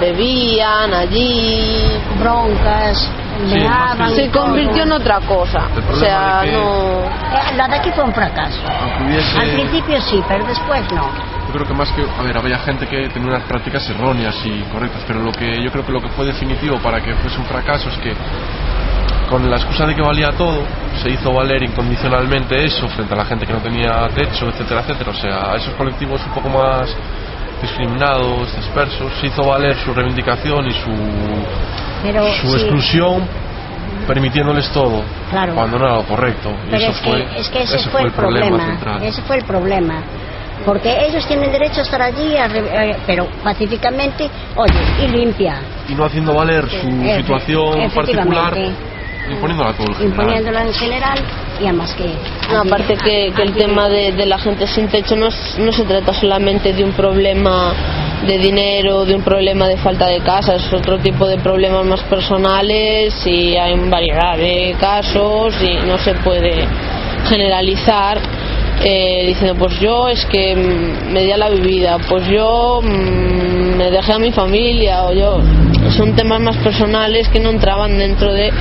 bebían 0.01 0.93
allí, 0.95 2.01
broncas, 2.19 3.11
Sí, 3.49 4.15
se 4.17 4.31
convirtió 4.31 4.83
en 4.83 4.93
otra 4.93 5.21
cosa. 5.21 5.69
O 5.93 5.95
sea, 5.95 6.41
que- 6.43 6.51
no. 6.53 7.03
Eh, 7.05 7.57
La 7.57 7.69
de 7.69 7.77
aquí 7.77 7.91
fue 7.93 8.03
un 8.05 8.13
fracaso. 8.13 8.59
Hubiese... 9.05 9.39
Al 9.39 9.51
principio 9.51 10.01
sí, 10.01 10.21
pero 10.27 10.45
después 10.45 10.81
no. 10.93 11.09
Yo 11.47 11.53
creo 11.55 11.67
que 11.67 11.75
más 11.75 11.89
que, 11.93 12.03
a 12.03 12.23
ver, 12.23 12.37
había 12.37 12.59
gente 12.59 12.87
que 12.89 13.09
tenía 13.11 13.29
unas 13.31 13.45
prácticas 13.45 13.89
erróneas 13.91 14.35
y 14.45 14.61
correctas, 14.73 15.03
pero 15.07 15.21
lo 15.21 15.31
que 15.33 15.63
yo 15.63 15.71
creo 15.71 15.87
que 15.87 15.93
lo 15.93 16.01
que 16.03 16.09
fue 16.09 16.27
definitivo 16.27 16.79
para 16.79 17.01
que 17.01 17.15
fuese 17.15 17.39
un 17.39 17.47
fracaso 17.47 17.89
es 17.91 17.97
que 17.99 18.13
con 19.29 19.49
la 19.51 19.57
excusa 19.57 19.87
de 19.87 19.95
que 19.95 20.03
valía 20.03 20.31
todo, 20.33 20.63
se 21.03 21.11
hizo 21.11 21.33
valer 21.33 21.63
incondicionalmente 21.63 22.65
eso 22.65 22.89
frente 22.89 23.13
a 23.15 23.17
la 23.19 23.25
gente 23.25 23.47
que 23.47 23.53
no 23.53 23.61
tenía 23.61 24.09
techo, 24.15 24.49
etcétera, 24.49 24.81
etcétera. 24.81 25.11
O 25.11 25.15
sea, 25.15 25.53
a 25.53 25.57
esos 25.57 25.75
colectivos 25.75 26.21
un 26.27 26.33
poco 26.33 26.49
más 26.49 26.89
discriminados, 27.61 28.55
dispersos, 28.57 29.13
se 29.21 29.27
hizo 29.27 29.43
valer 29.45 29.77
su 29.77 29.93
reivindicación 29.93 30.67
y 30.69 30.73
su, 30.73 30.91
Pero 32.03 32.27
su 32.41 32.47
sí, 32.49 32.55
exclusión 32.57 33.23
permitiéndoles 34.07 34.69
todo, 34.71 35.03
Claro. 35.31 35.55
cuando 35.55 35.79
no 35.79 35.87
era 35.87 35.97
lo 35.97 36.05
correcto. 36.05 36.51
Y 36.67 36.71
Pero 36.71 36.77
eso 36.83 36.91
es, 36.93 37.01
fue, 37.01 37.27
que, 37.27 37.41
es 37.41 37.49
que 37.51 37.63
ese 37.63 37.77
ese 37.77 37.91
fue 37.91 38.03
el 38.03 38.13
problema. 38.13 38.65
central. 38.65 39.03
Ese 39.03 39.23
fue 39.23 39.37
el 39.37 39.45
problema. 39.45 39.95
Porque 40.65 41.07
ellos 41.07 41.27
tienen 41.27 41.53
derecho 41.53 41.81
a 41.81 41.83
estar 41.85 42.03
allí, 42.03 42.37
a 42.37 42.49
re- 42.49 42.97
pero 43.07 43.27
pacíficamente, 43.45 44.29
oye, 44.57 44.73
y 45.05 45.09
limpia, 45.09 45.61
y 45.89 45.95
no 45.95 46.05
haciendo 46.05 46.35
valer 46.35 46.69
su 46.69 46.77
Efe- 46.89 47.17
situación 47.19 47.91
particular. 47.95 48.55
Imponiéndola 49.31 49.73
todo 49.75 49.87
el 49.89 49.95
general. 49.95 50.11
imponiéndola 50.11 50.63
en 50.63 50.73
general 50.75 51.19
y 51.61 51.65
además 51.65 51.95
que... 51.95 52.05
No, 52.53 52.61
aparte 52.63 52.97
que, 52.97 53.33
que 53.35 53.43
el 53.43 53.53
tema 53.55 53.89
de, 53.89 54.13
de 54.13 54.27
la 54.27 54.39
gente 54.39 54.67
sin 54.67 54.89
techo 54.89 55.17
no, 55.17 55.27
es- 55.29 55.57
no 55.59 55.73
se 55.73 55.85
trata 55.85 56.13
solamente 56.15 56.73
de 56.73 56.85
un 56.85 56.93
problema 56.93 57.73
de 58.27 58.39
dinero, 58.39 59.05
de 59.05 59.15
un 59.15 59.23
problema 59.23 59.69
de 59.69 59.77
falta 59.77 60.07
de 60.07 60.21
casa, 60.21 60.57
es 60.57 60.73
otro 60.73 60.99
tipo 60.99 61.27
de 61.27 61.39
problemas 61.39 61.85
más 61.87 62.01
personales 62.03 63.15
y 63.27 63.57
hay 63.57 63.77
variedad 63.89 64.37
de 64.37 64.75
casos 64.81 65.55
y 65.63 65.87
no 65.87 65.99
se 65.99 66.15
puede 66.15 66.67
generalizar 67.29 68.19
eh, 68.85 69.25
diciendo 69.27 69.57
pues 69.59 69.79
yo 69.81 70.09
es 70.09 70.25
que 70.27 70.55
mm, 70.55 71.13
me 71.13 71.23
di 71.25 71.33
a 71.33 71.37
la 71.37 71.49
bebida, 71.51 71.99
pues 72.09 72.27
yo 72.29 72.81
mm, 72.83 73.77
me 73.77 73.91
dejé 73.91 74.13
a 74.13 74.19
mi 74.19 74.31
familia 74.33 75.05
o 75.05 75.13
yo 75.13 75.41
son 75.97 76.15
temas 76.15 76.41
más 76.41 76.57
personales 76.59 77.29
que 77.29 77.41
no 77.41 77.51
entraban 77.51 77.99
dentro 77.99 78.33
de 78.33 78.53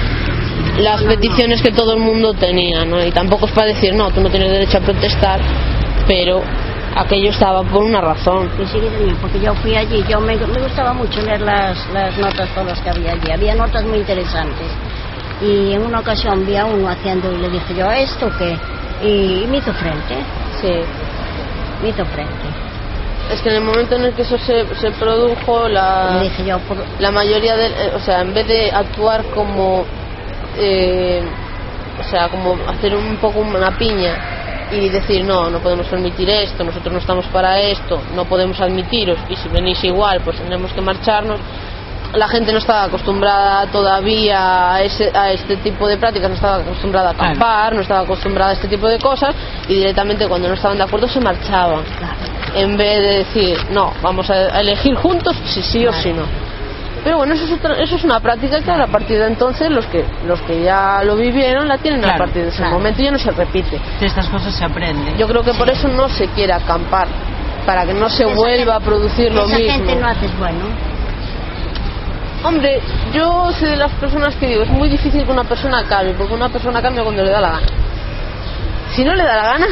las 0.80 1.02
peticiones 1.04 1.62
que 1.62 1.72
todo 1.72 1.94
el 1.94 2.00
mundo 2.00 2.34
tenía, 2.34 2.86
¿no? 2.86 3.04
Y 3.04 3.12
tampoco 3.12 3.46
es 3.46 3.52
para 3.52 3.68
decir, 3.68 3.94
no, 3.94 4.12
tú 4.12 4.22
no 4.22 4.30
tienes 4.30 4.52
derecho 4.52 4.78
a 4.78 4.82
protestar, 4.82 5.40
pero 6.08 6.42
aquello 6.96 7.30
estaba 7.30 7.64
por 7.64 7.84
una 7.84 8.02
razón. 8.02 8.50
Y 8.62 8.66
sí, 8.66 8.80
porque 9.22 9.40
yo 9.40 9.54
fui 9.56 9.76
allí, 9.76 10.04
yo 10.10 10.20
me, 10.20 10.36
me 10.36 10.60
gustaba 10.62 10.94
mucho 10.94 11.22
leer 11.22 11.42
las, 11.42 11.78
las 11.94 12.18
notas 12.18 12.50
todas 12.56 12.80
que 12.82 12.90
había 12.90 13.14
allí, 13.14 13.32
había 13.32 13.56
notas 13.56 13.84
muy 13.86 14.00
interesantes. 14.00 14.68
Y 15.42 15.74
en 15.74 15.84
una 15.84 16.00
ocasión 16.00 16.46
vi 16.46 16.56
a 16.56 16.66
uno 16.66 16.90
haciendo 16.90 17.32
y 17.32 17.38
le 17.38 17.50
dije 17.50 17.76
yo, 17.76 17.92
¿esto 17.92 18.32
qué? 18.40 18.58
Y, 19.04 19.46
me 19.48 19.58
hizo 19.58 19.72
frente, 19.74 20.16
Sí. 20.60 20.72
me 21.84 21.90
hizo 21.90 22.04
frente. 22.06 22.48
Es 23.32 23.42
que 23.42 23.50
en 23.50 23.56
el 23.56 23.62
momento 23.62 23.96
en 23.96 24.06
el 24.06 24.14
que 24.14 24.22
eso 24.24 24.38
se, 24.40 24.66
se 24.76 24.90
produjo, 24.92 25.68
Y 25.70 25.74
la, 25.74 26.20
dije 26.24 26.46
yo, 26.46 26.60
por, 26.60 26.78
la 27.00 27.12
mayoría 27.12 27.56
de, 27.56 27.68
eh, 27.68 27.92
o 27.96 28.00
sea, 28.00 28.22
en 28.22 28.34
vez 28.34 28.48
de 28.48 28.72
actuar 28.72 29.24
como, 29.36 29.86
eh, 30.58 31.22
o 32.00 32.04
sea, 32.10 32.30
como 32.30 32.58
hacer 32.68 32.96
un 32.96 33.18
poco 33.18 33.40
una 33.40 33.78
piña 33.78 34.16
y 34.72 34.90
decir 34.90 35.24
no, 35.24 35.50
no 35.50 35.60
podemos 35.60 35.88
permitir 35.88 36.30
esto, 36.30 36.64
nosotros 36.64 36.94
no 36.94 37.00
estamos 37.00 37.26
para 37.28 37.60
esto, 37.60 38.02
no 38.16 38.26
podemos 38.26 38.60
admitiros 38.60 39.18
y 39.30 39.36
si 39.36 39.48
venís 39.50 39.84
igual, 39.84 40.22
pues 40.22 40.38
tendremos 40.38 40.72
que 40.74 40.82
marcharnos. 40.82 41.40
La 42.14 42.28
gente 42.28 42.54
no 42.54 42.60
estaba 42.60 42.84
acostumbrada 42.84 43.68
todavía 43.68 44.74
a, 44.74 44.82
ese, 44.82 45.12
a 45.14 45.32
este 45.32 45.58
tipo 45.58 45.88
de 45.88 45.98
prácticas, 45.98 46.30
no 46.30 46.36
estaba 46.36 46.58
acostumbrada 46.58 47.10
a 47.10 47.12
acampar, 47.12 47.76
no 47.76 47.82
estaba 47.82 48.02
acostumbrada 48.02 48.52
a 48.52 48.54
este 48.54 48.68
tipo 48.68 48.88
de 48.88 48.98
cosas 48.98 49.36
y 49.68 49.74
directamente 49.74 50.28
cuando 50.28 50.48
no 50.48 50.54
estaban 50.54 50.78
de 50.78 50.84
acuerdo 50.84 51.08
se 51.08 51.20
marchaban 51.20 51.84
en 52.56 52.78
vez 52.78 53.02
de 53.02 53.18
decir, 53.18 53.58
no, 53.72 53.94
vamos 54.02 54.30
a 54.30 54.60
elegir 54.60 54.96
juntos 54.96 55.36
si 55.46 55.62
sí 55.62 55.86
o 55.86 55.94
si 55.94 56.14
no. 56.14 56.24
Pero 57.08 57.20
bueno, 57.20 57.36
eso 57.36 57.46
es, 57.46 57.52
otra- 57.52 57.78
eso 57.82 57.96
es 57.96 58.04
una 58.04 58.20
práctica 58.20 58.60
que 58.60 58.70
a 58.70 58.86
partir 58.86 59.18
de 59.18 59.28
entonces 59.28 59.72
los 59.72 59.86
que 59.86 60.04
los 60.28 60.42
que 60.42 60.62
ya 60.62 61.02
lo 61.06 61.16
vivieron 61.16 61.66
la 61.66 61.78
tienen 61.78 62.04
a 62.04 62.18
partir 62.18 62.42
de 62.44 62.50
ese 62.50 62.58
claro. 62.58 62.74
momento 62.74 63.02
y 63.02 63.06
ya 63.06 63.12
no 63.12 63.18
se 63.18 63.32
repite. 63.32 63.80
De 64.02 64.06
estas 64.06 64.28
cosas 64.28 64.54
se 64.54 64.66
aprende. 64.66 65.14
Yo 65.18 65.26
creo 65.26 65.42
que 65.42 65.54
por 65.54 65.70
eso 65.70 65.88
no 65.88 66.10
se 66.10 66.28
quiere 66.32 66.52
acampar, 66.52 67.08
para 67.66 67.86
que 67.86 67.94
no 67.94 68.10
se 68.10 68.26
esa 68.26 68.36
vuelva 68.36 68.76
a 68.76 68.80
producir 68.82 69.32
lo 69.32 69.46
esa 69.46 69.56
mismo. 69.58 69.72
gente 69.74 69.96
no 69.96 70.06
haces 70.08 70.38
bueno. 70.38 70.66
Hombre, 72.44 72.82
yo 73.14 73.54
soy 73.58 73.70
de 73.70 73.78
las 73.78 73.92
personas 73.94 74.36
que 74.36 74.48
digo, 74.48 74.64
es 74.64 74.70
muy 74.70 74.90
difícil 74.90 75.24
que 75.24 75.32
una 75.32 75.46
persona 75.46 75.84
cambie, 75.88 76.14
porque 76.14 76.34
una 76.34 76.50
persona 76.50 76.82
cambia 76.82 77.04
cuando 77.04 77.24
le 77.24 77.32
da 77.32 77.40
la 77.40 77.52
gana. 77.52 77.68
Si 78.94 79.06
no 79.06 79.16
le 79.16 79.24
da 79.24 79.36
la 79.38 79.44
gana, 79.44 79.66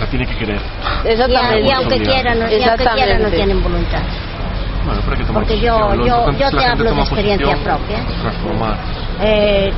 La 0.00 0.06
tiene 0.06 0.26
que 0.26 0.34
querer. 0.36 0.60
Exactamente. 1.04 1.60
y 1.68 1.70
aunque 1.72 2.00
quieran, 2.00 2.38
no- 2.38 2.50
y 2.50 2.62
aunque 2.64 2.84
quieran 2.94 3.22
no 3.22 3.28
tienen 3.28 3.62
voluntad. 3.62 4.00
Bueno, 4.84 5.00
pero 5.04 5.12
hay 5.12 5.18
que 5.18 5.26
tomar 5.26 5.42
Porque 5.42 5.60
yo-. 5.60 5.94
Lo 5.94 6.06
yo- 6.06 6.32
yo 6.32 6.50
te 6.50 6.64
hablo 6.64 6.90
de 6.94 7.00
experiencia 7.00 7.56
propia. 7.64 7.98
Transformar. 8.22 8.76
Eh, 9.22 9.72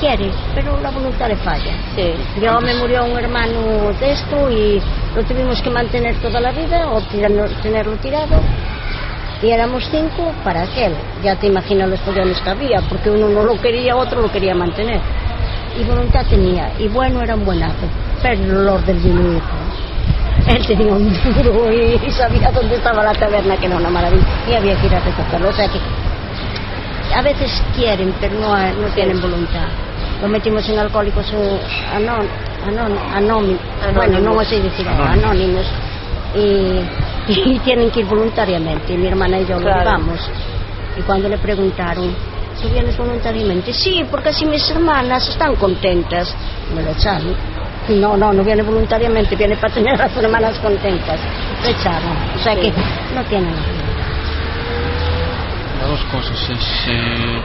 quieres, 0.00 0.32
pero 0.54 0.80
la 0.80 0.90
voluntad 0.90 1.28
le 1.28 1.36
falla. 1.36 1.72
Sí. 1.94 2.14
Yo 2.40 2.60
me 2.60 2.74
murió 2.74 3.04
un 3.04 3.18
hermano 3.18 3.92
de 4.00 4.12
esto 4.12 4.50
y 4.50 4.80
lo 5.14 5.22
tuvimos 5.24 5.60
que 5.62 5.70
mantener 5.70 6.16
toda 6.16 6.40
la 6.40 6.52
vida 6.52 6.88
o 6.88 7.00
tirarlo- 7.02 7.48
tenerlo 7.62 7.96
tirado. 7.96 8.40
Y 9.42 9.50
éramos 9.50 9.84
cinco 9.90 10.32
para 10.42 10.62
aquel. 10.62 10.94
Ya 11.22 11.36
te 11.36 11.46
imaginas 11.48 11.90
los 11.90 12.00
pollones 12.00 12.40
que 12.40 12.48
había, 12.50 12.80
porque 12.88 13.10
uno 13.10 13.28
no 13.28 13.42
lo 13.42 13.60
quería, 13.60 13.94
otro 13.94 14.22
lo 14.22 14.32
quería 14.32 14.54
mantener. 14.54 15.00
Y 15.78 15.84
voluntad 15.84 16.24
tenía, 16.26 16.72
y 16.78 16.88
bueno 16.88 17.20
era 17.22 17.34
un 17.34 17.44
buenazo, 17.44 17.86
pero 18.22 18.42
el 18.42 18.50
olor 18.56 18.82
del 18.86 18.96
vino 18.98 19.20
hijo. 19.36 19.56
Él 20.48 20.64
tenía 20.66 20.92
un 20.92 21.12
duro 21.34 21.72
y, 21.72 21.98
sabía 22.12 22.50
dónde 22.52 22.76
estaba 22.76 23.02
la 23.02 23.12
taberna, 23.14 23.56
que 23.56 23.66
era 23.66 23.76
una 23.76 23.90
maravilla, 23.90 24.24
y 24.48 24.54
había 24.54 24.76
que 24.80 24.86
ir 24.86 24.94
a 24.94 25.00
recogerlo. 25.00 25.48
O 25.48 25.52
sea 25.52 25.68
que 25.68 25.78
a 27.14 27.22
veces 27.22 27.50
quieren, 27.74 28.14
pero 28.20 28.38
no, 28.38 28.56
no 28.56 28.88
tienen 28.94 29.20
voluntad. 29.20 29.66
Lo 30.22 30.28
metimos 30.28 30.68
en 30.68 30.78
alcohólicos 30.78 31.26
eh, 31.32 31.60
anon, 31.94 32.26
anon, 32.66 32.96
anómi- 33.14 33.58
bueno, 33.94 34.20
no 34.20 34.44
sé 34.44 34.60
decir 34.60 34.86
anónimos, 34.88 35.64
y, 36.34 36.80
y 37.32 37.58
tienen 37.64 37.90
que 37.90 38.00
ir 38.00 38.06
voluntariamente. 38.06 38.94
Y 38.94 38.98
mi 38.98 39.08
hermana 39.08 39.38
y 39.40 39.46
yo 39.46 39.56
lo 39.56 39.62
Claro. 39.62 39.78
llevamos. 39.80 40.20
Y 40.98 41.02
cuando 41.02 41.28
le 41.28 41.38
preguntaron, 41.38 42.14
¿tú 42.62 42.68
vienes 42.68 42.96
voluntariamente? 42.96 43.72
Sí, 43.72 44.06
porque 44.10 44.28
así 44.30 44.46
mis 44.46 44.68
hermanas 44.70 45.28
están 45.28 45.56
contentas. 45.56 46.32
Me 46.74 46.82
lo 46.82 46.90
echaron. 46.92 47.34
No, 47.88 48.16
no, 48.16 48.32
no 48.32 48.42
viene 48.42 48.62
voluntariamente, 48.62 49.36
viene 49.36 49.56
para 49.56 49.72
tener 49.72 50.00
a 50.00 50.08
sus 50.08 50.22
hermanas 50.22 50.58
contentas. 50.58 51.20
Lo 51.62 51.68
echaron. 51.68 52.16
O 52.34 52.42
sea 52.42 52.54
que 52.54 52.72
no 53.14 53.22
tienen 53.28 53.54
Las 55.80 55.88
dos 55.88 56.04
cosas. 56.10 56.50
Es 56.50 56.88
eh, 56.88 57.40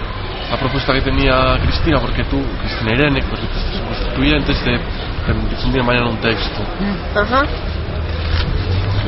la 0.49 0.57
propuesta 0.57 0.93
que 0.93 1.01
tenía 1.01 1.57
Cristina, 1.61 1.99
porque 1.99 2.23
tú, 2.25 2.41
Cristina 2.61 2.91
Irene, 2.91 3.21
pues 3.29 3.41
constituyentes, 3.87 4.65
de, 4.65 4.71
de 4.71 5.49
difundir 5.49 5.83
mañana 5.83 6.09
un 6.09 6.17
texto. 6.17 6.61
Ajá. 7.15 7.45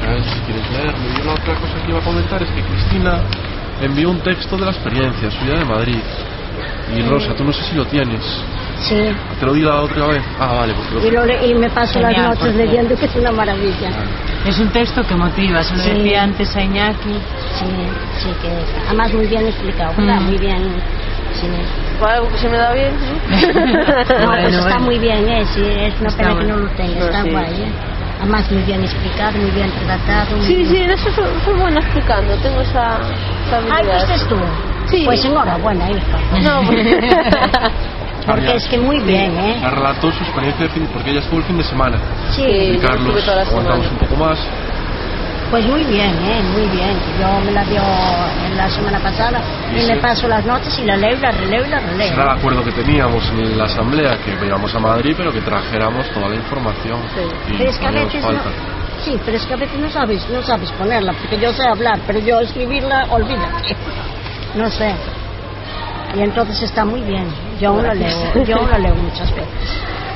A 0.03 0.09
ver 0.09 0.23
si 0.23 0.39
quieres 0.41 0.69
leerlo. 0.71 0.99
Y 1.19 1.25
la 1.25 1.33
otra 1.33 1.55
cosa 1.55 1.73
que 1.83 1.89
iba 1.91 1.99
a 1.99 2.03
comentar 2.03 2.43
es 2.43 2.49
que 2.49 2.61
Cristina 2.61 3.21
envió 3.81 4.09
un 4.09 4.19
texto 4.19 4.55
de 4.57 4.65
la 4.65 4.71
experiencia 4.71 5.31
suya 5.31 5.57
de 5.59 5.65
Madrid. 5.65 5.99
Y 6.95 7.01
Rosa, 7.01 7.33
tú 7.33 7.43
no 7.43 7.51
sé 7.51 7.63
si 7.63 7.75
lo 7.75 7.85
tienes. 7.85 8.21
Sí. 8.83 9.15
Te 9.39 9.45
lo 9.45 9.53
di 9.53 9.61
la 9.61 9.81
otra 9.81 10.07
vez. 10.07 10.21
Ah, 10.39 10.53
vale, 10.59 10.73
porque 10.73 11.07
Y, 11.07 11.11
lo 11.11 11.25
le- 11.25 11.47
y 11.47 11.53
me 11.55 11.69
paso 11.69 11.99
las 12.01 12.11
Genial, 12.13 12.29
noches 12.31 12.39
porque- 12.47 12.57
leyendo 12.65 12.95
que 12.97 13.05
es 13.05 13.15
una 13.15 13.31
maravilla. 13.31 13.89
Es 14.45 14.59
un 14.59 14.69
texto 14.69 15.03
que 15.07 15.15
motiva, 15.15 15.63
se 15.63 15.75
lo 15.77 15.83
Sí. 15.83 15.89
decía 15.91 16.23
antes 16.23 16.53
a 16.55 16.61
Iñaki. 16.61 17.13
Sí, 17.57 17.65
sí, 18.21 18.29
que 18.41 18.49
además 18.87 19.13
muy 19.13 19.25
bien 19.27 19.47
explicado, 19.47 19.93
¿verdad? 19.97 20.19
Mm. 20.19 20.25
Muy 20.25 20.37
bien. 20.37 20.63
Sí. 21.39 21.47
Algo 22.05 22.27
que 22.29 22.37
se 22.37 22.49
me 22.49 22.57
da 22.57 22.73
bien. 22.73 22.91
¿no? 22.99 23.37
No, 24.19 24.25
Bueno, 24.25 24.41
pues 24.43 24.55
está 24.55 24.61
bueno. 24.63 24.79
muy 24.81 24.99
bien, 24.99 25.29
¿eh? 25.29 25.45
Sí, 25.53 25.63
es 25.65 25.93
una 26.01 26.09
Está 26.09 26.17
pena 26.23 26.29
que 26.29 26.35
bueno. 26.45 26.55
no 26.57 26.63
lo 26.63 26.69
tenga, 26.71 26.99
No, 26.99 27.05
está 27.05 27.23
sí. 27.23 27.29
guay, 27.31 27.45
¿eh? 27.53 27.71
Además 28.19 28.51
muy 28.51 28.61
bien 28.63 28.83
explicado, 28.83 29.31
muy 29.37 29.51
bien 29.51 29.71
redactado. 29.79 30.35
muy 30.37 30.45
Sí, 30.45 30.55
bien. 30.55 30.67
sí, 30.69 30.77
en 30.83 30.91
eso 30.91 31.09
soy, 31.15 31.25
soy 31.45 31.53
buena 31.59 31.79
explicando, 31.79 32.35
tengo 32.37 32.59
esa, 32.61 32.97
esa 33.47 33.57
Ay, 33.57 33.71
habilidad. 33.71 34.05
pues 34.07 34.21
es 34.21 34.27
tú. 34.27 34.35
Sí. 34.91 35.03
Pues 35.05 35.23
enhorabuena, 35.25 35.89
hija. 35.89 36.19
No, 36.41 36.61
Porque 38.25 38.55
es 38.55 38.67
que 38.67 38.77
muy 38.77 38.99
bien, 39.01 39.37
¿eh? 39.37 39.59
La 39.61 39.69
relató 39.69 40.11
su 40.11 40.23
experiencia 40.23 40.67
porque 40.93 41.11
ella 41.11 41.19
estuvo 41.19 41.39
el 41.39 41.45
fin 41.45 41.57
de 41.57 41.63
semana. 41.63 41.97
Sí, 42.31 42.43
Y 42.43 42.77
Carlos, 42.77 43.27
aguantamos 43.27 43.87
un 43.91 43.97
poco 43.97 44.15
más. 44.15 44.39
pues 45.51 45.65
muy 45.67 45.83
bien, 45.83 46.09
¿eh? 46.09 46.41
Muy 46.53 46.67
bien. 46.75 46.97
Yo 47.19 47.39
me 47.45 47.51
la 47.51 47.63
dio 47.65 47.81
en 48.47 48.57
la 48.57 48.69
semana 48.69 48.99
pasada 48.99 49.39
y 49.75 49.79
Sí, 49.81 49.87
sí. 49.87 49.99
paso 50.01 50.27
las 50.27 50.45
noches 50.45 50.79
y 50.79 50.83
la 50.85 50.95
leo 50.97 51.15
y 51.15 51.19
la 51.19 51.31
releo 51.31 51.65
y 51.65 51.69
la 51.69 51.79
releo. 51.79 52.13
Era 52.13 52.23
el 52.23 52.29
acuerdo 52.39 52.63
que 52.63 52.71
teníamos 52.71 53.23
en 53.29 53.57
la 53.57 53.65
asamblea, 53.65 54.17
que 54.17 54.45
íbamos 54.45 54.73
a 54.73 54.79
Madrid, 54.79 55.13
pero 55.17 55.31
que 55.31 55.41
trajéramos 55.41 56.09
toda 56.11 56.29
la 56.29 56.35
información. 56.35 56.99
Y 57.47 57.57
Pero 57.57 57.69
es 57.69 57.77
que 57.77 57.85
a 57.87 57.91
veces 57.91 58.23
no, 58.23 58.39
sí, 59.03 59.19
pero 59.25 59.37
es 59.37 59.45
que 59.45 59.53
a 59.53 59.57
veces 59.57 59.79
no 59.79 59.89
sabes, 59.91 60.29
no 60.29 60.41
sabes 60.41 60.71
ponerla, 60.71 61.13
porque 61.13 61.37
yo 61.39 61.53
sé 61.53 61.67
hablar, 61.67 61.99
pero 62.07 62.19
yo 62.19 62.39
escribirla, 62.39 63.05
olvídate. 63.11 63.75
No 64.55 64.69
sé. 64.69 64.93
Y 66.15 66.21
entonces 66.21 66.61
está 66.61 66.85
muy 66.85 67.01
bien. 67.01 67.27
Yo 67.59 67.69
aún 67.69 67.83
la 67.83 67.93
leo, 67.93 68.43
yo 68.45 68.57
aún 68.57 68.69
la 68.69 68.77
leo 68.77 68.95
muchas 68.95 69.29
veces. 69.31 69.47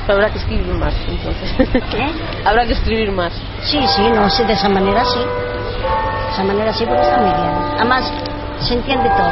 Pero 0.06 0.18
habrá 0.18 0.30
que 0.30 0.38
escribir 0.38 0.72
más, 0.74 0.94
entonces. 1.08 1.52
¿Eh? 1.94 2.12
habrá 2.44 2.64
que 2.66 2.72
escribir 2.72 3.10
más. 3.12 3.32
Sí, 3.62 3.84
sí, 3.96 4.02
no, 4.14 4.30
sí, 4.30 4.42
de 4.44 4.52
esa 4.54 4.68
manera 4.68 5.04
sí. 5.04 5.18
De 5.18 6.32
esa 6.32 6.44
manera 6.44 6.72
sí, 6.72 6.84
porque 6.86 7.02
está 7.02 7.18
muy 7.18 7.26
bien. 7.30 7.50
Además, 7.76 8.12
se 8.60 8.74
entiende 8.74 9.08
todo. 9.10 9.30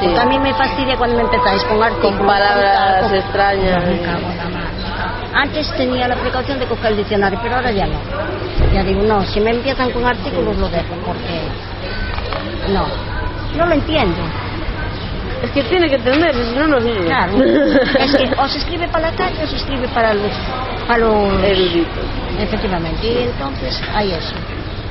Sí. 0.00 0.06
Porque 0.06 0.20
a 0.20 0.24
mí 0.26 0.38
me 0.38 0.54
fastidia 0.54 0.96
cuando 0.96 1.16
me 1.16 1.22
empezáis 1.22 1.62
con 1.64 1.82
artículos. 1.82 2.16
Con 2.18 2.26
palabras 2.26 3.02
con- 3.04 3.14
extrañas. 3.14 3.84
No, 3.84 3.90
me 3.92 4.00
cago 4.00 4.20
la. 4.20 5.40
Antes 5.40 5.70
tenía 5.76 6.08
la 6.08 6.16
precaución 6.16 6.58
de 6.58 6.66
coger 6.66 6.92
el 6.92 6.96
diccionario, 6.96 7.38
pero 7.42 7.56
ahora 7.56 7.70
ya 7.70 7.86
no. 7.86 7.98
Ya 8.72 8.82
digo, 8.82 9.02
no, 9.02 9.22
si 9.26 9.38
me 9.40 9.50
empiezan 9.50 9.90
con 9.90 10.06
artículos 10.06 10.56
lo 10.56 10.68
dejo, 10.70 10.94
porque... 11.04 11.40
No, 12.72 12.86
no 13.56 13.66
lo 13.66 13.74
entiendo. 13.74 14.16
Es 15.42 15.50
que 15.50 15.62
tiene 15.64 15.88
que 15.88 15.96
entender, 15.96 16.34
si 16.34 16.58
no, 16.58 16.66
no 16.66 16.80
sirve. 16.80 17.06
Claro. 17.06 17.36
Es 18.00 18.16
que 18.16 18.30
o 18.38 18.48
se 18.48 18.58
escribe 18.58 18.88
para 18.88 19.10
la 19.10 19.16
calle 19.16 19.44
o 19.44 19.46
se 19.46 19.56
escribe 19.56 19.88
para 19.88 20.14
los... 20.14 20.32
Para 20.86 20.98
los... 20.98 21.32
Efectivamente, 22.38 23.06
y 23.06 23.24
entonces 23.24 23.82
hay 23.94 24.12
eso. 24.12 24.34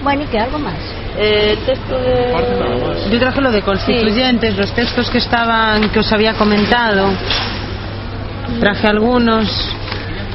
Bueno, 0.03 0.23
¿y 0.23 0.25
qué? 0.27 0.39
¿Algo 0.39 0.59
más? 0.59 0.75
Eh, 1.17 1.55
el 1.57 1.65
texto 1.65 1.97
de... 1.97 3.09
Yo 3.11 3.19
traje 3.19 3.41
lo 3.41 3.51
de 3.51 3.61
constituyentes, 3.61 4.57
los 4.57 4.71
textos 4.73 5.09
que 5.09 5.17
estaban, 5.17 5.89
que 5.89 5.99
os 5.99 6.11
había 6.11 6.33
comentado. 6.33 7.09
Traje 8.59 8.87
algunos. 8.87 9.47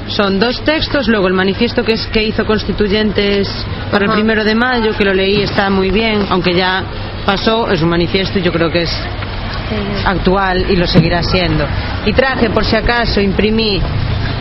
Son 0.08 0.40
dos 0.40 0.60
textos, 0.62 1.06
luego 1.06 1.28
el 1.28 1.34
manifiesto 1.34 1.84
que 1.84 1.92
es 1.92 2.06
que 2.08 2.22
hizo 2.24 2.44
constituyentes 2.44 3.48
para 3.92 4.06
el 4.06 4.10
primero 4.10 4.42
de 4.42 4.56
mayo, 4.56 4.96
que 4.96 5.04
lo 5.04 5.14
leí, 5.14 5.42
está 5.42 5.70
muy 5.70 5.90
bien, 5.92 6.26
aunque 6.30 6.52
ya 6.52 6.82
pasó, 7.24 7.70
es 7.70 7.80
un 7.80 7.90
manifiesto 7.90 8.40
y 8.40 8.42
yo 8.42 8.50
creo 8.50 8.72
que 8.72 8.82
es 8.82 8.90
actual 10.04 10.70
y 10.70 10.76
lo 10.76 10.86
seguirá 10.86 11.22
siendo. 11.22 11.66
Y 12.06 12.12
traje, 12.12 12.50
por 12.50 12.64
si 12.64 12.76
acaso, 12.76 13.20
imprimí 13.20 13.80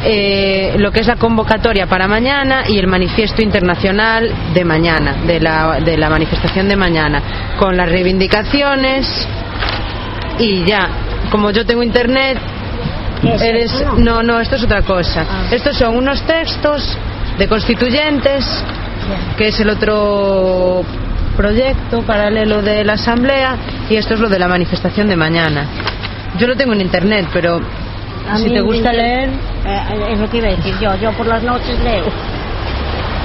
eh, 0.03 0.75
lo 0.77 0.91
que 0.91 1.01
es 1.01 1.07
la 1.07 1.17
convocatoria 1.17 1.87
para 1.87 2.07
mañana 2.07 2.63
y 2.67 2.77
el 2.77 2.87
manifiesto 2.87 3.41
internacional 3.41 4.31
de 4.53 4.65
mañana, 4.65 5.15
de 5.25 5.39
la, 5.39 5.79
de 5.79 5.97
la 5.97 6.09
manifestación 6.09 6.69
de 6.69 6.75
mañana, 6.75 7.21
con 7.57 7.75
las 7.75 7.89
reivindicaciones 7.89 9.27
y 10.39 10.63
ya. 10.63 10.89
Como 11.29 11.51
yo 11.51 11.65
tengo 11.65 11.83
internet, 11.83 12.37
¿Es 13.23 13.41
eres. 13.41 13.85
No, 13.97 14.23
no, 14.23 14.39
esto 14.39 14.55
es 14.55 14.63
otra 14.63 14.81
cosa. 14.81 15.25
Ah. 15.29 15.47
Estos 15.51 15.77
son 15.77 15.97
unos 15.97 16.21
textos 16.23 16.97
de 17.37 17.47
constituyentes, 17.47 18.45
que 19.37 19.47
es 19.47 19.59
el 19.59 19.69
otro 19.69 20.83
proyecto 21.39 22.01
paralelo 22.01 22.61
de 22.61 22.83
la 22.83 22.93
Asamblea, 22.93 23.55
y 23.89 23.95
esto 23.95 24.13
es 24.15 24.19
lo 24.19 24.27
de 24.27 24.37
la 24.39 24.49
manifestación 24.49 25.07
de 25.07 25.15
mañana. 25.15 25.65
Yo 26.37 26.47
lo 26.47 26.55
tengo 26.57 26.73
en 26.73 26.81
internet, 26.81 27.27
pero 27.31 27.61
A 28.29 28.35
si 28.37 28.49
te 28.49 28.59
gusta 28.59 28.91
inter- 28.91 28.95
leer, 28.95 29.29
Eh, 29.65 30.13
es 30.13 30.19
lo 30.19 30.29
que 30.29 30.37
iba 30.37 30.47
a 30.47 30.51
decir 30.51 30.73
yo. 30.81 30.95
Yo 30.95 31.11
por 31.13 31.27
las 31.27 31.41
noches 31.43 31.79
leo. 31.81 32.03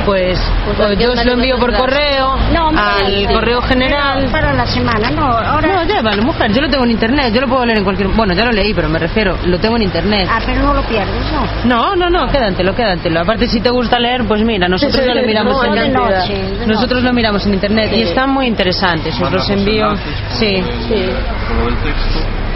Pues, 0.05 0.39
Pues 0.77 0.99
yo 0.99 1.13
os 1.13 1.25
lo 1.25 1.33
envío 1.33 1.57
por 1.59 1.73
correo 1.77 2.35
hombre, 2.35 2.83
al 2.83 3.07
sí. 3.13 3.27
correo 3.33 3.63
general. 3.63 4.19
Pero 4.21 4.33
Para 4.33 4.53
la 4.55 4.67
semana, 4.67 5.11
no. 5.11 5.27
Ahora. 5.27 5.69
No, 5.75 5.85
llévalo, 5.85 6.23
mujer, 6.23 6.53
yo 6.53 6.61
lo 6.63 6.69
tengo 6.71 6.85
en 6.85 6.91
internet, 6.93 7.33
yo 7.35 7.41
lo 7.41 7.49
puedo 7.49 7.65
leer 7.67 7.79
en 7.79 7.85
cualquier... 7.85 8.09
Bueno, 8.09 8.35
ya 8.35 8.45
lo 8.45 8.53
leí, 8.53 8.73
pero 8.75 8.89
me 8.89 8.99
refiero, 8.99 9.37
lo 9.47 9.59
tengo 9.59 9.77
en 9.77 9.83
internet. 9.83 10.29
Ah, 10.31 10.39
pero 10.45 10.63
no 10.63 10.75
lo 10.75 10.83
pierdes, 10.83 11.25
¿no? 11.65 11.65
No, 11.65 11.97
no, 11.97 12.11
no, 12.11 12.29
quédatelo, 12.31 12.75
quédatelo. 12.75 13.21
Aparte, 13.21 13.47
si 13.49 13.61
te 13.61 13.71
gusta 13.71 13.99
leer, 13.99 14.25
pues 14.27 14.43
mira, 14.43 14.69
nosotros 14.69 14.97
Sí, 15.01 15.07
ya 15.09 15.15
lo 15.15 15.21
sí, 15.21 15.27
miramos 15.27 15.57
no, 15.57 15.65
en 15.65 15.73
de 15.75 15.87
internet. 15.87 16.17
noche, 16.19 16.59
de 16.61 16.67
Nosotros 16.67 17.03
lo 17.03 17.13
miramos 17.13 17.47
en 17.47 17.55
internet 17.55 17.91
y 17.95 18.03
están 18.03 18.31
muy 18.31 18.47
interesantes. 18.47 19.21
Os 19.21 19.31
los 19.33 19.49
envío. 19.51 19.95
Sí. 20.31 20.57
el- 20.57 20.65
Sí. 20.89 21.05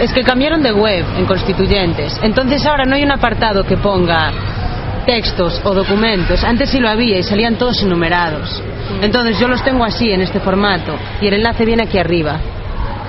Es 0.01 0.13
que 0.13 0.23
cambiaron 0.23 0.63
de 0.63 0.73
web 0.73 1.05
en 1.17 1.27
Constituyentes. 1.27 2.19
Entonces 2.23 2.65
ahora 2.67 2.85
no 2.85 2.95
hay 2.95 3.03
un 3.03 3.11
apartado 3.11 3.65
que 3.65 3.77
ponga 3.77 4.31
textos 5.13 5.61
o 5.65 5.73
documentos. 5.75 6.45
Antes 6.45 6.69
sí 6.71 6.79
lo 6.79 6.89
había 6.89 7.19
y 7.19 7.23
salían 7.23 7.57
todos 7.57 7.83
enumerados. 7.83 8.63
Entonces 9.01 9.39
yo 9.39 9.49
los 9.49 9.63
tengo 9.65 9.83
así, 9.85 10.11
en 10.13 10.21
este 10.21 10.39
formato. 10.39 10.93
Y 11.23 11.27
el 11.29 11.35
enlace 11.35 11.65
viene 11.65 11.85
aquí 11.85 11.99
arriba. 11.99 12.37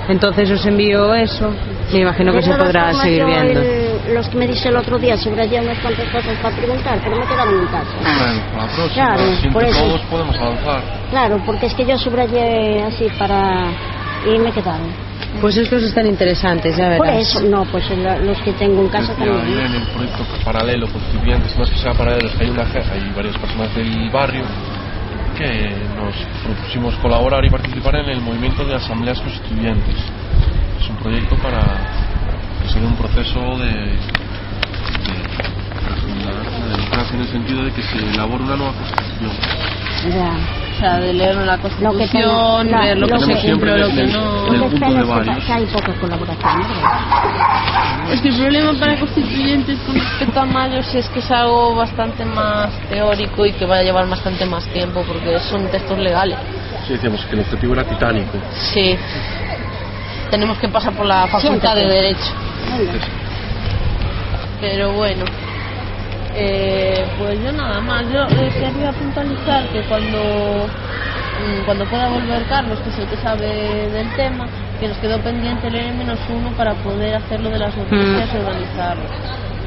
Entonces 0.08 0.50
os 0.50 0.66
envío 0.66 1.14
eso. 1.14 1.52
Me 1.94 2.00
imagino 2.00 2.32
que 2.32 2.42
se 2.42 2.54
podrá 2.54 2.94
seguir 2.94 3.26
viendo. 3.26 3.60
el- 3.62 3.90
los 4.14 4.28
que 4.30 4.38
me 4.38 4.48
dice 4.48 4.70
el 4.70 4.76
otro 4.78 4.98
día, 4.98 5.16
subrayé 5.18 5.60
unas 5.60 5.78
cuantas 5.80 6.08
cosas 6.10 6.36
para 6.42 6.56
preguntar, 6.56 7.00
pero 7.04 7.16
me 7.18 7.26
quedaron 7.28 7.60
en 7.60 7.66
casa. 7.68 7.92
Bueno, 8.02 8.42
la 8.58 8.66
próxima, 8.76 9.06
Claro, 9.16 9.24
si 9.40 9.48
por 9.50 9.64
entre 9.64 9.78
eso. 9.80 9.86
todos 9.88 10.02
podemos 10.10 10.36
avanzar. 10.40 10.82
Claro, 11.12 11.42
porque 11.46 11.66
es 11.68 11.74
que 11.76 11.86
yo 11.86 11.98
subrayé 11.98 12.82
así 12.84 13.08
para... 13.20 13.66
y 14.26 14.40
me 14.40 14.52
quedaron. 14.52 15.09
Pues 15.42 15.56
estos 15.58 15.84
están 15.84 16.08
interesantes, 16.08 16.76
ya 16.76 16.90
verás. 16.90 17.08
Por 17.08 17.22
eso, 17.22 17.42
no, 17.42 17.64
pues 17.66 17.86
los 18.24 18.38
que 18.42 18.52
tengo 18.54 18.82
en 18.82 18.90
casa 18.90 19.14
Decía 19.14 19.34
también. 19.34 19.58
Irene, 19.58 19.78
el 19.78 19.88
proyecto 19.88 20.26
paralelo 20.44 20.88
constituyentes, 20.88 21.56
no 21.56 21.64
es 21.64 21.70
que 21.70 21.78
sea 21.78 21.94
paralelo, 21.94 22.30
hay, 22.40 22.50
una, 22.50 22.64
hay 22.64 23.12
varias 23.16 23.38
personas 23.38 23.74
del 23.76 24.10
barrio 24.10 24.44
que 25.38 25.72
nos 25.96 26.16
propusimos 26.44 26.96
colaborar 26.96 27.46
y 27.46 27.50
participar 27.50 27.96
en 27.98 28.10
el 28.10 28.22
movimiento 28.22 28.66
de 28.66 28.76
asambleas 28.76 29.22
constituyentes. 29.22 29.96
Es 30.82 30.90
un 30.90 30.98
proyecto 30.98 31.36
para 31.38 31.62
que 32.74 32.86
un 32.86 32.96
proceso 32.96 33.40
de, 33.58 33.72
de, 33.72 34.00
en 37.14 37.20
el 37.22 37.28
sentido 37.28 37.64
de 37.64 37.72
que 37.72 37.82
se 37.82 37.98
elabore 37.98 38.44
una 38.44 38.56
nueva 38.56 38.74
constitución. 38.74 39.32
Ya. 40.10 40.69
O 40.80 40.82
sea, 40.82 40.98
de 40.98 41.12
leer 41.14 41.36
la 41.36 41.58
Lo 41.58 41.62
que 41.62 41.70
Constitución, 41.76 42.68
tengo- 42.68 42.80
ver 42.82 42.98
lo 42.98 43.08
lo 43.08 43.20
que 43.20 43.26
que 43.26 43.34
se 43.36 43.42
siempre 43.42 43.72
cumple, 43.72 43.80
lo 43.80 43.88
que 43.90 44.04
no. 44.14 44.48
en 44.48 44.54
el 44.54 44.62
punto 44.62 44.86
de 44.86 44.92
es 44.92 44.98
que, 44.98 45.04
varios. 45.04 45.46
que 45.46 45.52
hay 45.52 45.66
poca 45.66 45.94
colaboración, 46.00 46.58
¿verdad? 46.58 48.12
Es 48.14 48.22
que 48.22 48.28
el 48.30 48.36
problema 48.38 48.74
para 48.80 49.00
constituyentes 49.00 49.78
con 49.86 49.96
respecto 49.96 50.40
a 50.40 50.46
Mayos 50.46 50.96
es 50.96 51.10
que 51.10 51.20
es 51.20 51.32
algo 51.32 51.76
bastante 51.76 52.24
más 52.24 52.70
teórico 52.90 53.46
y 53.46 53.52
que 53.52 53.66
va 53.66 53.76
a 53.80 53.84
llevar 53.84 54.08
bastante 54.08 54.46
más 54.46 54.66
tiempo 54.68 55.04
porque 55.06 55.38
son 55.42 55.68
textos 55.68 55.98
legales. 56.00 56.38
Sí, 56.88 56.94
decíamos 56.94 57.26
que 57.26 57.36
el 57.36 57.42
objetivo 57.42 57.74
era 57.74 57.84
titánico. 57.84 58.38
Sí. 58.74 58.96
Tenemos 60.32 60.58
que 60.60 60.70
pasar 60.70 60.94
por 60.94 61.06
la 61.06 61.28
facultad 61.28 61.76
de 61.76 61.82
Siéntate. 61.82 61.86
Derecho. 61.94 62.32
Venga. 62.78 63.06
Pero 64.62 64.94
bueno, 64.94 65.26
eh, 66.36 67.06
pues 67.18 67.40
yo 67.44 67.52
nada 67.52 67.82
más. 67.82 68.06
Yo 68.12 68.24
eh, 68.24 68.52
quería 68.54 68.92
puntualizar 68.92 69.68
que 69.72 69.82
cuando 69.84 70.68
mm, 70.68 71.66
cuando 71.66 71.86
pueda 71.86 72.10
volver 72.10 72.44
Carlos, 72.48 72.80
que 72.80 72.90
es 72.90 73.00
el 73.00 73.08
que 73.08 73.18
sabe 73.18 73.90
del 73.90 74.10
tema, 74.16 74.48
que 74.80 74.88
nos 74.88 74.98
quedó 74.98 75.20
pendiente 75.20 75.68
el 75.68 75.76
N 75.76 75.98
menos 75.98 76.20
uno 76.30 76.52
para 76.52 76.74
poder 76.76 77.16
hacerlo 77.16 77.50
de 77.50 77.60
las 77.60 77.76
noticias 77.76 78.30
y 78.34 78.38
organizarlo. 78.38 79.04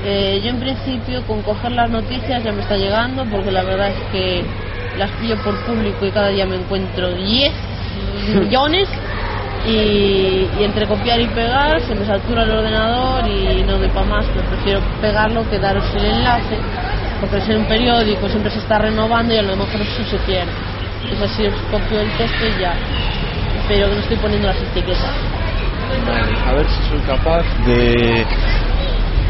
Eh, 0.05 0.41
yo 0.43 0.51
en 0.51 0.59
principio 0.59 1.23
con 1.27 1.43
coger 1.43 1.73
las 1.73 1.89
noticias 1.89 2.43
ya 2.43 2.53
me 2.53 2.63
está 2.63 2.77
llegando 2.77 3.25
porque 3.27 3.53
la 3.53 3.63
verdad 3.63 3.89
es 3.89 4.11
que 4.11 4.45
las 4.99 5.11
pillo 5.13 5.37
por 5.45 5.55
público 5.65 6.05
y 6.05 6.11
cada 6.11 6.29
día 6.29 6.45
me 6.45 6.57
encuentro 6.57 7.13
10 7.13 7.53
millones 8.35 8.89
y, 9.67 10.49
y 10.59 10.65
entre 10.65 10.87
copiar 10.87 11.21
y 11.21 11.27
pegar 11.29 11.81
se 11.83 11.95
me 11.95 12.05
satura 12.05 12.43
el 12.43 12.51
ordenador 12.51 13.27
y 13.29 13.63
no 13.63 13.79
doy 13.79 13.89
para 13.89 14.07
más, 14.07 14.27
pero 14.35 14.47
prefiero 14.49 14.81
pegarlo 15.01 15.49
que 15.49 15.59
daros 15.59 15.85
el 15.95 16.05
enlace, 16.05 16.59
porque 17.21 17.41
ser 17.41 17.59
un 17.59 17.67
periódico 17.67 18.29
siempre 18.29 18.51
se 18.51 18.59
está 18.59 18.79
renovando 18.79 19.35
y 19.35 19.39
a 19.39 19.43
lo 19.43 19.57
mejor 19.57 19.81
eso 19.81 20.05
se 20.11 20.17
pierde. 20.19 20.53
Es 21.11 21.21
así, 21.21 21.47
os 21.47 21.55
copio 21.71 22.01
el 22.01 22.11
texto 22.17 22.47
y 22.47 22.61
ya, 22.61 22.75
pero 23.69 23.89
que 23.89 23.95
no 23.95 24.01
estoy 24.01 24.17
poniendo 24.17 24.49
las 24.49 24.57
etiquetas. 24.57 25.11
A 26.47 26.53
ver 26.55 26.67
si 26.69 26.89
soy 26.89 27.01
capaz 27.01 27.45
de 27.67 28.25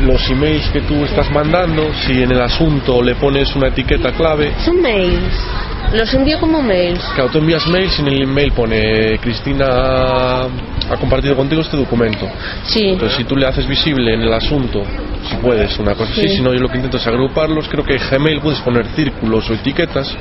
los 0.02 0.30
emails 0.30 0.68
que 0.70 0.80
tú 0.82 1.04
estás 1.04 1.30
mandando, 1.30 1.92
si 2.06 2.22
en 2.22 2.32
el 2.32 2.40
asunto 2.40 3.02
le 3.02 3.14
pones 3.16 3.54
una 3.54 3.68
etiqueta 3.68 4.12
clave, 4.12 4.52
Son 4.64 4.80
mails, 4.80 5.46
los 5.92 6.14
envío 6.14 6.38
como 6.40 6.62
mails. 6.62 7.02
claro, 7.14 7.30
tú 7.30 7.38
envías 7.38 7.66
mails 7.68 7.98
y 7.98 8.02
en 8.02 8.08
el 8.08 8.22
email 8.22 8.52
pone 8.52 9.18
Cristina 9.18 10.44
ha 10.90 10.96
compartido 10.98 11.36
contigo 11.36 11.62
este 11.62 11.76
documento. 11.76 12.28
Sí, 12.64 12.88
Entonces 12.90 13.16
si 13.16 13.24
tú 13.24 13.36
le 13.36 13.46
haces 13.46 13.66
visible 13.66 14.14
en 14.14 14.22
el 14.22 14.32
asunto, 14.32 14.82
si 15.28 15.36
puedes, 15.36 15.78
una 15.78 15.94
cosa 15.94 16.12
así, 16.12 16.22
Sí. 16.28 16.36
si 16.36 16.42
no 16.42 16.52
yo 16.52 16.60
lo 16.60 16.68
que 16.68 16.76
intento 16.76 16.96
es 16.96 17.06
agruparlos, 17.06 17.68
creo 17.68 17.84
que 17.84 17.94
en 17.94 18.00
Gmail 18.10 18.40
puedes 18.40 18.60
poner 18.60 18.86
círculos 18.94 19.48
o 19.50 19.54
etiquetas 19.54 20.14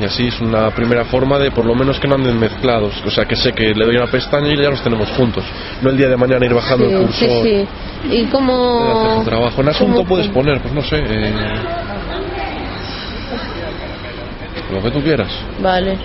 y 0.00 0.04
así 0.04 0.26
es 0.28 0.40
una 0.40 0.70
primera 0.70 1.04
forma 1.04 1.38
de 1.38 1.50
por 1.50 1.64
lo 1.64 1.74
menos 1.74 2.00
que 2.00 2.08
no 2.08 2.14
anden 2.16 2.38
mezclados, 2.38 2.94
o 3.06 3.10
sea 3.10 3.24
que 3.26 3.36
sé 3.36 3.52
que 3.52 3.74
le 3.74 3.84
doy 3.84 3.96
una 3.96 4.06
pestaña 4.06 4.48
y 4.48 4.56
ya 4.56 4.70
los 4.70 4.82
tenemos 4.82 5.08
juntos, 5.10 5.44
no 5.82 5.90
el 5.90 5.96
día 5.96 6.08
de 6.08 6.16
mañana 6.16 6.44
ir 6.46 6.54
bajando 6.54 6.86
el 6.86 6.90
sí, 6.90 6.96
cursor. 7.26 7.42
sí, 7.46 7.66
sí. 8.10 8.16
Y 8.16 8.24
como... 8.26 9.22
trabajo. 9.24 9.60
En 9.60 9.68
asunto 9.68 10.04
puedes 10.04 10.28
poner, 10.28 10.60
pues 10.60 10.74
no 10.74 10.82
sé, 10.82 10.96
eh, 10.98 11.32
lo 14.72 14.82
que 14.82 14.90
tú 14.90 15.02
quieras. 15.02 15.28
Vale. 15.60 15.96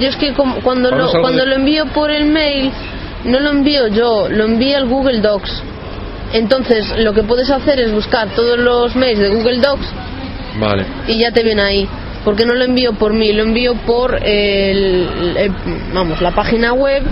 Yo 0.00 0.08
es 0.08 0.16
que 0.16 0.32
como- 0.32 0.56
cuando, 0.56 0.90
lo, 0.90 1.10
cuando 1.20 1.42
de- 1.44 1.46
lo 1.50 1.54
envío 1.56 1.86
por 1.86 2.10
el 2.10 2.26
mail, 2.26 2.70
no 3.24 3.38
lo 3.40 3.50
envío 3.50 3.88
yo, 3.88 4.28
lo 4.28 4.44
envía 4.44 4.78
el 4.78 4.86
Google 4.86 5.20
Docs. 5.20 5.62
Entonces, 6.32 6.92
lo 6.98 7.12
que 7.12 7.22
puedes 7.22 7.50
hacer 7.50 7.78
es 7.80 7.92
buscar 7.92 8.28
todos 8.34 8.58
los 8.58 8.96
mails 8.96 9.20
de 9.20 9.28
Google 9.28 9.58
Docs 9.58 9.86
Vale. 10.58 10.84
y 11.06 11.18
ya 11.18 11.30
te 11.30 11.42
viene 11.42 11.62
ahí. 11.62 11.88
Porque 12.24 12.46
no 12.46 12.54
lo 12.54 12.64
envío 12.64 12.94
por 12.94 13.12
mí, 13.12 13.32
lo 13.34 13.42
envío 13.42 13.74
por 13.86 14.14
el, 14.26 15.06
el- 15.36 15.52
vamos, 15.92 16.20
la 16.22 16.30
página 16.30 16.72
web. 16.72 17.02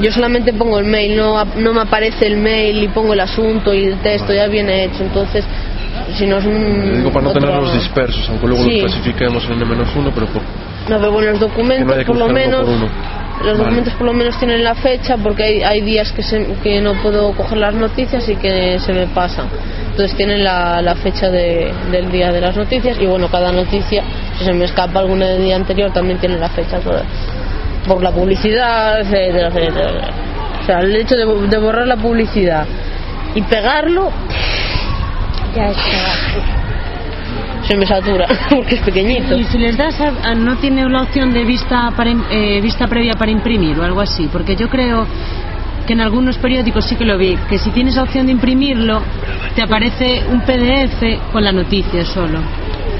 Yo 0.00 0.10
solamente 0.12 0.52
pongo 0.52 0.78
el 0.78 0.86
mail, 0.86 1.16
no, 1.16 1.44
no 1.56 1.72
me 1.72 1.80
aparece 1.82 2.26
el 2.26 2.36
mail 2.36 2.82
y 2.82 2.88
pongo 2.88 3.12
el 3.14 3.20
asunto 3.20 3.74
y 3.74 3.84
el 3.84 3.98
texto, 3.98 4.32
ya 4.32 4.46
viene 4.46 4.84
hecho. 4.84 5.02
Entonces, 5.02 5.44
si 6.16 6.26
no 6.26 6.38
es 6.38 6.44
un. 6.44 6.94
Digo 6.98 7.10
para 7.10 7.24
no 7.24 7.30
otro- 7.30 7.40
tenerlos 7.42 7.72
dispersos, 7.74 8.28
aunque 8.28 8.46
luego 8.46 8.62
Sí. 8.64 8.80
los 8.80 8.92
clasifiquemos 8.92 9.44
en 9.46 9.52
N-1, 9.62 10.10
pero 10.14 10.26
por, 10.26 10.42
No, 10.88 10.98
pero 10.98 11.12
bueno, 11.12 11.30
los 11.30 11.38
que 11.40 11.44
no 11.46 11.48
documentos 11.48 12.04
por 12.04 12.16
lo 12.16 12.28
menos. 12.28 12.60
por 12.60 12.68
uno. 12.74 12.88
Los 13.38 13.46
Vale. 13.46 13.58
documentos 13.58 13.94
por 13.94 14.06
lo 14.06 14.12
menos 14.12 14.38
tienen 14.38 14.62
la 14.62 14.74
fecha 14.76 15.16
porque 15.16 15.42
hay, 15.42 15.62
hay 15.62 15.80
días 15.80 16.12
que, 16.12 16.22
se- 16.22 16.46
que 16.62 16.80
no 16.80 16.94
puedo 17.02 17.32
coger 17.32 17.58
las 17.58 17.74
noticias 17.74 18.28
y 18.28 18.36
que 18.36 18.78
se 18.78 18.92
me 18.92 19.06
pasan. 19.08 19.46
Entonces 19.90 20.16
tienen 20.16 20.44
la, 20.44 20.80
la 20.82 20.94
fecha 20.94 21.28
de- 21.30 21.72
del 21.90 22.12
día 22.12 22.30
de 22.32 22.40
las 22.40 22.56
noticias 22.56 22.96
y 23.00 23.06
bueno, 23.06 23.28
cada 23.28 23.50
noticia, 23.50 24.04
si 24.38 24.44
se 24.44 24.52
me 24.52 24.64
escapa 24.66 25.00
alguna 25.00 25.26
del 25.26 25.42
día 25.42 25.56
anterior, 25.56 25.90
también 25.92 26.18
tiene 26.18 26.38
la 26.38 26.48
fecha 26.48 26.78
por, 26.78 27.00
por 27.88 28.02
la 28.02 28.12
publicidad, 28.12 29.00
etcétera, 29.00 29.48
etcétera. 29.48 30.10
O 30.62 30.66
sea, 30.66 30.78
el 30.80 30.94
hecho 30.94 31.16
de, 31.16 31.48
de 31.48 31.58
borrar 31.58 31.86
la 31.88 31.96
publicidad 31.96 32.64
y 33.34 33.42
pegarlo 33.42 34.10
Ya 35.54 35.70
está. 35.70 36.44
se 37.66 37.76
me 37.76 37.86
satura 37.86 38.26
porque 38.50 38.74
es 38.74 38.80
pequeñito. 38.82 39.36
Y 39.36 39.44
si 39.44 39.58
les 39.58 39.76
das, 39.76 39.98
a- 40.00 40.30
a- 40.30 40.34
no 40.34 40.56
tiene 40.56 40.86
la 40.88 41.02
opción 41.02 41.32
de 41.32 41.44
vista, 41.44 41.92
para, 41.96 42.10
eh, 42.30 42.60
vista 42.60 42.86
previa 42.88 43.14
para 43.14 43.30
imprimir 43.30 43.78
o 43.78 43.84
algo 43.84 44.00
así, 44.00 44.28
porque 44.32 44.54
yo 44.56 44.68
creo 44.68 45.06
que 45.86 45.92
en 45.92 46.00
algunos 46.00 46.36
periódicos 46.38 46.84
sí 46.86 46.96
que 46.96 47.04
lo 47.04 47.16
vi, 47.18 47.36
que 47.48 47.58
si 47.58 47.70
tienes 47.70 47.94
la 47.96 48.02
opción 48.04 48.26
de 48.26 48.32
imprimirlo, 48.32 49.02
te 49.54 49.62
aparece 49.62 50.22
un 50.30 50.40
PDF 50.40 51.30
con 51.32 51.44
la 51.44 51.52
noticia 51.52 52.04
solo. 52.04 52.40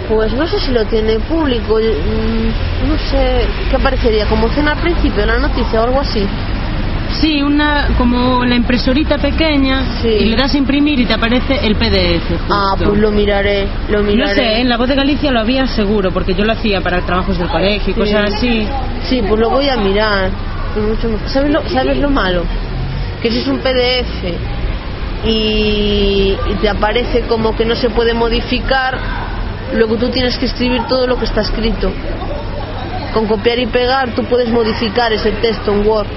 Pues 0.08 0.32
no 0.34 0.46
sé 0.46 0.60
si 0.60 0.70
lo 0.72 0.84
tiene 0.84 1.18
público, 1.20 1.78
mm, 1.78 2.88
no 2.88 2.98
sé 3.10 3.46
qué 3.70 3.76
aparecería, 3.76 4.26
como 4.26 4.48
cena 4.50 4.72
al 4.72 4.78
principio 4.78 5.24
la 5.24 5.38
noticia 5.38 5.80
o 5.80 5.84
algo 5.84 6.00
así. 6.00 6.26
Sí, 7.20 7.42
una 7.42 7.88
como 7.96 8.44
la 8.44 8.54
impresorita 8.56 9.18
pequeña 9.18 9.82
Sí. 10.02 10.08
y 10.08 10.24
le 10.26 10.36
das 10.36 10.54
a 10.54 10.58
imprimir 10.58 10.98
y 11.00 11.06
te 11.06 11.14
aparece 11.14 11.64
el 11.64 11.76
PDF. 11.76 12.28
justo. 12.28 12.44
Ah, 12.54 12.74
pues 12.76 12.98
lo 12.98 13.10
miraré, 13.10 13.66
lo 13.88 13.98
No 14.02 14.04
miraré. 14.10 14.34
sé, 14.34 14.60
en 14.60 14.68
la 14.68 14.76
voz 14.76 14.88
de 14.88 14.94
Galicia 14.94 15.30
lo 15.30 15.40
había 15.40 15.66
seguro, 15.66 16.10
porque 16.12 16.34
yo 16.34 16.44
lo 16.44 16.52
hacía 16.52 16.80
para 16.80 17.00
trabajos 17.02 17.38
del 17.38 17.48
colegio 17.48 17.92
y 17.92 17.94
cosas 17.98 18.34
así. 18.34 18.66
Sí, 19.04 19.22
pues 19.26 19.40
lo 19.40 19.50
voy 19.50 19.68
a 19.68 19.76
mirar. 19.76 20.30
Mucho. 20.76 21.08
¿Sabes 21.26 21.50
lo, 21.52 21.66
¿Sabes 21.68 21.98
lo 21.98 22.10
malo? 22.10 22.42
Que 23.22 23.30
si 23.30 23.38
es 23.38 23.46
un 23.46 23.58
PDF 23.58 24.24
y, 25.24 26.36
y 26.50 26.54
te 26.60 26.68
aparece 26.68 27.22
como 27.22 27.54
que 27.56 27.64
no 27.64 27.74
se 27.74 27.90
puede 27.90 28.12
modificar, 28.12 28.98
luego 29.72 29.96
tú 29.96 30.08
tienes 30.10 30.36
que 30.38 30.46
escribir 30.46 30.82
todo 30.88 31.06
lo 31.06 31.16
que 31.18 31.24
está 31.24 31.40
escrito. 31.40 31.90
Con 33.12 33.26
copiar 33.26 33.58
y 33.58 33.66
pegar 33.66 34.14
tú 34.14 34.24
puedes 34.24 34.48
modificar 34.48 35.12
ese 35.12 35.30
texto 35.32 35.72
en 35.72 35.86
Word. 35.86 36.08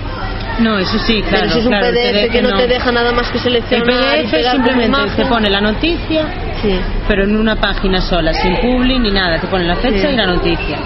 No, 0.60 0.80
eso 0.80 0.98
sí, 0.98 1.22
claro. 1.22 1.42
Pero 1.42 1.54
si 1.54 1.60
es 1.60 1.66
un 1.66 1.72
claro, 1.72 1.88
el 1.88 1.94
PDF, 1.94 2.32
que 2.32 2.42
no, 2.42 2.58
te 2.58 2.68
deja 2.68 2.92
nada 2.92 3.12
más 3.12 3.30
que 3.30 3.38
El 3.38 3.44
seleccionar 3.44 4.18
y 4.18 4.24
PDF 4.28 4.52
simplemente 4.52 5.16
te 5.16 5.26
pone 5.26 5.50
la 5.50 5.62
noticia, 5.62 6.26
Sí. 6.62 6.80
pero 7.08 7.26
en 7.26 7.38
una 7.38 7.56
página 7.56 8.02
sola, 8.02 8.34
sin 8.34 8.56
publi 8.58 8.98
ni 8.98 9.12
nada. 9.12 9.40
Te 9.40 9.48
pone 9.48 9.66
la 9.66 9.76
fecha 9.76 10.08
Sí. 10.08 10.14
y 10.14 10.16
la 10.16 10.26
noticia. 10.26 10.78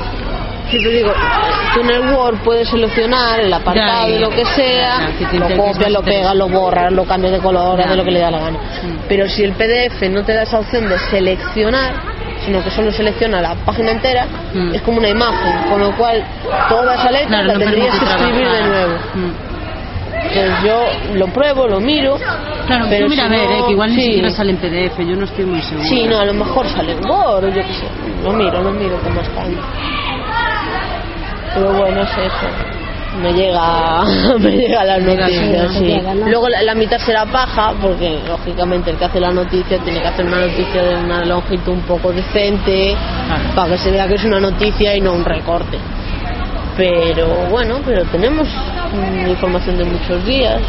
Sí, 0.70 0.78
te 0.82 0.90
digo, 0.90 1.14
tú 1.74 1.82
en 1.82 1.90
el 1.90 2.14
Word 2.14 2.40
puedes 2.44 2.68
seleccionar 2.70 3.40
el 3.42 3.54
apartado 3.54 4.08
de 4.08 4.20
lo 4.20 4.30
que 4.30 4.46
sea, 4.46 5.10
ya, 5.20 5.40
lo 5.40 5.50
copias, 5.58 5.92
lo 5.92 6.02
pegas, 6.02 6.36
lo 6.36 6.48
borras, 6.48 6.92
lo 6.94 7.04
cambias 7.06 7.34
de 7.34 7.40
color, 7.40 7.80
haces 7.80 7.98
lo 7.98 8.04
que 8.06 8.12
le 8.12 8.20
da 8.20 8.32
la 8.32 8.40
gana. 8.40 8.60
Pero 9.08 9.28
si 9.28 9.44
el 9.44 9.52
PDF 9.54 10.10
no 10.10 10.24
te 10.24 10.34
da 10.34 10.44
esa 10.44 10.60
opción 10.60 10.88
de 10.88 10.98
seleccionar, 10.98 12.11
sino 12.45 12.63
que 12.63 12.72
solo 12.72 12.91
selecciona 12.91 13.41
la 13.41 13.55
página 13.65 13.91
entera, 13.91 14.26
Mm. 14.53 14.73
es 14.76 14.81
como 14.81 14.97
una 14.97 15.09
imagen, 15.09 15.69
con 15.69 15.80
lo 15.80 15.95
cual 15.95 16.23
toda 16.69 16.95
esa 16.95 17.11
letra 17.11 17.27
Claro, 17.27 17.47
la 17.47 17.53
no 17.53 17.59
tendrías 17.59 17.99
que 17.99 18.05
escribir 18.05 18.47
de 18.49 18.63
nuevo. 18.68 18.93
Mm. 19.15 19.31
Entonces 20.23 20.51
yo 20.63 20.85
lo 21.15 21.27
pruebo, 21.27 21.68
lo 21.68 21.80
miro. 21.80 22.15
Claro, 22.68 22.85
pero 22.89 23.09
mira 23.09 23.27
si 23.27 23.27
a 23.27 23.38
ver, 23.38 23.49
no- 23.49 23.55
eh, 23.55 23.63
que 23.65 23.72
igual 23.72 23.89
ni 23.89 23.95
sí. 23.95 24.05
siquiera 24.05 24.30
sale 24.30 24.51
en 24.51 24.57
PDF, 24.57 24.99
yo 25.05 25.15
no 25.15 25.26
estoy 25.26 25.45
muy 25.45 25.61
segura. 25.61 25.88
Sí, 25.88 26.03
no, 26.07 26.19
a 26.19 26.26
lo 26.26 26.34
mejor 26.34 26.68
sale 26.69 26.91
en 26.93 27.03
Word 27.05 27.47
yo 27.53 27.61
qué 27.63 27.73
sé. 27.73 27.85
Lo 28.23 28.31
miro, 28.34 28.61
lo 28.61 28.72
miro 28.72 28.97
más 29.15 29.27
calma. 29.30 29.61
Pero 31.53 31.73
bueno, 31.73 32.01
es 32.01 32.09
eso. 32.18 32.81
Me 33.20 33.34
llega, 33.34 34.04
me 34.40 34.52
llega 34.52 34.86
las 34.86 35.02
noticias. 35.02 35.82
Luego 36.28 36.48
la, 36.48 36.62
la 36.62 36.76
mitad 36.76 36.98
será 37.00 37.26
paja, 37.26 37.74
porque 37.82 38.20
lógicamente 38.28 38.92
el 38.92 38.98
que 38.98 39.06
hace 39.06 39.20
la 39.20 39.32
noticia 39.32 39.78
tiene 39.80 40.02
que 40.02 40.08
hacer 40.08 40.26
una 40.26 40.42
noticia 40.42 40.82
de 40.82 40.96
una 40.96 41.26
longitud 41.26 41.74
un 41.74 41.82
poco 41.82 42.14
decente, 42.14 42.96
para 43.54 43.72
que 43.72 43.78
se 43.78 43.92
vea 43.92 44.08
que 44.08 44.16
es 44.16 44.24
una 44.24 44.40
noticia 44.40 44.96
y 44.96 45.02
no 45.02 45.14
un 45.14 45.26
recorte. 45.26 45.78
Pero 46.78 47.28
bueno, 47.50 47.80
pero 47.86 48.06
tenemos 48.06 48.48
mm, 48.48 49.28
información 49.28 49.78
de 49.78 49.84
muchos 49.84 50.26
días. 50.26 50.62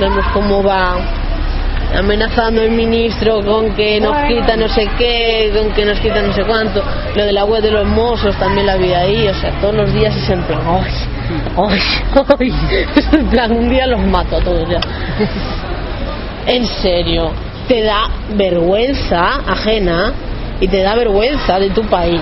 Vemos 0.00 0.24
cómo 0.32 0.62
va 0.62 0.96
amenazando 1.96 2.62
el 2.62 2.70
ministro 2.72 3.40
con 3.42 3.74
que 3.74 4.00
nos 4.00 4.16
quita 4.26 4.56
no 4.56 4.68
sé 4.68 4.88
qué, 4.98 5.52
con 5.56 5.72
que 5.72 5.84
nos 5.84 5.98
quita 6.00 6.22
no 6.22 6.32
sé 6.32 6.44
cuánto. 6.44 6.82
Lo 7.16 7.24
de 7.24 7.32
la 7.32 7.44
web 7.44 7.62
de 7.62 7.70
los 7.70 7.86
mozos 7.86 8.36
también 8.36 8.66
la 8.66 8.76
vi 8.76 8.92
ahí, 8.92 9.28
o 9.28 9.34
sea, 9.34 9.50
todos 9.60 9.74
los 9.74 9.92
días 9.92 10.16
es 10.16 10.28
en 10.30 10.42
plan, 10.42 10.60
¡ay! 10.66 10.92
¡ay! 11.56 11.80
¡ay! 12.38 12.54
Es 12.94 13.12
en 13.12 13.26
plan, 13.26 13.52
un 13.52 13.68
día 13.68 13.86
los 13.86 14.00
mato 14.00 14.36
a 14.36 14.40
todos 14.40 14.68
ya. 14.68 14.80
En 16.46 16.66
serio, 16.66 17.30
te 17.66 17.82
da 17.82 18.08
vergüenza 18.34 19.42
ajena 19.46 20.12
y 20.60 20.68
te 20.68 20.82
da 20.82 20.94
vergüenza 20.94 21.58
de 21.58 21.70
tu 21.70 21.82
país. 21.84 22.20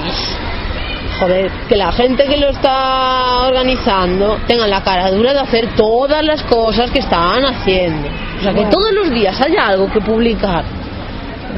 Joder, 1.18 1.51
que 1.68 1.76
la 1.76 1.93
gente 1.93 2.24
que 2.26 2.36
lo 2.36 2.51
está 2.51 3.47
organizando 3.47 4.38
tenga 4.47 4.66
la 4.66 4.82
cara 4.82 5.10
dura 5.10 5.32
de 5.32 5.40
hacer 5.40 5.74
todas 5.74 6.22
las 6.24 6.43
cosas 6.43 6.90
que 6.90 6.98
están 6.98 7.44
haciendo. 7.44 8.09
O 8.38 8.43
sea, 8.43 8.52
que 8.52 8.64
todos 8.66 8.93
los 8.93 9.10
días 9.10 9.40
haya 9.40 9.66
algo 9.68 9.90
que 9.90 10.01
publicar 10.01 10.62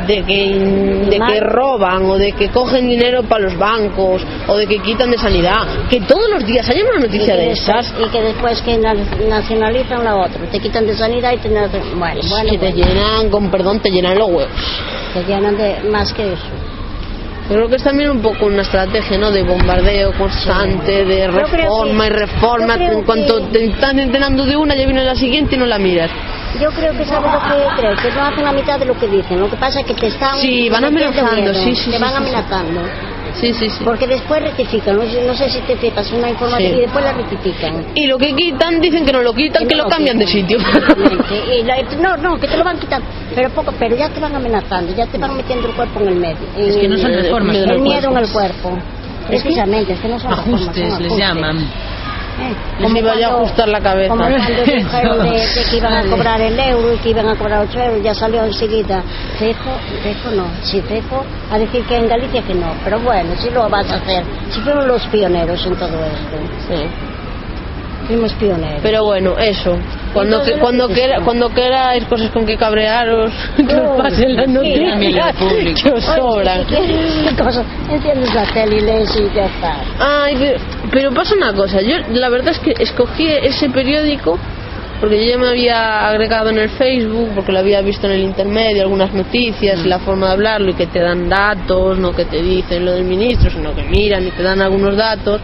de 0.07 0.23
que, 0.23 0.55
de 1.11 1.19
que 1.19 1.41
roban 1.41 2.05
o 2.05 2.17
de 2.17 2.31
que 2.33 2.51
cogen 2.51 2.89
dinero 2.89 3.25
para 3.25 3.43
los 3.45 3.59
bancos 3.59 4.23
o 4.47 4.57
de 4.57 4.67
que 4.69 4.79
quitan 4.79 5.11
de 5.11 5.19
sanidad. 5.19 5.67
Que 5.91 6.01
todos 6.03 6.31
los 6.31 6.47
días 6.47 6.69
haya 6.71 6.85
una 6.85 7.01
noticia 7.01 7.35
de 7.35 7.49
después, 7.49 7.69
esas. 7.69 7.95
y 8.01 8.09
que 8.11 8.21
después 8.23 8.63
que 8.63 8.79
na- 8.79 8.95
nacionalizan 9.29 10.05
la 10.05 10.15
otra, 10.17 10.41
te 10.53 10.61
quitan 10.61 10.87
de 10.87 10.95
sanidad 10.95 11.33
y 11.33 11.39
te 11.39 11.49
bueno, 11.49 11.69
bueno, 12.29 12.51
te 12.51 12.59
bueno, 12.59 12.77
llenan, 12.77 13.29
con 13.29 13.51
perdón, 13.51 13.81
te 13.81 13.91
llenan 13.91 14.17
los 14.17 14.29
huevos. 14.29 14.53
te 15.15 15.25
llenan 15.25 15.57
de 15.57 15.81
más 15.91 16.13
que 16.13 16.33
eso. 16.33 16.45
Yo 17.49 17.55
creo 17.55 17.69
que 17.69 17.77
es 17.77 17.83
también 17.85 18.11
un 18.11 18.21
poco 18.21 18.45
una 18.47 18.61
estrategia, 18.63 19.17
¿no? 19.17 19.31
De 19.31 19.43
bombardeo 19.43 20.13
constante, 20.19 21.05
de 21.05 21.29
reforma 21.29 22.05
que- 22.05 22.11
y 22.15 22.17
reforma. 22.19 22.75
En 22.75 23.03
cuanto 23.05 23.39
que- 23.39 23.59
te 23.59 23.65
están 23.67 23.99
enterando 23.99 24.45
de 24.45 24.55
una, 24.57 24.75
ya 24.75 24.85
viene 24.85 25.03
la 25.03 25.15
siguiente 25.15 25.57
y 25.57 25.59
no 25.59 25.65
la 25.67 25.79
miras. 25.79 26.11
Yo 26.61 26.69
creo 26.71 26.93
que 26.93 27.05
sabes 27.07 27.33
lo 27.33 27.41
que 27.41 27.81
creo, 27.81 27.97
que 27.97 28.11
no 28.11 28.23
hacen 28.25 28.45
la 28.45 28.53
mitad 28.53 28.79
de 28.79 28.85
lo 28.87 28.99
que 28.99 29.07
dicen. 29.07 29.41
Lo 29.41 29.49
que 29.51 29.57
pasa 29.57 29.81
es 29.81 29.87
que 29.87 29.95
te 29.95 30.07
están 30.09 30.37
Sí, 30.39 30.69
van 30.69 30.85
amenazando, 30.85 31.55
sí, 31.55 31.75
sí, 31.75 31.91
te 31.91 31.97
sí, 31.97 32.03
van 32.03 32.11
sí. 32.11 32.17
amenazando. 32.17 32.81
Sí, 32.85 32.91
sí, 33.35 33.53
sí. 33.53 33.69
Porque 33.85 34.07
después 34.07 34.43
rectifican, 34.43 34.97
no 34.97 35.03
sé, 35.11 35.25
no 35.27 35.35
sé 35.35 35.49
si 35.51 35.61
te 35.61 35.77
fijas 35.77 36.11
una 36.13 36.31
información 36.31 36.73
Sí. 36.73 36.79
y 36.79 36.81
después 36.83 37.05
la 37.05 37.13
rectifican. 37.13 37.87
Y 37.95 38.07
lo 38.07 38.19
que 38.19 38.35
quitan, 38.35 38.81
dicen 38.81 39.05
que 39.05 39.13
no 39.13 39.23
lo 39.23 39.33
quitan, 39.33 39.67
que 39.67 39.75
no 39.77 39.85
lo 39.85 39.89
cambian 39.91 40.19
de 40.19 40.25
quitan. 40.25 40.41
sitio. 40.43 40.59
Exactamente. 40.59 41.35
Y 41.59 41.63
la- 41.65 41.83
no, 42.01 42.17
no, 42.17 42.39
que 42.41 42.49
te 42.49 42.57
lo 42.57 42.65
van 42.65 42.79
quitando. 42.79 43.07
Pero 43.35 43.51
poco, 43.51 43.73
pero 43.79 43.97
ya 43.97 44.09
te 44.09 44.21
van 44.21 44.35
amenazando, 44.35 44.95
ya 44.95 45.07
te 45.07 45.19
van 45.19 45.37
metiendo 45.37 45.69
el 45.69 45.75
cuerpo 45.75 46.01
en 46.01 46.09
el 46.09 46.15
medio. 46.17 46.37
Es 46.57 46.77
que 46.77 46.89
no 46.89 46.97
son 46.99 47.11
El- 47.13 47.23
reformas, 47.23 47.57
El, 47.57 47.69
son 47.69 47.83
miedo 47.83 48.11
en 48.11 48.17
el 48.19 48.25
ajustes. 48.25 48.33
cuerpo. 48.33 48.79
Precisamente, 49.27 49.93
es 49.93 50.01
que 50.01 50.09
no 50.09 50.19
son 50.19 50.31
reformas, 50.31 50.61
son 50.61 50.69
Ajustes 50.71 50.85
les 50.85 50.93
ajustes. 50.95 51.19
llaman. 51.19 51.69
Les 52.79 52.95
iba 52.95 53.15
ya 53.17 53.27
a 53.27 53.31
cuando- 53.31 53.47
ajustar 53.47 53.69
la 53.69 53.81
cabeza. 53.81 54.09
Como 54.11 54.25
cuando 54.25 54.63
dijeron 54.67 55.23
de, 55.25 55.31
de 55.31 55.65
que 55.71 55.77
iban 55.77 55.93
a 55.95 56.11
cobrar 56.11 56.41
el 56.41 56.59
euro 56.59 56.95
y 56.95 56.99
que 56.99 57.11
iban 57.11 57.29
a 57.29 57.35
cobrar 57.37 57.67
8 57.69 57.79
euros, 57.81 58.03
ya 58.03 58.15
salió 58.15 58.45
enseguida. 58.45 59.03
Fejo, 59.39 59.71
Fejo 60.03 60.31
no, 60.37 60.47
sí, 60.63 60.81
Fejo 60.83 61.25
a 61.51 61.59
decir 61.59 61.83
que 61.85 61.97
en 61.97 62.09
Galicia 62.09 62.43
que 62.43 62.55
no. 62.55 62.73
Pero 62.85 63.01
bueno, 63.01 63.35
si 63.39 63.51
lo 63.51 63.69
vas 63.69 63.91
a 63.91 63.97
hacer. 63.97 64.23
Si 64.51 64.61
fueron 64.61 64.87
los 64.87 65.05
pioneros 65.07 65.65
en 65.67 65.75
todo 65.77 65.89
esto. 66.05 66.37
Sí. 66.69 66.87
Fuimos 68.09 68.33
pioneros. 68.35 68.81
Pero 68.83 69.05
bueno, 69.05 69.37
eso. 69.39 69.77
Cuando, 70.13 70.43
que, 70.43 70.53
cuando, 70.53 70.89
quera- 70.89 71.21
cuando 71.21 71.51
queráis 71.51 72.05
cosas 72.07 72.31
con 72.31 72.45
que 72.47 72.57
cabrearos, 72.57 73.31
que 73.57 73.75
os 73.77 73.83
Oh, 73.91 73.97
pasen 73.99 74.35
las 74.35 74.49
noticias, 74.49 75.35
que 75.83 75.91
os 75.93 76.03
sobran. 76.05 76.65
Enciendes 77.91 78.35
la 78.35 78.45
tele 78.53 78.77
y 78.77 78.81
lees 78.81 79.17
y 79.17 79.35
ya 79.35 79.45
está. 79.47 79.77
Ay, 79.99 80.37
pero, 80.39 80.59
pero 80.91 81.13
pasa 81.15 81.35
una 81.37 81.53
cosa. 81.53 81.81
Yo 81.83 81.97
la 82.11 82.29
verdad 82.29 82.51
es 82.53 82.59
que 82.59 82.75
escogí 82.83 83.27
ese 83.29 83.69
periódico 83.71 84.39
porque 85.01 85.25
yo 85.25 85.31
ya 85.33 85.39
me 85.39 85.49
había 85.49 86.09
agregado 86.09 86.51
en 86.51 86.59
el 86.59 86.71
Facebook, 86.71 87.31
porque 87.37 87.53
lo 87.53 87.61
había 87.61 87.81
visto 87.83 88.07
en 88.09 88.15
el 88.15 88.23
intermedio, 88.23 88.83
algunas 88.83 89.13
noticias 89.15 89.79
y 89.85 89.89
la 89.89 90.01
forma 90.01 90.27
de 90.27 90.33
hablarlo 90.33 90.71
y 90.71 90.75
que 90.75 90.87
te 90.89 90.99
dan 90.99 91.29
datos, 91.29 91.97
no 91.99 92.13
que 92.17 92.25
te 92.25 92.43
dicen 92.43 92.85
lo 92.85 92.93
del 92.93 93.05
ministro, 93.05 93.49
sino 93.49 93.73
que 93.77 93.83
miran 93.85 94.27
y 94.27 94.31
te 94.33 94.43
dan 94.43 94.61
algunos 94.61 94.97
datos. 94.97 95.41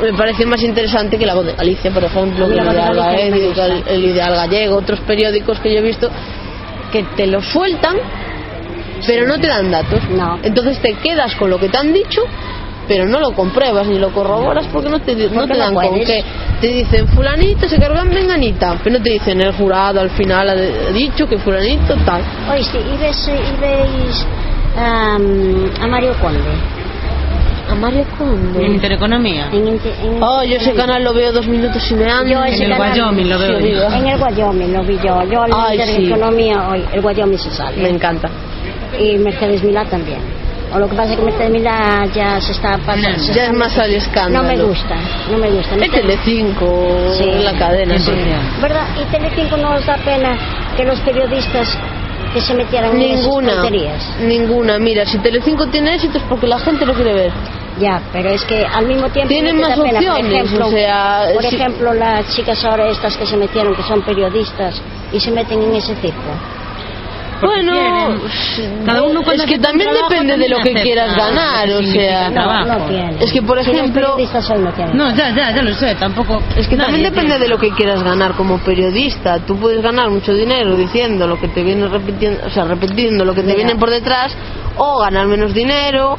Me 0.00 0.12
parece 0.12 0.44
más 0.44 0.62
interesante 0.62 1.18
que 1.18 1.26
la 1.26 1.34
voz 1.34 1.46
de 1.46 1.54
Galicia, 1.54 1.90
por 1.90 2.04
ejemplo, 2.04 2.48
que 2.48 2.54
La 2.54 2.62
el 2.62 3.34
ideal, 3.34 3.46
gusta. 3.46 3.66
el, 3.92 4.04
ideal 4.04 4.34
gallego, 4.34 4.76
otros 4.76 5.00
periódicos 5.00 5.58
que 5.60 5.72
yo 5.72 5.78
he 5.78 5.82
visto 5.82 6.10
que 6.92 7.02
te 7.16 7.26
lo 7.26 7.40
sueltan, 7.42 7.96
pero 9.06 9.26
no 9.26 9.38
te 9.40 9.48
dan 9.48 9.70
datos. 9.70 10.00
No. 10.10 10.38
Entonces 10.42 10.78
te 10.80 10.94
quedas 10.94 11.34
con 11.36 11.50
lo 11.50 11.58
que 11.58 11.68
te 11.68 11.78
han 11.78 11.92
dicho, 11.92 12.22
pero 12.86 13.06
no 13.06 13.20
lo 13.20 13.32
compruebas 13.32 13.86
ni 13.86 13.98
lo 13.98 14.12
corroboras 14.12 14.66
porque 14.72 14.88
no 14.88 15.00
te, 15.00 15.14
no 15.14 15.28
Porque 15.30 15.54
te 15.54 15.58
no 15.58 15.64
dan 15.64 15.74
con 15.74 16.00
qué. 16.00 16.24
Te 16.60 16.68
dicen 16.68 17.08
fulanito 17.08 17.68
se 17.68 17.78
cargó 17.78 18.00
en 18.00 18.08
menganita, 18.10 18.78
pero 18.82 18.98
no 18.98 19.02
te 19.02 19.10
dicen 19.10 19.40
el 19.40 19.52
jurado 19.52 20.00
al 20.00 20.10
final 20.10 20.48
ha 20.48 20.92
dicho 20.92 21.26
que 21.26 21.38
fulanito 21.38 21.94
tal. 22.04 22.22
Oíste, 22.50 22.78
¿y, 22.80 22.96
ves, 22.96 23.28
y 23.28 23.60
veis 23.60 24.26
am, 24.78 25.70
a 25.80 25.86
Mario 25.86 26.14
Conde? 26.20 26.40
Mario 27.76 28.04
Conde. 28.18 28.64
En 28.64 28.72
Intereconomía. 28.74 29.48
En, 29.52 29.68
Inte- 29.68 29.94
en- 30.02 30.22
Oh, 30.22 30.42
yo 30.44 30.56
ese 30.56 30.74
canal 30.74 31.02
lo 31.04 31.12
veo 31.14 31.32
dos 31.32 31.46
minutos 31.46 31.88
y 31.90 31.94
me 31.94 32.10
ando. 32.10 32.32
Yo 32.32 32.44
ese 32.44 32.64
En 32.64 32.72
el 32.72 32.78
canal- 32.78 32.92
Wyoming 32.98 33.28
lo 33.28 33.38
veo 33.38 33.58
Sí, 33.60 33.70
yo. 33.72 33.82
En 33.88 34.06
el 34.06 34.20
Wyoming 34.22 34.72
lo 34.72 34.82
vi 34.84 34.96
yo. 34.96 35.22
Yo 35.24 35.44
en 35.44 35.50
la 35.50 35.66
Ay, 35.68 35.80
sí. 35.86 36.12
hoy, 36.12 36.84
el 36.92 37.04
Wyoming 37.04 37.38
se 37.38 37.50
sale. 37.50 37.76
Me 37.82 37.88
encanta. 37.90 38.28
Y 38.98 39.16
Mercedes 39.18 39.62
Milá 39.62 39.84
también. 39.84 40.18
O 40.74 40.78
lo 40.80 40.88
que 40.88 40.96
pasa 40.96 41.12
es 41.12 41.18
que 41.18 41.24
Mercedes 41.24 41.50
Milá 41.50 42.06
ya 42.14 42.40
se 42.40 42.52
está 42.52 42.76
pasando. 42.78 43.18
se 43.20 43.32
Ya 43.32 43.44
es 43.46 43.52
más 43.52 43.78
al 43.78 43.94
escándalo. 43.94 44.42
No 44.42 44.48
me 44.56 44.62
gusta, 44.62 44.96
no 45.30 45.38
me 45.38 45.50
gusta. 45.50 45.76
Es 45.76 45.90
Telecinco, 45.90 47.14
Sí. 47.16 47.24
la 47.42 47.52
cadena. 47.58 47.98
Sí. 47.98 48.10
¿Verdad? 48.60 48.82
Y 49.00 49.04
Telecinco 49.12 49.56
no 49.58 49.74
os 49.74 49.86
da 49.86 49.96
pena 49.98 50.36
que 50.76 50.84
los 50.84 50.98
periodistas 51.00 51.76
que 52.34 52.40
se 52.40 52.54
metieran 52.54 52.94
en 52.96 53.02
esas 53.02 53.20
Ninguna, 53.26 53.52
tonterías. 53.52 54.16
ninguna. 54.20 54.78
Mira, 54.78 55.06
si 55.06 55.18
Telecinco 55.18 55.66
tiene 55.68 55.94
éxito 55.94 56.18
es 56.18 56.24
porque 56.24 56.46
la 56.46 56.58
gente 56.58 56.84
lo 56.84 56.92
quiere 56.94 57.14
ver. 57.14 57.32
Ya, 57.78 58.00
pero 58.12 58.30
es 58.30 58.42
que 58.44 58.64
al 58.64 58.86
mismo 58.86 59.08
tiempo 59.10 59.28
Tienen 59.28 59.60
más 59.60 59.68
pena. 59.78 59.84
Por 59.84 59.94
opciones, 59.96 60.32
ejemplo, 60.32 60.66
o 60.66 60.70
sea, 60.70 61.22
por 61.34 61.42
si- 61.44 61.56
ejemplo, 61.56 61.94
las 61.94 62.34
chicas 62.34 62.64
ahora 62.64 62.88
estas 62.88 63.16
que 63.16 63.26
se 63.26 63.36
metieron, 63.36 63.74
que 63.74 63.82
son 63.82 64.00
periodistas 64.02 64.80
y 65.12 65.20
se 65.20 65.30
meten 65.30 65.62
en 65.62 65.74
ese 65.74 65.94
circo. 65.96 66.20
porque 67.38 67.54
Bueno, 67.54 67.72
quieren. 67.72 68.84
Cada 68.86 69.02
uno 69.02 69.20
es 69.20 69.42
que 69.44 69.58
también 69.58 69.90
trabajo 69.90 70.08
depende 70.08 70.38
de 70.38 70.48
lo 70.48 70.56
que 70.56 70.62
acepta 70.70 70.82
quieras 70.82 71.16
ganar, 71.16 71.68
o 71.68 71.82
sea. 71.82 72.30
No, 72.30 72.64
no. 72.64 72.86
Es 73.20 73.30
que, 73.30 73.42
por 73.42 73.58
ejemplo- 73.58 74.16
no 74.94 75.14
ya, 75.14 75.34
ya, 75.34 75.50
ya 75.54 75.62
lo 75.62 75.74
sé, 75.74 75.94
tampoco. 75.96 76.40
Es 76.56 76.66
que 76.66 76.78
también 76.78 77.02
depende 77.02 77.32
tiene- 77.32 77.44
de 77.44 77.48
lo 77.48 77.58
que 77.58 77.70
quieras 77.72 78.02
ganar 78.02 78.32
como 78.36 78.56
periodista. 78.60 79.38
Tú 79.40 79.56
puedes 79.58 79.82
ganar 79.82 80.08
mucho 80.08 80.32
dinero 80.32 80.76
diciendo 80.76 81.26
lo 81.26 81.38
que 81.38 81.48
te 81.48 81.62
viene 81.62 81.86
repitiendo, 81.88 82.40
o 82.46 82.48
sea, 82.50 82.64
repitiendo 82.64 83.22
lo 83.26 83.34
que 83.34 83.42
te 83.42 83.48
Mira. 83.48 83.56
viene 83.56 83.76
por 83.76 83.90
detrás, 83.90 84.34
o 84.78 85.00
ganar 85.00 85.26
menos 85.26 85.52
dinero 85.52 86.16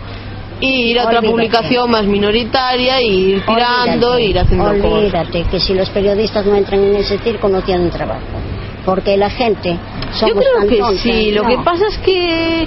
y 0.59 0.91
ir 0.91 0.99
a 0.99 1.03
otra 1.03 1.19
Olvídate. 1.19 1.31
publicación 1.31 1.91
más 1.91 2.05
minoritaria 2.05 3.01
y 3.01 3.07
ir 3.33 3.45
tirando, 3.45 4.11
Olvídate, 4.13 4.21
e 4.23 4.29
ir 4.29 4.39
haciendo 4.39 4.65
cosas. 4.65 4.83
Olvídate 4.91 5.43
que 5.43 5.59
si 5.59 5.73
los 5.73 5.89
periodistas 5.89 6.45
no 6.45 6.55
entran 6.55 6.83
en 6.83 6.95
ese 6.95 7.17
circo 7.19 7.47
no 7.49 7.61
tienen 7.61 7.89
trabajo. 7.89 8.21
Porque 8.85 9.17
la 9.17 9.29
gente 9.29 9.77
somos 10.13 10.35
Yo 10.35 10.39
creo 10.41 10.53
tan 10.59 10.69
que 10.69 10.77
tontas. 10.77 11.01
sí, 11.01 11.31
lo 11.31 11.43
No. 11.43 11.49
que 11.49 11.57
pasa 11.59 11.85
es 11.89 11.97
que 11.99 12.63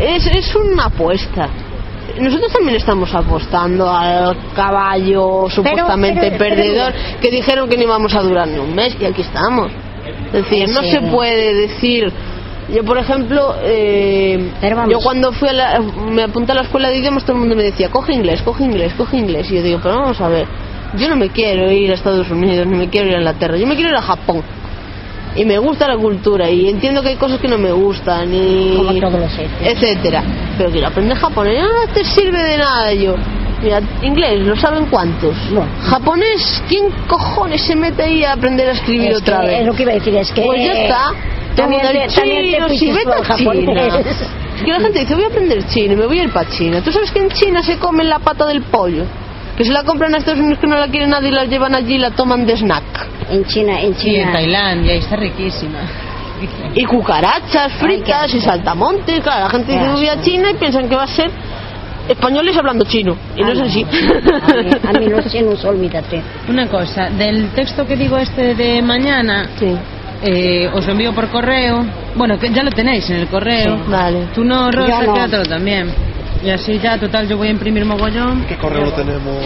es, 0.00 0.26
es 0.26 0.54
una 0.54 0.84
apuesta. 0.86 1.48
Nosotros 2.20 2.50
también 2.52 2.76
estamos 2.76 3.14
apostando 3.14 3.90
al 3.90 4.36
caballo 4.54 5.46
supuestamente 5.50 6.20
pero- 6.30 6.38
pero 6.38 6.54
perdedor 6.56 6.92
que 7.20 7.30
dijeron 7.30 7.68
que 7.68 7.76
no 7.76 7.82
íbamos 7.84 8.14
a 8.14 8.22
durar 8.22 8.48
ni 8.48 8.58
un 8.58 8.74
mes 8.74 8.96
y 9.00 9.04
aquí 9.04 9.22
estamos. 9.22 9.70
Es 10.28 10.32
decir, 10.32 10.68
no 10.70 10.80
Sí. 10.80 10.90
se 10.90 11.00
puede 11.02 11.54
decir. 11.54 12.10
Yo, 12.74 12.84
por 12.84 12.98
ejemplo, 12.98 13.54
eh, 13.62 14.50
yo 14.90 14.98
cuando 15.00 15.32
fui 15.32 15.48
a 15.48 15.52
la- 15.54 15.80
me 15.80 16.22
apunté 16.22 16.52
a 16.52 16.54
la 16.56 16.62
escuela 16.62 16.90
de 16.90 16.98
idiomas, 16.98 17.24
todo 17.24 17.32
el 17.34 17.40
mundo 17.40 17.56
me 17.56 17.62
decía, 17.62 17.88
coge 17.88 18.12
inglés, 18.12 18.42
coge 18.42 18.64
inglés, 18.64 18.92
coge 18.96 19.16
inglés. 19.16 19.50
Y 19.50 19.54
yo 19.56 19.62
digo, 19.62 19.80
pero 19.82 19.96
vamos 19.96 20.20
a 20.20 20.28
ver, 20.28 20.46
yo 20.98 21.08
no 21.08 21.16
me 21.16 21.30
quiero 21.30 21.70
ir 21.72 21.90
a 21.90 21.94
Estados 21.94 22.30
Unidos, 22.30 22.66
ni 22.66 22.76
me 22.76 22.88
quiero 22.90 23.08
ir 23.08 23.14
a 23.14 23.18
Inglaterra, 23.18 23.56
yo 23.56 23.66
me 23.66 23.74
quiero 23.74 23.90
ir 23.90 23.96
a 23.96 24.02
Japón 24.02 24.42
y 25.34 25.44
me 25.46 25.56
gusta 25.58 25.88
la 25.88 25.96
cultura 25.96 26.50
y 26.50 26.68
entiendo 26.68 27.00
que 27.02 27.08
hay 27.10 27.16
cosas 27.16 27.40
que 27.40 27.48
no 27.48 27.56
me 27.58 27.72
gustan 27.72 28.32
y 28.34 28.74
Como 28.76 28.90
etcétera. 29.62 30.22
Pero 30.58 30.70
quiero 30.70 30.88
aprender 30.88 31.16
japonés 31.16 31.62
no 31.62 31.92
te 31.94 32.04
sirve 32.04 32.42
de 32.42 32.58
nada 32.58 32.92
yo. 32.92 33.14
Mira 33.62 33.80
inglés 34.02 34.46
lo 34.46 34.54
saben 34.56 34.86
cuántos 34.86 35.34
No. 35.52 35.66
japonés 35.84 36.62
quién 36.68 36.90
cojones 37.08 37.60
se 37.62 37.74
mete 37.74 38.02
ahí 38.04 38.24
a 38.24 38.34
aprender 38.34 38.68
a 38.68 38.72
escribir 38.72 39.10
Es 39.12 39.18
otra 39.22 39.40
que- 39.40 39.46
vez 39.48 39.60
Es 39.60 39.66
lo 39.66 39.72
que 39.74 39.82
iba 39.82 39.92
a 39.92 39.94
decir, 39.96 40.14
es 40.16 40.30
que... 40.32 40.42
pues 40.42 40.64
ya 40.64 40.72
está 40.72 41.00
También 41.58 41.82
el 41.86 42.10
también 42.14 42.50
te 42.50 42.56
chino, 42.56 42.68
si 42.68 42.90
vete 42.92 43.12
a 43.12 43.36
China. 43.36 44.02
que 44.64 44.70
la 44.72 44.80
gente 44.80 44.98
dice 45.00 45.14
voy 45.14 45.24
a 45.24 45.26
aprender 45.28 45.66
chino 45.68 45.96
me 45.96 46.06
voy 46.06 46.18
a 46.20 46.24
ir 46.24 46.32
para 46.32 46.48
China 46.50 46.80
tú 46.82 46.90
sabes 46.90 47.10
que 47.10 47.18
en 47.20 47.28
China 47.30 47.62
se 47.62 47.78
comen 47.78 48.08
la 48.08 48.18
pata 48.18 48.46
del 48.46 48.62
pollo 48.62 49.04
que 49.56 49.64
se 49.64 49.72
la 49.72 49.82
compran 49.82 50.14
a 50.14 50.18
Estados 50.18 50.40
Unidos 50.40 50.58
que 50.60 50.66
no 50.66 50.76
la 50.76 50.88
quiere 50.88 51.06
nadie 51.06 51.28
y 51.28 51.32
la 51.32 51.44
llevan 51.44 51.74
allí 51.74 51.94
y 51.94 51.98
la 51.98 52.10
toman 52.12 52.46
de 52.46 52.56
snack 52.56 53.06
En 53.30 53.44
China, 53.44 53.80
en 53.80 53.94
Sí, 53.94 54.10
en 54.10 54.20
China. 54.22 54.32
Tailandia, 54.32 54.94
y 54.94 54.98
está 54.98 55.16
riquísima. 55.16 55.78
y 56.74 56.84
cucarachas 56.84 57.72
fritas 57.74 58.30
qué 58.30 58.38
y 58.38 58.40
saltamontes. 58.40 59.20
Claro, 59.20 59.44
la 59.44 59.50
gente 59.50 59.72
dice 59.72 59.88
voy 59.90 60.08
a. 60.08 60.20
China 60.22 60.50
y 60.50 60.54
piensan 60.54 60.88
que 60.88 60.94
va 60.96 61.02
a 61.02 61.06
ser 61.08 61.30
españoles 62.08 62.56
hablando 62.56 62.84
chino. 62.84 63.16
Y 63.36 63.42
no 63.42 63.52
es 63.52 63.60
así. 63.60 63.84
A 63.84 64.52
mí, 64.54 64.70
a 64.88 64.92
mí 64.98 65.06
los 65.08 65.26
chinos, 65.26 65.64
olvídate. 65.64 66.22
Una 66.48 66.66
cosa, 66.68 67.10
del 67.10 67.48
texto 67.50 67.84
que 67.86 67.96
digo 67.96 68.16
este 68.16 68.54
de 68.54 68.80
mañana, 68.80 69.48
Sí, 69.58 69.76
eh, 70.22 70.68
os 70.72 70.84
lo 70.86 70.92
envío 70.92 71.12
por 71.14 71.28
correo. 71.28 71.84
Bueno, 72.14 72.38
que 72.38 72.50
ya 72.50 72.62
lo 72.62 72.70
tenéis 72.70 73.08
en 73.10 73.16
el 73.16 73.28
correo. 73.28 73.76
Sí, 73.76 73.82
vale. 73.90 74.28
Tú 74.34 74.44
no, 74.44 74.70
Rosa, 74.70 75.02
no. 75.04 75.14
quédatelo 75.14 75.44
también. 75.44 75.92
Y 76.42 76.50
así 76.50 76.78
ya, 76.78 76.96
total, 76.98 77.28
yo 77.28 77.36
voy 77.36 77.48
a 77.48 77.50
imprimir 77.50 77.84
mogollón. 77.84 78.44
¿Qué 78.46 78.56
correo 78.56 78.84
lo 78.84 78.92
tenemos, 78.92 79.44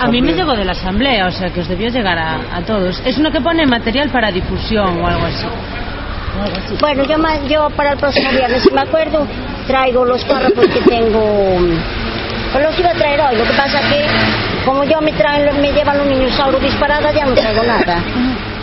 A 0.00 0.06
mí 0.08 0.22
me 0.22 0.32
llegó 0.32 0.56
de 0.56 0.64
la 0.64 0.72
asamblea, 0.72 1.26
o 1.26 1.30
sea 1.30 1.50
que 1.50 1.60
os 1.60 1.68
debió 1.68 1.90
llegar 1.90 2.18
a, 2.18 2.56
a 2.56 2.62
todos. 2.62 3.02
Es 3.04 3.18
uno 3.18 3.30
que 3.30 3.40
pone 3.40 3.66
material 3.66 4.08
para 4.10 4.32
difusión 4.32 4.98
o 5.02 5.06
algo 5.06 5.26
así. 5.26 5.46
Bueno, 6.80 7.04
yo, 7.04 7.16
yo 7.48 7.70
para 7.76 7.92
el 7.92 7.98
próximo 7.98 8.30
viernes, 8.30 8.62
si 8.62 8.70
me 8.72 8.80
acuerdo, 8.80 9.26
traigo 9.66 10.04
los 10.04 10.24
párrafos 10.24 10.66
que 10.66 10.80
tengo. 10.80 11.58
Pues 12.52 12.64
los 12.64 12.78
iba 12.78 12.90
a 12.90 12.94
traer 12.94 13.20
hoy. 13.20 13.36
Lo 13.36 13.44
que 13.44 13.52
pasa 13.52 13.80
que, 13.88 14.06
como 14.64 14.84
yo 14.84 15.00
me, 15.00 15.12
traen, 15.12 15.60
me 15.60 15.72
llevan 15.72 15.98
los 15.98 16.06
niños 16.06 16.38
algo 16.40 16.58
disparada, 16.58 17.12
ya 17.12 17.26
no 17.26 17.34
traigo 17.34 17.62
nada. 17.62 18.02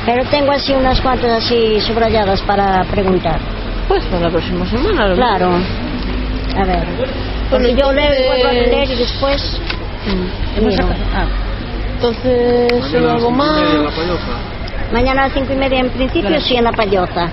Pero 0.06 0.26
tengo 0.26 0.52
así 0.52 0.74
unas 0.74 1.00
cuantas 1.02 1.44
así 1.44 1.80
subrayadas 1.82 2.42
para 2.42 2.84
preguntar. 2.86 3.40
Pues 3.88 4.04
para 4.06 4.24
la 4.24 4.30
próxima 4.30 4.66
semana. 4.68 5.08
¿no? 5.10 5.16
Claro. 5.16 5.52
A 6.58 6.66
ver. 6.66 6.84
Porque 7.50 7.76
yo 7.76 7.92
leo 7.92 8.12
y 8.14 8.28
vuelvo 8.28 8.48
a 8.48 8.52
leer 8.52 8.90
y 8.90 8.96
después. 8.96 9.60
Mm. 10.06 10.66
miro. 10.66 10.86
Ah, 11.14 11.26
Entonces, 11.96 12.72
¿hay 12.94 13.02
Mañana 13.02 13.12
a 13.12 13.14
las 13.14 13.16
algo 13.16 13.30
cinco 13.30 13.44
y 13.44 13.54
media 13.54 13.76
en 13.76 13.84
la 13.84 13.92
más? 13.92 14.92
Mañana 14.92 15.22
a 15.22 15.26
las 15.26 15.34
cinco 15.34 15.54
y 15.54 15.56
media 15.56 15.80
en 15.80 15.90
principio 15.90 16.30
Claro. 16.30 16.44
sí 16.44 16.56
en 16.56 16.64
la 16.64 16.72
payota. 16.72 17.30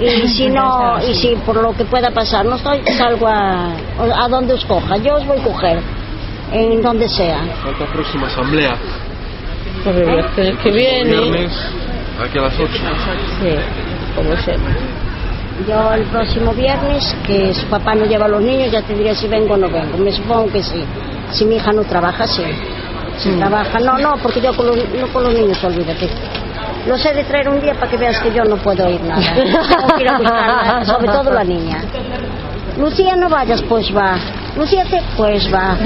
Y 0.00 0.28
si 0.36 0.48
no, 0.48 0.98
y 1.08 1.14
si 1.14 1.36
por 1.46 1.56
lo 1.56 1.72
que 1.72 1.84
pueda 1.84 2.10
pasar 2.10 2.44
no 2.44 2.56
estoy, 2.56 2.82
salgo 2.98 3.26
a, 3.28 3.70
a 4.16 4.28
donde 4.28 4.54
os 4.54 4.64
coja. 4.64 4.96
Yo 4.98 5.14
os 5.14 5.26
voy 5.26 5.38
a 5.38 5.42
coger, 5.42 5.78
en 6.52 6.82
donde 6.82 7.08
sea. 7.08 7.40
Falta 7.62 7.86
próxima 7.92 8.26
asamblea. 8.26 8.76
Pues 9.84 9.96
el 9.96 10.04
viernes 10.04 10.58
que 10.62 10.70
viene. 10.70 11.48
Aquí 12.22 12.38
a 12.38 12.42
las 12.42 12.54
8. 12.58 12.70
Sí, 13.40 13.54
como 14.14 14.36
sea. 14.36 14.56
Yo 15.68 15.94
el 15.94 16.02
próximo 16.04 16.52
viernes, 16.52 17.14
que 17.26 17.54
su 17.54 17.66
papá 17.66 17.94
no 17.94 18.04
lleva 18.06 18.26
a 18.26 18.28
los 18.28 18.42
niños, 18.42 18.72
ya 18.72 18.82
te 18.82 18.94
diré 18.94 19.14
si 19.14 19.28
vengo 19.28 19.54
o 19.54 19.56
no 19.56 19.68
vengo. 19.68 19.96
Me 19.98 20.12
supongo 20.12 20.50
que 20.50 20.62
sí. 20.62 20.84
Si 21.30 21.44
mi 21.44 21.56
hija 21.56 21.72
no 21.72 21.82
trabaja, 21.84 22.26
sí. 22.26 22.44
Si 23.18 23.30
trabaja, 23.30 23.78
no, 23.78 23.98
no, 23.98 24.16
porque 24.22 24.40
yo 24.40 24.56
con 24.56 24.66
los, 24.66 24.76
no 24.76 25.06
con 25.12 25.22
los 25.24 25.34
niños, 25.34 25.62
olvídate. 25.62 26.08
Los 26.86 27.04
he 27.06 27.14
de 27.14 27.24
traer 27.24 27.48
un 27.48 27.60
día 27.60 27.74
para 27.74 27.90
que 27.90 27.96
veas 27.96 28.18
que 28.20 28.32
yo 28.32 28.44
no 28.44 28.56
puedo 28.56 28.88
ir 28.90 29.00
nada. 29.02 29.22
Tengo 29.34 29.96
que 29.96 30.02
ir 30.02 30.08
a 30.08 30.18
buscarla, 30.18 30.84
sobre 30.84 31.06
todo 31.06 31.30
la 31.32 31.44
niña. 31.44 31.82
Lucía, 32.78 33.14
no 33.16 33.28
vayas, 33.28 33.62
pues 33.62 33.86
va. 33.96 34.16
Lucía, 34.56 34.84
te, 34.84 35.00
pues 35.16 35.52
va. 35.52 35.76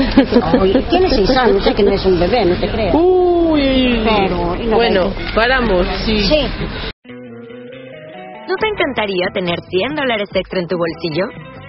Oye, 0.60 0.82
tiene 0.90 1.08
seis 1.10 1.30
años, 1.36 1.62
sé 1.62 1.74
que 1.74 1.82
no 1.82 1.90
es 1.92 2.04
un 2.06 2.18
bebé, 2.18 2.44
no 2.44 2.54
te 2.56 2.68
creas. 2.68 2.94
Uy, 2.94 4.02
Pero, 4.04 4.56
y 4.56 4.66
no 4.66 4.76
bueno, 4.76 5.12
paramos. 5.34 5.86
sí. 6.04 6.20
Sí, 6.20 6.46
¿No 8.48 8.54
te 8.56 8.66
encantaría 8.66 9.26
tener 9.34 9.58
100 9.68 9.94
dólares 9.94 10.30
extra 10.32 10.60
en 10.60 10.66
tu 10.68 10.76
bolsillo? 10.78 11.26